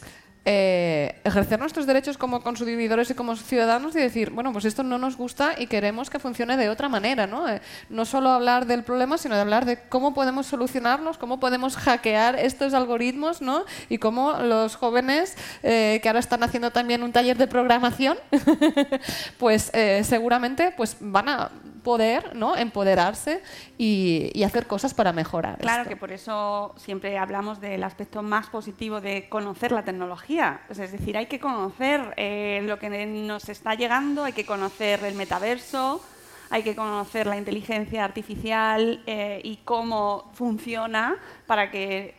eh, 0.47 1.21
ejercer 1.25 1.61
nuestros 1.61 1.87
derechos 1.87 2.17
como 2.17 2.41
consumidores 2.43 3.11
y 3.11 3.15
como 3.15 3.37
ciudadanos 3.37 3.95
y 3.95 3.99
decir, 3.99 4.31
bueno, 4.31 4.53
pues 4.53 4.65
esto 4.65 4.83
no 4.83 4.97
nos 4.97 5.17
gusta 5.17 5.55
y 5.59 5.67
queremos 5.67 6.09
que 6.09 6.19
funcione 6.19 6.57
de 6.57 6.71
otra 6.71 6.89
manera, 6.89 7.27
¿no? 7.27 7.47
Eh, 7.47 7.61
no 7.91 8.07
solo 8.07 8.31
hablar 8.31 8.67
del 8.67 8.83
problema, 8.83 9.19
sino 9.19 9.35
de 9.35 9.43
hablar 9.43 9.67
de 9.67 9.79
cómo 9.89 10.15
podemos 10.15 10.47
solucionarlos, 10.47 11.19
cómo 11.19 11.41
podemos 11.41 11.77
hackear 11.77 12.37
estos 12.37 12.73
algoritmos, 12.73 13.43
¿no? 13.43 13.65
Y 13.91 13.99
cómo 13.99 14.33
los 14.33 14.77
jóvenes 14.77 15.37
eh, 15.63 16.01
que 16.03 16.09
ahora 16.09 16.21
están 16.21 16.43
haciendo 16.43 16.71
también 16.71 17.03
un 17.03 17.13
taller 17.13 17.37
de 17.37 17.47
programación, 17.47 18.17
pues 19.39 19.71
seguramente 20.03 20.73
pues 20.75 20.97
van 21.01 21.29
a 21.29 21.51
poder 21.83 22.35
¿no? 22.37 22.57
empoderarse 22.57 23.43
y, 23.79 24.43
hacer 24.45 24.67
cosas 24.67 24.95
para 24.95 25.13
mejorar. 25.13 25.59
Claro 25.59 25.89
que 25.89 25.97
por 25.97 26.11
eso 26.11 26.75
siempre 26.77 27.19
hablamos 27.19 27.61
del 27.61 27.85
aspecto 27.85 28.23
más 28.23 28.49
positivo 28.49 29.01
de 29.01 29.29
conocer 29.29 29.71
la 29.71 29.85
tecnología. 29.85 30.63
Es 30.69 30.79
decir, 30.79 31.17
hay 31.17 31.27
que 31.27 31.39
conocer 31.39 32.15
eh, 32.17 32.63
lo 32.65 32.79
que 32.79 33.07
nos 33.07 33.49
está 33.49 33.75
llegando, 33.75 34.25
hay 34.25 34.33
que 34.33 34.47
conocer 34.47 35.05
el 35.05 35.15
metaverso, 35.15 36.03
hay 36.51 36.63
que 36.63 36.75
conocer 36.75 37.27
la 37.27 37.37
inteligencia 37.37 38.05
artificial 38.05 39.03
eh, 39.07 39.41
y 39.45 39.59
cómo 39.59 40.31
funciona 40.35 41.17
para 41.47 41.71
que 41.71 42.17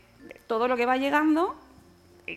todo 0.47 0.67
lo 0.67 0.77
que 0.77 0.85
va 0.85 0.97
llegando 0.97 1.55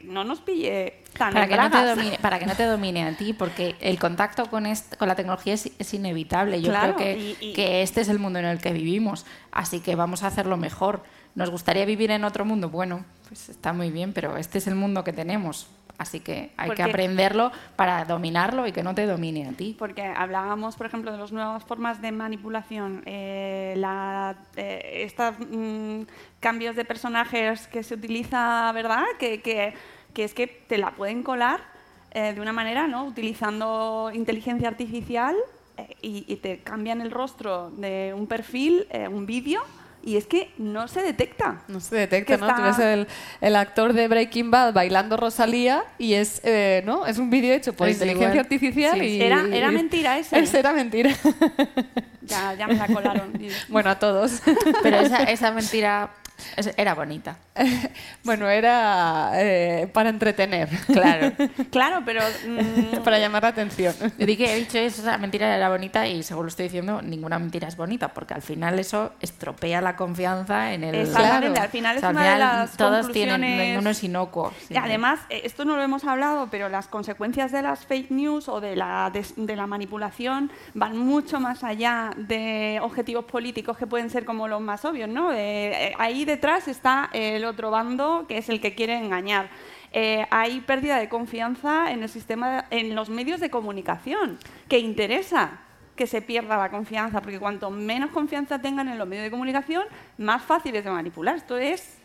no 0.05 0.25
nos 0.25 0.41
pille 0.41 1.03
para 1.19 1.47
que, 1.47 1.57
no 1.57 1.71
te 1.71 1.85
domine, 1.85 2.19
para 2.21 2.39
que 2.39 2.47
no 2.47 2.55
te 2.55 2.65
domine 2.67 3.05
a 3.05 3.17
ti, 3.17 3.33
porque 3.33 3.77
el 3.81 3.99
contacto 3.99 4.47
con, 4.51 4.65
con 4.99 5.09
la 5.09 5.15
tecnología 5.15 5.55
es, 5.55 5.95
inevitable. 5.95 6.61
Yo 6.61 6.73
creo 6.73 6.97
que, 6.97 7.37
que 7.55 7.83
este 7.83 8.01
es 8.01 8.09
el 8.09 8.19
mundo 8.19 8.39
en 8.39 8.47
el 8.47 8.59
que 8.59 8.73
vivimos, 8.73 9.25
así 9.53 9.81
que 9.81 9.95
vamos 9.95 10.23
a 10.23 10.29
hacerlo 10.29 10.57
mejor. 10.57 11.03
¿Nos 11.35 11.51
gustaría 11.51 11.85
vivir 11.85 12.11
en 12.11 12.25
otro 12.25 12.45
mundo? 12.45 12.71
Bueno, 12.71 13.05
pues 13.29 13.49
está 13.49 13.73
muy 13.73 13.91
bien, 13.91 14.13
pero 14.13 14.37
este 14.37 14.59
es 14.59 14.67
el 14.67 14.75
mundo 14.75 15.05
que 15.05 15.13
tenemos. 15.13 15.67
Así 15.97 16.21
que 16.21 16.51
hay 16.57 16.71
que 16.73 16.83
aprenderlo 16.83 17.53
para 17.77 18.05
dominarlo 18.05 18.67
y 18.67 18.73
que 18.73 18.83
no 18.83 18.95
te 18.95 19.07
domine 19.07 19.49
a 19.49 19.53
ti. 19.53 19.77
Porque 19.79 20.03
hablábamos, 20.03 20.77
por 20.77 20.87
ejemplo, 20.87 21.13
de 21.13 21.19
las 21.19 21.31
nuevas 21.31 21.63
formas 21.65 22.03
de 22.03 22.11
manipulación, 22.11 23.03
eh, 23.07 23.81
eh, 24.57 25.05
estos 25.05 25.37
mm, 25.39 26.03
cambios 26.41 26.75
de 26.75 26.85
personajes 26.85 27.69
que 27.69 27.83
se 27.83 27.95
utiliza, 27.95 28.73
¿verdad? 28.73 29.05
Que, 29.19 29.41
que 29.41 29.75
que 30.15 30.25
es 30.25 30.33
que 30.33 30.47
te 30.47 30.79
la 30.79 30.93
pueden 30.93 31.23
colar 31.23 31.61
eh, 32.13 32.33
de 32.33 32.41
una 32.41 32.53
manera, 32.53 32.87
¿no? 32.87 33.05
Utilizando 33.05 34.11
inteligencia 34.15 34.69
artificial 34.69 35.37
eh, 35.77 35.97
y, 36.01 36.37
te 36.37 36.61
cambian 36.61 37.01
el 37.01 37.11
rostro 37.11 37.71
de 37.71 38.15
un 38.17 38.27
perfil, 38.27 38.87
eh, 38.91 39.09
un 39.09 39.27
vídeo, 39.27 39.63
y 40.05 40.17
es 40.17 40.27
que 40.27 40.53
no 40.59 40.87
se 40.89 41.03
detecta. 41.03 41.63
No 41.69 41.81
se 41.81 41.97
detecta, 41.97 42.37
¿no? 42.37 42.55
Tú 42.55 42.63
ves 42.63 42.79
el, 42.79 43.07
el, 43.41 43.57
actor 43.57 43.93
de 43.93 44.07
Breaking 44.09 44.51
Bad 44.51 44.75
bailando 44.75 45.17
Rosalía 45.17 45.85
y 45.99 46.15
es, 46.15 46.43
¿no? 46.85 47.07
es 47.07 47.19
un 47.19 47.31
vídeo 47.31 47.55
hecho 47.55 47.73
por 47.73 47.89
inteligencia 47.89 48.41
artificial. 48.41 49.03
Y, 49.03 49.23
era, 49.23 49.47
era 49.51 49.71
mentira 49.71 50.19
ese. 50.19 50.39
Ese 50.45 50.59
era 50.59 50.73
mentira. 50.73 51.11
Ya, 52.23 52.55
ya 52.55 52.67
me 52.67 52.75
la 52.75 52.87
colaron. 52.87 53.33
bueno, 53.69 53.91
a 53.91 53.99
todos. 53.99 54.43
Pero 54.83 54.99
esa, 54.99 55.25
esa 55.25 55.51
mentira 55.53 56.11
era 56.77 56.95
bonita. 56.95 57.39
bueno, 58.25 58.49
era 58.49 59.33
eh, 59.35 59.89
para 59.93 60.11
entretener. 60.11 60.69
Claro. 60.87 61.33
claro, 61.71 62.03
pero... 62.05 62.21
Mm, 62.45 63.03
para 63.03 63.19
llamar 63.19 63.43
la 63.43 63.49
atención. 63.51 63.95
Dije, 64.19 64.53
he 64.53 64.57
dicho 64.57 64.79
eso, 64.79 65.03
esa 65.03 65.19
mentira 65.19 65.55
era 65.57 65.69
bonita 65.69 66.07
y 66.07 66.23
según 66.23 66.45
lo 66.45 66.49
estoy 66.49 66.65
diciendo, 66.65 67.01
ninguna 67.01 67.39
mentira 67.39 67.69
es 67.69 67.77
bonita, 67.77 68.09
porque 68.09 68.35
al 68.35 68.43
final 68.43 68.79
eso 68.79 69.13
estropea 69.21 69.81
la 69.81 69.97
confianza 69.97 70.73
en 70.73 70.85
el... 70.85 71.09
Claro. 71.09 71.55
al 71.59 71.69
final 71.69 71.97
es 71.97 72.03
una 72.03 72.33
de 72.33 72.39
las 72.39 72.77
Todos 72.77 73.11
tienen, 73.13 73.41
ninguno 73.41 73.91
es 73.91 74.05
inocuo. 74.05 74.53
Y 74.69 74.77
además, 74.77 75.21
eh, 75.31 75.43
esto 75.45 75.65
no 75.65 75.77
lo 75.77 75.83
hemos 75.83 76.05
hablado, 76.05 76.49
pero 76.51 76.69
las 76.69 76.87
consecuencias 76.87 77.53
de 77.53 77.63
las 77.63 77.87
fake 77.87 78.11
news 78.11 78.49
o 78.49 78.61
de 78.61 78.77
la, 78.77 79.11
de 79.11 79.57
la 79.57 79.67
manipulación 79.67 80.51
van 80.75 80.97
mucho 80.97 81.41
más 81.41 81.65
allá 81.65 82.11
de 82.17 82.79
objetivos 82.83 83.25
políticos 83.25 83.77
que 83.79 83.87
pueden 83.87 84.11
ser 84.11 84.25
como 84.25 84.49
los 84.49 84.61
más 84.61 84.85
obvios, 84.85 85.09
¿no? 85.09 85.33
Eh, 85.33 85.95
detrás 86.25 86.69
está 86.69 87.11
el 87.13 87.45
otro 87.45 87.71
bando, 87.71 88.27
que 88.29 88.39
es 88.39 88.49
el 88.49 88.61
que 88.61 88.75
quiere 88.75 88.97
engañar. 88.97 89.51
Eh, 89.93 90.27
hay 90.31 90.61
pérdida 90.61 90.99
de 90.99 91.09
confianza 91.09 91.93
en 91.93 92.03
el 92.03 92.09
sistema, 92.09 92.67
en 92.71 92.95
los 92.95 93.09
medios 93.09 93.41
de 93.41 93.51
comunicación, 93.51 94.39
que 94.69 94.79
interesa 94.79 95.61
que 95.95 96.07
se 96.07 96.21
pierda 96.21 96.57
la 96.57 96.71
confianza, 96.71 97.21
porque 97.21 97.39
cuanto 97.39 97.71
menos 97.71 98.11
confianza 98.11 98.61
tengan 98.61 98.89
en 98.89 98.99
los 98.99 99.07
medios 99.07 99.25
de 99.25 99.31
comunicación, 99.31 99.85
más 100.19 100.43
fácil 100.43 100.75
es 100.75 100.85
de 100.85 100.91
manipular. 100.91 101.37
Esto 101.37 101.57
es 101.57 101.99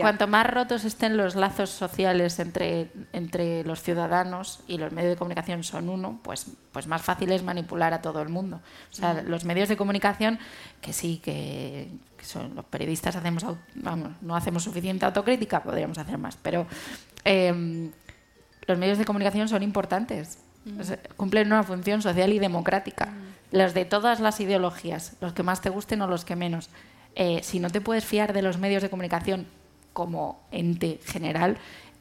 Cuanto, 0.00 0.26
más 0.26 0.46
rotos 0.46 0.84
estén 0.84 1.16
los 1.16 1.34
lazos 1.34 1.70
sociales 1.70 2.38
entre, 2.38 2.90
entre 3.12 3.64
los 3.64 3.82
ciudadanos 3.82 4.60
y 4.66 4.78
los 4.78 4.92
medios 4.92 5.12
de 5.12 5.16
comunicación 5.16 5.64
son 5.64 5.88
uno, 5.88 6.20
pues, 6.22 6.46
pues 6.72 6.86
más 6.86 7.02
fácil 7.02 7.32
es 7.32 7.42
manipular 7.42 7.94
a 7.94 8.02
todo 8.02 8.20
el 8.22 8.28
mundo. 8.28 8.60
O 8.92 8.94
sea, 8.94 9.22
los 9.22 9.44
medios 9.44 9.68
de 9.68 9.76
comunicación, 9.76 10.38
que 10.80 10.92
sí, 10.92 11.20
que, 11.22 11.88
son, 12.22 12.54
los 12.54 12.64
periodistas 12.66 13.16
hacemos, 13.16 13.44
vamos, 13.74 14.10
no 14.20 14.36
hacemos 14.36 14.62
suficiente 14.62 15.06
autocrítica, 15.06 15.62
podríamos 15.62 15.98
hacer 15.98 16.18
más, 16.18 16.36
pero 16.36 16.66
em, 17.24 17.90
los 18.66 18.78
medios 18.78 18.98
de 18.98 19.04
comunicación 19.04 19.48
son 19.48 19.62
importantes. 19.62 20.38
cumplen 21.16 21.46
una 21.46 21.62
función 21.62 22.02
social 22.02 22.32
y 22.32 22.40
democrática. 22.40 23.12
Los 23.52 23.72
de 23.72 23.84
todas 23.84 24.18
las 24.18 24.40
ideologías, 24.40 25.16
los 25.20 25.32
que 25.32 25.44
más 25.44 25.60
te 25.60 25.70
gusten 25.70 26.02
o 26.02 26.08
los 26.08 26.24
que 26.24 26.34
menos. 26.34 26.68
Eh, 27.16 27.40
si 27.42 27.58
no 27.58 27.70
te 27.70 27.80
puedes 27.80 28.04
fiar 28.04 28.32
de 28.32 28.42
los 28.42 28.58
medios 28.58 28.82
de 28.82 28.90
comunicación 28.90 29.46
como 29.94 30.46
ente 30.52 31.00
general, 31.04 31.56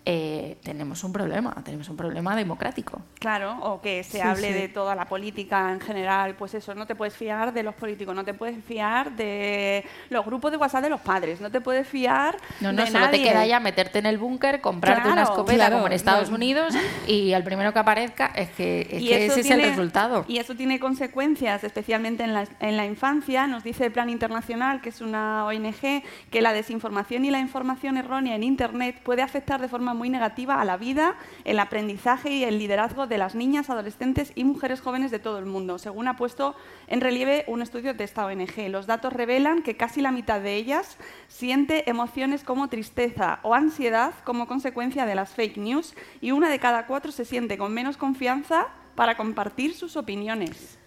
eh, 0.07 0.57
tenemos 0.61 1.03
un 1.03 1.11
problema, 1.11 1.55
tenemos 1.63 1.89
un 1.89 1.97
problema 1.97 2.35
democrático. 2.35 3.01
Claro, 3.17 3.57
o 3.61 3.81
que 3.81 4.03
se 4.03 4.21
hable 4.21 4.53
de 4.53 4.67
toda 4.67 4.93
la 4.93 5.05
política 5.05 5.71
en 5.71 5.81
general, 5.81 6.35
pues 6.35 6.53
eso, 6.53 6.75
no 6.75 6.85
te 6.85 6.93
puedes 6.93 7.15
fiar 7.15 7.51
de 7.51 7.63
los 7.63 7.73
políticos, 7.73 8.13
no 8.13 8.23
te 8.23 8.35
puedes 8.35 8.63
fiar 8.63 9.15
de 9.15 9.83
los 10.11 10.23
grupos 10.23 10.51
de 10.51 10.57
WhatsApp 10.57 10.83
de 10.83 10.89
los 10.91 11.01
padres, 11.01 11.41
no 11.41 11.49
te 11.49 11.59
puedes 11.59 11.87
fiar 11.87 12.37
no, 12.61 12.71
no, 12.71 12.83
de 12.83 12.87
solo 12.91 13.05
nadie. 13.05 13.17
te 13.17 13.29
queda 13.29 13.47
ya 13.47 13.59
meterte 13.59 13.97
en 13.97 14.05
el 14.05 14.19
búnker, 14.19 14.61
comprarte 14.61 15.09
una 15.09 15.23
escopeta 15.23 15.55
claro, 15.55 15.77
como 15.77 15.87
en 15.87 15.93
Estados 15.93 16.29
no. 16.29 16.35
Unidos 16.35 16.75
y 17.07 17.33
al 17.33 17.43
primero 17.43 17.73
que 17.73 17.79
aparezca 17.79 18.27
es 18.35 18.51
que, 18.51 18.81
es 18.81 19.31
ese 19.31 19.39
es 19.39 19.49
el 19.49 19.61
resultado. 19.63 20.23
Y 20.27 20.37
eso 20.37 20.53
tiene 20.53 20.79
consecuencias, 20.79 21.63
especialmente 21.63 22.23
en 22.23 22.33
la, 22.33 22.47
en 22.59 22.77
la 22.77 22.85
infancia. 22.85 23.47
Nos 23.47 23.63
dice 23.63 23.85
el 23.85 23.91
Plan 23.91 24.11
Internacional, 24.11 24.81
que 24.81 24.89
es 24.89 25.01
una 25.01 25.47
ONG, 25.47 26.03
que 26.29 26.41
la 26.41 26.53
desinformación 26.53 27.25
y 27.25 27.31
la 27.31 27.39
información 27.39 27.97
errónea 27.97 28.35
en 28.35 28.43
Internet 28.43 29.01
puede 29.03 29.23
afectar 29.23 29.59
de 29.59 29.67
forma 29.67 29.94
muy 29.95 30.09
negativa 30.09 30.61
a 30.61 30.65
la 30.65 30.77
vida, 30.77 31.15
el 31.43 31.59
aprendizaje 31.59 32.29
y 32.29 32.43
el 32.43 32.59
liderazgo 32.59 33.07
de 33.07 33.17
las 33.17 33.33
niñas, 33.33 33.69
adolescentes 33.69 34.31
y 34.35 34.43
mujeres 34.43 34.81
jóvenes 34.81 35.11
de 35.11 35.19
todo 35.19 35.39
el 35.39 35.45
mundo, 35.45 35.79
según 35.79 36.07
ha 36.07 36.17
puesto 36.17 36.55
en 36.87 37.01
relieve 37.01 37.45
un 37.47 37.61
estudio 37.61 37.93
de 37.93 38.03
esta 38.03 38.25
ONG. 38.25 38.69
Los 38.69 38.85
datos 38.85 39.13
revelan 39.13 39.63
que 39.63 39.77
casi 39.77 40.01
la 40.01 40.11
mitad 40.11 40.41
de 40.41 40.55
ellas 40.55 40.97
siente 41.27 41.89
emociones 41.89 42.43
como 42.43 42.67
tristeza 42.67 43.39
o 43.43 43.55
ansiedad 43.55 44.13
como 44.23 44.47
consecuencia 44.47 45.05
de 45.05 45.15
las 45.15 45.31
fake 45.31 45.57
news 45.57 45.95
y 46.21 46.31
una 46.31 46.49
de 46.49 46.59
cada 46.59 46.85
cuatro 46.85 47.11
se 47.11 47.25
siente 47.25 47.57
con 47.57 47.73
menos 47.73 47.97
confianza 47.97 48.67
para 48.95 49.17
compartir 49.17 49.73
sus 49.73 49.97
opiniones. 49.97 50.77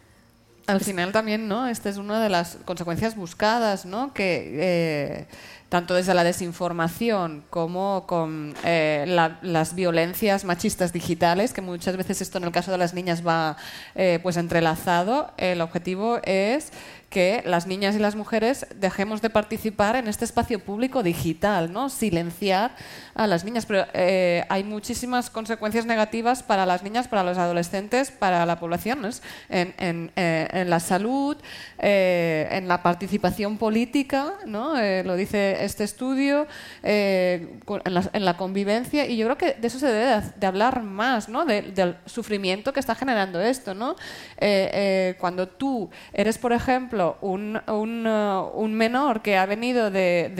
Al 0.68 0.80
final 0.80 1.12
también, 1.12 1.48
¿no? 1.48 1.66
Esta 1.66 1.88
es 1.88 1.96
una 1.96 2.20
de 2.20 2.28
las 2.28 2.58
consecuencias 2.66 3.16
buscadas, 3.16 3.86
¿no? 3.86 4.12
Que 4.12 4.58
eh, 4.60 5.26
tanto 5.68 5.94
desde 5.94 6.14
la 6.14 6.24
desinformación 6.24 7.44
como 7.50 8.06
con 8.06 8.54
eh, 8.64 9.04
la- 9.06 9.38
las 9.42 9.74
violencias 9.74 10.44
machistas 10.44 10.92
digitales, 10.92 11.52
que 11.52 11.60
muchas 11.60 11.96
veces 11.96 12.20
esto 12.22 12.38
en 12.38 12.44
el 12.44 12.52
caso 12.52 12.70
de 12.70 12.78
las 12.78 12.94
niñas 12.94 13.26
va 13.26 13.56
eh, 13.94 14.18
pues 14.22 14.36
entrelazado, 14.36 15.30
el 15.36 15.60
objetivo 15.60 16.20
es 16.24 16.72
que 17.10 17.42
las 17.46 17.66
niñas 17.66 17.94
y 17.96 17.98
las 17.98 18.16
mujeres 18.16 18.66
dejemos 18.76 19.22
de 19.22 19.30
participar 19.30 19.96
en 19.96 20.08
este 20.08 20.26
espacio 20.26 20.58
público 20.58 21.02
digital, 21.02 21.72
¿no? 21.72 21.88
Silenciar 21.88 22.72
a 23.14 23.26
las 23.26 23.44
niñas, 23.44 23.64
pero 23.64 23.86
eh, 23.94 24.44
hay 24.50 24.62
muchísimas 24.62 25.30
consecuencias 25.30 25.86
negativas 25.86 26.42
para 26.42 26.66
las 26.66 26.82
niñas, 26.82 27.08
para 27.08 27.22
los 27.22 27.38
adolescentes, 27.38 28.10
para 28.10 28.44
la 28.44 28.60
población, 28.60 29.00
¿no? 29.00 29.08
En, 29.48 29.74
en, 29.78 30.12
eh, 30.16 30.48
en 30.52 30.68
la 30.68 30.80
salud, 30.80 31.38
eh, 31.78 32.46
en 32.50 32.68
la 32.68 32.82
participación 32.82 33.56
política, 33.56 34.34
¿no? 34.44 34.78
Eh, 34.78 35.02
lo 35.02 35.16
dice 35.16 35.57
este 35.64 35.84
estudio, 35.84 36.46
eh, 36.82 37.48
en, 37.84 37.94
la, 37.94 38.10
en 38.12 38.24
la 38.24 38.36
convivencia, 38.36 39.06
y 39.06 39.16
yo 39.16 39.26
creo 39.26 39.38
que 39.38 39.52
de 39.60 39.66
eso 39.66 39.78
se 39.78 39.86
debe 39.86 40.22
de, 40.36 40.46
hablar 40.46 40.82
más, 40.82 41.28
¿no? 41.28 41.44
De- 41.44 41.62
del 41.62 41.96
sufrimiento 42.06 42.72
que 42.72 42.80
está 42.80 42.94
generando 42.94 43.40
esto, 43.40 43.74
¿no? 43.74 43.92
Eh, 44.38 44.70
eh, 44.72 45.16
cuando 45.18 45.48
tú 45.48 45.90
eres, 46.12 46.38
por 46.38 46.52
ejemplo, 46.52 47.16
un, 47.20 47.60
un, 47.68 48.06
un 48.06 48.74
menor 48.74 49.22
que 49.22 49.36
ha 49.36 49.46
venido 49.46 49.90
de, 49.90 50.32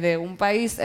de- 0.00 0.16
un 0.16 0.36
país 0.36 0.78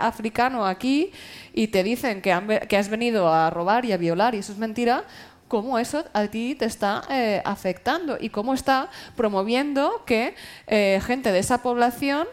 africano 0.00 0.66
aquí 0.66 1.12
y 1.52 1.68
te 1.68 1.82
dicen 1.82 2.20
que 2.22 2.32
has 2.32 2.88
venido 2.88 3.32
a 3.32 3.50
robar 3.50 3.84
y 3.84 3.92
a 3.92 3.96
violar 3.96 4.34
y 4.34 4.38
eso 4.38 4.52
es 4.52 4.58
mentira, 4.58 5.04
cómo 5.48 5.78
eso 5.78 6.04
a 6.12 6.26
ti 6.26 6.54
te 6.54 6.64
está 6.64 7.02
eh, 7.10 7.42
afectando 7.44 8.16
y 8.20 8.30
cómo 8.30 8.54
está 8.54 8.88
promoviendo 9.14 10.02
que 10.06 10.34
eh, 10.66 11.00
gente 11.06 11.30
de 11.32 11.38
esa 11.38 11.62
población 11.62 12.26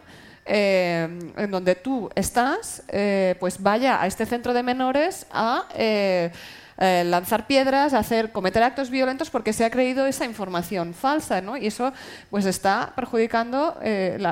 eh, 0.53 1.07
en 1.37 1.49
donde 1.49 1.75
tú 1.75 2.09
estás, 2.13 2.83
eh, 2.89 3.37
pues 3.39 3.63
vaya 3.63 4.01
a 4.01 4.07
este 4.07 4.25
centro 4.25 4.53
de 4.53 4.63
menores 4.63 5.25
a 5.31 5.63
eh, 5.73 6.29
lanzar 6.77 7.47
piedras, 7.47 7.93
a 7.93 7.99
hacer, 7.99 8.33
cometer 8.33 8.61
actos 8.61 8.89
violentos 8.89 9.29
porque 9.29 9.53
se 9.53 9.63
ha 9.63 9.69
creído 9.71 10.05
esa 10.07 10.25
información 10.25 10.93
falsa, 10.93 11.39
¿no? 11.39 11.55
Y 11.55 11.67
eso 11.67 11.93
pues 12.29 12.45
está 12.45 12.91
perjudicando 12.97 13.79
el, 13.81 14.25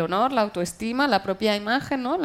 honor, 0.00 0.32
la 0.32 0.40
autoestima, 0.40 1.06
la 1.06 1.22
propia 1.22 1.54
imagen, 1.54 2.02
¿no? 2.02 2.18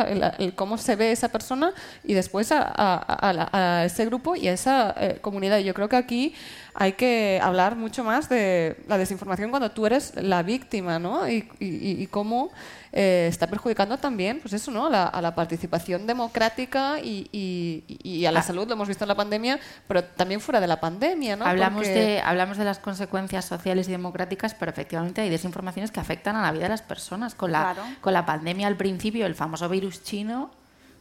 Cómo 0.55 0.79
se 0.79 0.95
ve 0.95 1.11
esa 1.11 1.29
persona 1.29 1.73
y 2.03 2.15
después 2.15 2.49
a, 2.51 3.83
ese 3.85 4.05
grupo 4.05 4.35
y 4.35 4.47
a 4.47 4.53
esa 4.53 4.95
comunidad. 5.21 5.59
Yo 5.59 5.75
creo 5.75 5.89
que 5.89 5.97
aquí 5.97 6.33
hay 6.75 6.93
que 6.93 7.39
hablar 7.43 7.75
mucho 7.75 8.03
más 8.03 8.29
de 8.29 8.77
la 8.87 8.97
desinformación 8.97 9.49
cuando 9.51 9.71
tú 9.71 9.85
eres 9.85 10.13
la 10.15 10.41
víctima, 10.43 10.99
¿no? 10.99 11.27
Y, 11.29 11.47
y- 11.59 12.01
y 12.01 12.07
cómo 12.07 12.51
eh, 12.95 13.25
está 13.29 13.47
perjudicando 13.47 13.97
también, 13.97 14.39
pues 14.39 14.53
eso, 14.53 14.69
¿no? 14.69 14.87
La- 14.89 15.05
a 15.07 15.21
la 15.21 15.33
participación 15.33 16.05
democrática 16.05 16.99
y, 16.99 18.25
a 18.27 18.31
la 18.31 18.39
Ah. 18.39 18.43
salud, 18.43 18.67
lo 18.67 18.73
hemos 18.73 18.87
visto 18.87 19.03
en 19.03 19.07
la 19.07 19.15
pandemia, 19.15 19.59
pero 19.87 20.03
también 20.03 20.39
fuera 20.41 20.59
de 20.59 20.67
la 20.67 20.79
pandemia, 20.79 21.35
¿no? 21.35 21.45
Hablamos, 21.45 21.83
Porque- 21.85 21.93
de, 21.99 22.21
hablamos 22.21 22.57
de 22.57 22.65
las 22.65 22.79
consecuencias 22.79 23.45
sociales 23.45 23.87
y 23.87 23.91
democráticas, 23.91 24.53
pero 24.53 24.71
efectivamente 24.71 25.21
hay 25.21 25.29
desinformaciones 25.29 25.91
que 25.91 25.99
afectan 25.99 26.35
a 26.35 26.41
la 26.43 26.51
vida 26.51 26.63
de 26.63 26.69
las 26.69 26.81
personas. 26.81 27.33
Con 27.35 27.51
la, 27.51 27.73
Claro. 27.73 27.83
con 28.01 28.13
la 28.13 28.25
pandemia 28.25 28.67
al 28.67 28.77
principio, 28.77 29.25
el 29.25 29.35
famoso 29.35 29.67
virus 29.69 30.03
chino, 30.03 30.51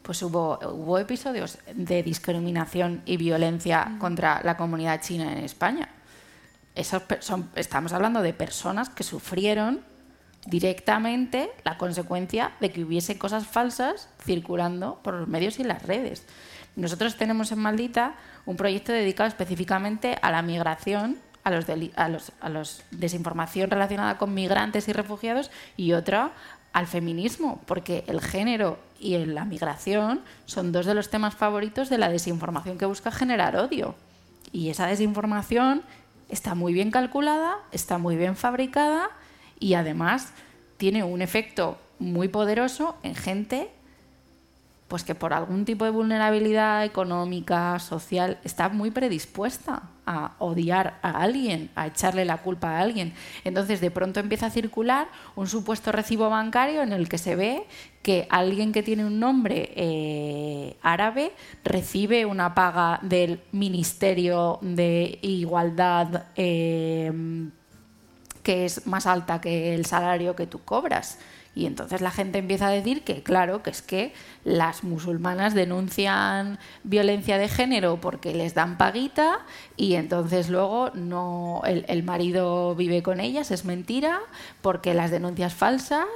pues 0.03 0.23
hubo, 0.23 0.59
hubo 0.62 0.99
episodios 0.99 1.59
de 1.74 2.03
discriminación 2.03 3.03
y 3.07 3.16
violencia 3.16 3.97
contra 3.99 4.41
la 4.43 4.57
comunidad 4.57 5.01
china 5.01 5.33
en 5.33 5.39
España. 5.39 5.89
Esos 6.74 7.03
son, 7.20 7.51
estamos 7.55 7.93
hablando 7.93 8.23
de 8.23 8.33
personas 8.33 8.89
que 8.89 9.05
sufrieron 9.05 9.81
directamente 10.47 11.51
la 11.65 11.79
consecuencia 11.79 12.53
de 12.61 12.73
que 12.73 12.83
hubiese 12.83 13.16
cosas 13.16 13.47
falsas 13.47 14.09
circulando 14.24 14.99
por 15.03 15.15
los 15.15 15.29
medios 15.29 15.61
y 15.61 15.65
las 15.65 15.83
redes. 15.83 16.24
Nosotros 16.74 17.16
tenemos 17.16 17.53
en 17.53 17.61
Maldita 17.61 18.15
un 18.47 18.57
proyecto 18.57 18.93
dedicado 18.93 19.29
específicamente 19.29 20.19
a 20.20 20.31
la 20.31 20.43
migración, 20.43 21.19
a 21.45 21.51
los, 21.51 21.66
deli- 21.66 21.93
a 21.95 22.09
los, 22.09 22.33
a 22.41 22.49
los 22.49 22.83
desinformación 22.91 23.70
relacionada 23.70 24.19
con 24.19 24.35
migrantes 24.35 24.89
y 24.89 24.93
refugiados 24.93 25.51
y 25.77 25.93
otra 25.93 26.33
al 26.73 26.86
feminismo, 26.86 27.61
porque 27.66 28.05
el 28.07 28.20
género 28.20 28.78
y 28.99 29.16
la 29.27 29.44
migración 29.44 30.20
son 30.47 30.73
dos 30.73 30.86
de 30.86 30.94
los 30.94 31.11
temas 31.11 31.35
favoritos 31.35 31.89
de 31.89 31.99
la 31.99 32.09
desinformación 32.09 32.78
que 32.78 32.86
busca 32.86 33.11
generar 33.11 33.57
odio. 33.57 33.94
Y 34.53 34.70
esa 34.70 34.86
desinformación 34.86 35.82
está 36.28 36.55
muy 36.55 36.73
bien 36.73 36.90
calculada, 36.90 37.57
está 37.73 37.99
muy 37.99 38.16
bien 38.16 38.36
fabricada 38.36 39.11
y 39.59 39.74
además 39.74 40.32
tiene 40.77 41.05
un 41.05 41.23
efecto 41.23 41.78
muy 41.99 42.28
poderoso 42.28 42.97
en 43.03 43.15
gente 43.15 43.70
pues 44.93 45.05
que 45.05 45.14
por 45.14 45.32
algún 45.32 45.64
tipo 45.64 45.86
de 45.86 45.90
vulnerabilidad 45.90 46.85
económica, 46.85 47.78
social, 47.78 48.36
está 48.44 48.69
muy 48.69 48.90
predispuesta 48.90 49.85
a 50.05 50.32
odiar 50.39 50.98
a 51.01 51.23
alguien, 51.23 51.70
a 51.77 51.86
echarle 51.86 52.27
la 52.27 52.36
culpa 52.36 52.73
a 52.73 52.81
alguien. 52.81 53.14
Entonces, 53.43 53.81
de 53.81 53.90
pronto 53.90 54.20
empieza 54.20 54.48
a 54.48 54.51
circular 54.51 55.09
un 55.35 55.47
supuesto 55.47 55.93
recibo 55.93 56.28
bancario 56.28 56.82
en 56.82 56.93
el 56.93 57.09
que 57.09 57.16
se 57.16 57.36
ve 57.36 57.64
que 58.02 58.27
alguien 58.28 58.70
que 58.70 58.82
tiene 58.82 59.06
un 59.06 59.19
nombre 59.19 59.73
eh, 59.77 60.77
árabe 60.82 61.32
recibe 61.64 62.27
una 62.27 62.55
paga 62.55 62.98
del 63.01 63.40
Ministerio 63.51 64.59
de 64.60 65.19
Igualdad 65.23 66.24
eh, 66.36 67.10
que 68.43 68.66
es 68.66 68.86
más 68.86 69.06
alta 69.06 69.40
que 69.40 69.74
el 69.74 69.86
salario 69.86 70.36
que 70.36 70.47
tú 70.47 70.59
cobras. 70.62 71.19
Y 71.55 71.66
entonces 71.66 72.01
la 72.01 72.11
gente 72.11 72.39
empieza 72.39 72.69
a 72.69 72.70
decir 72.70 73.05
que, 73.05 73.23
claro, 73.23 73.62
que 73.62 73.69
es 73.69 73.83
que 73.83 74.15
las 74.43 74.85
musulmanas 74.85 75.53
denuncian 75.53 76.59
violencia 76.83 77.37
de 77.37 77.47
género 77.49 78.01
porque 78.01 78.35
les 78.35 78.55
dan 78.55 78.79
paguita 78.79 79.41
y 79.77 79.97
entonces 79.97 80.49
luego 80.49 80.91
no 80.95 81.61
el, 81.66 81.85
el 81.89 82.05
marido 82.05 82.74
vive 82.74 83.03
con 83.03 83.20
ellas, 83.20 83.51
es 83.51 83.66
mentira, 83.66 84.20
porque 84.62 84.95
las 84.95 85.11
denuncias 85.11 85.53
falsas, 85.53 86.07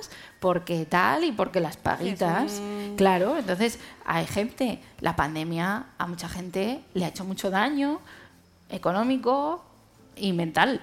porque 0.41 0.87
tal 0.87 1.25
y 1.25 1.33
porque 1.33 1.61
las 1.61 1.77
paguitas. 1.77 2.63
Claro, 2.97 3.37
entonces 3.37 3.79
hay 4.07 4.25
gente, 4.27 4.81
la 5.01 5.17
pandemia 5.17 5.85
a 5.99 6.07
mucha 6.07 6.31
gente 6.31 6.81
le 6.95 7.05
ha 7.05 7.09
hecho 7.09 7.27
mucho 7.27 7.51
daño 7.51 8.01
económico 8.71 9.65
y 10.17 10.33
mental. 10.33 10.81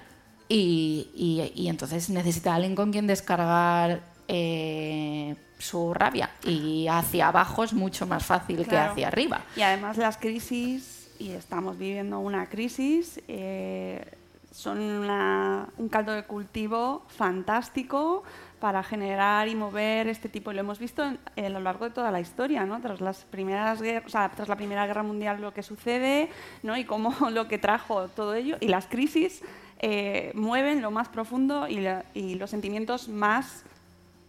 Y, 0.47 1.09
y- 1.15 1.51
y 1.55 1.67
entonces 1.69 2.09
necesita 2.09 2.53
alguien 2.53 2.75
con 2.75 2.91
quien 2.91 3.07
descargar 3.07 4.12
eh, 4.35 5.35
su 5.59 5.93
rabia. 5.93 6.29
Y 6.43 6.87
hacia 6.89 7.27
abajo 7.27 7.63
es 7.63 7.73
mucho 7.73 8.05
más 8.07 8.25
fácil 8.25 8.57
que 8.57 8.75
hacia 8.91 9.07
arriba. 9.07 9.41
Y 9.55 9.61
además 9.61 9.97
las 9.97 10.17
crisis, 10.17 11.09
y 11.19 11.31
estamos 11.31 11.77
viviendo 11.77 12.19
una 12.19 12.47
crisis, 12.49 13.21
eh, 13.27 14.03
son 14.51 14.79
una- 14.79 15.67
un 15.77 15.87
caldo 15.89 16.11
de 16.13 16.23
cultivo 16.23 17.03
fantástico 17.07 18.23
para 18.59 18.81
generar 18.83 19.47
y 19.47 19.55
mover 19.55 20.07
este 20.07 20.29
tipo. 20.29 20.51
Y 20.51 20.55
lo 20.55 20.61
hemos 20.61 20.79
visto 20.79 21.03
en- 21.03 21.19
a 21.45 21.49
lo 21.49 21.59
largo 21.59 21.85
de 21.85 21.91
toda 21.91 22.11
la 22.11 22.19
historia, 22.19 22.65
¿no? 22.65 22.79
Tras 22.81 23.01
las 23.01 23.23
primeras 23.25 23.81
guer- 23.81 24.03
o 24.05 24.09
sea, 24.09 24.29
tras 24.29 24.47
la 24.47 24.55
Primera 24.55 24.85
Guerra 24.85 25.03
Mundial 25.03 25.41
lo 25.41 25.53
que 25.53 25.63
sucede, 25.63 26.29
¿no? 26.61 26.75
Y 26.77 26.85
cómo 26.85 27.09
lo 27.29 27.47
que 27.47 27.57
trajo 27.57 28.07
todo 28.09 28.33
ello. 28.35 28.57
Y 28.59 28.67
las 28.67 28.87
crisis 28.87 29.41
eh, 29.85 30.31
mueven 30.33 30.81
lo 30.81 30.91
más 30.91 31.09
profundo 31.09 31.67
y, 31.67 31.79
la- 31.81 32.05
y 32.13 32.35
los 32.35 32.49
sentimientos 32.51 33.09
más 33.09 33.63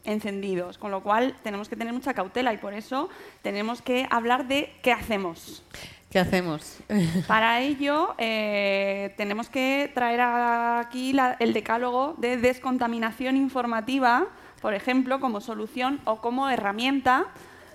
encendidos, 0.05 0.78
con 0.78 0.90
lo 0.90 1.02
cual 1.02 1.35
tenemos 1.43 1.68
que 1.68 1.76
tener 1.76 1.93
mucha 1.93 2.14
cautela 2.14 2.52
y 2.52 2.59
por 2.59 2.74
eso 2.74 3.09
tenemos 3.43 3.82
que 3.82 4.06
hablar 4.10 4.47
de 4.47 4.72
qué 4.82 4.93
hacemos. 4.93 5.62
¿Qué 6.10 6.18
hacemos? 6.20 6.78
Para 7.26 7.60
ello, 7.60 8.14
eh, 8.18 9.12
tenemos 9.16 9.48
que 9.48 9.90
traer 9.94 10.20
aquí 10.20 11.12
la- 11.12 11.36
el 11.40 11.52
decálogo 11.52 12.14
de 12.18 12.36
descontaminación 12.36 13.36
informativa, 13.36 14.26
por 14.62 14.74
ejemplo, 14.74 15.18
como 15.20 15.40
solución 15.40 16.01
o 16.05 16.20
como 16.20 16.48
herramienta 16.48 17.26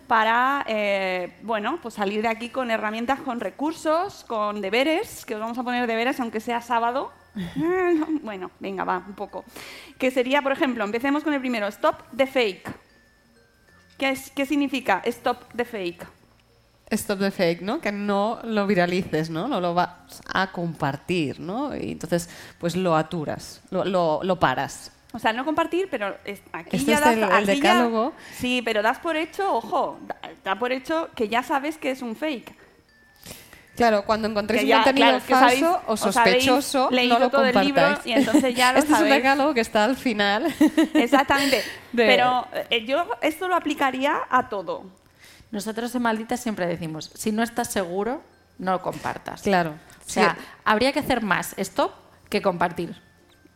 para 0.10 0.66
eh, 0.68 1.38
bueno, 1.44 1.78
pues 1.82 1.94
salir 1.94 2.24
de 2.24 2.28
aquí 2.28 2.50
con 2.50 2.72
herramientas, 2.72 3.22
con 3.22 3.40
recursos, 3.40 4.26
con 4.28 4.60
deberes, 4.60 5.24
que 5.24 5.36
os 5.36 5.40
vamos 5.40 5.58
a 5.60 5.64
poner 5.64 5.86
deberes 5.88 6.20
aunque 6.20 6.42
sea 6.42 6.62
sábado. 6.62 7.12
bueno, 8.24 8.50
venga, 8.60 8.84
va, 8.84 8.98
un 9.08 9.14
poco. 9.14 9.46
Que 10.00 10.10
sería, 10.12 10.42
por 10.42 10.52
ejemplo, 10.52 10.84
empecemos 10.84 11.24
con 11.24 11.34
el 11.34 11.40
primero, 11.40 11.68
stop 11.68 12.02
the 12.18 12.26
fake. 12.26 12.70
¿Qué, 14.00 14.10
es- 14.10 14.32
qué 14.32 14.46
significa 14.48 15.02
stop 15.06 15.44
the 15.56 15.64
fake? 15.64 16.06
Stop 16.90 17.20
the 17.20 17.30
fake, 17.30 17.62
¿no? 17.62 17.80
Que 17.80 17.92
no 17.92 18.40
lo 18.44 18.66
viralices, 18.66 19.30
¿no? 19.30 19.48
No 19.48 19.62
lo 19.62 19.76
vas 19.76 20.24
a 20.34 20.52
compartir, 20.52 21.40
¿no? 21.40 21.76
Y 21.78 21.92
entonces, 21.92 22.30
pues 22.58 22.76
lo 22.76 22.96
aturas, 22.96 23.62
lo, 23.70 23.86
lo, 23.86 24.22
lo 24.24 24.40
paras. 24.40 24.92
O 25.12 25.18
sea, 25.20 25.34
no 25.34 25.44
compartir, 25.44 25.88
pero 25.90 26.16
es- 26.24 26.42
aquí 26.54 26.78
Este 26.78 26.92
ya 26.92 26.96
es 26.98 27.02
das, 27.02 27.14
el- 27.14 27.24
el 27.24 27.30
ya- 27.30 27.54
decálogo. 27.54 28.14
sí, 28.38 28.62
pero 28.64 28.82
das 28.84 29.00
por 29.00 29.18
hecho, 29.18 29.52
ojo, 29.54 30.00
da, 30.06 30.16
da 30.44 30.60
por 30.60 30.72
hecho 30.72 31.10
que 31.16 31.28
ya 31.28 31.42
sabes 31.42 31.78
que 31.78 31.90
es 31.92 32.02
un 32.02 32.16
fake. 32.16 32.54
Claro, 33.76 34.04
cuando 34.04 34.28
encontréis 34.28 34.62
Que 34.62 34.66
un 34.66 34.70
ya, 34.70 34.76
contenido 34.84 35.06
claro, 35.06 35.18
es 35.18 35.24
os 35.24 35.30
falso 35.40 35.82
o 35.88 35.94
os 35.94 36.00
sospechoso, 36.02 36.90
leído 36.92 37.14
no 37.18 37.20
lo 37.26 37.30
todo 37.32 37.46
el 37.46 37.56
libro 37.66 37.82
compartáis. 37.82 38.06
y 38.06 38.12
entonces 38.12 38.54
ya 38.56 38.74
lo 38.74 38.80
este 38.80 38.94
es 38.94 39.00
un 39.00 39.10
decálogo 39.10 39.54
que 39.54 39.62
está 39.62 39.86
al 39.86 39.96
final. 39.96 40.54
Exactamente. 40.94 41.64
De- 41.94 42.06
Pero 42.06 42.46
eh, 42.70 42.86
yo 42.86 43.08
esto 43.22 43.48
lo 43.48 43.56
aplicaría 43.56 44.20
a 44.30 44.50
todo. 44.50 44.84
Nosotros 45.52 45.96
en 45.96 46.02
Malditas 46.02 46.42
siempre 46.42 46.68
decimos, 46.68 47.10
si 47.16 47.32
no 47.32 47.42
estás 47.42 47.72
seguro, 47.72 48.22
no 48.58 48.74
lo 48.74 48.82
compartas. 48.82 49.42
Claro. 49.44 49.72
O 50.06 50.10
sea, 50.10 50.36
habría 50.66 50.92
que 50.92 51.00
hacer 51.00 51.22
más 51.24 51.54
stop 51.58 51.92
que 52.30 52.42
compartir. 52.42 53.02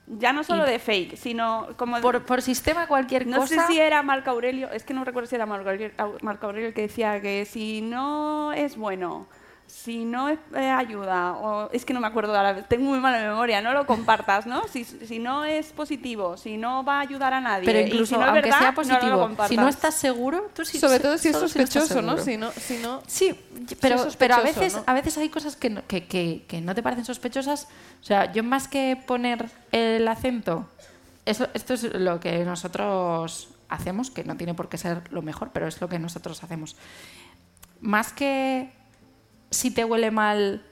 Ya 0.05 0.34
no 0.34 0.43
solo 0.43 0.65
de 0.65 0.80
fake, 0.80 1.15
sino 1.15 1.69
como... 1.77 2.01
Por, 2.01 2.25
por 2.25 2.41
sistema 2.41 2.88
cualquier 2.88 3.25
no 3.25 3.38
cosa... 3.38 3.65
sé 3.65 3.73
si 3.73 3.80
era 3.80 4.03
Marco 4.03 4.30
Aurelio, 4.31 4.69
es 4.71 4.84
que 4.84 4.93
no 4.93 5.05
recuerdo 5.05 5.27
si 5.27 5.35
era 5.35 5.45
Marco 5.45 5.69
Aurelio, 5.69 5.91
Marco 6.21 6.47
Aurelio 6.47 6.67
el 6.67 6.73
que 6.73 6.81
decía 6.81 7.21
que 7.21 7.45
si 7.45 7.81
no 7.81 8.51
es 8.51 8.75
bueno, 8.75 9.27
si 9.68 10.06
no 10.06 10.30
es, 10.30 10.38
eh, 10.56 10.69
ayuda, 10.69 11.34
o 11.34 11.69
es 11.72 11.84
que 11.84 11.94
no 11.94 11.99
me 11.99 12.07
acuerdo 12.07 12.35
ahora, 12.38 12.64
tengo 12.68 12.85
muy 12.85 12.99
mala 12.99 13.18
memoria, 13.19 13.60
no 13.61 13.73
lo 13.73 13.85
compartas, 13.88 14.45
¿no? 14.45 14.68
Si, 14.68 14.85
si 14.85 15.19
no 15.19 15.44
es 15.45 15.73
positivo, 15.73 16.38
si 16.38 16.57
no 16.57 16.84
va 16.85 16.98
a 16.98 17.02
ayudar 17.02 17.34
a 17.34 17.41
nadie, 17.41 17.65
Pero 17.65 17.80
y 17.80 17.84
incluso 17.84 18.06
si 18.06 18.14
no 18.15 18.22
es 18.22 18.27
aunque 18.27 18.41
verdad, 18.44 18.60
sea 18.60 18.72
no 18.72 18.72
lo 19.10 19.26
positivo, 19.26 19.48
si 19.48 19.57
no 19.57 19.68
estás 19.68 19.95
seguro, 19.95 20.49
tú 20.56 20.64
sí 20.64 20.80
Sobre 20.80 20.99
todo 20.99 21.18
si 21.18 21.30
es 21.30 21.38
sospechoso, 21.38 22.02
¿no? 22.02 22.18
Si 22.18 22.38
no, 22.38 22.52
si 22.52 22.77
no 22.77 23.02
Sí, 23.07 23.38
pero, 23.81 24.06
pero 24.18 24.35
a, 24.35 24.41
veces, 24.41 24.76
¿no? 24.76 24.84
a 24.85 24.94
veces 24.94 25.18
hay 25.18 25.30
cosas 25.30 25.56
que 25.56 25.69
no, 25.69 25.81
que, 25.88 26.06
que- 26.07 26.45
que 26.48 26.61
no 26.61 26.76
te 26.76 26.84
parecen 26.84 27.06
sospechosas. 27.06 27.68
O 28.02 28.06
sea, 28.06 28.31
yo 28.31 28.44
más 28.44 28.68
que 28.68 29.02
poner 29.07 29.49
el 29.72 30.07
acento, 30.07 30.68
eso, 31.26 31.48
esto 31.53 31.73
es 31.73 31.84
lo 31.95 32.19
que 32.19 32.45
nosotros 32.45 33.49
hacemos, 33.69 34.11
que 34.11 34.23
no 34.23 34.38
tiene 34.38 34.53
por 34.53 34.69
qué 34.69 34.77
ser 34.77 35.11
lo 35.11 35.22
mejor, 35.23 35.49
pero 35.52 35.68
es 35.68 35.81
lo 35.81 35.90
que 35.90 35.98
nosotros 35.99 36.44
hacemos. 36.44 36.76
Más 37.81 38.14
que 38.14 38.72
si 39.53 39.71
te 39.71 39.85
huele 39.85 40.11
mal, 40.11 40.65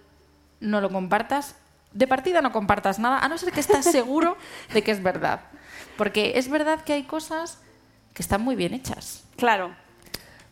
no 0.59 0.81
lo 0.81 0.89
compartas, 0.89 1.55
de 1.93 2.07
partida 2.07 2.41
no 2.41 2.51
compartas 2.51 2.99
nada, 2.99 3.19
a 3.19 3.27
no 3.27 3.37
ser 3.37 3.51
que 3.51 3.59
estás 3.59 3.85
seguro 3.85 4.37
de 4.73 4.83
que 4.83 4.91
es 4.91 5.03
verdad. 5.03 5.41
Porque 5.97 6.33
es 6.35 6.49
verdad 6.49 6.81
que 6.83 6.93
hay 6.93 7.03
cosas 7.03 7.59
que 8.13 8.21
están 8.21 8.41
muy 8.41 8.55
bien 8.55 8.73
hechas. 8.73 9.23
Claro. 9.37 9.75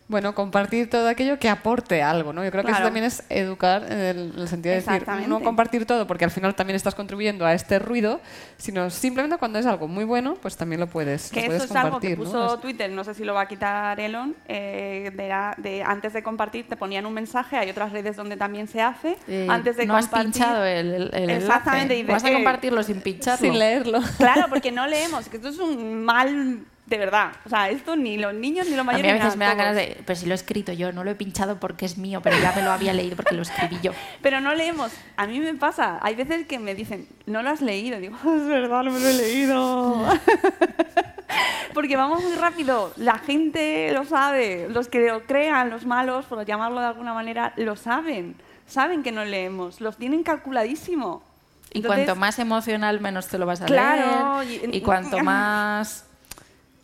Bueno, 0.09 0.33
compartir 0.33 0.89
todo 0.89 1.07
aquello 1.07 1.37
que 1.37 1.47
aporte 1.49 2.01
algo, 2.01 2.33
¿no? 2.33 2.43
Yo 2.43 2.49
creo 2.49 2.63
que 2.63 2.71
eso 2.71 2.81
también 2.81 3.05
es 3.05 3.23
educar 3.29 3.83
en 3.83 3.99
el, 3.99 4.33
en 4.35 4.39
el 4.39 4.47
sentido 4.47 4.73
de 4.73 4.81
decir, 4.81 5.07
no 5.27 5.39
compartir 5.41 5.85
todo 5.85 6.07
porque 6.07 6.25
al 6.25 6.31
final 6.31 6.55
también 6.55 6.75
estás 6.75 6.95
contribuyendo 6.95 7.45
a 7.45 7.53
este 7.53 7.77
ruido, 7.77 8.19
sino 8.57 8.89
simplemente 8.89 9.37
cuando 9.37 9.59
es 9.59 9.67
algo 9.67 9.87
muy 9.87 10.05
bueno, 10.05 10.33
pues 10.41 10.57
también 10.57 10.79
lo 10.79 10.87
puedes, 10.87 11.29
Que 11.29 11.41
lo 11.41 11.45
puedes 11.45 11.63
eso 11.65 11.73
es 11.73 11.79
algo 11.79 11.99
que 11.99 12.15
puso 12.17 12.57
Twitter, 12.59 12.89
no 12.89 13.03
sé 13.03 13.13
si 13.13 13.23
lo 13.23 13.35
va 13.35 13.41
a 13.41 13.47
quitar 13.47 13.99
Elon, 13.99 14.35
eh, 14.47 15.11
de, 15.15 15.61
de 15.69 15.83
antes 15.83 16.11
de 16.13 16.23
compartir 16.23 16.67
te 16.67 16.75
ponían 16.75 17.05
un 17.05 17.13
mensaje, 17.13 17.57
hay 17.57 17.69
otras 17.69 17.91
redes 17.91 18.15
donde 18.15 18.35
también 18.35 18.67
se 18.67 18.81
hace, 18.81 19.15
Eh, 19.27 19.45
antes 19.47 19.77
de 19.77 19.85
no 19.85 19.95
has 19.95 20.07
pinchado 20.07 20.65
el, 20.65 20.91
el- 20.91 21.13
el 21.13 21.29
Exactamente, 21.29 21.99
enlace. 21.99 22.13
Vas 22.13 22.23
a 22.23 22.29
eh, 22.31 22.33
compartirlo 22.33 22.81
sin 22.81 23.01
pincharlo. 23.01 23.45
Sin 23.45 23.59
leerlo. 23.59 23.99
Claro, 24.17 24.47
porque 24.49 24.71
no 24.71 24.87
leemos, 24.87 25.29
que 25.29 25.37
esto 25.37 25.49
es 25.49 25.59
un 25.59 26.03
mal 26.03 26.61
de 26.89 26.97
verdad. 26.97 27.31
O 27.45 27.49
sea, 27.49 27.69
esto 27.69 27.95
ni 27.95 28.17
los 28.17 28.33
niños 28.33 28.65
ni 28.67 28.71
los 28.71 28.81
A 28.81 28.83
mayores. 28.83 29.05
mí 29.13 29.19
a 29.19 29.23
veces 29.23 29.37
me 29.37 29.45
dan 29.45 29.57
ganas 29.57 29.75
de, 29.75 30.01
pero 30.05 30.19
si 30.19 30.25
lo 30.25 30.33
he 30.33 30.35
escrito 30.35 30.73
yo, 30.73 30.91
no 30.91 31.03
lo 31.03 31.11
he 31.11 31.15
pinchado 31.15 31.59
porque 31.59 31.85
es 31.85 31.97
mío, 31.97 32.19
pero 32.21 32.37
ya 32.39 32.51
me 32.55 32.61
lo 32.63 32.71
había 32.71 32.93
leído 32.93 33.15
porque 33.15 33.35
lo 33.35 33.43
escribí 33.43 33.77
yo. 33.81 33.91
Pero 34.21 34.41
no 34.41 34.53
leemos. 34.55 34.91
A 35.17 35.27
mí 35.27 35.39
me 35.39 35.53
pasa. 35.53 35.99
Hay 36.01 36.15
veces 36.15 36.45
que 36.47 36.59
me 36.59 36.73
dicen, 36.75 37.07
no 37.25 37.41
lo 37.43 37.49
has 37.51 37.61
leído. 37.61 37.99
Digo, 37.99 38.17
"Ah, 38.23 38.33
es 38.35 38.47
verdad, 38.47 38.83
no 38.83 38.91
me 38.91 38.99
lo 38.99 39.07
he 39.07 39.13
leído. 39.13 40.05
Porque 41.73 41.95
vamos 41.95 42.23
muy 42.23 42.33
rápido. 42.35 42.91
La 42.97 43.19
gente 43.19 43.91
lo 43.93 44.03
sabe. 44.05 44.67
Los 44.69 44.87
que 44.87 45.07
lo 45.07 45.23
crean, 45.25 45.69
los 45.69 45.85
malos, 45.85 46.25
por 46.25 46.43
llamarlo 46.45 46.79
de 46.81 46.87
alguna 46.87 47.13
manera, 47.13 47.53
lo 47.55 47.75
saben. 47.75 48.35
Saben 48.67 49.03
que 49.03 49.11
no 49.11 49.23
leemos. 49.23 49.79
Los 49.79 49.97
tienen 49.97 50.23
calculadísimo. 50.23 51.23
Y 51.71 51.77
Entonces, 51.79 52.05
cuanto 52.05 52.19
más 52.19 52.39
emocional, 52.39 52.99
menos 52.99 53.27
te 53.27 53.37
lo 53.37 53.45
vas 53.45 53.61
a 53.61 53.65
Claro, 53.67 54.41
leer. 54.41 54.69
y- 54.73 54.77
Y, 54.77 54.81
cuanto 54.81 55.19
más... 55.23 56.05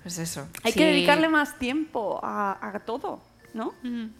Pues 0.05 0.19
eso. 0.19 0.47
Hay 0.61 0.71
sí. 0.71 0.77
que 0.77 0.85
dedicarle 0.85 1.27
más 1.29 1.57
tiempo 1.57 2.19
a, 2.21 2.59
a 2.61 2.79
todo, 2.81 3.23
¿no? 3.55 3.73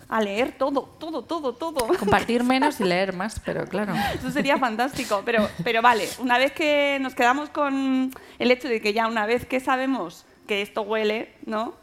A 0.10 0.20
leer 0.20 0.57
todo, 0.57 0.82
todo, 0.99 1.24
todo, 1.24 1.53
todo. 1.53 1.88
Compartir 1.99 2.44
menos 2.44 2.80
y 2.80 2.86
leer 2.86 3.14
más, 3.14 3.40
pero 3.40 3.68
claro. 3.68 3.94
Eso 4.16 4.32
sería 4.32 4.57
fantástico. 4.57 5.22
Pero, 5.24 5.48
pero 5.64 5.84
vale, 5.84 6.10
una 6.18 6.40
vez 6.40 6.53
que 6.53 6.98
nos 7.02 7.14
quedamos 7.14 7.52
con 7.52 8.12
el 8.40 8.49
hecho 8.49 8.68
de 8.68 8.82
que 8.82 8.94
ya 8.94 9.06
una 9.06 9.28
vez 9.28 9.45
que 9.45 9.60
sabemos 9.60 10.26
que 10.48 10.64
esto 10.64 10.82
huele, 10.82 11.36
¿no? 11.45 11.76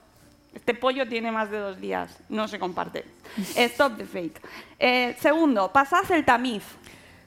Este 0.52 0.74
pollo 0.74 1.08
tiene 1.08 1.30
más 1.30 1.52
de 1.52 1.58
dos 1.58 1.80
días, 1.80 2.18
no 2.28 2.48
se 2.48 2.58
comparte. 2.58 3.04
Stop 3.54 3.98
the 3.98 4.04
fake. 4.04 4.40
Eh, 4.80 5.16
segundo, 5.20 5.72
pasad 5.72 6.10
el 6.10 6.24
tamiz. 6.24 6.64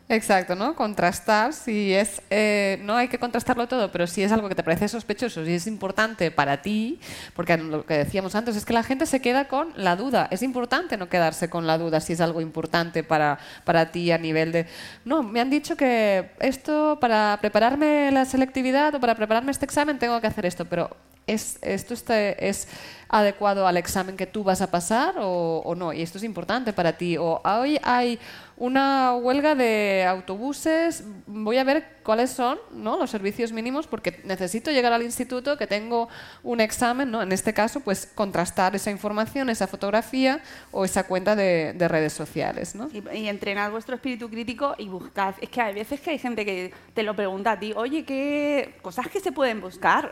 Exacto, 0.07 0.53
¿no? 0.53 0.76
Contrastar 0.76 1.52
si 1.52 1.91
es, 1.91 2.22
eh, 2.30 2.77
no 2.84 2.95
hay 2.95 3.07
que 3.07 3.18
contrastarlo 3.18 3.68
todo, 3.68 3.91
pero 3.91 4.06
si 4.06 4.22
es 4.22 4.32
algo 4.32 4.48
que 4.48 4.53
te 4.53 4.61
parece 4.61 4.88
sospechoso, 4.88 5.44
si 5.44 5.53
es 5.56 5.65
importante 5.65 6.30
para 6.30 6.61
ti, 6.61 6.99
porque 7.34 7.57
lo 7.57 7.88
que 7.88 7.95
decíamos 7.98 8.36
antes 8.36 8.56
es 8.56 8.65
que 8.65 8.73
la 8.73 8.84
gente 8.84 9.07
se 9.07 9.19
queda 9.19 9.48
con 9.48 9.73
la 9.76 9.95
duda. 9.95 10.27
Es 10.30 10.44
importante 10.44 10.95
no 10.98 11.10
quedarse 11.10 11.49
con 11.49 11.65
la 11.65 11.80
duda 11.80 12.02
si 12.02 12.14
es 12.14 12.22
algo 12.22 12.40
importante 12.40 13.03
para, 13.03 13.40
para 13.64 13.91
ti 13.91 14.11
a 14.11 14.19
nivel 14.19 14.52
de, 14.52 14.68
no, 15.06 15.23
me 15.23 15.41
han 15.41 15.49
dicho 15.49 15.76
que 15.76 16.30
esto 16.40 16.99
para 17.02 17.40
prepararme 17.41 18.11
la 18.11 18.26
selectividad 18.26 18.94
o 18.94 18.99
para 18.99 19.15
prepararme 19.15 19.49
este 19.52 19.65
examen 19.65 19.98
tengo 19.98 20.22
que 20.22 20.27
hacer 20.27 20.45
esto, 20.45 20.65
pero 20.65 20.95
¿es, 21.26 21.57
¿esto 21.64 21.95
este- 21.95 22.48
es 22.48 22.68
adecuado 23.10 23.65
al 23.68 23.77
examen 23.77 24.18
que 24.18 24.27
tú 24.27 24.44
vas 24.44 24.61
a 24.61 24.69
pasar 24.69 25.15
o, 25.18 25.64
o 25.65 25.73
no? 25.73 25.94
Y 25.94 26.02
esto 26.03 26.18
es 26.19 26.23
importante 26.23 26.73
para 26.73 26.94
ti. 26.98 27.18
O 27.18 27.41
hoy 27.44 27.80
hay 27.84 28.19
una 28.57 29.15
huelga 29.15 29.53
de 29.53 30.06
autobuses, 30.07 31.03
voy 31.27 31.57
a 31.57 31.64
ver 31.64 31.98
cuáles 32.03 32.30
son 32.30 32.57
¿no? 32.72 32.98
los 32.98 33.10
servicios 33.10 33.52
mínimos 33.52 33.88
porque 33.88 34.22
necesito 34.23 34.72
llegar 34.72 34.94
al 34.94 35.02
instituto, 35.02 35.57
que 35.57 35.68
tengo 35.68 36.07
un 36.41 36.61
examen, 36.61 37.11
¿no? 37.11 37.22
en 37.22 37.32
este 37.32 37.53
caso, 37.53 37.82
pues 37.82 38.10
contrastar 38.15 38.76
esa 38.76 38.91
información, 38.91 39.49
esa 39.49 39.68
fotografía 39.68 40.41
o 40.72 40.86
esa 40.86 41.06
cuenta 41.06 41.36
de, 41.36 41.73
de 41.73 41.88
redes 41.88 42.14
sociales. 42.14 42.76
¿no? 42.76 42.90
Y, 42.94 43.03
y 43.18 43.27
entrenad 43.27 43.72
vuestro 43.72 43.95
espíritu 43.95 44.30
crítico 44.30 44.76
y 44.77 44.88
buscad. 44.88 45.36
Es 45.41 45.49
que 45.49 45.61
hay 45.61 45.73
veces 45.73 45.99
que 45.99 46.11
hay 46.11 46.19
gente 46.19 46.45
que 46.45 46.73
te 46.94 47.03
lo 47.03 47.15
pregunta 47.15 47.53
a 47.53 47.60
ti, 47.60 47.73
oye, 47.76 48.06
¿qué 48.06 48.76
cosas 48.82 49.10
que 49.10 49.19
se 49.19 49.32
pueden 49.32 49.60
buscar? 49.60 50.10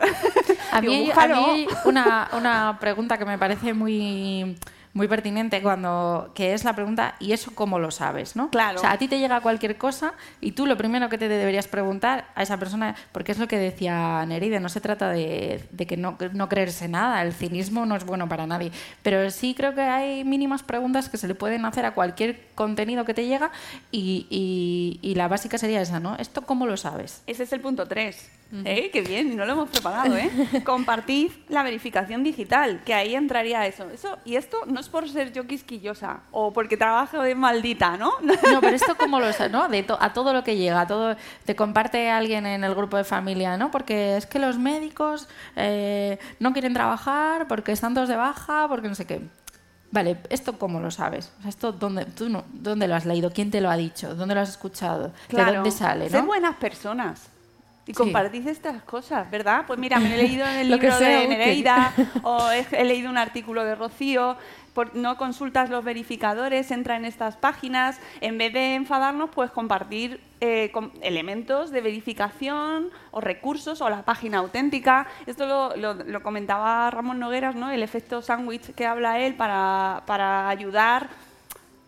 A 0.70 0.80
mí, 0.82 1.10
a 1.10 1.26
mí 1.28 1.66
una, 1.86 2.28
una 2.36 2.76
pregunta 2.78 3.16
que 3.16 3.24
me 3.24 3.38
parece 3.38 3.72
muy, 3.72 4.56
muy 4.94 5.08
pertinente 5.08 5.60
cuando 5.60 6.30
que 6.34 6.54
es 6.54 6.64
la 6.64 6.72
pregunta 6.74 7.16
¿y 7.20 7.32
eso 7.32 7.52
cómo 7.54 7.78
lo 7.78 7.90
sabes? 7.90 8.36
¿no? 8.36 8.48
Claro. 8.50 8.78
O 8.78 8.80
sea, 8.80 8.92
a 8.92 8.98
ti 8.98 9.08
te 9.08 9.18
llega 9.18 9.40
cualquier 9.40 9.76
cosa 9.76 10.14
y 10.40 10.52
tú 10.52 10.66
lo 10.66 10.76
primero 10.76 11.08
que 11.08 11.18
te 11.18 11.28
deberías 11.28 11.66
preguntar 11.68 12.26
a 12.34 12.42
esa 12.42 12.56
persona, 12.58 12.94
porque 13.12 13.32
es 13.32 13.38
lo 13.38 13.48
que 13.48 13.58
decía 13.58 14.24
Neride, 14.26 14.60
no 14.60 14.68
se 14.68 14.80
trata 14.80 15.10
de, 15.10 15.64
de 15.72 15.86
que 15.86 15.96
no, 15.96 16.16
no 16.32 16.48
creerse 16.48 16.88
nada, 16.88 17.20
el 17.22 17.32
cinismo 17.32 17.84
no 17.86 17.96
es 17.96 18.04
bueno 18.06 18.28
para 18.28 18.46
nadie, 18.46 18.70
pero 19.02 19.28
sí 19.30 19.54
creo 19.54 19.74
que 19.74 19.82
hay 19.82 20.24
mínimas 20.24 20.62
preguntas 20.62 21.08
que 21.08 21.16
se 21.18 21.26
le 21.28 21.34
pueden 21.34 21.64
hacer 21.64 21.84
a 21.84 21.92
cualquier 21.94 22.46
contenido 22.54 23.04
que 23.04 23.14
te 23.14 23.26
llega 23.26 23.50
y, 23.90 24.26
y- 24.30 25.00
y 25.02 25.14
la 25.16 25.28
básica 25.28 25.58
sería 25.58 25.80
esa, 25.82 25.98
¿no? 26.00 26.14
¿Esto 26.16 26.42
cómo 26.42 26.66
lo 26.66 26.76
sabes? 26.76 27.22
Ese 27.26 27.42
es 27.42 27.52
el 27.52 27.60
punto 27.60 27.86
3. 27.88 28.30
¿Eh? 28.64 28.90
Qué 28.92 29.00
bien, 29.00 29.34
no 29.36 29.44
lo 29.46 29.52
hemos 29.54 29.68
preparado, 29.70 30.16
¿eh? 30.16 30.30
Compartid 30.64 31.32
la 31.48 31.64
verificación 31.64 32.22
digital, 32.22 32.82
que 32.84 32.94
ahí 32.94 33.16
entraría 33.16 33.66
eso. 33.66 33.90
eso. 33.90 34.18
Y 34.24 34.36
esto 34.36 34.58
no 34.66 34.78
es 34.84 34.90
por 34.90 35.08
ser 35.08 35.32
yo 35.32 35.46
quisquillosa 35.46 36.20
o 36.30 36.52
porque 36.52 36.76
trabajo 36.76 37.22
de 37.22 37.34
maldita, 37.34 37.96
¿no? 37.96 38.12
No, 38.52 38.60
pero 38.60 38.76
esto 38.76 38.96
como 38.96 39.18
lo 39.18 39.26
¿no? 39.50 39.68
De 39.68 39.84
a 39.98 40.12
todo 40.12 40.32
lo 40.32 40.44
que 40.44 40.56
llega, 40.56 40.82
a 40.82 40.86
todo 40.86 41.16
te 41.44 41.56
comparte 41.56 42.10
alguien 42.10 42.46
en 42.46 42.62
el 42.62 42.74
grupo 42.74 42.96
de 42.96 43.04
familia, 43.04 43.56
¿no? 43.56 43.70
Porque 43.70 44.16
es 44.16 44.26
que 44.26 44.38
los 44.38 44.58
médicos 44.58 45.28
eh, 45.56 46.18
no 46.38 46.52
quieren 46.52 46.74
trabajar 46.74 47.48
porque 47.48 47.72
están 47.72 47.94
todos 47.94 48.08
de 48.08 48.16
baja, 48.16 48.66
porque 48.68 48.88
no 48.88 48.94
sé 48.94 49.06
qué. 49.06 49.22
Vale, 49.90 50.18
¿esto 50.28 50.58
cómo 50.58 50.80
lo 50.80 50.90
sabes? 50.90 51.32
¿Esto 51.46 51.72
dónde, 51.72 52.04
tú 52.04 52.28
no, 52.28 52.44
dónde 52.52 52.88
lo 52.88 52.94
has 52.94 53.06
leído? 53.06 53.32
¿Quién 53.32 53.50
te 53.50 53.60
lo 53.60 53.70
ha 53.70 53.76
dicho? 53.76 54.14
¿Dónde 54.14 54.34
lo 54.34 54.40
has 54.40 54.50
escuchado? 54.50 55.12
¿De 55.30 55.44
dónde 55.44 55.70
sale? 55.70 56.10
¿no? 56.10 56.26
buenas 56.26 56.56
personas. 56.56 57.30
Y 57.86 57.92
compartís 57.92 58.46
estas 58.46 58.82
cosas, 58.82 59.30
¿verdad? 59.30 59.64
Pues 59.66 59.78
mira, 59.78 60.00
me 60.00 60.14
he 60.14 60.16
leído 60.16 60.46
en 60.46 60.56
el 60.56 60.70
libro 60.70 60.98
de 60.98 61.28
Nereida 61.28 61.92
o 62.22 62.50
he, 62.50 62.84
leído 62.84 63.10
un 63.10 63.18
artículo 63.18 63.64
de 63.64 63.74
Rocío. 63.74 64.36
No 64.94 65.16
consultas 65.16 65.70
los 65.70 65.84
verificadores, 65.84 66.70
entra 66.70 66.96
en 66.96 67.04
estas 67.04 67.36
páginas. 67.36 68.00
En 68.20 68.38
vez 68.38 68.52
de 68.52 68.74
enfadarnos, 68.74 69.30
pues 69.30 69.50
compartir 69.50 70.20
eh, 70.40 70.72
elementos 71.00 71.70
de 71.70 71.80
verificación 71.80 72.90
o 73.10 73.20
recursos 73.20 73.80
o 73.80 73.88
la 73.88 74.02
página 74.02 74.38
auténtica. 74.38 75.06
Esto 75.26 75.46
lo, 75.46 75.94
lo, 76.04 76.22
comentaba 76.22 76.90
Ramón 76.90 77.18
Nogueras, 77.18 77.54
¿no? 77.54 77.70
El 77.70 77.82
efecto 77.82 78.20
sándwich 78.20 78.74
que 78.74 78.86
habla 78.86 79.20
él 79.20 79.34
para, 79.36 80.48
ayudar 80.48 81.08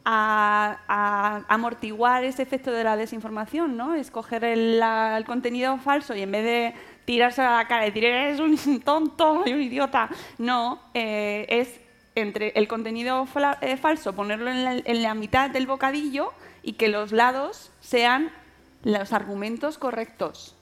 a, 0.05 1.43
amortiguar 1.49 2.25
ese 2.25 2.43
efecto 2.43 2.71
de 2.71 2.85
la 2.85 2.97
desinformación, 2.97 3.77
¿no? 3.77 3.95
Escoger 3.95 4.45
el, 4.45 4.81
el, 4.83 5.25
contenido 5.25 5.77
falso 5.79 6.15
y 6.15 6.23
en 6.23 6.31
vez 6.31 6.45
de 6.45 6.75
tirarse 7.05 7.43
a 7.43 7.57
la 7.57 7.69
cara 7.69 7.87
y 7.87 7.91
decir 7.91 8.05
eres 8.05 8.41
un 8.41 8.81
tonto 8.81 9.43
y 9.47 9.53
un 9.55 9.63
idiota, 9.63 10.09
no, 10.39 10.81
eh, 10.95 11.47
es 11.49 11.86
entre 12.17 12.53
el 12.57 12.67
contenido 12.67 13.29
eh, 13.61 13.77
falso 13.77 14.15
ponerlo 14.15 14.51
en 14.51 14.65
la, 14.65 14.73
en 14.73 15.03
la 15.03 15.15
mitad 15.15 15.51
del 15.51 15.67
bocadillo 15.67 16.33
y 16.63 16.73
que 16.73 16.89
los 16.89 17.13
lados 17.13 17.71
sean 17.81 18.33
los 18.83 19.13
argumentos 19.13 19.79
correctos. 19.79 20.56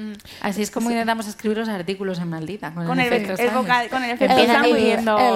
Mm. 0.00 0.12
Así 0.40 0.62
es 0.62 0.70
como 0.70 0.90
intentamos 0.90 1.26
escribir 1.26 1.58
los 1.58 1.68
artículos 1.68 2.18
en 2.18 2.28
Maldita. 2.28 2.72
Con, 2.72 2.98
el, 2.98 3.12
efecto, 3.12 3.34
con 3.90 4.04
el 4.04 4.10
efecto 4.10 4.36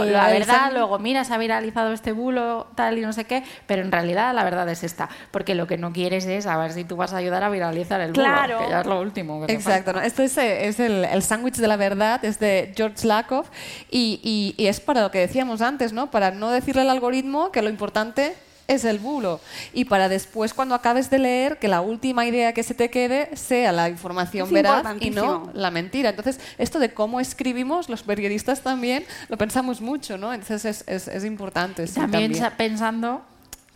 la 0.04 0.28
verdad, 0.28 0.72
luego 0.72 0.98
mira, 0.98 1.24
se 1.24 1.34
ha 1.34 1.38
viralizado 1.38 1.92
este 1.92 2.12
bulo, 2.12 2.66
tal 2.74 2.98
y 2.98 3.02
no 3.02 3.12
sé 3.12 3.24
qué, 3.24 3.44
pero 3.66 3.82
en 3.82 3.92
realidad 3.92 4.34
la 4.34 4.44
verdad 4.44 4.68
es 4.68 4.84
esta. 4.84 5.08
Porque 5.30 5.54
lo 5.54 5.66
que 5.66 5.76
no 5.76 5.92
quieres 5.92 6.26
es 6.26 6.46
a 6.46 6.56
ver 6.56 6.72
si 6.72 6.84
tú 6.84 6.96
vas 6.96 7.12
a 7.12 7.18
ayudar 7.18 7.42
a 7.42 7.50
viralizar 7.50 8.00
el 8.00 8.12
bulo, 8.12 8.24
que 8.24 8.70
ya 8.70 8.80
es 8.80 8.86
lo 8.86 9.00
último. 9.00 9.44
Exacto, 9.48 10.00
esto 10.00 10.22
es, 10.22 10.36
es 10.38 10.80
el, 10.80 11.04
el 11.04 11.22
sándwich 11.22 11.56
de 11.56 11.68
la 11.68 11.76
verdad, 11.76 12.24
es 12.24 12.38
de 12.38 12.72
George 12.76 13.06
Lakoff 13.06 13.48
y, 13.90 14.54
y 14.56 14.66
es 14.66 14.80
para 14.80 15.02
lo 15.02 15.10
que 15.10 15.18
decíamos 15.18 15.60
antes, 15.60 15.92
¿no? 15.92 16.10
Para 16.10 16.30
no 16.30 16.50
decirle 16.50 16.82
al 16.82 16.90
algoritmo 16.90 17.52
que 17.52 17.62
lo 17.62 17.68
importante 17.68 18.34
es 18.68 18.84
el 18.84 18.98
bulo. 18.98 19.40
Y 19.72 19.84
para 19.84 20.08
después, 20.08 20.54
cuando 20.54 20.74
acabes 20.74 21.10
de 21.10 21.18
leer, 21.18 21.58
que 21.58 21.68
la 21.68 21.80
última 21.80 22.26
idea 22.26 22.52
que 22.52 22.62
se 22.62 22.74
te 22.74 22.90
quede 22.90 23.36
sea 23.36 23.72
la 23.72 23.88
información 23.88 24.50
veraz 24.50 24.84
y 25.00 25.10
no 25.10 25.50
la 25.54 25.70
mentira. 25.70 26.10
Entonces, 26.10 26.40
esto 26.58 26.78
de 26.78 26.92
cómo 26.92 27.20
escribimos, 27.20 27.88
los 27.88 28.02
periodistas 28.02 28.62
también 28.62 29.04
lo 29.28 29.36
pensamos 29.36 29.80
mucho, 29.80 30.18
¿no? 30.18 30.32
Entonces, 30.32 30.84
es, 30.86 31.08
es, 31.08 31.24
importante. 31.24 31.86
también, 31.86 32.32
pensando, 32.56 33.22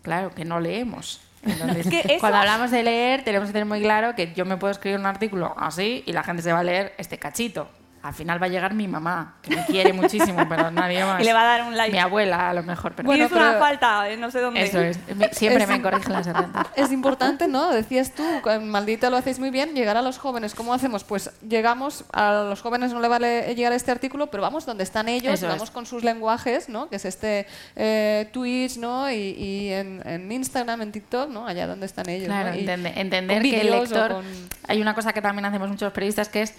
claro, 0.03 0.35
que 0.35 0.45
no 0.45 0.61
leemos. 0.61 1.21
Cuando 2.21 2.39
hablamos 2.39 2.71
de 2.71 2.83
leer, 2.83 3.25
tenemos 3.25 3.49
que 3.49 3.53
tener 3.53 3.67
muy 3.67 3.81
claro 3.81 4.15
que 4.15 4.33
yo 4.35 4.45
me 4.45 4.57
puedo 4.57 4.73
escribir 4.73 4.99
un 4.99 5.07
artículo 5.07 5.55
así 5.57 6.03
y 6.05 6.13
la 6.13 6.25
gente 6.25 6.43
se 6.43 6.53
va 6.53 6.61
a 6.61 6.65
leer 6.65 6.95
este 6.99 7.19
cachito 7.19 7.69
al 8.03 8.15
final 8.15 8.41
va 8.41 8.47
a 8.47 8.49
llegar 8.49 8.75
mi 8.75 8.87
mamá, 8.87 9.35
que 9.43 9.57
me 9.57 9.65
quiere 9.65 9.93
muchísimo, 9.93 10.47
pero 10.49 10.71
nadie 10.71 11.05
más. 11.07 11.21
Y 11.21 11.25
le 11.25 11.33
va 11.33 11.43
a 11.43 11.59
dar 11.59 11.63
un 11.65 11.77
like. 11.77 11.93
Mi 11.93 11.99
abuela, 11.99 12.51
a 12.51 12.55
lo 12.55 12.63
mejor. 12.63 12.93
Pero... 12.95 13.07
Bueno, 13.07 13.29
una 13.31 13.59
falta, 13.59 14.09
eh, 14.09 14.17
no 14.17 14.31
sé 14.31 14.41
dónde. 14.41 14.63
Eso 14.63 14.81
es. 14.81 14.99
Siempre 15.33 15.67
me 15.67 15.83
corrigen 15.83 16.13
las 16.13 16.27
herramientas. 16.27 16.67
Es 16.77 16.93
importante, 16.93 17.49
¿no? 17.49 17.71
Decías 17.71 18.13
tú, 18.13 18.25
maldita 18.63 19.11
lo 19.11 19.17
hacéis 19.17 19.39
muy 19.39 19.51
bien, 19.51 19.75
llegar 19.75 19.97
a 19.97 20.03
los 20.03 20.19
jóvenes. 20.19 20.55
¿Cómo 20.55 20.73
hacemos? 20.75 21.05
Pues 21.05 21.31
llegamos, 21.47 22.05
a 22.13 22.47
los 22.49 22.61
jóvenes 22.61 22.93
no 22.93 23.01
le 23.01 23.09
vale 23.09 23.55
llegar 23.55 23.73
a 23.73 23.77
este 23.77 23.91
artículo, 23.91 24.29
pero 24.29 24.43
vamos 24.43 24.65
donde 24.65 24.85
están 24.85 25.09
ellos, 25.09 25.41
vamos 25.43 25.71
con 25.71 25.87
sus 25.87 26.05
lenguajes, 26.05 26.69
¿no? 26.69 26.89
Que 26.89 26.97
es 26.97 27.05
este 27.05 27.47
eh, 27.77 28.29
Twitch, 28.33 28.79
¿no? 28.79 29.11
Y, 29.11 29.73
en, 29.73 30.31
Instagram, 30.31 30.83
en 30.83 30.93
TikTok, 30.93 31.31
¿no? 31.31 31.47
Allá 31.47 31.67
donde 31.67 31.87
están 31.87 32.09
ellos. 32.09 32.27
Claro, 32.27 32.53
entender 32.53 33.43
que 33.43 33.61
el 33.61 33.71
lector... 33.71 34.23
Hay 34.67 34.83
una 34.83 34.95
cosa 34.95 35.13
que 35.13 35.23
también 35.23 35.47
hacemos 35.47 35.69
muchos 35.69 35.93
periodistas 35.93 36.29
que 36.29 36.43
es 36.43 36.55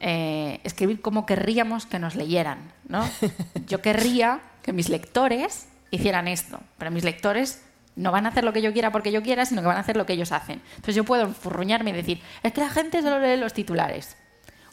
eh, 0.00 0.60
escribir 0.64 1.00
como 1.00 1.26
querríamos 1.26 1.86
que 1.86 1.98
nos 1.98 2.14
leyeran. 2.14 2.72
¿no? 2.88 3.08
Yo 3.66 3.80
querría 3.82 4.40
que 4.62 4.72
mis 4.72 4.88
lectores 4.88 5.68
hicieran 5.90 6.28
esto, 6.28 6.60
pero 6.78 6.90
mis 6.90 7.04
lectores 7.04 7.62
no 7.94 8.12
van 8.12 8.26
a 8.26 8.28
hacer 8.28 8.44
lo 8.44 8.52
que 8.52 8.60
yo 8.60 8.72
quiera 8.72 8.92
porque 8.92 9.10
yo 9.10 9.22
quiera, 9.22 9.46
sino 9.46 9.62
que 9.62 9.68
van 9.68 9.78
a 9.78 9.80
hacer 9.80 9.96
lo 9.96 10.04
que 10.04 10.12
ellos 10.12 10.30
hacen. 10.30 10.60
Entonces 10.70 10.94
yo 10.94 11.04
puedo 11.04 11.22
enfurruñarme 11.22 11.90
y 11.90 11.92
decir, 11.94 12.20
es 12.42 12.52
que 12.52 12.60
la 12.60 12.68
gente 12.68 13.00
solo 13.00 13.18
lee 13.18 13.38
los 13.38 13.54
titulares. 13.54 14.16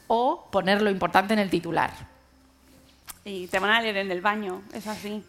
O 0.06 0.48
poner 0.50 0.82
lo 0.82 0.90
importante 0.90 1.32
en 1.32 1.40
el 1.40 1.48
titular. 1.48 1.90
Y 3.24 3.46
te 3.46 3.58
van 3.58 3.70
a 3.70 3.80
leer 3.80 3.96
en 3.96 4.10
el 4.10 4.20
baño, 4.20 4.60
es 4.74 4.86
así. 4.86 5.24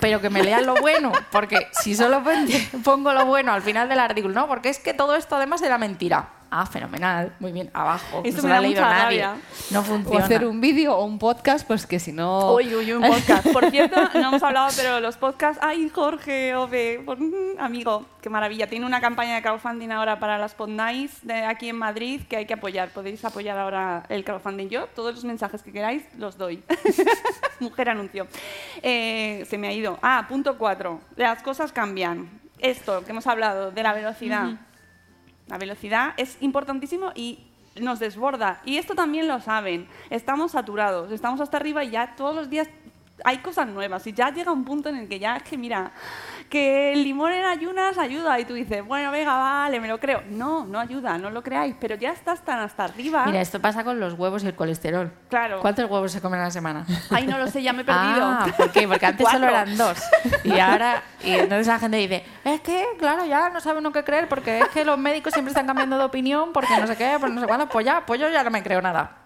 Pero 0.00 0.20
que 0.20 0.30
me 0.30 0.44
lean 0.44 0.64
lo 0.64 0.76
bueno, 0.76 1.12
porque 1.32 1.66
si 1.72 1.96
solo 1.96 2.22
pongo 2.84 3.12
lo 3.12 3.26
bueno 3.26 3.52
al 3.52 3.62
final 3.62 3.88
del 3.88 3.98
artículo, 3.98 4.34
no, 4.34 4.46
porque 4.46 4.68
es 4.68 4.78
que 4.78 4.94
todo 4.94 5.16
esto 5.16 5.34
además 5.34 5.60
era 5.62 5.78
mentira. 5.78 6.28
Ah, 6.54 6.66
fenomenal, 6.66 7.32
muy 7.40 7.50
bien, 7.50 7.70
abajo. 7.72 8.20
Eso 8.22 8.42
no 8.42 8.48
me 8.48 8.54
ha 8.56 8.60
leído 8.60 8.82
nadie. 8.82 9.26
No 9.70 9.82
funciona. 9.82 10.18
O 10.18 10.22
hacer 10.22 10.44
un 10.44 10.60
vídeo 10.60 10.94
o 10.94 11.02
un 11.06 11.18
podcast, 11.18 11.66
pues 11.66 11.86
que 11.86 11.98
si 11.98 12.12
no. 12.12 12.52
Uy, 12.52 12.74
uy, 12.74 12.92
un 12.92 13.00
podcast. 13.02 13.48
Por 13.50 13.70
cierto, 13.70 13.98
no 14.14 14.28
hemos 14.28 14.42
hablado, 14.42 14.68
pero 14.76 15.00
los 15.00 15.16
podcasts. 15.16 15.58
Ay, 15.64 15.88
Jorge, 15.88 16.54
Ove, 16.54 17.06
amigo, 17.58 18.04
qué 18.20 18.28
maravilla. 18.28 18.66
Tiene 18.66 18.84
una 18.84 19.00
campaña 19.00 19.36
de 19.36 19.40
crowdfunding 19.40 19.92
ahora 19.92 20.18
para 20.18 20.36
las 20.36 20.52
Podnights 20.52 21.26
de 21.26 21.42
aquí 21.42 21.70
en 21.70 21.76
Madrid 21.76 22.20
que 22.28 22.36
hay 22.36 22.44
que 22.44 22.52
apoyar. 22.52 22.90
Podéis 22.90 23.24
apoyar 23.24 23.56
ahora 23.56 24.04
el 24.10 24.22
crowdfunding. 24.22 24.68
Yo, 24.68 24.88
todos 24.88 25.14
los 25.14 25.24
mensajes 25.24 25.62
que 25.62 25.72
queráis, 25.72 26.04
los 26.18 26.36
doy. 26.36 26.62
Mujer 27.60 27.88
anuncio. 27.88 28.26
Eh, 28.82 29.46
se 29.48 29.56
me 29.56 29.68
ha 29.68 29.72
ido. 29.72 29.98
Ah, 30.02 30.26
punto 30.28 30.58
cuatro. 30.58 31.00
Las 31.16 31.42
cosas 31.42 31.72
cambian. 31.72 32.28
Esto 32.58 33.02
que 33.06 33.12
hemos 33.12 33.26
hablado 33.26 33.70
de 33.70 33.82
la 33.82 33.94
velocidad. 33.94 34.50
La 35.52 35.58
velocidad 35.58 36.14
es 36.16 36.38
importantísimo 36.40 37.12
y 37.14 37.38
nos 37.78 37.98
desborda. 37.98 38.62
Y 38.64 38.78
esto 38.78 38.94
también 38.94 39.28
lo 39.28 39.38
saben. 39.38 39.86
Estamos 40.08 40.52
saturados, 40.52 41.12
estamos 41.12 41.42
hasta 41.42 41.58
arriba 41.58 41.84
y 41.84 41.90
ya 41.90 42.16
todos 42.16 42.34
los 42.34 42.48
días 42.48 42.70
hay 43.22 43.36
cosas 43.40 43.68
nuevas. 43.68 44.06
Y 44.06 44.14
ya 44.14 44.30
llega 44.30 44.50
un 44.50 44.64
punto 44.64 44.88
en 44.88 44.96
el 44.96 45.08
que 45.10 45.18
ya 45.18 45.36
es 45.36 45.42
que, 45.42 45.58
mira, 45.58 45.92
que 46.52 46.92
el 46.92 47.02
limón 47.02 47.32
en 47.32 47.46
ayunas 47.46 47.96
ayuda 47.96 48.38
y 48.38 48.44
tú 48.44 48.52
dices, 48.52 48.84
bueno, 48.84 49.10
venga, 49.10 49.38
vale, 49.38 49.80
me 49.80 49.88
lo 49.88 49.98
creo. 49.98 50.22
No, 50.28 50.66
no 50.66 50.78
ayuda, 50.78 51.16
no 51.16 51.30
lo 51.30 51.42
creáis, 51.42 51.74
pero 51.80 51.94
ya 51.94 52.10
estás 52.10 52.44
tan 52.44 52.58
hasta 52.58 52.84
arriba. 52.84 53.24
Mira, 53.24 53.40
esto 53.40 53.58
pasa 53.58 53.82
con 53.84 53.98
los 53.98 54.12
huevos 54.12 54.44
y 54.44 54.48
el 54.48 54.54
colesterol. 54.54 55.10
Claro. 55.30 55.60
¿Cuántos 55.60 55.90
huevos 55.90 56.12
se 56.12 56.20
comen 56.20 56.40
a 56.40 56.44
la 56.44 56.50
semana? 56.50 56.84
Ay, 57.08 57.26
no 57.26 57.38
lo 57.38 57.46
sé, 57.46 57.62
ya 57.62 57.72
me 57.72 57.80
he 57.80 57.84
perdido. 57.86 58.22
Ah, 58.22 58.46
¿por 58.54 58.70
qué? 58.70 58.86
Porque 58.86 59.06
antes 59.06 59.26
solo 59.30 59.48
eran 59.48 59.78
dos. 59.78 59.98
Y 60.44 60.58
ahora, 60.58 61.02
y 61.24 61.30
entonces 61.30 61.66
la 61.66 61.78
gente 61.78 61.96
dice, 61.96 62.22
es 62.44 62.60
que, 62.60 62.86
claro, 62.98 63.24
ya 63.24 63.48
no 63.48 63.58
saben 63.58 63.82
lo 63.82 63.90
que 63.90 64.04
creer 64.04 64.28
porque 64.28 64.58
es 64.58 64.68
que 64.68 64.84
los 64.84 64.98
médicos 64.98 65.32
siempre 65.32 65.52
están 65.52 65.66
cambiando 65.66 65.96
de 65.96 66.04
opinión 66.04 66.52
porque 66.52 66.76
no 66.78 66.86
sé 66.86 66.96
qué, 66.96 67.16
pues 67.18 67.32
no 67.32 67.40
sé 67.40 67.46
cuándo, 67.46 67.66
pues 67.66 67.86
ya, 67.86 68.04
pues 68.04 68.20
yo 68.20 68.28
ya 68.28 68.42
no 68.42 68.50
me 68.50 68.62
creo 68.62 68.82
nada. 68.82 69.21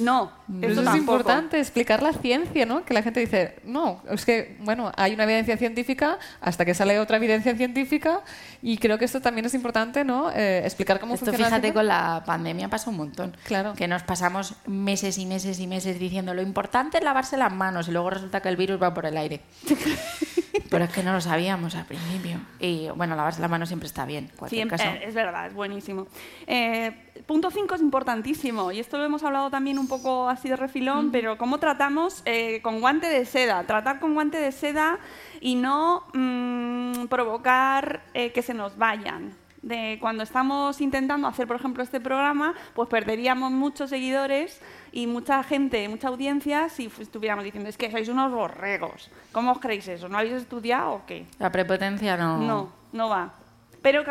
No, 0.00 0.32
eso, 0.62 0.82
es 0.82 0.96
importante, 0.96 1.58
explicar 1.58 2.02
la 2.02 2.12
ciencia, 2.12 2.66
¿no? 2.66 2.84
Que 2.84 2.94
la 2.94 3.02
gente 3.02 3.20
dice, 3.20 3.56
no, 3.64 4.02
es 4.10 4.24
que, 4.24 4.56
bueno, 4.60 4.92
hay 4.96 5.14
una 5.14 5.24
evidencia 5.24 5.56
científica 5.56 6.18
hasta 6.40 6.64
que 6.64 6.74
sale 6.74 6.98
otra 6.98 7.18
evidencia 7.18 7.54
científica 7.56 8.20
y 8.62 8.78
creo 8.78 8.98
que 8.98 9.04
esto 9.04 9.20
también 9.20 9.46
es 9.46 9.54
importante, 9.54 10.04
¿no? 10.04 10.30
Eh, 10.30 10.62
explicar 10.64 11.00
cómo 11.00 11.14
esto, 11.14 11.26
funciona. 11.26 11.48
Fíjate, 11.48 11.72
con 11.72 11.86
la 11.86 12.22
pandemia 12.26 12.68
pasó 12.68 12.90
un 12.90 12.96
montón. 12.96 13.36
Claro. 13.44 13.74
Que 13.74 13.88
nos 13.88 14.02
pasamos 14.02 14.54
meses 14.66 15.18
y 15.18 15.26
meses 15.26 15.60
y 15.60 15.66
meses 15.66 15.98
diciendo 15.98 16.34
lo 16.34 16.42
importante 16.42 16.98
es 16.98 17.04
lavarse 17.04 17.36
las 17.36 17.52
manos 17.52 17.88
y 17.88 17.92
luego 17.92 18.10
resulta 18.10 18.40
que 18.40 18.48
el 18.48 18.56
virus 18.56 18.82
va 18.82 18.94
por 18.94 19.06
el 19.06 19.16
aire. 19.16 19.40
Pero 20.70 20.84
es 20.84 20.90
que 20.90 21.02
no 21.02 21.12
lo 21.12 21.20
sabíamos 21.20 21.74
al 21.74 21.84
principio. 21.84 22.38
Y 22.60 22.88
bueno, 22.90 23.16
lavarse 23.16 23.40
las 23.40 23.50
manos 23.50 23.68
siempre 23.68 23.88
está 23.88 24.06
bien. 24.06 24.30
Siempre, 24.48 25.04
es 25.04 25.14
verdad, 25.14 25.48
es 25.48 25.54
buenísimo. 25.54 26.06
Eh, 26.46 26.92
punto 27.26 27.50
5 27.50 27.74
es 27.74 27.80
importantísimo 27.80 28.70
y 28.70 28.78
esto 28.78 28.96
lo 28.96 29.04
hemos 29.04 29.24
hablado 29.24 29.50
también 29.50 29.80
un 29.80 29.88
poco 29.90 30.28
así 30.28 30.48
de 30.48 30.56
refilón, 30.56 31.10
pero 31.10 31.36
cómo 31.36 31.58
tratamos 31.58 32.22
eh, 32.24 32.62
con 32.62 32.80
guante 32.80 33.08
de 33.08 33.26
seda. 33.26 33.64
Tratar 33.64 34.00
con 34.00 34.14
guante 34.14 34.38
de 34.38 34.52
seda 34.52 34.98
y 35.40 35.56
no 35.56 36.04
mm, 36.14 37.08
provocar 37.08 38.02
eh, 38.14 38.32
que 38.32 38.40
se 38.40 38.54
nos 38.54 38.78
vayan 38.78 39.34
de 39.62 39.98
cuando 40.00 40.22
estamos 40.22 40.80
intentando 40.80 41.28
hacer, 41.28 41.46
por 41.46 41.56
ejemplo, 41.56 41.82
este 41.82 42.00
programa, 42.00 42.54
pues 42.74 42.88
perderíamos 42.88 43.52
muchos 43.52 43.90
seguidores 43.90 44.60
y 44.92 45.06
mucha 45.06 45.42
gente, 45.42 45.86
mucha 45.88 46.08
audiencia 46.08 46.68
si 46.68 46.90
estuviéramos 46.98 47.44
diciendo, 47.44 47.68
es 47.68 47.76
que 47.76 47.90
sois 47.90 48.08
unos 48.08 48.32
borregos. 48.32 49.10
¿Cómo 49.32 49.52
os 49.52 49.58
creéis 49.58 49.86
eso? 49.88 50.08
¿No 50.08 50.18
habéis 50.18 50.34
estudiado 50.34 50.92
o 50.92 51.06
qué? 51.06 51.26
La 51.38 51.52
prepotencia 51.52 52.16
no. 52.16 52.38
No, 52.38 52.72
no 52.92 53.08
va. 53.08 53.34
Pero 53.82 54.02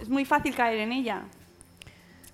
es 0.00 0.08
muy 0.08 0.24
fácil 0.24 0.54
caer 0.54 0.78
en 0.78 0.92
ella. 0.92 1.22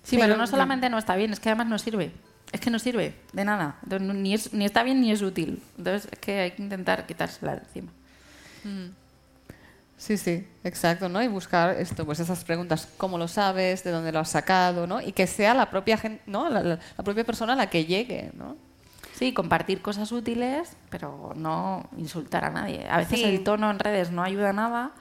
Sí, 0.03 0.17
pero 0.19 0.35
no 0.35 0.45
solamente 0.45 0.89
no 0.89 0.97
está 0.97 1.15
bien, 1.15 1.31
es 1.31 1.39
que 1.39 1.49
además 1.49 1.67
no 1.67 1.79
sirve. 1.79 2.11
Es 2.53 2.61
que 2.61 2.69
no 2.69 2.79
sirve 2.79 3.15
de 3.33 3.43
nada. 3.43 3.79
Ni, 3.99 4.33
es, 4.33 4.53
ni 4.53 4.63
está 4.63 4.83
bien 4.83 5.01
ni 5.01 5.11
es 5.11 5.21
útil. 5.21 5.61
Entonces 5.77 6.07
es 6.11 6.19
que 6.19 6.39
hay 6.39 6.51
que 6.51 6.61
intentar 6.61 7.05
quitársela 7.05 7.55
de 7.55 7.61
encima. 7.63 7.91
Mm. 8.63 8.89
Sí, 9.97 10.17
sí, 10.17 10.45
exacto, 10.63 11.09
¿no? 11.09 11.21
Y 11.23 11.27
buscar 11.27 11.77
esto, 11.79 12.05
pues 12.05 12.19
esas 12.19 12.43
preguntas, 12.43 12.89
¿cómo 12.97 13.17
lo 13.17 13.27
sabes? 13.27 13.83
¿De 13.83 13.91
dónde 13.91 14.11
lo 14.11 14.19
has 14.19 14.29
sacado? 14.29 14.85
¿no? 14.85 15.01
Y 15.01 15.13
que 15.13 15.27
sea 15.27 15.53
la 15.53 15.69
propia 15.69 15.97
gente, 15.97 16.21
¿no? 16.25 16.49
La, 16.49 16.61
la, 16.61 16.79
propia 17.03 17.23
persona 17.23 17.55
la 17.55 17.69
que 17.69 17.85
llegue, 17.85 18.31
¿no? 18.33 18.57
Sí, 19.13 19.33
compartir 19.33 19.81
cosas 19.81 20.11
útiles, 20.11 20.75
pero 20.89 21.33
no 21.35 21.89
insultar 21.97 22.45
a 22.45 22.49
nadie. 22.49 22.87
A 22.89 22.97
veces 22.97 23.21
el 23.23 23.43
tono 23.43 23.71
en 23.71 23.79
redes 23.79 24.11
no 24.11 24.23
ayuda 24.23 24.49
a 24.49 24.53
nada 24.53 24.91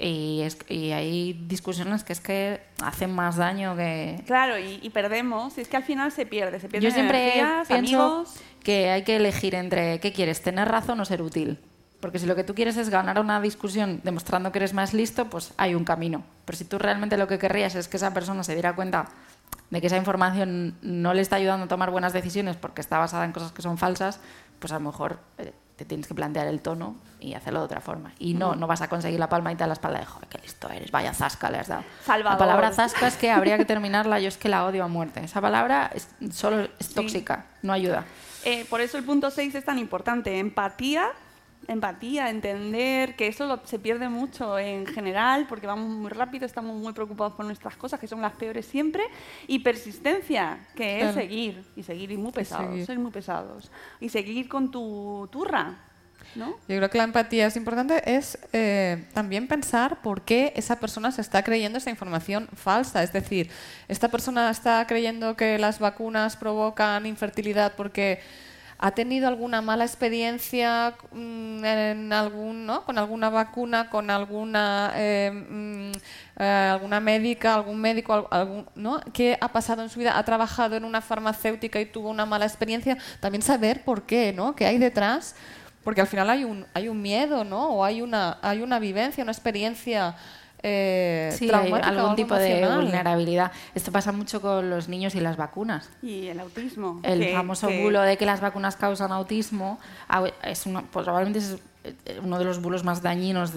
y, 0.00 0.40
es, 0.42 0.58
y, 0.68 0.92
hay 0.92 1.32
discusiones 1.46 2.04
que 2.04 2.12
es 2.12 2.20
que 2.20 2.60
hacen 2.82 3.14
más 3.14 3.36
daño 3.36 3.76
que... 3.76 4.22
Claro, 4.26 4.58
y, 4.58 4.88
perdemos, 4.90 5.58
y 5.58 5.60
es 5.60 5.68
que 5.68 5.76
al 5.76 5.84
final 5.84 6.10
se 6.10 6.26
pierde, 6.26 6.58
se 6.60 6.68
pierde 6.68 6.86
Yo 6.86 6.92
siempre 6.92 7.34
pienso 7.68 8.24
que 8.62 8.90
hay 8.90 9.02
que 9.02 9.16
elegir 9.16 9.54
entre 9.54 10.00
qué 10.00 10.12
quieres, 10.12 10.42
tener 10.42 10.68
razón 10.68 11.00
o 11.00 11.04
ser 11.04 11.22
útil. 11.22 11.58
Porque 12.00 12.18
si 12.18 12.26
lo 12.26 12.34
que 12.34 12.44
tú 12.44 12.54
quieres 12.54 12.78
es 12.78 12.88
ganar 12.88 13.20
una 13.20 13.40
discusión 13.40 14.00
demostrando 14.02 14.50
que 14.52 14.58
eres 14.58 14.72
más 14.72 14.94
listo, 14.94 15.26
pues 15.26 15.52
hay 15.58 15.74
un 15.74 15.84
camino. 15.84 16.24
Pero 16.46 16.56
si 16.56 16.64
tú 16.64 16.78
realmente 16.78 17.18
lo 17.18 17.28
que 17.28 17.38
querrías 17.38 17.74
es 17.74 17.88
que 17.88 17.98
esa 17.98 18.14
persona 18.14 18.42
se 18.42 18.54
diera 18.54 18.74
cuenta 18.74 19.10
de 19.68 19.80
que 19.80 19.86
esa 19.86 19.98
información 19.98 20.76
no 20.80 21.12
le 21.12 21.20
está 21.20 21.36
ayudando 21.36 21.66
a 21.66 21.68
tomar 21.68 21.90
buenas 21.90 22.12
decisiones 22.12 22.56
porque 22.56 22.80
está 22.80 22.98
basada 22.98 23.24
en 23.26 23.32
cosas 23.32 23.52
que 23.52 23.60
son 23.60 23.76
falsas, 23.76 24.18
pues 24.58 24.72
a 24.72 24.76
lo 24.76 24.86
mejor 24.86 25.20
te 25.80 25.86
tienes 25.86 26.06
que 26.06 26.14
plantear 26.14 26.46
el 26.46 26.60
tono 26.60 26.94
y 27.20 27.32
hacerlo 27.32 27.60
de 27.60 27.64
otra 27.64 27.80
forma. 27.80 28.12
Y 28.18 28.34
no, 28.34 28.54
no 28.54 28.66
vas 28.66 28.82
a 28.82 28.88
conseguir 28.88 29.18
la 29.18 29.30
palmadita 29.30 29.64
a 29.64 29.66
la 29.66 29.72
espalda 29.72 29.98
de, 30.00 30.04
joder, 30.04 30.28
qué 30.28 30.36
listo 30.36 30.68
eres, 30.68 30.90
vaya 30.90 31.14
zasca 31.14 31.50
le 31.50 31.56
has 31.56 31.68
dado. 31.68 31.84
La 32.06 32.36
palabra 32.36 32.70
zasca 32.70 33.06
es 33.06 33.16
que 33.16 33.30
habría 33.30 33.56
que 33.56 33.64
terminarla, 33.64 34.20
yo 34.20 34.28
es 34.28 34.36
que 34.36 34.50
la 34.50 34.66
odio 34.66 34.84
a 34.84 34.88
muerte. 34.88 35.24
Esa 35.24 35.40
palabra 35.40 35.90
es, 35.94 36.06
solo 36.34 36.68
es 36.78 36.92
tóxica, 36.92 37.46
no 37.62 37.72
ayuda. 37.72 38.04
Eh, 38.44 38.66
por 38.68 38.82
eso 38.82 38.98
el 38.98 39.04
punto 39.04 39.30
6 39.30 39.54
es 39.54 39.64
tan 39.64 39.78
importante. 39.78 40.38
Empatía 40.38 41.12
empatía, 41.72 42.30
entender 42.30 43.14
que 43.14 43.28
eso 43.28 43.60
se 43.64 43.78
pierde 43.78 44.08
mucho 44.08 44.58
en 44.58 44.86
general 44.86 45.46
porque 45.48 45.66
vamos 45.66 45.88
muy 45.88 46.10
rápido, 46.10 46.44
estamos 46.44 46.76
muy 46.76 46.92
preocupados 46.92 47.34
por 47.34 47.46
nuestras 47.46 47.76
cosas, 47.76 48.00
que 48.00 48.08
son 48.08 48.20
las 48.20 48.32
peores 48.32 48.66
siempre, 48.66 49.04
y 49.46 49.60
persistencia, 49.60 50.66
que 50.74 51.02
es 51.02 51.14
seguir, 51.14 51.64
y 51.76 51.82
seguir 51.82 52.10
y 52.10 52.16
muy 52.16 52.32
pesados, 52.32 52.84
ser 52.84 52.98
muy 52.98 53.10
pesados, 53.10 53.70
y 54.00 54.08
seguir 54.08 54.48
con 54.48 54.70
tu 54.70 55.28
turra. 55.30 55.78
¿No? 56.34 56.50
Yo 56.68 56.76
creo 56.76 56.90
que 56.90 56.98
la 56.98 57.04
empatía 57.04 57.46
es 57.46 57.56
importante, 57.56 58.02
es 58.06 58.38
eh, 58.52 59.08
también 59.14 59.48
pensar 59.48 60.00
por 60.02 60.22
qué 60.22 60.52
esa 60.54 60.78
persona 60.78 61.10
se 61.10 61.22
está 61.22 61.42
creyendo 61.42 61.78
esa 61.78 61.90
información 61.90 62.46
falsa. 62.54 63.02
Es 63.02 63.12
decir, 63.12 63.50
esta 63.88 64.08
persona 64.08 64.48
está 64.50 64.86
creyendo 64.86 65.34
que 65.34 65.58
las 65.58 65.80
vacunas 65.80 66.36
provocan 66.36 67.06
infertilidad 67.06 67.72
porque 67.74 68.20
¿Ha 68.82 68.92
tenido 68.92 69.28
alguna 69.28 69.60
mala 69.60 69.84
experiencia 69.84 70.94
mm, 71.12 71.64
en 71.66 72.12
algún, 72.14 72.64
¿no? 72.64 72.82
con 72.86 72.96
alguna 72.96 73.28
vacuna, 73.28 73.90
con 73.90 74.08
alguna, 74.08 74.92
eh, 74.96 75.30
mm, 75.30 75.92
eh, 76.40 76.44
alguna 76.72 76.98
médica, 76.98 77.56
algún 77.56 77.78
médico, 77.78 78.26
algún, 78.30 78.66
¿no? 78.74 79.00
¿Qué 79.12 79.36
ha 79.38 79.48
pasado 79.48 79.82
en 79.82 79.90
su 79.90 79.98
vida? 79.98 80.16
¿Ha 80.16 80.24
trabajado 80.24 80.76
en 80.76 80.86
una 80.86 81.02
farmacéutica 81.02 81.78
y 81.78 81.84
tuvo 81.84 82.08
una 82.08 82.24
mala 82.24 82.46
experiencia? 82.46 82.96
También 83.20 83.42
saber 83.42 83.84
por 83.84 84.04
qué, 84.06 84.32
¿no? 84.32 84.56
¿Qué 84.56 84.64
hay 84.64 84.78
detrás? 84.78 85.34
Porque 85.84 86.00
al 86.00 86.06
final 86.06 86.30
hay 86.30 86.44
un, 86.44 86.64
hay 86.72 86.88
un 86.88 87.02
miedo, 87.02 87.44
¿no? 87.44 87.68
O 87.68 87.84
hay 87.84 88.00
una, 88.00 88.38
hay 88.40 88.62
una 88.62 88.78
vivencia, 88.78 89.22
una 89.22 89.32
experiencia 89.32 90.16
eh, 90.62 91.34
sí, 91.36 91.50
hay 91.50 91.72
algún 91.72 92.16
tipo 92.16 92.34
de 92.34 92.66
vulnerabilidad. 92.74 93.52
Esto 93.74 93.92
pasa 93.92 94.12
mucho 94.12 94.40
con 94.40 94.68
los 94.68 94.88
niños 94.88 95.14
y 95.14 95.20
las 95.20 95.36
vacunas. 95.36 95.90
Y 96.02 96.26
el 96.26 96.40
autismo. 96.40 97.00
El 97.02 97.32
famoso 97.32 97.70
bulo 97.70 98.02
de 98.02 98.16
que 98.16 98.26
las 98.26 98.40
vacunas 98.40 98.76
causan 98.76 99.12
autismo 99.12 99.78
es 100.42 100.66
uno, 100.66 100.84
pues 100.90 101.04
probablemente 101.04 101.38
es 101.38 101.58
eh, 101.84 102.20
uno 102.22 102.38
de 102.38 102.44
los 102.44 102.60
bulos 102.60 102.84
más 102.84 103.02
dañinos 103.02 103.54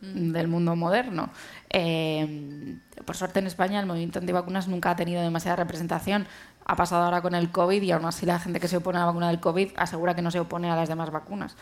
mm. 0.00 0.32
del 0.32 0.48
mundo 0.48 0.74
moderno. 0.74 1.30
Eh, 1.70 2.78
por 3.04 3.16
suerte 3.16 3.38
en 3.38 3.46
España 3.46 3.78
el 3.80 3.86
movimiento 3.86 4.18
antivacunas 4.18 4.66
nunca 4.66 4.90
ha 4.90 4.96
tenido 4.96 5.22
demasiada 5.22 5.56
representación. 5.56 6.26
Ha 6.64 6.76
pasado 6.76 7.04
ahora 7.04 7.22
con 7.22 7.34
el 7.34 7.50
COVID 7.50 7.82
y 7.82 7.92
aún 7.92 8.04
así 8.04 8.26
la 8.26 8.38
gente 8.38 8.60
que 8.60 8.68
se 8.68 8.76
opone 8.76 8.98
a 8.98 9.02
la 9.02 9.06
vacuna 9.06 9.28
del 9.28 9.40
COVID 9.40 9.70
asegura 9.76 10.14
que 10.14 10.22
no 10.22 10.30
se 10.30 10.40
opone 10.40 10.70
a 10.70 10.76
las 10.76 10.88
demás 10.88 11.10
vacunas. 11.10 11.56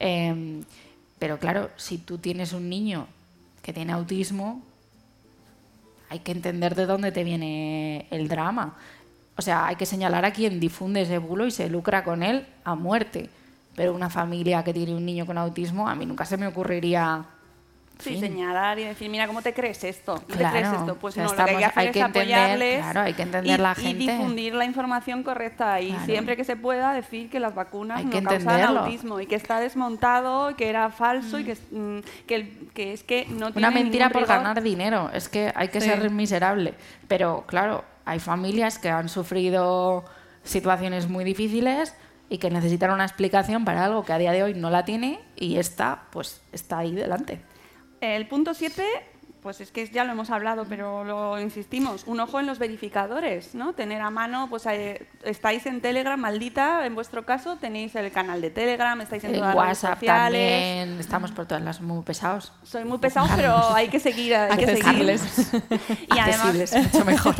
Eh, 0.00 0.62
pero 1.18 1.38
claro, 1.38 1.70
si 1.76 1.98
tú 1.98 2.18
tienes 2.18 2.52
un 2.52 2.68
niño 2.68 3.08
tiene 3.72 3.92
autismo, 3.92 4.62
hay 6.08 6.20
que 6.20 6.32
entender 6.32 6.74
de 6.74 6.86
dónde 6.86 7.12
te 7.12 7.24
viene 7.24 8.06
el 8.10 8.28
drama. 8.28 8.76
O 9.36 9.42
sea, 9.42 9.66
hay 9.66 9.76
que 9.76 9.86
señalar 9.86 10.24
a 10.24 10.32
quien 10.32 10.58
difunde 10.58 11.02
ese 11.02 11.18
bulo 11.18 11.46
y 11.46 11.50
se 11.50 11.68
lucra 11.68 12.02
con 12.02 12.22
él 12.22 12.46
a 12.64 12.74
muerte. 12.74 13.30
Pero 13.76 13.94
una 13.94 14.10
familia 14.10 14.64
que 14.64 14.74
tiene 14.74 14.94
un 14.94 15.04
niño 15.04 15.26
con 15.26 15.38
autismo, 15.38 15.88
a 15.88 15.94
mí 15.94 16.06
nunca 16.06 16.24
se 16.24 16.36
me 16.36 16.46
ocurriría 16.46 17.24
Sí, 17.98 18.18
señalar 18.20 18.78
y 18.78 18.84
decir, 18.84 19.10
mira, 19.10 19.26
¿cómo 19.26 19.42
te 19.42 19.52
crees 19.52 19.82
esto? 19.82 20.22
¿Qué 20.28 20.36
te 20.36 20.44
crees 20.44 20.68
esto? 20.68 20.96
Pues 20.96 21.16
no, 21.16 21.24
lo 21.24 21.34
que 21.34 21.42
hay 21.42 21.56
que 21.56 21.64
hacer 21.64 21.96
es 21.96 22.02
apoyarles 22.02 22.78
claro, 22.78 23.00
hay 23.00 23.14
que 23.14 23.22
entender 23.22 23.58
y, 23.58 23.60
la 23.60 23.74
gente. 23.74 23.90
y 23.90 24.06
difundir 24.06 24.54
la 24.54 24.64
información 24.64 25.22
correcta 25.22 25.80
y 25.80 25.96
siempre 26.04 26.36
que 26.36 26.44
se 26.44 26.56
pueda 26.56 26.92
decir 26.92 27.28
que 27.28 27.40
las 27.40 27.54
vacunas 27.54 28.04
no 28.04 28.22
causan 28.22 28.76
autismo 28.76 29.20
y 29.20 29.26
que 29.26 29.34
está 29.34 29.60
desmontado, 29.60 30.54
que 30.56 30.68
era 30.68 30.90
falso 30.90 31.38
y 31.38 31.44
que, 31.44 31.54
mm, 31.54 31.98
que, 32.26 32.68
que, 32.72 32.92
es 32.92 33.02
que 33.02 33.26
no 33.26 33.52
tiene 33.52 33.68
Una 33.68 33.70
mentira 33.70 34.10
por 34.10 34.26
ganar 34.26 34.62
dinero, 34.62 35.10
es 35.12 35.28
que 35.28 35.52
hay 35.54 35.68
que 35.68 35.80
ser 35.80 36.10
miserable. 36.10 36.74
Pero 37.08 37.44
claro, 37.46 37.84
hay 38.04 38.20
familias 38.20 38.78
que 38.78 38.90
han 38.90 39.08
sufrido 39.08 40.04
situaciones 40.44 41.08
muy 41.08 41.24
difíciles 41.24 41.94
y 42.30 42.38
que 42.38 42.50
necesitan 42.50 42.90
una 42.90 43.04
explicación 43.04 43.64
para 43.64 43.84
algo 43.84 44.04
que 44.04 44.12
a 44.12 44.18
día 44.18 44.32
de 44.32 44.42
hoy 44.42 44.54
no 44.54 44.70
la 44.70 44.84
tiene 44.84 45.20
y 45.36 45.56
esta 45.56 46.04
pues 46.10 46.40
está 46.52 46.78
ahí 46.78 46.94
delante. 46.94 47.40
El 48.00 48.28
punto 48.28 48.54
7 48.54 48.84
pues 49.48 49.62
es 49.62 49.70
que 49.70 49.88
ya 49.88 50.04
lo 50.04 50.12
hemos 50.12 50.28
hablado, 50.28 50.66
pero 50.68 51.04
lo 51.04 51.40
insistimos, 51.40 52.02
un 52.04 52.20
ojo 52.20 52.38
en 52.38 52.44
los 52.44 52.58
verificadores, 52.58 53.54
¿no? 53.54 53.72
Tener 53.72 54.02
a 54.02 54.10
mano, 54.10 54.48
pues 54.50 54.66
eh, 54.66 55.06
estáis 55.24 55.64
en 55.64 55.80
Telegram, 55.80 56.20
maldita, 56.20 56.84
en 56.84 56.94
vuestro 56.94 57.24
caso 57.24 57.56
tenéis 57.56 57.94
el 57.94 58.12
canal 58.12 58.42
de 58.42 58.50
Telegram, 58.50 59.00
estáis 59.00 59.24
en 59.24 59.32
todas 59.32 59.54
las 59.54 59.64
redes 59.64 59.78
sociales. 59.78 60.50
También, 60.52 61.00
estamos 61.00 61.32
por 61.32 61.46
todas 61.46 61.64
las 61.64 61.80
muy 61.80 62.02
pesados. 62.02 62.52
Soy 62.62 62.84
muy 62.84 62.98
pesado, 62.98 63.26
pero 63.36 63.74
hay 63.74 63.88
que 63.88 63.98
seguir, 64.00 64.34
hay 64.34 64.58
que 64.58 64.76
seguirles. 64.76 65.50
y 66.14 66.18
además, 66.18 66.74
mucho 66.92 67.04
mejor. 67.06 67.34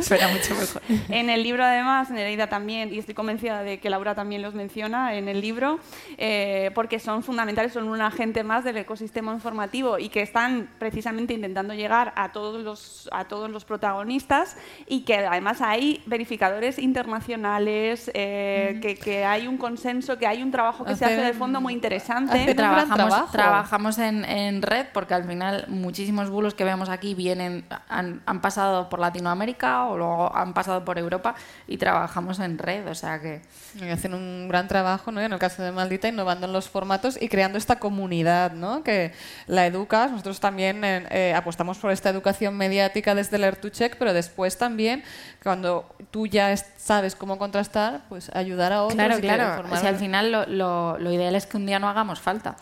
Suena 0.00 0.26
mucho 0.26 0.56
mejor. 0.56 0.82
En 1.08 1.30
el 1.30 1.44
libro 1.44 1.62
además, 1.62 2.10
Nereida 2.10 2.48
también, 2.48 2.92
y 2.92 2.98
estoy 2.98 3.14
convencida 3.14 3.62
de 3.62 3.78
que 3.78 3.90
Laura 3.90 4.16
también 4.16 4.42
los 4.42 4.54
menciona 4.54 5.14
en 5.14 5.28
el 5.28 5.40
libro, 5.40 5.78
eh, 6.18 6.72
porque 6.74 6.98
son 6.98 7.22
fundamentales, 7.22 7.74
son 7.74 7.88
un 7.88 8.00
agente 8.00 8.42
más 8.42 8.64
del 8.64 8.78
ecosistema 8.78 9.32
informativo 9.32 10.00
y 10.00 10.08
que 10.08 10.22
están 10.22 10.68
precisamente 10.80 11.11
precisamente 11.12 11.34
intentando 11.34 11.74
llegar 11.74 12.12
a 12.16 12.32
todos 12.32 12.62
los, 12.62 13.08
a 13.12 13.24
todos 13.24 13.50
los 13.50 13.64
protagonistas 13.64 14.56
y 14.86 15.02
que 15.02 15.16
además 15.16 15.60
hay 15.60 16.02
verificadores 16.06 16.78
internacionales, 16.78 18.10
eh, 18.14 18.78
que, 18.82 18.96
que, 18.96 19.24
hay 19.24 19.46
un 19.46 19.58
consenso, 19.58 20.18
que 20.18 20.26
hay 20.26 20.42
un 20.42 20.50
trabajo 20.50 20.84
que 20.84 20.96
se 20.96 21.04
hace 21.04 21.20
de 21.20 21.32
fondo 21.34 21.60
muy 21.60 21.74
interesante. 21.74 22.54
Trabajamos, 22.54 23.30
trabajamos 23.30 23.98
en, 23.98 24.24
en, 24.24 24.62
red 24.62 24.86
porque 24.92 25.14
al 25.14 25.24
final 25.24 25.66
muchísimos 25.68 26.30
bulos 26.30 26.54
que 26.54 26.64
vemos 26.64 26.88
aquí 26.88 27.14
vienen, 27.14 27.64
han, 27.88 28.22
han 28.26 28.40
pasado 28.40 28.88
por 28.88 28.98
Latinoamérica 28.98 29.86
o 29.86 29.96
luego 29.96 30.34
han 30.34 30.54
pasado 30.54 30.84
por 30.84 30.98
Europa 30.98 31.34
y 31.66 31.76
trabajamos 31.76 32.38
en 32.38 32.58
red, 32.58 32.88
o 32.88 32.94
sea 32.94 33.20
que... 33.20 33.42
hacen 33.90 34.14
un 34.14 34.48
gran 34.48 34.68
trabajo, 34.68 35.12
¿no? 35.12 35.20
En 35.20 35.32
el 35.32 35.38
caso 35.38 35.62
de 35.62 35.72
Maldita, 35.72 36.08
innovando 36.08 36.46
en 36.46 36.52
los 36.52 36.68
formatos 36.68 37.20
y 37.20 37.28
creando 37.28 37.58
esta 37.58 37.78
comunidad, 37.78 38.52
¿no? 38.52 38.82
Que 38.82 39.12
la 39.46 39.66
educas. 39.66 40.10
Nosotros 40.10 40.40
también 40.40 40.84
eh, 40.84 40.91
apostamos 41.34 41.78
por 41.78 41.90
esta 41.90 42.10
educación 42.10 42.56
mediática 42.56 43.14
desde 43.14 43.36
el 43.36 43.70
Check, 43.70 43.96
pero 43.98 44.12
después 44.12 44.58
también, 44.58 45.02
cuando 45.42 45.94
tú 46.10 46.26
ya 46.26 46.56
sabes 46.56 47.14
cómo 47.14 47.38
contrastar, 47.38 48.02
pues 48.08 48.30
ayudar 48.34 48.72
a 48.72 48.82
otros. 48.82 48.94
Claro, 48.94 49.18
claro. 49.20 49.76
Si 49.76 49.86
al 49.86 49.96
final 49.96 50.32
lo, 50.32 50.98
lo, 50.98 51.12
ideal 51.12 51.34
es 51.34 51.46
que 51.46 51.56
un 51.56 51.66
día 51.66 51.78
no 51.78 51.88
hagamos 51.88 52.20
falta. 52.20 52.56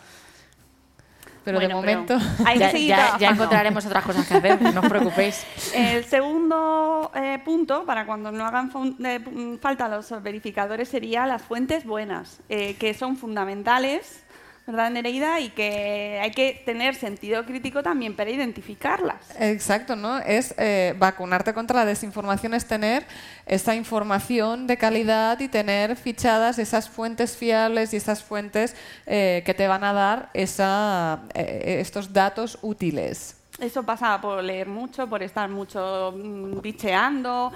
Pero 1.43 1.59
de 1.59 1.69
momento 1.69 2.17
ya, 2.77 3.17
encontraremos 3.19 3.83
otras 3.85 4.03
cosas 4.05 4.27
que 4.27 4.35
hacer, 4.35 4.61
no 4.61 4.79
os 4.79 4.87
preocupéis. 4.87 5.43
El 5.73 6.05
segundo 6.05 7.11
eh, 7.15 7.39
punto, 7.43 7.83
para 7.83 8.05
cuando 8.05 8.31
no 8.31 8.45
hagan 8.45 8.71
eh, 9.03 9.57
falta 9.59 9.87
los 9.87 10.21
verificadores, 10.21 10.89
sería 10.89 11.25
las 11.25 11.41
fuentes 11.41 11.83
buenas, 11.83 12.41
que 12.47 12.95
son 12.97 13.17
fundamentales 13.17 14.23
¿verdad, 14.67 14.91
Nereida? 14.91 15.39
Y 15.39 15.49
que 15.49 16.19
hay 16.21 16.31
que 16.31 16.61
tener 16.65 16.95
sentido 16.95 17.45
crítico 17.45 17.83
también 17.83 18.15
para 18.15 18.29
identificarlas. 18.29 19.17
Exacto, 19.39 19.95
¿no? 19.95 20.19
Es 20.19 20.53
eh, 20.57 20.95
vacunarte 20.97 21.53
contra 21.53 21.79
la 21.79 21.85
desinformación, 21.85 22.53
es 22.53 22.65
tener 22.67 23.05
esa 23.45 23.75
información 23.75 24.67
de 24.67 24.77
calidad 24.77 25.39
y 25.39 25.47
tener 25.47 25.95
fichadas 25.95 26.59
esas 26.59 26.89
fuentes 26.89 27.35
fiables 27.35 27.93
y 27.93 27.97
esas 27.97 28.23
fuentes 28.23 28.75
eh, 29.05 29.43
que 29.45 29.53
te 29.53 29.67
van 29.67 29.83
a 29.83 29.93
dar 29.93 30.29
esa, 30.33 31.23
eh, 31.33 31.77
estos 31.79 32.13
datos 32.13 32.57
útiles. 32.61 33.37
eso 33.59 33.83
pasa 33.83 34.19
por 34.21 34.43
leer 34.43 34.67
mucho, 34.67 35.07
por 35.07 35.21
estar 35.21 35.49
mucho 35.49 36.13
mm, 36.15 36.61
bicheando, 36.61 37.51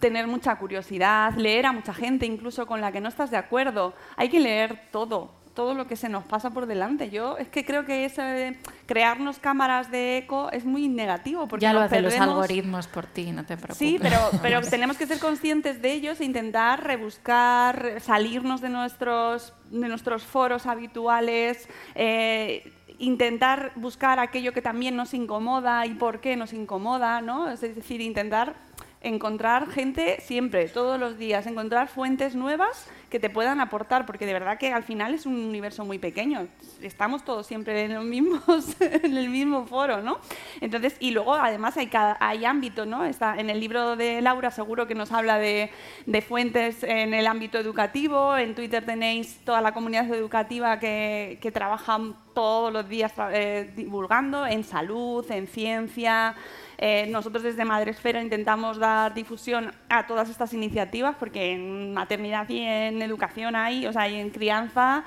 tener 0.00 0.26
mucha 0.26 0.56
curiosidad, 0.56 1.34
leer 1.34 1.66
a 1.66 1.72
mucha 1.72 1.94
gente, 1.94 2.26
incluso 2.26 2.66
con 2.66 2.80
la 2.80 2.90
que 2.92 3.00
no 3.00 3.08
estás 3.08 3.30
de 3.30 3.36
acuerdo. 3.36 3.94
Hay 4.16 4.28
que 4.28 4.40
leer 4.40 4.88
todo, 4.90 5.30
todo 5.56 5.74
lo 5.74 5.88
que 5.88 5.96
se 5.96 6.08
nos 6.08 6.22
pasa 6.22 6.50
por 6.50 6.66
delante. 6.66 7.10
Yo 7.10 7.36
es 7.38 7.48
que 7.48 7.64
creo 7.64 7.84
que 7.84 8.04
ese, 8.04 8.56
crearnos 8.86 9.40
cámaras 9.40 9.90
de 9.90 10.18
eco 10.18 10.52
es 10.52 10.64
muy 10.64 10.86
negativo. 10.86 11.48
Porque 11.48 11.64
ya 11.64 11.72
lo 11.72 11.80
hacen 11.80 12.04
los 12.04 12.14
perdemos- 12.14 12.28
algoritmos 12.28 12.86
por 12.86 13.06
ti, 13.06 13.32
no 13.32 13.44
te 13.44 13.56
preocupes. 13.56 13.78
Sí, 13.78 13.98
pero, 14.00 14.18
pero 14.42 14.60
tenemos 14.60 14.96
que 14.96 15.06
ser 15.08 15.18
conscientes 15.18 15.82
de 15.82 15.92
ellos 15.92 16.20
e 16.20 16.24
intentar 16.24 16.84
rebuscar, 16.84 18.00
salirnos 18.00 18.60
de 18.60 18.68
nuestros, 18.68 19.52
de 19.70 19.88
nuestros 19.88 20.22
foros 20.22 20.66
habituales, 20.66 21.68
eh, 21.96 22.72
intentar 22.98 23.72
buscar 23.76 24.18
aquello 24.20 24.52
que 24.52 24.62
también 24.62 24.94
nos 24.94 25.14
incomoda 25.14 25.84
y 25.86 25.94
por 25.94 26.20
qué 26.20 26.36
nos 26.36 26.52
incomoda, 26.52 27.20
¿no? 27.20 27.50
Es 27.50 27.60
decir, 27.62 28.00
intentar 28.00 28.54
encontrar 29.00 29.68
gente 29.68 30.20
siempre, 30.20 30.68
todos 30.68 30.98
los 30.98 31.18
días, 31.18 31.46
encontrar 31.46 31.88
fuentes 31.88 32.34
nuevas 32.34 32.88
que 33.10 33.20
te 33.20 33.30
puedan 33.30 33.60
aportar, 33.60 34.04
porque 34.04 34.26
de 34.26 34.32
verdad 34.32 34.58
que 34.58 34.72
al 34.72 34.82
final 34.82 35.14
es 35.14 35.26
un 35.26 35.36
universo 35.36 35.84
muy 35.84 35.98
pequeño. 35.98 36.48
Estamos 36.82 37.24
todos 37.24 37.46
siempre 37.46 37.84
en, 37.84 37.94
los 37.94 38.04
mismos, 38.04 38.76
en 38.80 39.16
el 39.16 39.28
mismo 39.28 39.66
foro, 39.66 40.02
¿no? 40.02 40.18
Entonces, 40.60 40.96
y 40.98 41.12
luego 41.12 41.34
además 41.34 41.76
hay, 41.76 41.88
hay 42.18 42.44
ámbito, 42.44 42.84
¿no? 42.84 43.04
Está 43.04 43.38
en 43.38 43.48
el 43.48 43.60
libro 43.60 43.94
de 43.94 44.20
Laura 44.22 44.50
seguro 44.50 44.86
que 44.88 44.94
nos 44.94 45.12
habla 45.12 45.38
de, 45.38 45.70
de 46.06 46.22
fuentes 46.22 46.82
en 46.82 47.14
el 47.14 47.26
ámbito 47.28 47.58
educativo. 47.58 48.36
En 48.36 48.54
Twitter 48.54 48.84
tenéis 48.84 49.38
toda 49.44 49.60
la 49.60 49.72
comunidad 49.72 50.12
educativa 50.12 50.80
que, 50.80 51.38
que 51.40 51.52
trabajan 51.52 52.16
todos 52.34 52.72
los 52.72 52.88
días 52.88 53.12
eh, 53.32 53.72
divulgando 53.76 54.46
en 54.46 54.64
salud, 54.64 55.24
en 55.30 55.46
ciencia. 55.46 56.34
Eh, 56.78 57.06
nosotros 57.10 57.42
desde 57.42 57.64
Madresfera 57.64 58.22
intentamos 58.22 58.78
dar 58.78 59.14
difusión 59.14 59.72
a 59.88 60.06
todas 60.06 60.28
estas 60.28 60.52
iniciativas 60.52 61.16
porque 61.18 61.52
en 61.52 61.94
maternidad 61.94 62.48
y 62.48 62.60
en 62.60 63.00
educación 63.00 63.56
hay, 63.56 63.86
o 63.86 63.92
sea, 63.92 64.08
y 64.08 64.16
en 64.16 64.30
crianza 64.30 65.04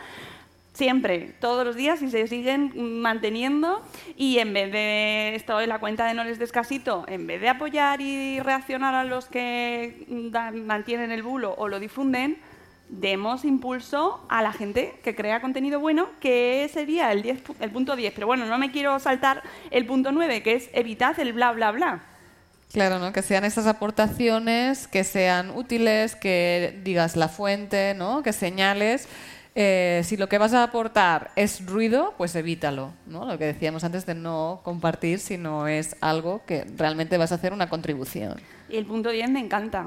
siempre, 0.73 1.33
todos 1.41 1.65
los 1.65 1.75
días 1.75 2.01
y 2.01 2.09
se 2.09 2.25
siguen 2.27 3.01
manteniendo. 3.01 3.81
Y 4.15 4.39
en 4.39 4.53
vez 4.53 4.71
de 4.71 5.35
esto 5.35 5.59
en 5.59 5.69
la 5.69 5.79
cuenta 5.79 6.05
de 6.05 6.13
No 6.13 6.23
les 6.23 6.39
descasito, 6.39 7.05
en 7.07 7.27
vez 7.27 7.41
de 7.41 7.49
apoyar 7.49 8.01
y 8.01 8.39
reaccionar 8.39 8.95
a 8.95 9.03
los 9.03 9.25
que 9.25 10.05
mantienen 10.53 11.11
el 11.11 11.21
bulo 11.21 11.53
o 11.57 11.67
lo 11.67 11.79
difunden, 11.79 12.37
demos 12.89 13.45
impulso 13.45 14.25
a 14.29 14.41
la 14.41 14.51
gente 14.51 14.99
que 15.03 15.15
crea 15.15 15.41
contenido 15.41 15.79
bueno, 15.79 16.07
que 16.19 16.69
sería 16.73 17.11
el, 17.11 17.21
10 17.21 17.43
pu- 17.43 17.55
el 17.59 17.71
punto 17.71 17.95
10. 17.95 18.13
Pero 18.13 18.27
bueno, 18.27 18.45
no 18.45 18.57
me 18.57 18.71
quiero 18.71 18.97
saltar 18.99 19.43
el 19.71 19.85
punto 19.85 20.11
9, 20.11 20.41
que 20.43 20.53
es 20.55 20.69
evitad 20.73 21.19
el 21.19 21.33
bla, 21.33 21.51
bla, 21.51 21.71
bla. 21.71 22.03
Claro, 22.71 22.99
¿no? 22.99 23.11
Que 23.13 23.21
sean 23.21 23.45
estas 23.45 23.65
aportaciones, 23.65 24.87
que 24.87 25.03
sean 25.03 25.51
útiles, 25.51 26.15
que 26.15 26.79
digas 26.83 27.15
la 27.15 27.27
fuente, 27.27 27.93
¿no? 27.95 28.21
Que 28.23 28.33
señales. 28.33 29.07
Eh, 29.55 30.01
si 30.05 30.15
lo 30.17 30.29
que 30.29 30.37
vas 30.37 30.53
a 30.53 30.63
aportar 30.63 31.31
es 31.35 31.65
ruido, 31.65 32.13
pues 32.17 32.35
evítalo, 32.35 32.93
¿no? 33.07 33.25
Lo 33.25 33.37
que 33.37 33.45
decíamos 33.45 33.83
antes 33.83 34.05
de 34.05 34.13
no 34.15 34.61
compartir 34.63 35.19
si 35.19 35.37
no 35.37 35.67
es 35.67 35.95
algo 36.01 36.43
que 36.45 36.65
realmente 36.77 37.17
vas 37.17 37.31
a 37.31 37.35
hacer 37.35 37.53
una 37.53 37.69
contribución. 37.69 38.39
Y 38.69 38.77
el 38.77 38.85
punto 38.85 39.09
10 39.09 39.29
me 39.31 39.39
encanta. 39.39 39.85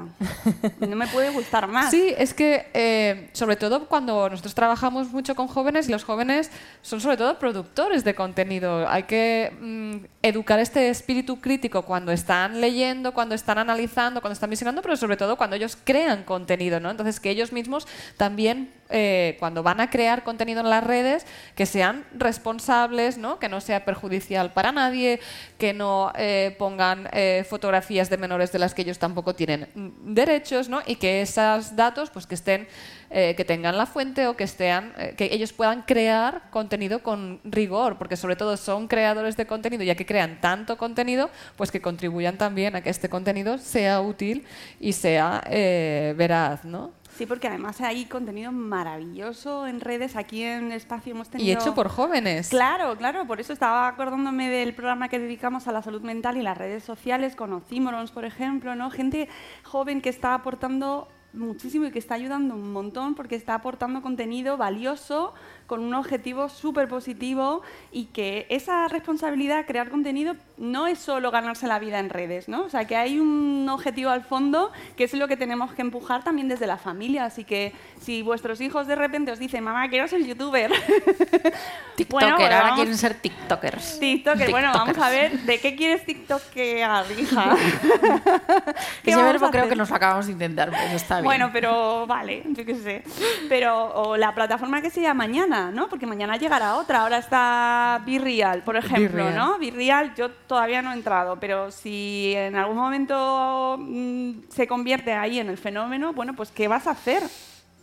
No 0.80 0.96
me 0.96 1.06
puede 1.06 1.30
gustar 1.30 1.68
más. 1.68 1.90
Sí, 1.90 2.12
es 2.18 2.34
que 2.34 2.66
eh, 2.74 3.30
sobre 3.32 3.56
todo 3.56 3.86
cuando 3.86 4.28
nosotros 4.28 4.54
trabajamos 4.54 5.10
mucho 5.12 5.34
con 5.34 5.46
jóvenes 5.46 5.88
y 5.88 5.92
los 5.92 6.04
jóvenes 6.04 6.50
son 6.82 7.00
sobre 7.00 7.16
todo 7.16 7.38
productores 7.38 8.02
de 8.04 8.14
contenido. 8.14 8.88
Hay 8.88 9.04
que 9.04 9.52
mm, 9.60 10.06
educar 10.22 10.58
este 10.58 10.88
espíritu 10.88 11.40
crítico 11.40 11.82
cuando 11.82 12.12
están 12.12 12.60
leyendo, 12.60 13.12
cuando 13.12 13.34
están 13.34 13.58
analizando, 13.58 14.20
cuando 14.20 14.34
están 14.34 14.50
visionando, 14.50 14.82
pero 14.82 14.96
sobre 14.96 15.16
todo 15.16 15.36
cuando 15.36 15.56
ellos 15.56 15.78
crean 15.84 16.24
contenido, 16.24 16.80
¿no? 16.80 16.90
Entonces 16.90 17.20
que 17.20 17.30
ellos 17.30 17.52
mismos 17.52 17.86
también 18.16 18.70
eh, 18.94 19.36
cuando 19.38 19.62
van 19.62 19.80
a 19.80 19.88
crear 19.88 20.22
contenido 20.22 20.60
en 20.60 20.68
las 20.68 20.84
redes 20.84 21.24
que 21.54 21.64
sean 21.64 22.04
responsables, 22.12 23.16
¿no? 23.16 23.38
Que 23.38 23.48
no 23.48 23.62
sea 23.62 23.86
perjudicial 23.86 24.52
para 24.52 24.70
nadie, 24.70 25.18
que 25.58 25.72
no 25.72 26.12
eh, 26.14 26.54
pongan 26.58 27.08
eh, 27.12 27.46
fotografías 27.48 28.10
de 28.10 28.18
menores 28.18 28.52
de 28.52 28.58
las 28.58 28.71
que 28.74 28.82
ellos 28.82 28.98
tampoco 28.98 29.34
tienen 29.34 29.68
mm, 29.74 30.14
derechos, 30.14 30.68
¿no? 30.68 30.80
Y 30.86 30.96
que 30.96 31.22
esos 31.22 31.76
datos, 31.76 32.10
pues 32.10 32.26
que 32.26 32.34
estén, 32.34 32.68
eh, 33.10 33.34
que 33.36 33.44
tengan 33.44 33.76
la 33.76 33.86
fuente 33.86 34.26
o 34.26 34.36
que 34.36 34.44
estén, 34.44 34.92
eh, 34.96 35.14
que 35.16 35.28
ellos 35.32 35.52
puedan 35.52 35.82
crear 35.82 36.50
contenido 36.50 37.02
con 37.02 37.40
rigor, 37.44 37.98
porque 37.98 38.16
sobre 38.16 38.36
todo 38.36 38.56
son 38.56 38.88
creadores 38.88 39.36
de 39.36 39.46
contenido, 39.46 39.82
ya 39.82 39.94
que 39.94 40.06
crean 40.06 40.40
tanto 40.40 40.76
contenido, 40.76 41.30
pues 41.56 41.70
que 41.70 41.80
contribuyan 41.80 42.38
también 42.38 42.76
a 42.76 42.82
que 42.82 42.90
este 42.90 43.08
contenido 43.08 43.58
sea 43.58 44.00
útil 44.00 44.44
y 44.80 44.92
sea 44.92 45.42
eh, 45.46 46.14
veraz, 46.16 46.64
¿no? 46.64 47.01
Sí, 47.22 47.26
porque 47.26 47.46
además 47.46 47.80
hay 47.80 48.06
contenido 48.06 48.50
maravilloso 48.50 49.68
en 49.68 49.78
redes. 49.78 50.16
Aquí 50.16 50.42
en 50.42 50.72
Espacio 50.72 51.12
hemos 51.12 51.28
tenido... 51.28 51.48
Y 51.48 51.52
hecho 51.52 51.72
por 51.72 51.88
jóvenes. 51.88 52.48
Claro, 52.48 52.96
claro. 52.96 53.28
Por 53.28 53.38
eso 53.38 53.52
estaba 53.52 53.86
acordándome 53.86 54.50
del 54.50 54.74
programa 54.74 55.08
que 55.08 55.20
dedicamos 55.20 55.68
a 55.68 55.72
la 55.72 55.82
salud 55.82 56.02
mental 56.02 56.36
y 56.36 56.42
las 56.42 56.58
redes 56.58 56.82
sociales, 56.82 57.36
con 57.36 57.52
Ocimorons, 57.52 58.10
por 58.10 58.24
ejemplo, 58.24 58.74
¿no? 58.74 58.90
Gente 58.90 59.28
joven 59.62 60.00
que 60.00 60.08
está 60.08 60.34
aportando 60.34 61.06
muchísimo 61.32 61.86
y 61.86 61.92
que 61.92 62.00
está 62.00 62.16
ayudando 62.16 62.56
un 62.56 62.72
montón 62.72 63.14
porque 63.14 63.36
está 63.36 63.54
aportando 63.54 64.02
contenido 64.02 64.56
valioso 64.56 65.32
con 65.72 65.80
un 65.80 65.94
objetivo 65.94 66.50
súper 66.50 66.86
positivo 66.86 67.62
y 67.92 68.04
que 68.04 68.44
esa 68.50 68.88
responsabilidad, 68.88 69.64
crear 69.64 69.88
contenido, 69.88 70.36
no 70.58 70.86
es 70.86 70.98
solo 70.98 71.30
ganarse 71.30 71.66
la 71.66 71.78
vida 71.78 71.98
en 71.98 72.10
redes, 72.10 72.46
¿no? 72.46 72.64
O 72.64 72.68
sea, 72.68 72.84
que 72.86 72.94
hay 72.94 73.18
un 73.18 73.66
objetivo 73.70 74.10
al 74.10 74.22
fondo 74.22 74.70
que 74.98 75.04
es 75.04 75.14
lo 75.14 75.28
que 75.28 75.38
tenemos 75.38 75.72
que 75.72 75.80
empujar 75.80 76.24
también 76.24 76.46
desde 76.46 76.66
la 76.66 76.76
familia. 76.76 77.24
Así 77.24 77.44
que 77.44 77.72
si 78.02 78.20
vuestros 78.20 78.60
hijos 78.60 78.86
de 78.86 78.96
repente 78.96 79.32
os 79.32 79.38
dicen, 79.38 79.64
mamá, 79.64 79.88
quiero 79.88 80.06
ser 80.08 80.22
youtuber, 80.26 80.70
TikToker, 81.96 82.06
Bueno, 82.10 82.36
bueno, 82.36 82.54
ahora 82.54 82.74
quieren 82.74 82.98
ser 82.98 83.14
TikTokers. 83.14 83.98
TikToker, 83.98 84.50
bueno, 84.50 84.72
vamos 84.74 84.90
a 84.98 85.08
TikTokers. 85.08 85.32
ver, 85.32 85.40
¿de 85.40 85.58
qué 85.58 85.74
quieres 85.74 86.04
TikTokear, 86.04 87.06
hija? 87.18 87.56
¿Qué 89.02 89.12
Ese 89.12 89.22
verbo 89.22 89.50
creo 89.50 89.70
que 89.70 89.76
nos 89.76 89.88
lo 89.88 89.96
acabamos 89.96 90.26
de 90.26 90.32
intentar, 90.32 90.70
pero 90.70 90.96
está 90.96 91.14
bien. 91.14 91.24
Bueno, 91.24 91.48
pero 91.50 92.06
vale, 92.06 92.42
yo 92.48 92.66
qué 92.66 92.74
sé. 92.74 93.04
Pero, 93.48 93.86
o 93.94 94.18
la 94.18 94.34
plataforma 94.34 94.82
que 94.82 94.90
sea 94.90 95.14
mañana, 95.14 95.61
¿no? 95.70 95.88
Porque 95.88 96.06
mañana 96.06 96.36
llegará 96.36 96.76
otra. 96.76 97.02
Ahora 97.02 97.18
está 97.18 98.02
Virreal, 98.04 98.62
por 98.62 98.76
ejemplo. 98.76 99.30
¿no? 99.30 99.58
Virreal 99.58 100.14
yo 100.14 100.30
todavía 100.30 100.82
no 100.82 100.92
he 100.92 100.94
entrado, 100.94 101.38
pero 101.38 101.70
si 101.70 102.32
en 102.34 102.56
algún 102.56 102.76
momento 102.76 103.76
mm, 103.78 104.48
se 104.48 104.66
convierte 104.66 105.12
ahí 105.12 105.38
en 105.38 105.48
el 105.48 105.58
fenómeno, 105.58 106.12
bueno, 106.12 106.34
pues 106.34 106.50
¿qué 106.50 106.68
vas 106.68 106.86
a 106.86 106.92
hacer? 106.92 107.22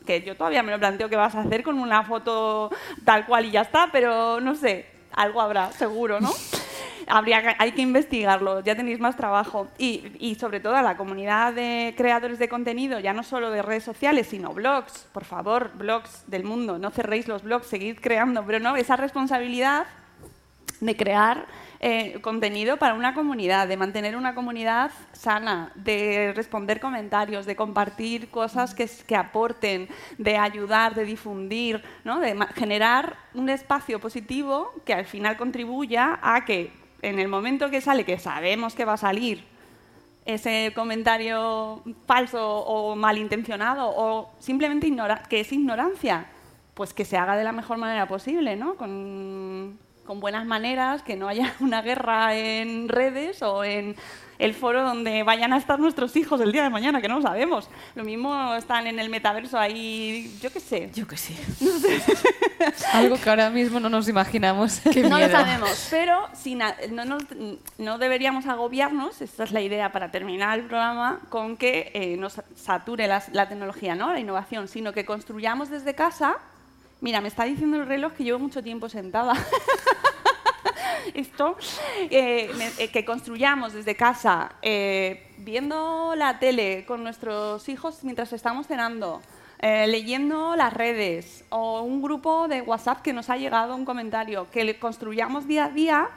Que 0.05 0.21
yo 0.21 0.35
todavía 0.35 0.63
me 0.63 0.71
lo 0.71 0.79
planteo 0.79 1.09
qué 1.09 1.15
vas 1.15 1.35
a 1.35 1.41
hacer 1.41 1.63
con 1.63 1.79
una 1.79 2.03
foto 2.03 2.69
tal 3.05 3.25
cual 3.25 3.45
y 3.45 3.51
ya 3.51 3.61
está, 3.61 3.89
pero 3.91 4.39
no 4.41 4.55
sé, 4.55 4.87
algo 5.13 5.41
habrá, 5.41 5.71
seguro, 5.71 6.19
¿no? 6.19 6.31
Habría 7.09 7.55
hay 7.57 7.71
que 7.71 7.81
investigarlo, 7.81 8.61
ya 8.61 8.75
tenéis 8.75 8.99
más 8.99 9.17
trabajo. 9.17 9.67
Y, 9.77 10.35
sobre 10.39 10.59
todo 10.59 10.75
a 10.75 10.81
la 10.81 10.95
comunidad 10.95 11.53
de 11.53 11.93
creadores 11.97 12.39
de 12.39 12.47
contenido, 12.47 12.99
ya 12.99 13.13
no 13.13 13.23
solo 13.23 13.49
de 13.49 13.61
redes 13.61 13.83
sociales, 13.83 14.27
sino 14.27 14.53
blogs. 14.53 15.07
Por 15.11 15.25
favor, 15.25 15.71
blogs 15.75 16.23
del 16.27 16.43
mundo, 16.43 16.77
no 16.77 16.91
cerréis 16.91 17.27
los 17.27 17.43
blogs, 17.43 17.67
seguid 17.67 17.97
creando, 17.99 18.45
pero 18.45 18.59
no, 18.59 18.75
esa 18.75 18.95
responsabilidad 18.95 19.87
de 20.79 20.95
crear 20.95 21.45
eh, 21.81 22.19
contenido 22.21 22.77
para 22.77 22.93
una 22.93 23.13
comunidad, 23.13 23.67
de 23.67 23.77
mantener 23.77 24.15
una 24.15 24.35
comunidad 24.35 24.91
sana, 25.13 25.71
de 25.75 26.33
responder 26.35 26.79
comentarios, 26.79 27.45
de 27.45 27.55
compartir 27.55 28.29
cosas 28.29 28.75
que, 28.75 28.89
que 29.07 29.15
aporten, 29.15 29.87
de 30.17 30.37
ayudar, 30.37 30.93
de 30.93 31.05
difundir, 31.05 31.83
¿no? 32.03 32.19
de 32.19 32.37
generar 32.55 33.17
un 33.33 33.49
espacio 33.49 33.99
positivo 33.99 34.73
que 34.85 34.93
al 34.93 35.05
final 35.05 35.37
contribuya 35.37 36.19
a 36.21 36.43
que 36.43 36.71
en 37.01 37.19
el 37.19 37.27
momento 37.27 37.69
que 37.69 37.81
sale, 37.81 38.03
que 38.05 38.19
sabemos 38.19 38.75
que 38.75 38.85
va 38.85 38.93
a 38.93 38.97
salir, 38.97 39.43
ese 40.25 40.71
comentario 40.75 41.81
falso 42.05 42.45
o 42.59 42.95
malintencionado 42.95 43.89
o 43.89 44.29
simplemente 44.39 44.87
ignora- 44.87 45.23
que 45.27 45.39
es 45.39 45.51
ignorancia, 45.51 46.27
pues 46.75 46.93
que 46.93 47.05
se 47.05 47.17
haga 47.17 47.35
de 47.35 47.43
la 47.43 47.51
mejor 47.51 47.77
manera 47.77 48.07
posible, 48.07 48.55
¿no? 48.55 48.75
Con, 48.75 49.79
con 50.05 50.19
buenas 50.19 50.45
maneras, 50.45 51.01
que 51.03 51.15
no 51.15 51.27
haya 51.27 51.53
una 51.59 51.81
guerra 51.81 52.35
en 52.35 52.89
redes 52.89 53.41
o 53.41 53.63
en 53.63 53.95
el 54.39 54.53
foro 54.53 54.83
donde 54.83 55.21
vayan 55.23 55.53
a 55.53 55.57
estar 55.57 55.79
nuestros 55.79 56.15
hijos 56.15 56.39
el 56.41 56.51
día 56.51 56.63
de 56.63 56.69
mañana, 56.69 57.01
que 57.01 57.07
no 57.09 57.17
lo 57.17 57.21
sabemos. 57.21 57.69
Lo 57.93 58.03
mismo 58.05 58.55
están 58.55 58.87
en 58.87 58.97
el 58.97 59.09
metaverso 59.09 59.59
ahí, 59.59 60.35
yo 60.41 60.51
qué 60.51 60.59
sé. 60.61 60.89
Yo 60.95 61.05
que 61.07 61.17
sí. 61.17 61.37
Algo 62.93 63.17
que 63.21 63.29
ahora 63.29 63.49
mismo 63.49 63.79
no 63.79 63.89
nos 63.89 64.07
imaginamos. 64.07 64.81
no 64.85 65.19
lo 65.19 65.29
sabemos, 65.29 65.87
pero 65.91 66.27
si 66.33 66.55
no, 66.55 66.73
nos- 67.05 67.23
no 67.77 67.97
deberíamos 67.97 68.45
agobiarnos, 68.47 69.21
esta 69.21 69.43
es 69.43 69.51
la 69.51 69.61
idea 69.61 69.91
para 69.91 70.09
terminar 70.11 70.57
el 70.57 70.65
programa, 70.65 71.19
con 71.29 71.57
que 71.57 71.91
eh, 71.93 72.15
nos 72.17 72.41
sature 72.55 73.07
las- 73.07 73.29
la, 73.33 73.47
tecnología, 73.49 73.95
¿no? 73.95 74.13
la 74.13 74.19
innovación, 74.19 74.67
sino 74.67 74.93
que 74.93 75.05
construyamos 75.05 75.69
desde 75.69 75.95
casa. 75.95 76.37
Mira, 77.01 77.21
me 77.21 77.27
está 77.27 77.43
diciendo 77.43 77.77
el 77.77 77.87
reloj 77.87 78.13
que 78.13 78.23
llevo 78.23 78.39
mucho 78.39 78.63
tiempo 78.63 78.87
sentada. 78.89 79.33
esto, 81.13 81.57
eh, 82.09 82.51
eh, 82.77 82.87
que 82.89 83.05
construyamos 83.05 83.73
desde 83.73 83.95
casa, 83.95 84.51
viendo 85.37 86.13
la 86.15 86.39
tele 86.39 86.85
con 86.85 87.03
nuestros 87.03 87.67
hijos 87.69 88.03
mientras 88.03 88.33
estamos 88.33 88.67
cenando, 88.67 89.21
leyendo 89.61 90.55
las 90.55 90.73
redes 90.73 91.43
o 91.49 91.81
un 91.81 92.01
grupo 92.01 92.47
de 92.47 92.61
WhatsApp 92.61 93.01
que 93.01 93.13
nos 93.13 93.29
ha 93.29 93.37
llegado 93.37 93.75
un 93.75 93.85
comentario, 93.85 94.47
que 94.51 94.77
construyamos 94.79 95.47
día 95.47 95.65
a 95.65 95.69
día 95.69 96.09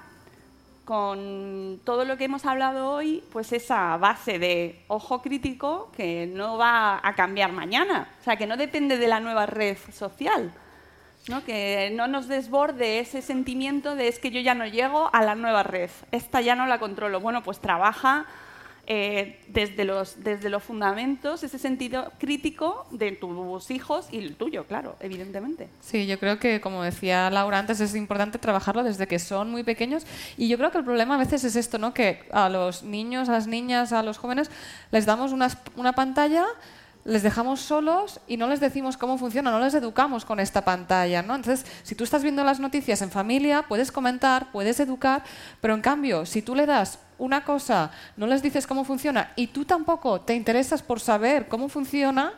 con 0.84 1.80
todo 1.84 2.04
lo 2.04 2.16
que 2.16 2.24
hemos 2.24 2.44
hablado 2.44 2.90
hoy, 2.90 3.22
pues 3.32 3.52
esa 3.52 3.96
base 3.98 4.38
de 4.38 4.80
ojo 4.88 5.22
crítico 5.22 5.90
que 5.96 6.26
no 6.26 6.58
va 6.58 7.00
a 7.02 7.14
cambiar 7.14 7.52
mañana, 7.52 8.08
o 8.20 8.24
sea, 8.24 8.36
que 8.36 8.46
no 8.46 8.56
depende 8.56 8.98
de 8.98 9.06
la 9.06 9.20
nueva 9.20 9.46
red 9.46 9.76
social, 9.92 10.52
¿no? 11.28 11.44
que 11.44 11.92
no 11.94 12.08
nos 12.08 12.28
desborde 12.28 12.98
ese 12.98 13.22
sentimiento 13.22 13.94
de 13.94 14.08
es 14.08 14.18
que 14.18 14.30
yo 14.30 14.40
ya 14.40 14.54
no 14.54 14.66
llego 14.66 15.10
a 15.12 15.22
la 15.22 15.34
nueva 15.34 15.62
red, 15.62 15.90
esta 16.10 16.40
ya 16.40 16.54
no 16.54 16.66
la 16.66 16.78
controlo. 16.78 17.20
Bueno, 17.20 17.42
pues 17.42 17.60
trabaja 17.60 18.26
eh, 18.88 19.38
desde, 19.46 19.84
los, 19.84 20.24
desde 20.24 20.50
los 20.50 20.60
fundamentos, 20.60 21.44
ese 21.44 21.58
sentido 21.60 22.12
crítico 22.18 22.84
de 22.90 23.12
tus 23.12 23.70
hijos 23.70 24.08
y 24.10 24.18
el 24.18 24.34
tuyo, 24.34 24.66
claro, 24.66 24.96
evidentemente. 24.98 25.68
Sí, 25.80 26.08
yo 26.08 26.18
creo 26.18 26.40
que, 26.40 26.60
como 26.60 26.82
decía 26.82 27.30
Laura 27.30 27.60
antes, 27.60 27.80
es 27.80 27.94
importante 27.94 28.38
trabajarlo 28.38 28.82
desde 28.82 29.06
que 29.06 29.20
son 29.20 29.52
muy 29.52 29.62
pequeños. 29.62 30.04
Y 30.36 30.48
yo 30.48 30.58
creo 30.58 30.72
que 30.72 30.78
el 30.78 30.84
problema 30.84 31.14
a 31.14 31.18
veces 31.18 31.44
es 31.44 31.54
esto, 31.54 31.78
¿no? 31.78 31.94
que 31.94 32.24
a 32.32 32.48
los 32.48 32.82
niños, 32.82 33.28
a 33.28 33.32
las 33.32 33.46
niñas, 33.46 33.92
a 33.92 34.02
los 34.02 34.18
jóvenes, 34.18 34.50
les 34.90 35.06
damos 35.06 35.30
una, 35.30 35.48
una 35.76 35.92
pantalla 35.92 36.44
les 37.04 37.22
dejamos 37.22 37.60
solos 37.60 38.20
y 38.26 38.36
no 38.36 38.48
les 38.48 38.60
decimos 38.60 38.96
cómo 38.96 39.18
funciona, 39.18 39.50
no 39.50 39.58
les 39.58 39.74
educamos 39.74 40.24
con 40.24 40.40
esta 40.40 40.64
pantalla. 40.64 41.22
¿no? 41.22 41.34
Entonces, 41.34 41.66
si 41.82 41.94
tú 41.94 42.04
estás 42.04 42.22
viendo 42.22 42.44
las 42.44 42.60
noticias 42.60 43.02
en 43.02 43.10
familia, 43.10 43.64
puedes 43.68 43.90
comentar, 43.90 44.52
puedes 44.52 44.78
educar, 44.80 45.24
pero 45.60 45.74
en 45.74 45.80
cambio, 45.80 46.26
si 46.26 46.42
tú 46.42 46.54
le 46.54 46.66
das 46.66 46.98
una 47.18 47.44
cosa, 47.44 47.90
no 48.16 48.26
les 48.26 48.42
dices 48.42 48.66
cómo 48.66 48.84
funciona 48.84 49.32
y 49.36 49.48
tú 49.48 49.64
tampoco 49.64 50.20
te 50.20 50.34
interesas 50.34 50.82
por 50.82 51.00
saber 51.00 51.48
cómo 51.48 51.68
funciona, 51.68 52.34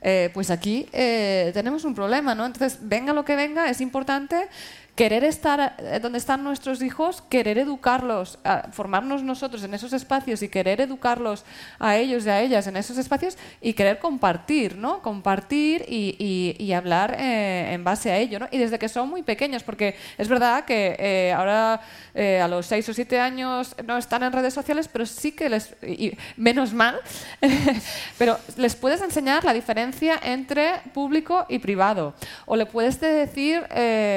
eh, 0.00 0.30
pues 0.34 0.50
aquí 0.50 0.86
eh, 0.92 1.50
tenemos 1.54 1.84
un 1.84 1.94
problema. 1.94 2.34
¿no? 2.34 2.44
Entonces, 2.44 2.78
venga 2.82 3.14
lo 3.14 3.24
que 3.24 3.36
venga, 3.36 3.70
es 3.70 3.80
importante 3.80 4.48
querer 4.94 5.24
estar 5.24 5.74
eh, 5.78 5.98
donde 6.00 6.18
están 6.18 6.44
nuestros 6.44 6.80
hijos, 6.80 7.22
querer 7.28 7.58
educarlos, 7.58 8.38
formarnos 8.72 9.22
nosotros 9.22 9.64
en 9.64 9.74
esos 9.74 9.92
espacios 9.92 10.42
y 10.42 10.48
querer 10.48 10.80
educarlos 10.80 11.44
a 11.78 11.96
ellos 11.96 12.24
y 12.26 12.28
a 12.28 12.40
ellas 12.40 12.66
en 12.66 12.76
esos 12.76 12.96
espacios 12.98 13.36
y 13.60 13.72
querer 13.72 13.98
compartir, 13.98 14.76
¿no? 14.76 15.02
Compartir 15.02 15.84
y, 15.88 16.72
hablar 16.74 17.16
eh, 17.20 17.72
en 17.72 17.84
base 17.84 18.10
a 18.10 18.18
ello, 18.18 18.40
¿no? 18.40 18.48
Y 18.50 18.58
desde 18.58 18.80
que 18.80 18.88
son 18.88 19.08
muy 19.08 19.22
pequeños, 19.22 19.62
porque 19.62 19.96
es 20.18 20.26
verdad 20.26 20.64
que 20.64 20.96
eh, 20.98 21.32
ahora 21.32 21.80
a 22.14 22.48
los 22.48 22.66
seis 22.66 22.88
o 22.88 22.94
siete 22.94 23.18
años 23.18 23.74
no 23.84 23.96
están 23.96 24.22
en 24.22 24.32
redes 24.32 24.54
sociales, 24.54 24.88
pero 24.88 25.04
sí 25.06 25.32
que 25.32 25.48
les, 25.48 25.74
y 25.82 26.16
menos 26.36 26.72
mal, 26.72 27.00
pero 28.18 28.38
les 28.56 28.76
puedes 28.76 29.02
enseñar 29.02 29.44
la 29.44 29.52
diferencia 29.52 30.20
entre 30.22 30.80
público 30.92 31.46
y 31.48 31.58
privado. 31.58 32.14
O 32.46 32.54
le 32.54 32.66
puedes 32.66 33.00
decir, 33.00 33.62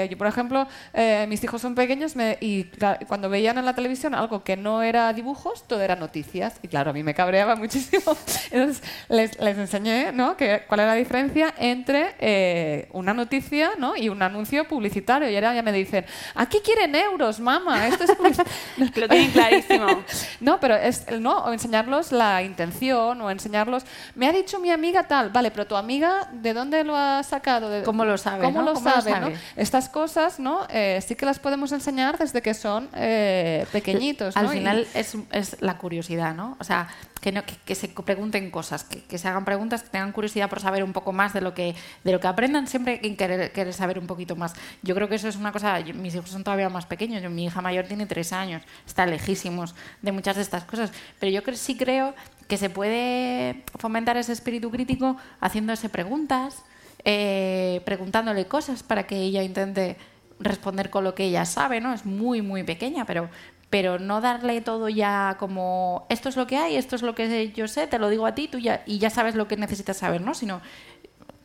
yo 0.09 0.17
por 0.17 0.27
ejemplo, 0.27 0.66
eh, 0.93 1.25
mis 1.29 1.43
hijos 1.43 1.61
son 1.61 1.75
pequeños 1.75 2.15
y 2.39 2.65
cuando 3.07 3.29
veían 3.29 3.57
en 3.57 3.65
la 3.65 3.73
televisión 3.73 4.13
algo 4.13 4.43
que 4.43 4.57
no 4.57 4.81
era 4.81 5.11
dibujos, 5.13 5.67
todo 5.67 5.81
era 5.81 5.95
noticias. 5.95 6.55
Y 6.61 6.67
claro, 6.67 6.91
a 6.91 6.93
mí 6.93 7.03
me 7.03 7.13
cabreaba 7.13 7.55
muchísimo. 7.57 8.15
Entonces 8.51 8.83
les, 9.09 9.39
les 9.39 9.57
enseñé 9.57 10.11
¿no? 10.11 10.37
que, 10.37 10.63
cuál 10.67 10.81
era 10.81 10.89
la 10.89 10.95
diferencia 10.95 11.53
entre 11.57 12.15
eh, 12.19 12.89
una 12.93 13.13
noticia 13.13 13.71
¿no? 13.77 13.95
y 13.95 14.09
un 14.09 14.21
anuncio 14.21 14.67
publicitario. 14.67 15.29
Y 15.29 15.35
ahora 15.35 15.53
ya 15.53 15.63
me 15.63 15.71
dicen, 15.71 16.05
aquí 16.35 16.59
quieren 16.63 16.95
euros, 16.95 17.39
mamá. 17.39 17.87
Esto 17.87 18.03
es 18.03 18.37
Lo 18.77 19.07
tienen 19.07 19.31
clarísimo. 19.31 19.87
no, 20.39 20.59
pero 20.59 20.75
es 20.75 21.05
¿no? 21.19 21.39
o 21.39 21.51
enseñarlos 21.51 22.11
la 22.11 22.43
intención 22.43 23.21
o 23.21 23.31
enseñarlos, 23.31 23.83
me 24.15 24.27
ha 24.27 24.31
dicho 24.31 24.59
mi 24.59 24.71
amiga 24.71 25.07
tal, 25.07 25.29
vale, 25.29 25.51
pero 25.51 25.67
tu 25.67 25.75
amiga, 25.75 26.29
¿de 26.31 26.53
dónde 26.53 26.83
lo 26.83 26.95
ha 26.95 27.23
sacado? 27.23 27.69
De, 27.69 27.83
¿Cómo 27.83 28.05
lo 28.05 28.17
sabe? 28.17 28.43
¿Cómo, 28.43 28.61
lo, 28.61 28.75
sabe, 28.75 29.37
Estas 29.55 29.89
cosas, 29.89 30.39
¿no? 30.39 30.56
Eh, 30.69 30.99
sí 31.05 31.15
que 31.15 31.25
las 31.25 31.39
podemos 31.39 31.71
enseñar 31.71 32.17
desde 32.17 32.41
que 32.41 32.53
son 32.53 32.89
eh, 32.93 33.65
pequeñitos. 33.71 34.35
Al 34.37 34.49
final 34.49 34.87
es, 34.93 35.15
es, 35.31 35.61
la 35.61 35.77
curiosidad, 35.77 36.33
¿no? 36.33 36.57
O 36.59 36.63
sea, 36.63 36.87
que, 37.21 37.31
no, 37.31 37.43
que, 37.65 37.75
se 37.75 37.87
pregunten 37.89 38.51
cosas, 38.51 38.83
que, 38.83 39.03
que, 39.03 39.17
se 39.17 39.27
hagan 39.27 39.45
preguntas, 39.45 39.83
que 39.83 39.89
tengan 39.89 40.11
curiosidad 40.11 40.49
por 40.49 40.59
saber 40.59 40.83
un 40.83 40.93
poco 40.93 41.11
más 41.11 41.33
de 41.33 41.41
lo 41.41 41.53
que, 41.53 41.75
de 42.03 42.11
lo 42.11 42.19
que 42.19 42.27
aprendan, 42.27 42.67
siempre 42.67 42.99
querer, 42.99 43.51
querer 43.51 43.73
saber 43.73 43.99
un 43.99 44.07
poquito 44.07 44.35
más. 44.35 44.53
Yo 44.83 44.95
creo 44.95 45.09
que 45.09 45.15
eso 45.15 45.27
es 45.27 45.35
una 45.35 45.51
cosa, 45.51 45.79
mis 45.93 46.15
hijos 46.15 46.29
son 46.29 46.43
todavía 46.43 46.69
más 46.69 46.85
pequeños, 46.85 47.29
mi 47.31 47.45
hija 47.45 47.61
mayor 47.61 47.85
tiene 47.85 48.05
tres 48.05 48.33
años, 48.33 48.63
está 48.85 49.05
lejísimos 49.05 49.75
de 50.01 50.11
muchas 50.11 50.35
de 50.35 50.41
estas 50.41 50.63
cosas, 50.63 50.91
pero 51.19 51.31
yo 51.31 51.41
sí 51.55 51.77
creo 51.77 52.13
que 52.47 52.57
se 52.57 52.69
puede 52.69 53.63
fomentar 53.77 54.17
ese 54.17 54.33
espíritu 54.33 54.71
crítico 54.71 55.17
haciéndose 55.41 55.89
preguntas, 55.89 56.63
eh, 57.03 57.81
preguntándole 57.85 58.47
cosas 58.47 58.83
para 58.83 59.05
que 59.05 59.17
ella 59.17 59.43
intente 59.43 59.97
responder 60.39 60.89
con 60.89 61.03
lo 61.03 61.15
que 61.15 61.25
ella 61.25 61.45
sabe, 61.45 61.81
¿no? 61.81 61.93
Es 61.93 62.05
muy, 62.05 62.41
muy 62.41 62.63
pequeña, 62.63 63.05
pero, 63.05 63.29
pero 63.69 63.99
no 63.99 64.21
darle 64.21 64.61
todo 64.61 64.89
ya 64.89 65.35
como 65.39 66.05
esto 66.09 66.29
es 66.29 66.35
lo 66.35 66.47
que 66.47 66.57
hay, 66.57 66.75
esto 66.75 66.95
es 66.95 67.01
lo 67.01 67.15
que 67.15 67.51
yo 67.55 67.67
sé, 67.67 67.87
te 67.87 67.99
lo 67.99 68.09
digo 68.09 68.25
a 68.25 68.35
ti, 68.35 68.47
tú 68.47 68.59
ya, 68.59 68.83
y 68.85 68.99
ya 68.99 69.09
sabes 69.09 69.35
lo 69.35 69.47
que 69.47 69.57
necesitas 69.57 69.97
saber, 69.97 70.21
¿no? 70.21 70.33
Sino 70.33 70.61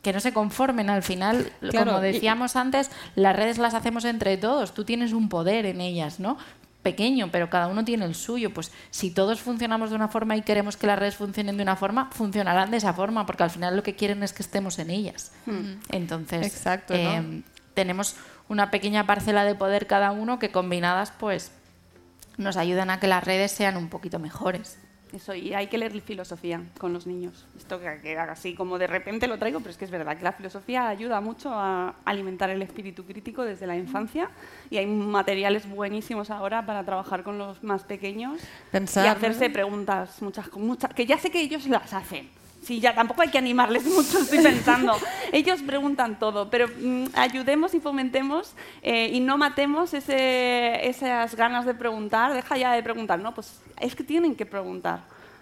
que 0.01 0.13
no 0.13 0.19
se 0.19 0.33
conformen 0.33 0.89
al 0.89 1.01
final, 1.01 1.51
como 1.71 2.01
decíamos 2.01 2.57
antes, 2.57 2.91
las 3.15 3.35
redes 3.35 3.57
las 3.57 3.73
hacemos 3.73 4.03
entre 4.03 4.35
todos, 4.37 4.73
tú 4.73 4.83
tienes 4.83 5.13
un 5.13 5.29
poder 5.29 5.65
en 5.65 5.79
ellas, 5.79 6.19
¿no? 6.19 6.37
pequeño, 6.83 7.29
pero 7.31 7.49
cada 7.49 7.67
uno 7.67 7.83
tiene 7.83 8.05
el 8.05 8.13
suyo. 8.13 8.53
Pues 8.53 8.71
si 8.91 9.09
todos 9.09 9.41
funcionamos 9.41 9.89
de 9.89 9.95
una 9.95 10.09
forma 10.09 10.35
y 10.35 10.43
queremos 10.43 10.77
que 10.77 10.85
las 10.85 10.99
redes 10.99 11.15
funcionen 11.15 11.57
de 11.57 11.63
una 11.63 11.75
forma, 11.75 12.09
funcionarán 12.11 12.69
de 12.69 12.77
esa 12.77 12.93
forma, 12.93 13.25
porque 13.25 13.43
al 13.43 13.49
final 13.49 13.75
lo 13.75 13.81
que 13.81 13.95
quieren 13.95 14.21
es 14.21 14.33
que 14.33 14.43
estemos 14.43 14.77
en 14.77 14.91
ellas. 14.91 15.31
Hmm. 15.45 15.79
Entonces, 15.89 16.45
Exacto, 16.45 16.93
eh, 16.93 17.41
tenemos 17.73 18.15
una 18.49 18.71
pequeña 18.71 19.05
parcela 19.05 19.45
de 19.45 19.55
poder 19.55 19.87
cada 19.87 20.11
uno 20.11 20.39
que 20.39 20.51
combinadas 20.51 21.11
pues 21.11 21.51
nos 22.37 22.57
ayudan 22.57 22.89
a 22.89 22.99
que 22.99 23.07
las 23.07 23.23
redes 23.23 23.51
sean 23.51 23.77
un 23.77 23.89
poquito 23.89 24.19
mejores. 24.19 24.77
Eso, 25.13 25.35
y 25.35 25.53
hay 25.53 25.67
que 25.67 25.77
leer 25.77 26.01
filosofía 26.01 26.63
con 26.79 26.91
los 26.91 27.05
niños. 27.05 27.45
Esto 27.55 27.79
que, 27.79 27.99
que 28.01 28.17
así 28.17 28.55
como 28.55 28.79
de 28.79 28.87
repente 28.87 29.27
lo 29.27 29.37
traigo, 29.37 29.59
pero 29.59 29.69
es 29.69 29.77
que 29.77 29.85
es 29.85 29.91
verdad 29.91 30.17
que 30.17 30.23
la 30.23 30.31
filosofía 30.31 30.87
ayuda 30.87 31.21
mucho 31.21 31.51
a 31.53 31.93
alimentar 32.03 32.49
el 32.49 32.63
espíritu 32.63 33.05
crítico 33.05 33.43
desde 33.43 33.67
la 33.67 33.77
infancia 33.77 34.31
y 34.71 34.77
hay 34.77 34.87
materiales 34.87 35.69
buenísimos 35.69 36.31
ahora 36.31 36.65
para 36.65 36.83
trabajar 36.83 37.21
con 37.21 37.37
los 37.37 37.61
más 37.63 37.83
pequeños 37.83 38.41
y 38.73 38.99
hacerse 38.99 39.51
preguntas, 39.51 40.19
muchas, 40.23 40.51
muchas, 40.53 40.91
que 40.95 41.05
ya 41.05 41.19
sé 41.19 41.29
que 41.29 41.41
ellos 41.41 41.67
las 41.67 41.93
hacen 41.93 42.27
Sí, 42.63 42.79
ya 42.79 42.95
tampoco 42.95 43.21
hay 43.21 43.29
que 43.29 43.37
animarles 43.37 43.83
mucho, 43.85 44.19
estoy 44.19 44.39
pensando. 44.39 44.93
Ellos 45.33 45.61
preguntan 45.61 46.17
todo, 46.17 46.49
pero 46.49 46.67
mm, 46.67 47.07
ayudemos 47.13 47.73
y 47.73 47.81
fomentemos 47.81 48.53
eh, 48.81 49.09
y 49.11 49.19
no 49.19 49.37
matemos 49.37 49.93
ese, 49.93 50.87
esas 50.87 51.35
ganas 51.35 51.65
de 51.65 51.73
preguntar. 51.73 52.33
Deja 52.33 52.57
ya 52.57 52.71
de 52.71 52.81
preguntar, 52.81 53.19
no, 53.19 53.33
pues 53.33 53.61
es 53.81 53.95
que 53.95 54.03
tienen 54.03 54.35
que 54.35 54.45
preguntar, 54.45 55.01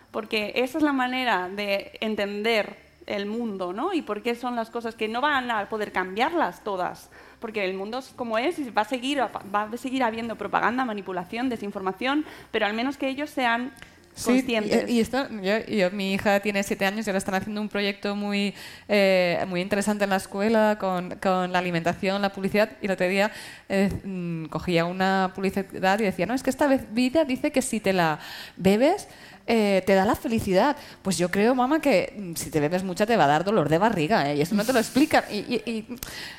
porque 0.10 0.54
esa 0.56 0.80
es 0.80 0.84
la 0.84 0.94
manera 0.94 1.48
de 1.48 1.92
entender 2.02 2.76
el 3.06 3.28
mundo, 3.28 3.72
¿no? 3.72 3.94
Y 3.94 4.02
por 4.02 4.24
qué 4.24 4.34
son 4.36 4.56
las 4.56 4.70
cosas 4.70 4.96
que 4.96 5.08
no 5.08 5.22
van 5.22 5.52
a 5.52 5.70
poder 5.70 5.92
cambiarlas 5.92 6.64
todas, 6.64 7.10
porque 7.40 7.66
el 7.66 7.76
mundo 7.76 8.00
es 8.00 8.10
como 8.16 8.38
es 8.38 8.58
y 8.58 8.70
va 8.70 8.82
a 8.82 8.86
seguir, 8.86 9.20
va 9.20 9.62
a 9.64 9.78
seguir 9.78 10.04
habiendo 10.04 10.36
propaganda, 10.38 10.86
manipulación, 10.86 11.50
desinformación, 11.50 12.26
pero 12.52 12.66
al 12.66 12.74
menos 12.74 12.98
que 12.98 13.10
ellos 13.10 13.30
sean 13.30 13.74
Sí, 14.14 14.46
y, 14.88 15.00
esto, 15.00 15.28
yo, 15.42 15.92
mi 15.92 16.14
hija 16.14 16.40
tiene 16.42 16.64
siete 16.64 16.86
años 16.86 17.08
y 17.08 17.10
ahora 17.10 17.18
están 17.18 17.36
haciendo 17.36 17.62
un 17.62 17.70
proyecto 17.70 18.16
muy, 18.16 18.54
eh, 18.88 19.44
muy 19.48 19.62
interesante 19.62 20.04
en 20.04 20.10
la 20.10 20.18
escuela 20.18 20.78
con, 20.80 21.18
con, 21.22 21.52
la 21.52 21.60
alimentación, 21.60 22.22
la 22.22 22.32
publicidad. 22.32 22.72
Y 22.82 22.86
el 22.86 22.92
otro 22.92 23.08
día 23.08 23.32
eh, 23.70 23.90
mm, 24.04 24.46
cogía 24.46 24.86
una 24.86 25.32
publicidad 25.34 26.00
y 26.00 26.04
decía, 26.04 26.26
no, 26.26 26.34
es 26.34 26.44
que 26.44 26.50
esta 26.50 26.68
vida 26.68 27.24
dice 27.24 27.52
que 27.52 27.62
si 27.62 27.80
te 27.80 27.94
la 27.94 28.20
bebes 28.58 29.08
eh, 29.48 29.84
te 29.86 29.96
da 29.96 30.06
la 30.06 30.16
felicidad. 30.16 30.76
Pues 31.02 31.18
yo 31.18 31.32
creo, 31.32 31.56
mamá, 31.56 31.80
que 31.82 32.34
si 32.36 32.50
te 32.50 32.60
bebes 32.60 32.84
mucha 32.84 33.06
te 33.06 33.18
va 33.18 33.26
a 33.26 33.28
dar 33.28 33.44
dolor 33.44 33.70
de 33.70 33.78
barriga, 33.78 34.30
¿eh? 34.30 34.36
y 34.36 34.42
eso 34.42 34.56
no 34.56 34.64
te 34.66 34.74
lo 34.74 34.80
explican. 34.80 35.24
Y, 35.32 35.86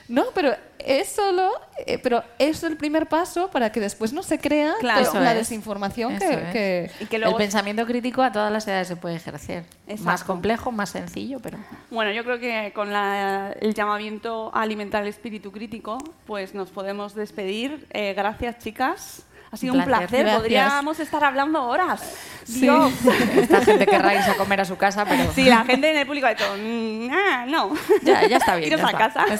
no, 0.09 0.27
pero 0.35 0.55
es 0.79 1.09
solo, 1.09 1.51
eh, 1.87 1.99
pero 1.99 2.23
es 2.39 2.62
el 2.62 2.77
primer 2.77 3.09
paso 3.09 3.51
para 3.51 3.70
que 3.70 3.81
después 3.81 4.12
no 4.12 4.23
se 4.23 4.39
crea 4.39 4.74
la 4.83 5.35
desinformación 5.35 6.19
que, 6.19 6.91
El 7.11 7.35
pensamiento 7.35 7.87
crítico 7.87 8.23
a 8.23 8.33
todas 8.33 8.53
las 8.53 8.66
edades 8.66 8.89
se 8.89 8.97
puede 8.97 9.16
ejercer. 9.16 9.65
Más 10.01 10.24
complejo, 10.24 10.73
más 10.73 10.91
sencillo, 10.91 11.41
pero... 11.41 11.59
Bueno, 11.91 12.12
yo 12.12 12.24
creo 12.24 12.39
que 12.39 12.73
con 12.74 12.91
el 12.93 13.74
llamamiento 13.74 14.51
a 14.55 14.62
alimentar 14.62 15.03
el 15.03 15.09
espíritu 15.09 15.53
crítico, 15.53 15.99
pues 16.27 16.55
nos 16.55 16.70
podemos 16.70 17.15
despedir. 17.15 17.87
gracias, 17.91 18.59
chicas. 18.59 19.27
Ha 19.53 19.57
sido 19.59 19.74
un, 19.74 19.85
placer, 19.85 20.27
podríamos 20.35 20.99
estar 20.99 21.23
hablando 21.23 21.62
horas. 21.62 22.01
Dios. 22.47 22.91
Esta 23.37 23.62
gente 23.62 23.85
querrá 23.85 24.15
irse 24.15 24.31
a 24.31 24.37
comer 24.37 24.62
a 24.62 24.65
su 24.65 24.79
casa, 24.79 25.05
pero... 25.05 25.31
Sí, 25.35 25.45
la 25.45 25.62
gente 25.66 25.91
en 25.91 25.99
el 25.99 26.07
público 26.07 26.27
ha 26.27 26.31
dicho, 26.31 26.47
mm, 26.59 27.11
ah, 27.12 27.45
no. 27.47 27.70
Ya, 28.03 28.27
ya 28.27 28.39
está 28.39 28.57
bien. 28.57 28.73
Iros 28.73 28.83
a 28.83 28.97
casa. 28.97 29.27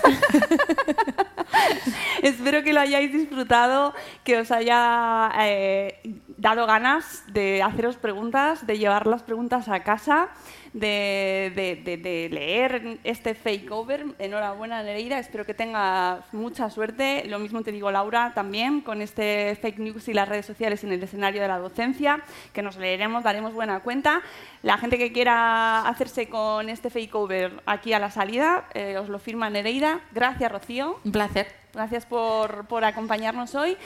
Espero 2.23 2.63
que 2.63 2.75
lo 2.75 2.81
hayáis 2.81 3.11
disfrutado, 3.11 3.95
que 4.23 4.37
os 4.37 4.53
haya 4.53 5.33
eh, 5.41 6.03
dado 6.37 6.67
ganas 6.67 7.25
de 7.29 7.63
haceros 7.63 7.97
preguntas, 7.97 8.67
de 8.67 8.77
llevar 8.77 9.07
las 9.07 9.23
preguntas 9.23 9.71
a 9.71 9.81
casa 9.81 10.29
de, 10.73 12.29
leer 12.31 12.99
este 13.05 13.35
fake 13.35 13.71
over. 13.71 14.07
Enhorabuena, 14.19 14.83
Nereida. 14.83 15.19
Espero 15.19 15.45
que 15.45 15.55
tengas 15.55 16.21
mucha 16.33 16.71
suerte. 16.71 17.25
Lo 17.27 17.39
mismo 17.39 17.63
te 17.63 17.73
digo, 17.73 17.91
Laura, 17.91 18.33
también 18.35 18.81
con 18.81 19.03
este 19.03 19.57
fake 19.61 19.79
news 19.79 20.09
y 20.09 20.15
las 20.15 20.29
redes 20.29 20.47
sociales 20.47 20.83
en 20.85 20.93
el 20.93 21.03
escenario 21.03 21.43
de 21.43 21.49
la 21.49 21.59
docencia, 21.59 22.23
que 22.53 22.63
nos 22.63 22.77
leeremos, 22.77 23.23
daremos 23.23 23.53
buena 23.53 23.81
cuenta. 23.81 24.23
La 24.63 24.79
gente 24.79 24.99
que 24.99 25.13
quiera 25.13 25.87
hacerse 25.89 26.29
con 26.29 26.69
este 26.69 26.91
fake 26.91 27.15
over 27.15 27.63
aquí 27.67 27.93
a 27.93 27.99
la 27.99 28.11
salida, 28.11 28.69
eh, 28.75 28.97
os 28.99 29.09
lo 29.09 29.19
firma 29.19 29.51
Nereida. 29.51 30.01
Gracias, 30.13 30.51
Rocío. 30.51 31.01
Un 31.05 31.13
placer. 31.13 31.63
Gracias 31.73 32.05
por, 32.05 32.67
por 32.67 32.85
acompañarnos 32.85 33.55
hoy. 33.55 33.77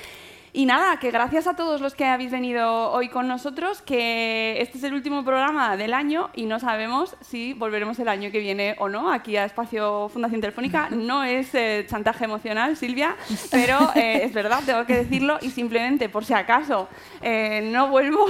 Y 0.56 0.64
nada, 0.64 0.98
que 0.98 1.10
gracias 1.10 1.46
a 1.46 1.54
todos 1.54 1.82
los 1.82 1.94
que 1.94 2.06
habéis 2.06 2.30
venido 2.30 2.90
hoy 2.90 3.10
con 3.10 3.28
nosotros, 3.28 3.82
que 3.82 4.56
este 4.58 4.78
es 4.78 4.84
el 4.84 4.94
último 4.94 5.22
programa 5.22 5.76
del 5.76 5.92
año 5.92 6.30
y 6.34 6.46
no 6.46 6.58
sabemos 6.60 7.14
si 7.20 7.52
volveremos 7.52 7.98
el 7.98 8.08
año 8.08 8.30
que 8.30 8.38
viene 8.38 8.74
o 8.78 8.88
no 8.88 9.12
aquí 9.12 9.36
a 9.36 9.44
Espacio 9.44 10.08
Fundación 10.08 10.40
Telefónica. 10.40 10.88
No 10.88 11.24
es 11.24 11.54
eh, 11.54 11.84
chantaje 11.86 12.24
emocional, 12.24 12.74
Silvia, 12.78 13.16
pero 13.50 13.90
eh, 13.94 14.22
es 14.24 14.32
verdad, 14.32 14.62
tengo 14.64 14.86
que 14.86 14.96
decirlo 14.96 15.36
y 15.42 15.50
simplemente 15.50 16.08
por 16.08 16.24
si 16.24 16.32
acaso 16.32 16.88
eh, 17.20 17.60
no 17.70 17.88
vuelvo, 17.88 18.24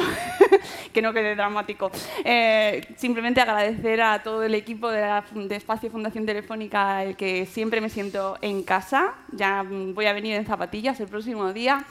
que 0.93 1.03
no 1.03 1.13
quede 1.13 1.37
dramático, 1.37 1.93
simplemente 2.97 3.41
agradecer 3.41 4.03
a 4.03 4.25
todo 4.25 4.43
el 4.43 4.57
equipo 4.57 4.91
de, 4.91 5.23
de 5.33 5.55
Espacio 5.55 5.93
Fundación 5.93 6.27
Telefónica, 6.27 7.05
el 7.05 7.15
que 7.15 7.47
siempre 7.47 7.81
me 7.81 7.89
siento 7.89 8.37
en 8.41 8.65
casa. 8.65 9.15
Ya 9.31 9.65
voy 9.65 10.07
a 10.07 10.13
venir 10.13 10.35
en 10.35 10.45
zapatillas 10.45 10.99
el 10.99 11.07
próximo 11.07 11.53
día 11.53 11.87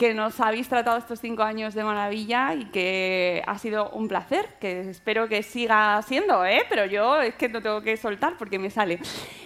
que 0.00 0.14
nos 0.14 0.40
habéis 0.40 0.66
tratado 0.66 0.96
estos 0.96 1.20
cinco 1.20 1.42
años 1.42 1.74
de 1.74 1.84
maravilla 1.84 2.54
y 2.54 2.64
que 2.70 3.42
ha 3.46 3.58
sido 3.58 3.90
un 3.90 4.08
placer, 4.08 4.48
que 4.58 4.88
espero 4.88 5.28
que 5.28 5.42
siga 5.42 6.00
siendo, 6.00 6.42
¿eh? 6.46 6.62
pero 6.70 6.86
yo 6.86 7.20
es 7.20 7.34
que 7.34 7.50
no 7.50 7.60
tengo 7.60 7.82
que 7.82 7.98
soltar 7.98 8.38
porque 8.38 8.58
me 8.58 8.70
sale. 8.70 8.98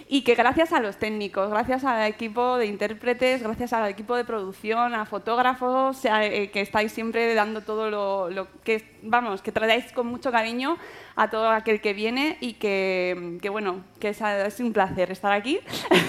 Y 0.07 0.21
que 0.21 0.33
gracias 0.33 0.71
a 0.71 0.79
los 0.79 0.95
técnicos, 0.95 1.49
gracias 1.49 1.83
al 1.83 2.07
equipo 2.07 2.57
de 2.57 2.67
intérpretes, 2.67 3.43
gracias 3.43 3.73
al 3.73 3.89
equipo 3.89 4.15
de 4.15 4.23
producción, 4.23 4.95
a 4.95 5.05
fotógrafos, 5.05 6.05
eh, 6.05 6.49
que 6.53 6.61
estáis 6.61 6.93
siempre 6.93 7.33
dando 7.33 7.59
todo 7.59 7.89
lo, 7.89 8.47
que, 8.63 8.97
vamos, 9.01 9.41
que 9.41 9.51
tratáis 9.51 9.91
con 9.91 10.07
mucho 10.07 10.31
cariño 10.31 10.77
a 11.17 11.29
todo 11.29 11.49
aquel 11.49 11.81
que 11.81 11.91
viene 11.91 12.37
y 12.39 12.53
que, 12.53 13.41
bueno, 13.51 13.83
que 13.99 14.07
es, 14.07 14.21
es 14.21 14.61
un 14.61 14.71
placer 14.71 15.11
estar 15.11 15.33
aquí. 15.33 15.59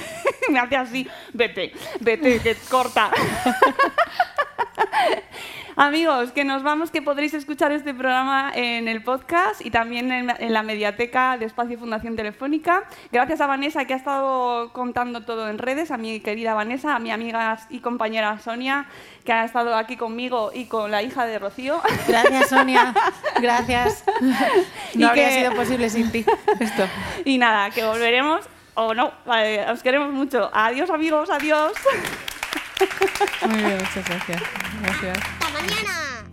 me 0.53 0.61
hace 0.61 0.77
así, 0.77 1.09
vete, 1.33 1.73
vete, 1.99 2.39
que 2.39 2.55
corta. 2.71 3.11
Amigos, 5.77 6.33
que 6.33 6.45
nos 6.45 6.63
vamos, 6.63 6.91
que 6.91 7.03
podréis 7.03 7.35
escuchar 7.35 7.73
este 7.73 7.93
programa 7.93 8.51
en 8.55 8.89
el 8.89 9.03
podcast 9.03 9.65
y 9.65 9.71
también 9.71 10.11
en, 10.11 10.53
la 10.53 10.63
mediateca 10.63 11.37
de 11.37 11.45
Espacio 11.45 11.79
Fundación 11.79 12.17
Telefónica. 12.17 12.85
Gracias 13.13 13.41
a 13.41 13.47
Vanessa 13.47 13.85
que 13.85 13.95
ha 13.95 13.97
estado 13.97 14.73
contando 14.73 15.25
todo 15.25 15.51
en 15.51 15.59
redes, 15.59 15.91
a 15.91 15.99
mi 15.99 16.21
querida 16.21 16.55
Vanessa, 16.55 16.97
a 16.97 16.99
mi 16.99 17.11
amiga 17.11 17.59
y 17.69 17.81
compañera 17.81 18.39
Sonia 18.39 18.87
que 19.25 19.33
ha 19.33 19.45
estado 19.45 19.75
aquí 19.75 19.97
conmigo 19.97 20.51
y 20.55 20.67
con 20.67 20.91
la 20.91 21.03
hija 21.03 21.27
de 21.27 21.39
Rocío. 21.39 21.83
Gracias 22.09 22.49
Sonia, 22.49 22.95
gracias. 23.41 24.05
No 24.95 25.09
habría 25.09 25.31
sido 25.31 25.53
posible 25.53 25.91
sin 25.91 26.11
ti 26.11 26.25
esto. 26.59 26.85
Y 27.25 27.37
nada, 27.37 27.71
que 27.71 27.85
volveremos 27.85 28.49
o 28.75 28.95
no, 28.95 29.13
os 29.71 29.83
queremos 29.83 30.13
mucho. 30.13 30.51
Adiós 30.55 30.89
amigos, 30.91 31.29
adiós. 31.29 31.73
Muy 33.49 33.63
bien, 33.63 33.79
muchas 33.79 34.05
gracias. 34.05 34.43
Gracias. 34.83 35.19
¡Hasta 35.19 35.49
mañana! 35.51 36.26